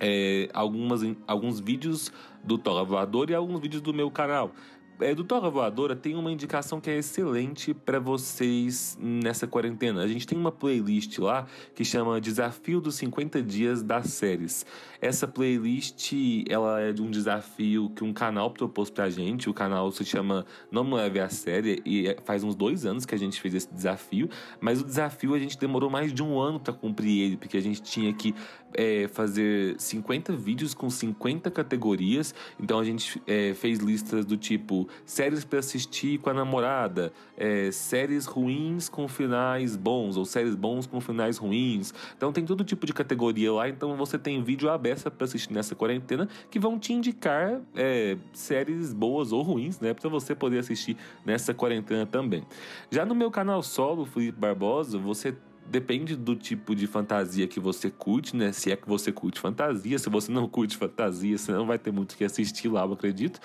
é, 0.00 0.48
algumas, 0.52 1.00
alguns 1.26 1.60
vídeos 1.60 2.12
do 2.42 2.58
Tola 2.58 2.84
Voador 2.84 3.30
e 3.30 3.34
alguns 3.34 3.60
vídeos 3.60 3.82
do 3.82 3.92
meu 3.92 4.10
canal 4.10 4.52
é, 5.00 5.14
Toga 5.14 5.50
Voadora 5.50 5.94
tem 5.94 6.14
uma 6.14 6.30
indicação 6.30 6.80
que 6.80 6.90
é 6.90 6.98
excelente 6.98 7.74
para 7.74 7.98
vocês 7.98 8.96
nessa 9.00 9.46
quarentena. 9.46 10.02
A 10.02 10.08
gente 10.08 10.26
tem 10.26 10.38
uma 10.38 10.52
playlist 10.52 11.18
lá 11.18 11.46
que 11.74 11.84
chama 11.84 12.20
Desafio 12.20 12.80
dos 12.80 12.94
50 12.96 13.42
Dias 13.42 13.82
das 13.82 14.06
Séries. 14.06 14.64
Essa 15.00 15.26
playlist 15.28 16.12
ela 16.48 16.80
é 16.80 16.92
de 16.92 17.02
um 17.02 17.10
desafio 17.10 17.90
que 17.90 18.02
um 18.02 18.12
canal 18.12 18.50
propôs 18.50 18.90
pra 18.90 19.10
gente. 19.10 19.50
O 19.50 19.54
canal 19.54 19.90
se 19.92 20.04
chama 20.04 20.46
Não 20.70 20.88
Leve 20.92 21.20
a 21.20 21.28
Série 21.28 21.82
e 21.84 22.08
é, 22.08 22.16
faz 22.24 22.42
uns 22.42 22.54
dois 22.54 22.86
anos 22.86 23.04
que 23.04 23.14
a 23.14 23.18
gente 23.18 23.40
fez 23.40 23.54
esse 23.54 23.72
desafio. 23.72 24.28
Mas 24.60 24.80
o 24.80 24.84
desafio 24.84 25.34
a 25.34 25.38
gente 25.38 25.58
demorou 25.58 25.90
mais 25.90 26.12
de 26.12 26.22
um 26.22 26.38
ano 26.38 26.58
para 26.58 26.72
cumprir 26.72 27.22
ele, 27.22 27.36
porque 27.36 27.56
a 27.56 27.60
gente 27.60 27.82
tinha 27.82 28.12
que 28.12 28.34
é, 28.74 29.08
fazer 29.08 29.74
50 29.78 30.34
vídeos 30.34 30.74
com 30.74 30.88
50 30.88 31.50
categorias. 31.50 32.34
Então 32.58 32.78
a 32.78 32.84
gente 32.84 33.20
é, 33.26 33.54
fez 33.54 33.78
listas 33.78 34.24
do 34.24 34.36
tipo 34.36 34.88
séries 35.04 35.44
para 35.44 35.58
assistir 35.58 36.18
com 36.18 36.30
a 36.30 36.34
namorada, 36.34 37.12
é, 37.36 37.70
séries 37.70 38.26
ruins 38.26 38.88
com 38.88 39.06
finais 39.08 39.76
bons, 39.76 40.16
ou 40.16 40.24
séries 40.24 40.54
bons 40.54 40.86
com 40.86 41.00
finais 41.00 41.36
ruins. 41.36 41.92
Então 42.16 42.32
tem 42.32 42.44
todo 42.44 42.64
tipo 42.64 42.86
de 42.86 42.92
categoria 42.92 43.52
lá. 43.52 43.68
Então 43.68 43.96
você 43.96 44.18
tem 44.18 44.42
vídeo 44.42 44.70
aberto 44.70 44.85
para 44.94 45.24
assistir 45.24 45.52
nessa 45.52 45.74
quarentena 45.74 46.28
que 46.50 46.58
vão 46.58 46.78
te 46.78 46.92
indicar 46.92 47.60
é, 47.74 48.16
séries 48.32 48.92
boas 48.92 49.32
ou 49.32 49.42
ruins, 49.42 49.80
né? 49.80 49.94
Para 49.94 50.08
você 50.08 50.34
poder 50.34 50.58
assistir 50.58 50.96
nessa 51.24 51.52
quarentena 51.52 52.06
também. 52.06 52.44
Já 52.90 53.04
no 53.04 53.14
meu 53.14 53.30
canal 53.30 53.62
solo, 53.62 54.04
Felipe 54.04 54.38
Barbosa, 54.38 54.98
você 54.98 55.36
depende 55.68 56.14
do 56.14 56.36
tipo 56.36 56.74
de 56.74 56.86
fantasia 56.86 57.46
que 57.46 57.58
você 57.58 57.90
curte, 57.90 58.36
né? 58.36 58.52
Se 58.52 58.70
é 58.70 58.76
que 58.76 58.88
você 58.88 59.10
curte 59.10 59.40
fantasia, 59.40 59.98
se 59.98 60.08
você 60.08 60.30
não 60.30 60.48
curte 60.48 60.76
fantasia, 60.76 61.36
você 61.36 61.52
não 61.52 61.66
vai 61.66 61.78
ter 61.78 61.90
muito 61.90 62.16
que 62.16 62.24
assistir 62.24 62.68
lá, 62.68 62.84
eu 62.84 62.92
acredito. 62.92 63.40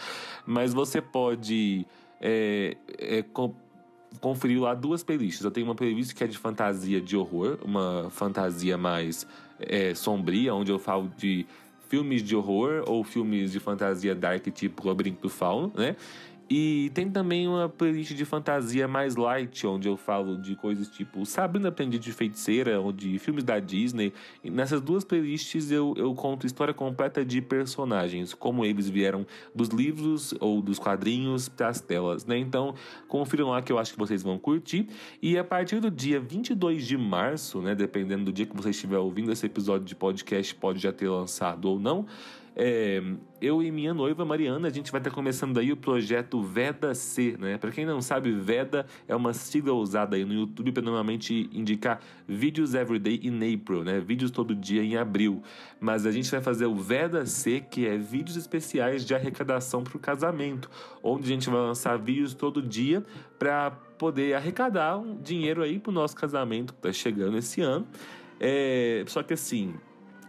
Mas 0.45 0.73
você 0.73 1.01
pode 1.01 1.85
é, 2.21 2.77
é, 2.97 3.25
conferir 4.19 4.61
lá 4.61 4.73
duas 4.73 5.03
playlists. 5.03 5.43
Eu 5.43 5.51
tenho 5.51 5.67
uma 5.67 5.75
playlist 5.75 6.13
que 6.13 6.23
é 6.23 6.27
de 6.27 6.37
fantasia 6.37 6.99
de 6.99 7.15
horror, 7.15 7.57
uma 7.63 8.09
fantasia 8.09 8.77
mais 8.77 9.25
é, 9.59 9.93
sombria, 9.95 10.53
onde 10.53 10.71
eu 10.71 10.79
falo 10.79 11.11
de 11.17 11.45
filmes 11.87 12.23
de 12.23 12.35
horror 12.35 12.83
ou 12.87 13.03
filmes 13.03 13.51
de 13.51 13.59
fantasia 13.59 14.15
dark 14.15 14.47
tipo 14.47 14.87
Labirinto 14.87 15.21
do 15.21 15.29
Fauno, 15.29 15.71
né? 15.75 15.95
E 16.53 16.91
tem 16.93 17.09
também 17.09 17.47
uma 17.47 17.69
playlist 17.69 18.13
de 18.13 18.25
fantasia 18.25 18.85
mais 18.85 19.15
light, 19.15 19.65
onde 19.65 19.87
eu 19.87 19.95
falo 19.95 20.35
de 20.35 20.53
coisas 20.53 20.89
tipo 20.89 21.25
Sabrina 21.25 21.69
Aprendiz 21.69 22.01
de 22.01 22.11
Feiticeira, 22.11 22.77
ou 22.81 22.91
de 22.91 23.17
filmes 23.19 23.45
da 23.45 23.57
Disney. 23.57 24.11
E 24.43 24.49
nessas 24.49 24.81
duas 24.81 25.05
playlists 25.05 25.71
eu, 25.71 25.93
eu 25.95 26.13
conto 26.13 26.45
história 26.45 26.73
completa 26.73 27.23
de 27.23 27.41
personagens, 27.41 28.33
como 28.33 28.65
eles 28.65 28.89
vieram 28.89 29.25
dos 29.55 29.69
livros 29.69 30.33
ou 30.41 30.61
dos 30.61 30.77
quadrinhos 30.77 31.47
para 31.47 31.69
as 31.69 31.79
telas, 31.79 32.25
né? 32.25 32.37
Então, 32.37 32.75
confiram 33.07 33.47
lá 33.47 33.61
que 33.61 33.71
eu 33.71 33.79
acho 33.79 33.93
que 33.93 33.99
vocês 33.99 34.21
vão 34.21 34.37
curtir. 34.37 34.89
E 35.21 35.37
a 35.37 35.45
partir 35.45 35.79
do 35.79 35.89
dia 35.89 36.19
22 36.19 36.85
de 36.85 36.97
março, 36.97 37.61
né, 37.61 37.73
dependendo 37.73 38.25
do 38.25 38.33
dia 38.33 38.45
que 38.45 38.57
você 38.57 38.71
estiver 38.71 38.97
ouvindo 38.97 39.31
esse 39.31 39.45
episódio 39.45 39.85
de 39.85 39.95
podcast, 39.95 40.53
pode 40.55 40.79
já 40.79 40.91
ter 40.91 41.07
lançado 41.07 41.63
ou 41.69 41.79
não, 41.79 42.05
é, 42.55 43.01
eu 43.41 43.63
e 43.63 43.71
minha 43.71 43.93
noiva 43.93 44.25
Mariana, 44.25 44.67
a 44.67 44.71
gente 44.71 44.91
vai 44.91 44.99
estar 44.99 45.11
começando 45.11 45.57
aí 45.57 45.71
o 45.71 45.77
projeto 45.77 46.41
Veda 46.41 46.93
C, 46.93 47.37
né? 47.39 47.57
Para 47.57 47.71
quem 47.71 47.85
não 47.85 48.01
sabe, 48.01 48.31
Veda 48.31 48.85
é 49.07 49.15
uma 49.15 49.33
sigla 49.33 49.73
usada 49.73 50.15
aí 50.15 50.25
no 50.25 50.33
YouTube 50.33 50.71
para 50.71 50.83
normalmente 50.83 51.49
indicar 51.53 52.01
vídeos 52.27 52.73
everyday 52.73 53.19
in 53.23 53.37
April, 53.55 53.83
né? 53.83 53.99
Vídeos 53.99 54.31
todo 54.31 54.53
dia 54.53 54.83
em 54.83 54.97
abril. 54.97 55.41
Mas 55.79 56.05
a 56.05 56.11
gente 56.11 56.29
vai 56.29 56.41
fazer 56.41 56.65
o 56.65 56.75
Veda 56.75 57.25
C, 57.25 57.61
que 57.61 57.87
é 57.87 57.97
vídeos 57.97 58.35
especiais 58.35 59.05
de 59.05 59.15
arrecadação 59.15 59.83
para 59.83 59.95
o 59.95 59.99
casamento, 59.99 60.69
onde 61.01 61.23
a 61.23 61.27
gente 61.27 61.49
vai 61.49 61.61
lançar 61.61 61.97
vídeos 61.97 62.33
todo 62.33 62.61
dia 62.61 63.03
para 63.39 63.71
poder 63.71 64.35
arrecadar 64.35 64.97
um 64.97 65.15
dinheiro 65.15 65.63
aí 65.63 65.79
para 65.79 65.89
o 65.89 65.93
nosso 65.93 66.15
casamento 66.15 66.73
que 66.73 66.81
tá 66.81 66.91
chegando 66.91 67.37
esse 67.37 67.61
ano. 67.61 67.87
É, 68.39 69.03
só 69.07 69.23
que 69.23 69.33
assim, 69.33 69.75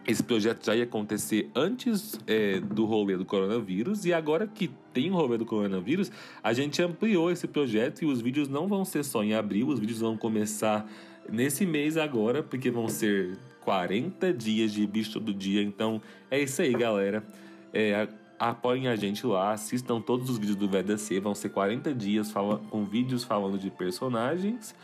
esse 0.07 0.23
projeto 0.23 0.65
já 0.67 0.75
ia 0.75 0.85
acontecer 0.85 1.51
antes 1.55 2.19
é, 2.27 2.59
do 2.59 2.85
rolê 2.85 3.17
do 3.17 3.25
coronavírus 3.25 4.05
e 4.05 4.13
agora 4.13 4.47
que 4.47 4.71
tem 4.93 5.11
o 5.11 5.15
rolê 5.15 5.39
do 5.39 5.47
coronavírus, 5.47 6.11
a 6.43 6.53
gente 6.53 6.83
ampliou 6.83 7.31
esse 7.31 7.47
projeto 7.47 8.03
e 8.03 8.07
os 8.07 8.21
vídeos 8.21 8.49
não 8.49 8.67
vão 8.67 8.85
ser 8.85 9.05
só 9.05 9.23
em 9.23 9.35
abril, 9.35 9.69
os 9.69 9.79
vídeos 9.79 10.01
vão 10.01 10.17
começar 10.17 10.91
nesse 11.31 11.65
mês 11.65 11.97
agora, 11.97 12.43
porque 12.43 12.71
vão 12.71 12.89
ser 12.89 13.39
40 13.65 14.33
dias 14.33 14.73
de 14.73 14.87
bicho 14.87 15.13
todo 15.13 15.33
dia. 15.33 15.63
Então 15.63 16.03
é 16.31 16.41
isso 16.41 16.61
aí, 16.63 16.73
galera. 16.73 17.25
É, 17.73 18.09
apoiem 18.39 18.89
a 18.89 18.97
gente 18.97 19.25
lá, 19.25 19.53
assistam 19.53 20.01
todos 20.01 20.29
os 20.29 20.37
vídeos 20.37 20.57
do 20.57 20.69
VDC, 20.69 21.21
vão 21.21 21.35
ser 21.35 21.51
40 21.51 21.95
dias 21.95 22.33
com 22.71 22.85
vídeos 22.85 23.23
falando 23.23 23.57
de 23.57 23.71
personagens. 23.71 24.75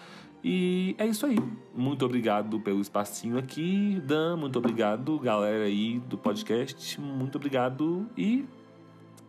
E 0.43 0.95
é 0.99 1.07
isso 1.07 1.27
aí. 1.27 1.37
Muito 1.75 2.05
obrigado 2.05 2.61
pelo 2.61 2.81
espacinho 2.81 3.39
aqui, 3.39 4.01
Dan. 4.05 4.37
Muito 4.37 4.59
obrigado, 4.59 5.19
galera 5.19 5.65
aí 5.65 5.99
do 6.01 6.17
podcast. 6.17 7.01
Muito 7.01 7.37
obrigado 7.37 8.07
e 8.17 8.45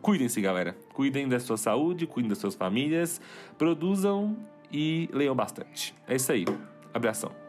cuidem-se, 0.01 0.39
galera. 0.39 0.77
Cuidem 0.93 1.27
da 1.27 1.39
sua 1.39 1.57
saúde, 1.57 2.05
cuidem 2.05 2.29
das 2.29 2.37
suas 2.37 2.55
famílias, 2.55 3.19
produzam 3.57 4.37
e 4.71 5.09
leiam 5.11 5.35
bastante. 5.35 5.95
É 6.07 6.15
isso 6.15 6.31
aí. 6.31 6.45
Abração. 6.93 7.48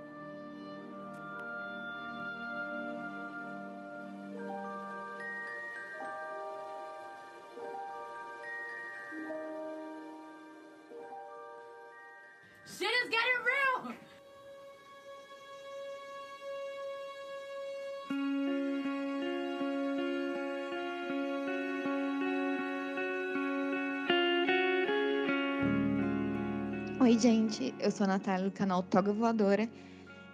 Gente, 27.21 27.75
eu 27.79 27.91
sou 27.91 28.05
a 28.05 28.09
Natália 28.09 28.47
do 28.47 28.51
canal 28.51 28.83
Toga 28.83 29.13
Voadora 29.13 29.69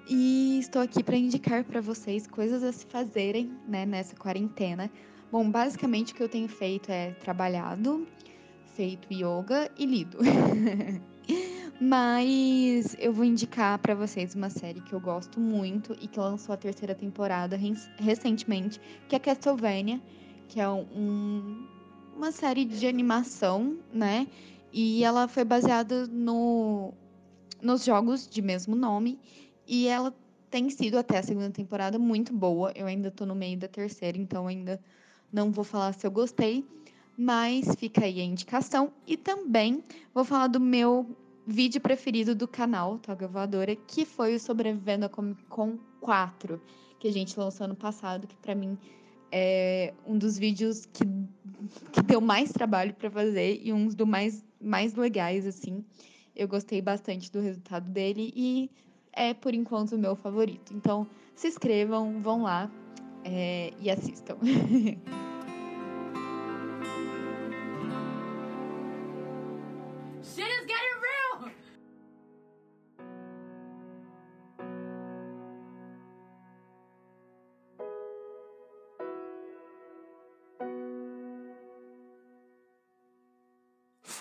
e 0.08 0.56
estou 0.60 0.80
aqui 0.80 1.02
para 1.02 1.16
indicar 1.16 1.64
para 1.64 1.80
vocês 1.80 2.28
coisas 2.28 2.62
a 2.62 2.70
se 2.70 2.86
fazerem 2.86 3.50
né, 3.66 3.84
nessa 3.84 4.14
quarentena. 4.14 4.88
Bom, 5.32 5.50
basicamente 5.50 6.12
o 6.12 6.14
que 6.14 6.22
eu 6.22 6.28
tenho 6.28 6.46
feito 6.46 6.88
é 6.92 7.10
trabalhado, 7.10 8.06
feito 8.76 9.12
yoga 9.12 9.68
e 9.76 9.84
lido. 9.84 10.18
Mas 11.82 12.96
eu 13.00 13.12
vou 13.12 13.24
indicar 13.24 13.80
para 13.80 13.96
vocês 13.96 14.36
uma 14.36 14.48
série 14.48 14.80
que 14.80 14.92
eu 14.92 15.00
gosto 15.00 15.40
muito 15.40 15.92
e 16.00 16.06
que 16.06 16.20
lançou 16.20 16.52
a 16.52 16.56
terceira 16.56 16.94
temporada 16.94 17.58
recentemente, 17.98 18.80
que 19.08 19.16
é 19.16 19.18
Castlevania, 19.18 20.00
que 20.46 20.60
é 20.60 20.68
um, 20.68 21.66
uma 22.16 22.30
série 22.30 22.64
de 22.64 22.86
animação, 22.86 23.76
né? 23.92 24.28
E 24.78 25.02
ela 25.02 25.26
foi 25.26 25.42
baseada 25.42 26.06
no, 26.06 26.92
nos 27.62 27.82
jogos 27.82 28.28
de 28.28 28.42
mesmo 28.42 28.76
nome. 28.76 29.18
E 29.66 29.88
ela 29.88 30.14
tem 30.50 30.68
sido 30.68 30.98
até 30.98 31.16
a 31.16 31.22
segunda 31.22 31.48
temporada 31.48 31.98
muito 31.98 32.30
boa. 32.30 32.72
Eu 32.76 32.86
ainda 32.86 33.10
tô 33.10 33.24
no 33.24 33.34
meio 33.34 33.58
da 33.58 33.68
terceira, 33.68 34.18
então 34.18 34.46
ainda 34.46 34.78
não 35.32 35.50
vou 35.50 35.64
falar 35.64 35.94
se 35.94 36.06
eu 36.06 36.10
gostei, 36.10 36.62
mas 37.16 37.74
fica 37.76 38.04
aí 38.04 38.20
a 38.20 38.24
indicação. 38.24 38.92
E 39.06 39.16
também 39.16 39.82
vou 40.12 40.26
falar 40.26 40.48
do 40.48 40.60
meu 40.60 41.16
vídeo 41.46 41.80
preferido 41.80 42.34
do 42.34 42.46
canal 42.46 42.98
Toga 42.98 43.26
Voadora, 43.26 43.74
que 43.74 44.04
foi 44.04 44.34
o 44.34 44.38
Sobrevivendo 44.38 45.06
a 45.06 45.08
Comic 45.08 45.42
Con 45.44 45.78
4, 46.02 46.60
que 47.00 47.08
a 47.08 47.12
gente 47.12 47.40
lançou 47.40 47.64
ano 47.64 47.74
passado, 47.74 48.26
que 48.26 48.36
para 48.36 48.54
mim 48.54 48.76
é 49.32 49.92
um 50.06 50.16
dos 50.16 50.38
vídeos 50.38 50.86
que, 50.86 51.04
que 51.92 52.02
deu 52.02 52.20
mais 52.20 52.52
trabalho 52.52 52.94
para 52.94 53.10
fazer 53.10 53.60
e 53.62 53.72
um 53.72 53.86
dos 53.86 54.06
mais, 54.06 54.44
mais 54.66 54.94
legais, 54.94 55.47
assim. 55.47 55.84
Eu 56.34 56.47
gostei 56.47 56.82
bastante 56.82 57.30
do 57.30 57.40
resultado 57.40 57.90
dele 57.90 58.32
e 58.36 58.70
é, 59.12 59.32
por 59.32 59.55
enquanto, 59.55 59.93
o 59.93 59.98
meu 59.98 60.14
favorito. 60.14 60.74
Então, 60.74 61.06
se 61.34 61.48
inscrevam, 61.48 62.20
vão 62.20 62.43
lá 62.43 62.70
é, 63.24 63.72
e 63.80 63.90
assistam. 63.90 64.36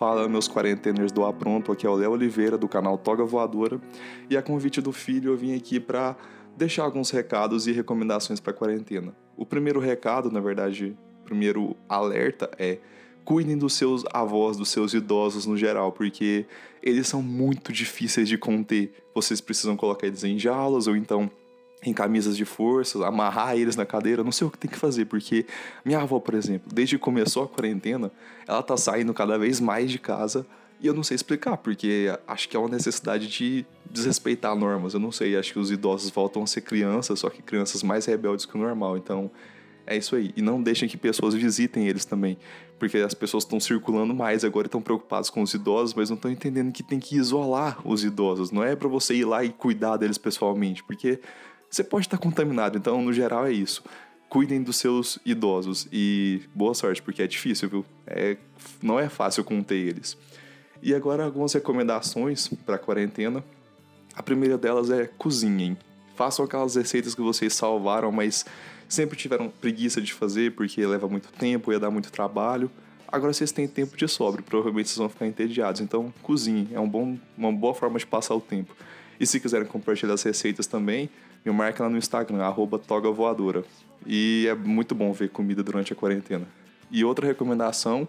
Fala, 0.06 0.30
meus 0.30 0.48
quarenteners 0.48 1.12
do 1.12 1.26
Apronto, 1.26 1.72
aqui 1.72 1.84
é 1.84 1.90
o 1.90 1.96
Léo 1.96 2.12
Oliveira, 2.12 2.60
do 2.60 2.68
canal 2.68 2.96
Toga 2.96 3.26
Voadora, 3.26 3.82
e 4.30 4.38
a 4.38 4.42
convite 4.44 4.80
do 4.80 4.92
filho 4.92 5.32
eu 5.32 5.36
vim 5.36 5.56
aqui 5.56 5.80
para 5.80 6.16
deixar 6.56 6.84
alguns 6.84 7.10
recados 7.10 7.66
e 7.66 7.72
recomendações 7.72 8.40
para 8.40 8.54
quarentena. 8.54 9.16
O 9.36 9.48
primeiro 9.48 9.80
recado, 9.80 10.30
na 10.30 10.40
verdade, 10.40 10.96
o 11.22 11.26
primeiro 11.26 11.76
alerta 11.90 12.52
é 12.60 12.78
cuidem 13.24 13.58
dos 13.58 13.74
seus 13.74 14.04
avós, 14.14 14.58
dos 14.58 14.70
seus 14.70 14.94
idosos 14.94 15.48
no 15.48 15.58
geral, 15.58 15.92
porque 15.92 16.46
eles 16.84 17.08
são 17.08 17.24
muito 17.24 17.74
difíceis 17.74 18.30
de 18.30 18.38
conter. 18.38 18.94
Vocês 19.12 19.42
precisam 19.42 19.76
colocar 19.76 20.06
eles 20.06 20.24
em 20.24 20.38
jaulas 20.38 20.86
ou 20.86 20.96
então 20.96 21.32
em 21.84 21.94
camisas 21.94 22.36
de 22.36 22.46
força, 22.46 23.06
amarrar 23.06 23.56
eles 23.56 23.76
na 23.76 23.86
cadeira, 23.86 24.24
não 24.24 24.32
sei 24.32 24.48
o 24.48 24.52
que 24.52 24.58
tem 24.58 24.70
que 24.70 24.78
fazer, 24.78 25.06
porque 25.06 25.46
minha 25.84 26.00
avó, 26.00 26.20
por 26.20 26.34
exemplo, 26.34 26.72
desde 26.74 26.98
que 26.98 27.02
começou 27.02 27.44
a 27.44 27.48
quarentena, 27.48 28.12
ela 28.48 28.64
tá 28.64 28.76
saindo 28.76 29.14
cada 29.14 29.38
vez 29.38 29.60
mais 29.60 29.92
de 29.92 30.00
casa 30.00 30.46
e 30.80 30.88
eu 30.88 30.94
não 30.94 31.04
sei 31.04 31.16
explicar, 31.16 31.58
porque 31.58 32.08
acho 32.28 32.50
que 32.50 32.58
é 32.58 32.60
uma 32.60 32.70
necessidade 32.70 33.28
de 33.28 33.66
desrespeitar 33.90 34.56
normas, 34.56 34.94
eu 34.94 35.00
não 35.00 35.12
sei, 35.12 35.38
acho 35.38 35.54
que 35.54 35.60
os 35.60 35.72
idosos 35.72 36.10
voltam 36.10 36.44
a 36.44 36.48
ser 36.48 36.62
crianças, 36.62 37.20
só 37.20 37.30
que 37.30 37.42
crianças 37.42 37.82
mais 37.82 38.06
rebeldes 38.06 38.46
que 38.46 38.56
o 38.56 38.60
normal, 38.60 38.98
então 38.98 39.32
é 39.88 39.96
isso 39.96 40.16
aí. 40.16 40.34
E 40.36 40.42
não 40.42 40.62
deixem 40.62 40.90
que 40.90 40.98
pessoas 40.98 41.34
visitem 41.34 41.88
eles 41.88 42.04
também, 42.04 42.38
porque 42.78 42.98
as 42.98 43.14
pessoas 43.14 43.44
estão 43.44 43.60
circulando 43.60 44.14
mais 44.14 44.44
agora 44.44 44.68
estão 44.68 44.82
preocupadas 44.82 45.30
com 45.30 45.42
os 45.42 45.54
idosos, 45.54 45.94
mas 45.94 46.10
não 46.10 46.16
estão 46.16 46.30
entendendo 46.30 46.72
que 46.72 46.84
tem 46.84 47.00
que 47.00 47.16
isolar 47.16 47.80
os 47.88 48.04
idosos, 48.04 48.52
não 48.52 48.64
é 48.64 48.76
para 48.76 48.90
você 48.90 49.16
ir 49.16 49.26
lá 49.26 49.44
e 49.44 49.50
cuidar 49.50 49.98
deles 49.98 50.18
pessoalmente, 50.18 50.84
porque 50.84 51.20
você 51.76 51.84
pode 51.84 52.06
estar 52.06 52.18
contaminado. 52.18 52.78
Então, 52.78 53.02
no 53.02 53.12
geral, 53.12 53.46
é 53.46 53.52
isso. 53.52 53.84
Cuidem 54.30 54.64
dos 54.64 54.78
seus 54.78 55.20
idosos 55.26 55.88
e 55.92 56.42
boa 56.54 56.74
sorte, 56.74 57.02
porque 57.02 57.22
é 57.22 57.28
difícil, 57.28 57.70
viu? 57.70 57.86
É, 58.08 58.38
não 58.82 58.98
é 58.98 59.10
fácil 59.10 59.44
conter 59.44 59.76
eles. 59.76 60.18
E 60.82 60.96
agora, 60.96 61.26
algumas 61.26 61.54
recomendações 61.54 62.48
para 62.66 62.76
a 62.76 62.80
quarentena. 62.80 63.44
A 64.16 64.24
primeira 64.24 64.58
delas 64.58 64.90
é 64.90 65.06
cozinhem. 65.18 65.78
Façam 66.16 66.46
aquelas 66.46 66.76
receitas 66.76 67.14
que 67.14 67.22
vocês 67.22 67.54
salvaram, 67.54 68.10
mas 68.10 68.46
sempre 68.88 69.18
tiveram 69.18 69.50
preguiça 69.50 70.02
de 70.02 70.14
fazer 70.14 70.54
porque 70.54 70.86
leva 70.86 71.10
muito 71.10 71.30
tempo, 71.34 71.74
ia 71.74 71.80
dar 71.80 71.92
muito 71.92 72.10
trabalho. 72.10 72.72
Agora 73.06 73.34
vocês 73.34 73.52
têm 73.52 73.68
tempo 73.68 73.98
de 73.98 74.08
sobra, 74.08 74.42
provavelmente 74.42 74.88
vocês 74.88 74.98
vão 74.98 75.10
ficar 75.10 75.28
entediados. 75.28 75.82
Então, 75.82 76.14
cozinhem, 76.22 76.70
é 76.72 76.80
um 76.80 76.88
bom, 76.88 77.18
uma 77.38 77.52
boa 77.52 77.74
forma 77.74 78.00
de 78.00 78.08
passar 78.08 78.34
o 78.34 78.42
tempo. 78.42 78.74
E 79.20 79.28
se 79.28 79.40
quiserem 79.40 79.68
compartilhar 79.68 80.14
as 80.14 80.24
receitas 80.24 80.68
também, 80.68 81.10
me 81.46 81.52
marca 81.52 81.84
lá 81.84 81.90
no 81.90 81.98
Instagram, 81.98 82.42
arroba. 82.44 82.82
E 84.06 84.48
é 84.50 84.56
muito 84.56 84.96
bom 84.96 85.14
ver 85.14 85.30
comida 85.30 85.64
durante 85.64 85.94
a 85.94 85.96
quarentena. 85.96 86.48
E 86.92 87.04
outra 87.04 87.28
recomendação 87.28 88.08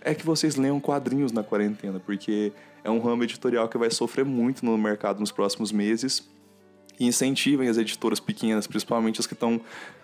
é 0.00 0.14
que 0.14 0.26
vocês 0.26 0.56
leiam 0.56 0.80
quadrinhos 0.80 1.32
na 1.32 1.44
quarentena, 1.44 2.00
porque 2.00 2.52
é 2.82 2.90
um 2.90 2.98
ramo 2.98 3.22
editorial 3.22 3.68
que 3.68 3.78
vai 3.78 3.90
sofrer 3.90 4.24
muito 4.24 4.64
no 4.64 4.76
mercado 4.76 5.20
nos 5.20 5.30
próximos 5.30 5.70
meses. 5.70 6.28
E 6.98 7.06
incentivem 7.06 7.68
as 7.68 7.78
editoras 7.78 8.20
pequenas, 8.20 8.66
principalmente 8.66 9.20
as 9.20 9.26
que 9.26 9.34
estão 9.34 9.60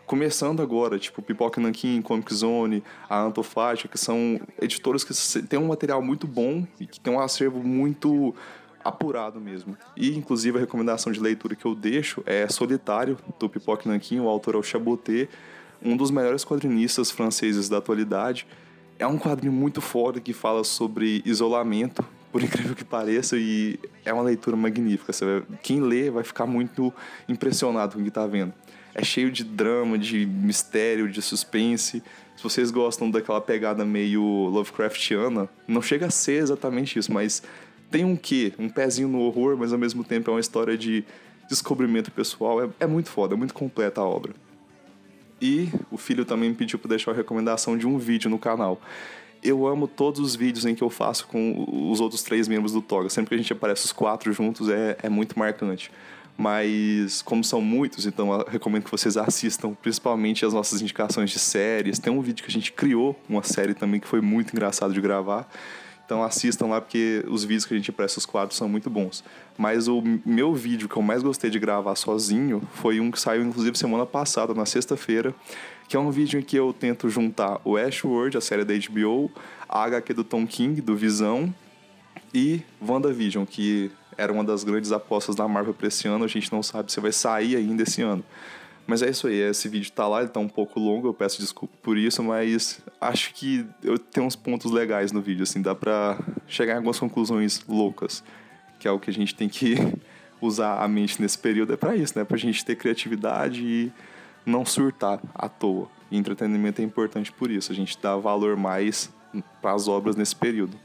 começando 0.07 0.63
agora, 0.63 0.99
tipo 0.99 1.21
Pipoca 1.21 1.61
Nankin, 1.61 2.01
Comic 2.01 2.33
Zone, 2.35 2.83
a 3.09 3.21
Antofática, 3.21 3.89
que 3.89 3.99
são 3.99 4.41
editoras 4.61 5.05
que 5.05 5.43
têm 5.43 5.59
um 5.59 5.67
material 5.67 6.01
muito 6.01 6.27
bom 6.27 6.67
e 6.81 6.87
que 6.87 6.99
têm 6.99 7.13
um 7.13 7.21
acervo 7.21 7.63
muito 7.63 8.35
apurado 8.85 9.41
mesmo. 9.41 9.77
E, 9.97 10.17
inclusive, 10.17 10.59
a 10.59 10.61
recomendação 10.61 11.13
de 11.13 11.21
leitura 11.21 11.55
que 11.55 11.65
eu 11.65 11.75
deixo 11.75 12.23
é 12.27 12.49
Solitário, 12.49 13.19
do 13.39 13.49
Pipoque 13.49 13.89
Nanquim, 13.89 14.21
o 14.21 14.29
autor 14.29 14.55
é 14.55 14.59
o 14.59 14.63
Chaboté, 14.63 15.29
um 15.83 15.97
dos 15.97 16.11
melhores 16.11 16.45
quadrinistas 16.45 17.11
franceses 17.11 17.69
da 17.69 17.79
atualidade. 17.79 18.47
É 18.99 19.07
um 19.07 19.19
quadrinho 19.19 19.53
muito 19.53 19.81
foda 19.81 20.21
que 20.21 20.33
fala 20.33 20.65
sobre 20.65 21.23
isolamento, 21.25 22.05
por 22.33 22.43
incrível 22.43 22.75
que 22.75 22.85
pareça, 22.85 23.37
e 23.37 23.79
é 24.05 24.13
uma 24.13 24.23
leitura 24.23 24.57
magnífica. 24.57 25.13
Quem 25.63 25.81
lê 25.81 26.11
vai 26.11 26.25
ficar 26.25 26.47
muito 26.47 26.93
impressionado 27.29 27.95
com 27.95 28.01
o 28.01 28.03
que 28.03 28.09
está 28.09 28.27
vendo. 28.27 28.53
É 28.95 29.05
cheio 29.05 29.31
de 29.31 29.45
drama, 29.45 29.97
de 29.97 30.27
mistério, 30.27 31.09
de 31.09 31.23
suspense. 31.23 32.03
Se 32.37 32.43
vocês 32.43 32.71
gostam 32.71 33.11
daquela 33.11 33.41
pegada 33.41 33.85
meio 33.85 34.23
Lovecraftiana, 34.23 35.49
não 35.67 35.81
chega 35.81 36.07
a 36.07 36.11
ser 36.11 36.43
exatamente 36.43 36.99
isso, 36.99 37.13
mas 37.13 37.43
tem 37.91 38.05
um 38.05 38.17
quê? 38.17 38.53
Um 38.59 38.69
pezinho 38.69 39.09
no 39.09 39.21
horror, 39.21 39.57
mas 39.57 39.73
ao 39.73 39.79
mesmo 39.79 40.05
tempo 40.05 40.31
é 40.31 40.35
uma 40.35 40.41
história 40.41 40.77
de 40.77 41.05
descobrimento 41.49 42.11
pessoal. 42.11 42.63
É, 42.63 42.69
é 42.81 42.87
muito 42.87 43.09
foda, 43.09 43.35
é 43.35 43.37
muito 43.37 43.55
completa 43.55 44.01
a 44.01 44.05
obra. 44.05 44.33
E 45.41 45.69
o 45.91 45.97
filho 45.97 46.25
também 46.25 46.51
me 46.51 46.55
pediu 46.55 46.79
para 46.79 46.91
deixar 46.91 47.13
a 47.13 47.15
recomendação 47.15 47.77
de 47.77 47.87
um 47.87 47.97
vídeo 47.99 48.29
no 48.29 48.39
canal. 48.39 48.81
Eu 49.43 49.67
amo 49.67 49.87
todos 49.87 50.21
os 50.21 50.35
vídeos 50.35 50.67
em 50.67 50.75
que 50.75 50.83
eu 50.83 50.91
faço 50.91 51.29
com 51.29 51.65
os 51.91 52.01
outros 52.01 52.23
três 52.23 52.49
membros 52.49 52.73
do 52.73 52.83
Toga. 52.83 53.09
Sempre 53.09 53.31
que 53.31 53.35
a 53.37 53.39
gente 53.39 53.53
aparece 53.53 53.85
os 53.85 53.93
quatro 53.93 54.33
juntos 54.33 54.69
é, 54.69 54.99
é 55.03 55.09
muito 55.09 55.39
marcante. 55.39 55.91
Mas, 56.37 57.23
como 57.23 57.43
são 57.43 57.61
muitos, 57.61 58.07
então 58.07 58.33
eu 58.33 58.47
recomendo 58.49 58.85
que 58.85 58.91
vocês 58.91 59.17
assistam, 59.17 59.75
principalmente 59.75 60.45
as 60.45 60.53
nossas 60.53 60.81
indicações 60.81 61.31
de 61.31 61.39
séries. 61.39 61.99
Tem 61.99 62.13
um 62.13 62.21
vídeo 62.21 62.45
que 62.45 62.51
a 62.51 62.53
gente 62.53 62.73
criou, 62.73 63.19
uma 63.29 63.43
série 63.43 63.75
também 63.75 63.99
que 63.99 64.07
foi 64.07 64.21
muito 64.21 64.53
engraçado 64.53 64.93
de 64.93 65.01
gravar. 65.01 65.49
Então 66.09 66.25
assistam 66.25 66.69
lá 66.69 66.81
porque 66.81 67.23
os 67.29 67.45
vídeos 67.45 67.67
que 67.67 67.75
a 67.75 67.77
gente 67.77 67.93
presta 67.93 68.19
os 68.19 68.25
quadros 68.25 68.57
são 68.57 68.67
muito 68.67 68.89
bons. 68.89 69.23
Mas 69.59 69.89
o 69.89 70.03
meu 70.25 70.55
vídeo 70.55 70.89
que 70.89 70.97
eu 70.97 71.03
mais 71.03 71.23
gostei 71.23 71.51
de 71.51 71.59
gravar 71.59 71.95
sozinho 71.97 72.63
foi 72.77 72.99
um 72.99 73.11
que 73.11 73.21
saiu 73.21 73.43
inclusive 73.43 73.77
semana 73.77 74.07
passada, 74.07 74.55
na 74.55 74.65
sexta-feira, 74.65 75.35
que 75.87 75.99
é 75.99 76.01
um 76.01 76.11
vídeo 76.11 76.41
em 76.41 76.43
que 76.43 76.57
eu 76.57 76.73
tento 76.73 77.11
juntar 77.11 77.61
o 77.63 77.77
Ashworld, 77.77 78.39
a 78.39 78.41
série 78.41 78.65
da 78.65 78.73
HBO, 78.73 79.31
a 79.69 79.85
HQ 79.85 80.15
do 80.15 80.25
Tom 80.25 80.47
King, 80.47 80.81
do 80.81 80.97
Visão, 80.97 81.55
e 82.33 82.63
WandaVision, 82.81 83.45
que 83.45 83.91
era 84.17 84.33
uma 84.33 84.43
das 84.43 84.65
grandes 84.65 84.93
apostas 84.93 85.37
da 85.37 85.47
Marvel 85.47 85.75
para 85.75 85.89
esse 85.89 86.09
ano. 86.09 86.25
A 86.25 86.29
gente 86.29 86.51
não 86.51 86.63
sabe 86.63 86.91
se 86.91 87.01
vai 87.01 87.13
sair 87.13 87.55
ainda 87.55 87.83
esse 87.83 88.01
ano. 88.01 88.25
Mas 88.89 89.03
é 89.03 89.11
isso 89.11 89.27
aí, 89.27 89.35
esse 89.35 89.69
vídeo 89.69 89.93
tá 89.93 90.09
lá, 90.09 90.21
ele 90.21 90.31
tá 90.31 90.41
um 90.41 90.49
pouco 90.49 90.81
longo, 90.81 91.07
eu 91.07 91.13
peço 91.13 91.43
desculpa 91.43 91.77
por 91.83 91.99
isso, 91.99 92.23
mas 92.23 92.81
acho 92.99 93.35
que 93.35 93.67
eu 93.85 93.99
tenho 93.99 94.27
uns 94.27 94.35
pontos 94.35 94.73
legais 94.73 95.13
no 95.13 95.21
vídeo, 95.21 95.43
assim, 95.43 95.61
dá 95.61 95.75
pra 95.75 96.19
chegar 96.47 96.73
em 96.73 96.77
algumas 96.77 96.99
conclusões 96.99 97.63
loucas, 97.69 98.25
que 98.81 98.89
é 98.89 98.91
o 98.91 98.99
que 98.99 99.11
a 99.11 99.13
gente 99.13 99.35
tem 99.35 99.47
que 99.47 99.75
usar 100.41 100.83
a 100.83 100.89
mente 100.89 101.21
nesse 101.21 101.37
período, 101.37 101.75
é 101.75 101.77
para 101.77 101.95
isso, 101.95 102.19
né? 102.19 102.25
Pra 102.25 102.39
gente 102.39 102.65
ter 102.65 102.77
criatividade 102.77 103.63
e 103.63 103.93
não 104.47 104.65
surtar 104.65 105.21
à 105.35 105.51
toa. 105.51 105.91
E 106.11 106.17
entretenimento 106.17 106.81
é 106.81 106.85
importante 106.85 107.31
por 107.31 107.51
isso, 107.51 107.71
a 107.71 107.75
gente 107.75 107.99
dá 108.01 108.17
valor 108.17 108.57
mais 108.57 109.13
para 109.61 109.75
as 109.75 109.87
obras 109.87 110.17
nesse 110.17 110.35
período. 110.35 110.81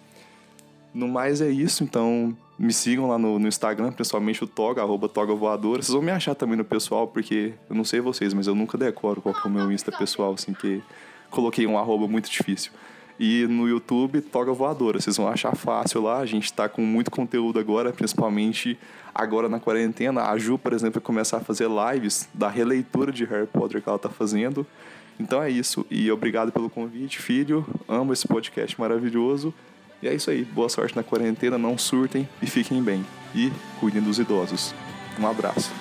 No 0.93 1.07
mais 1.07 1.39
é 1.39 1.49
isso, 1.49 1.85
então 1.85 2.38
me 2.57 2.71
sigam 2.71 3.07
lá 3.07 3.17
no, 3.17 3.39
no, 3.39 3.47
Instagram, 3.47 3.91
principalmente 3.91 4.43
o 4.43 4.47
Toga, 4.47 4.81
arroba 4.81 5.09
Toga 5.09 5.34
Voadora. 5.34 5.81
Vocês 5.81 5.93
vão 5.93 6.01
me 6.01 6.11
achar 6.11 6.35
também 6.35 6.57
no 6.57 6.63
pessoal, 6.63 7.07
porque 7.07 7.53
eu 7.69 7.75
não 7.75 7.84
sei 7.84 7.99
vocês, 7.99 8.34
mas 8.34 8.47
eu 8.47 8.55
nunca 8.55 8.77
decoro 8.77 9.21
qual 9.21 9.34
que 9.34 9.47
é 9.47 9.49
o 9.49 9.53
meu 9.53 9.71
Insta 9.71 9.91
pessoal, 9.91 10.34
assim, 10.34 10.53
que 10.53 10.81
coloquei 11.30 11.65
um 11.65 11.77
arroba 11.77 12.07
muito 12.07 12.30
difícil. 12.30 12.71
E 13.19 13.45
no 13.47 13.67
YouTube, 13.67 14.21
Toga 14.21 14.51
Voadora. 14.51 14.99
Vocês 14.99 15.17
vão 15.17 15.27
achar 15.27 15.55
fácil 15.55 16.01
lá. 16.01 16.19
A 16.19 16.25
gente 16.25 16.45
está 16.45 16.67
com 16.67 16.81
muito 16.81 17.11
conteúdo 17.11 17.59
agora, 17.59 17.93
principalmente 17.93 18.77
agora 19.13 19.47
na 19.47 19.59
quarentena. 19.59 20.23
A 20.23 20.38
Ju, 20.38 20.57
por 20.57 20.73
exemplo, 20.73 20.95
vai 20.95 21.03
começar 21.03 21.38
a 21.38 21.39
fazer 21.39 21.67
lives 21.69 22.27
da 22.34 22.49
releitura 22.49 23.11
de 23.11 23.23
Harry 23.25 23.47
Potter 23.47 23.81
que 23.81 23.88
ela 23.88 23.97
está 23.97 24.09
fazendo. 24.09 24.65
Então 25.19 25.41
é 25.41 25.49
isso. 25.49 25.85
E 25.91 26.11
obrigado 26.11 26.51
pelo 26.51 26.69
convite, 26.69 27.19
filho. 27.19 27.65
Amo 27.88 28.13
esse 28.13 28.27
podcast 28.27 28.80
maravilhoso. 28.80 29.53
E 30.03 30.07
é 30.09 30.13
isso 30.13 30.30
aí. 30.30 30.43
Boa 30.43 30.67
sorte 30.67 30.97
na 30.97 31.01
quarentena, 31.01 31.57
não 31.57 31.77
surtem 31.77 32.27
e 32.41 32.45
fiquem 32.45 32.84
bem. 32.84 33.05
E 33.34 33.49
cuidem 33.80 34.01
dos 34.01 34.19
idosos. 34.19 34.75
Um 35.17 35.25
abraço. 35.25 35.71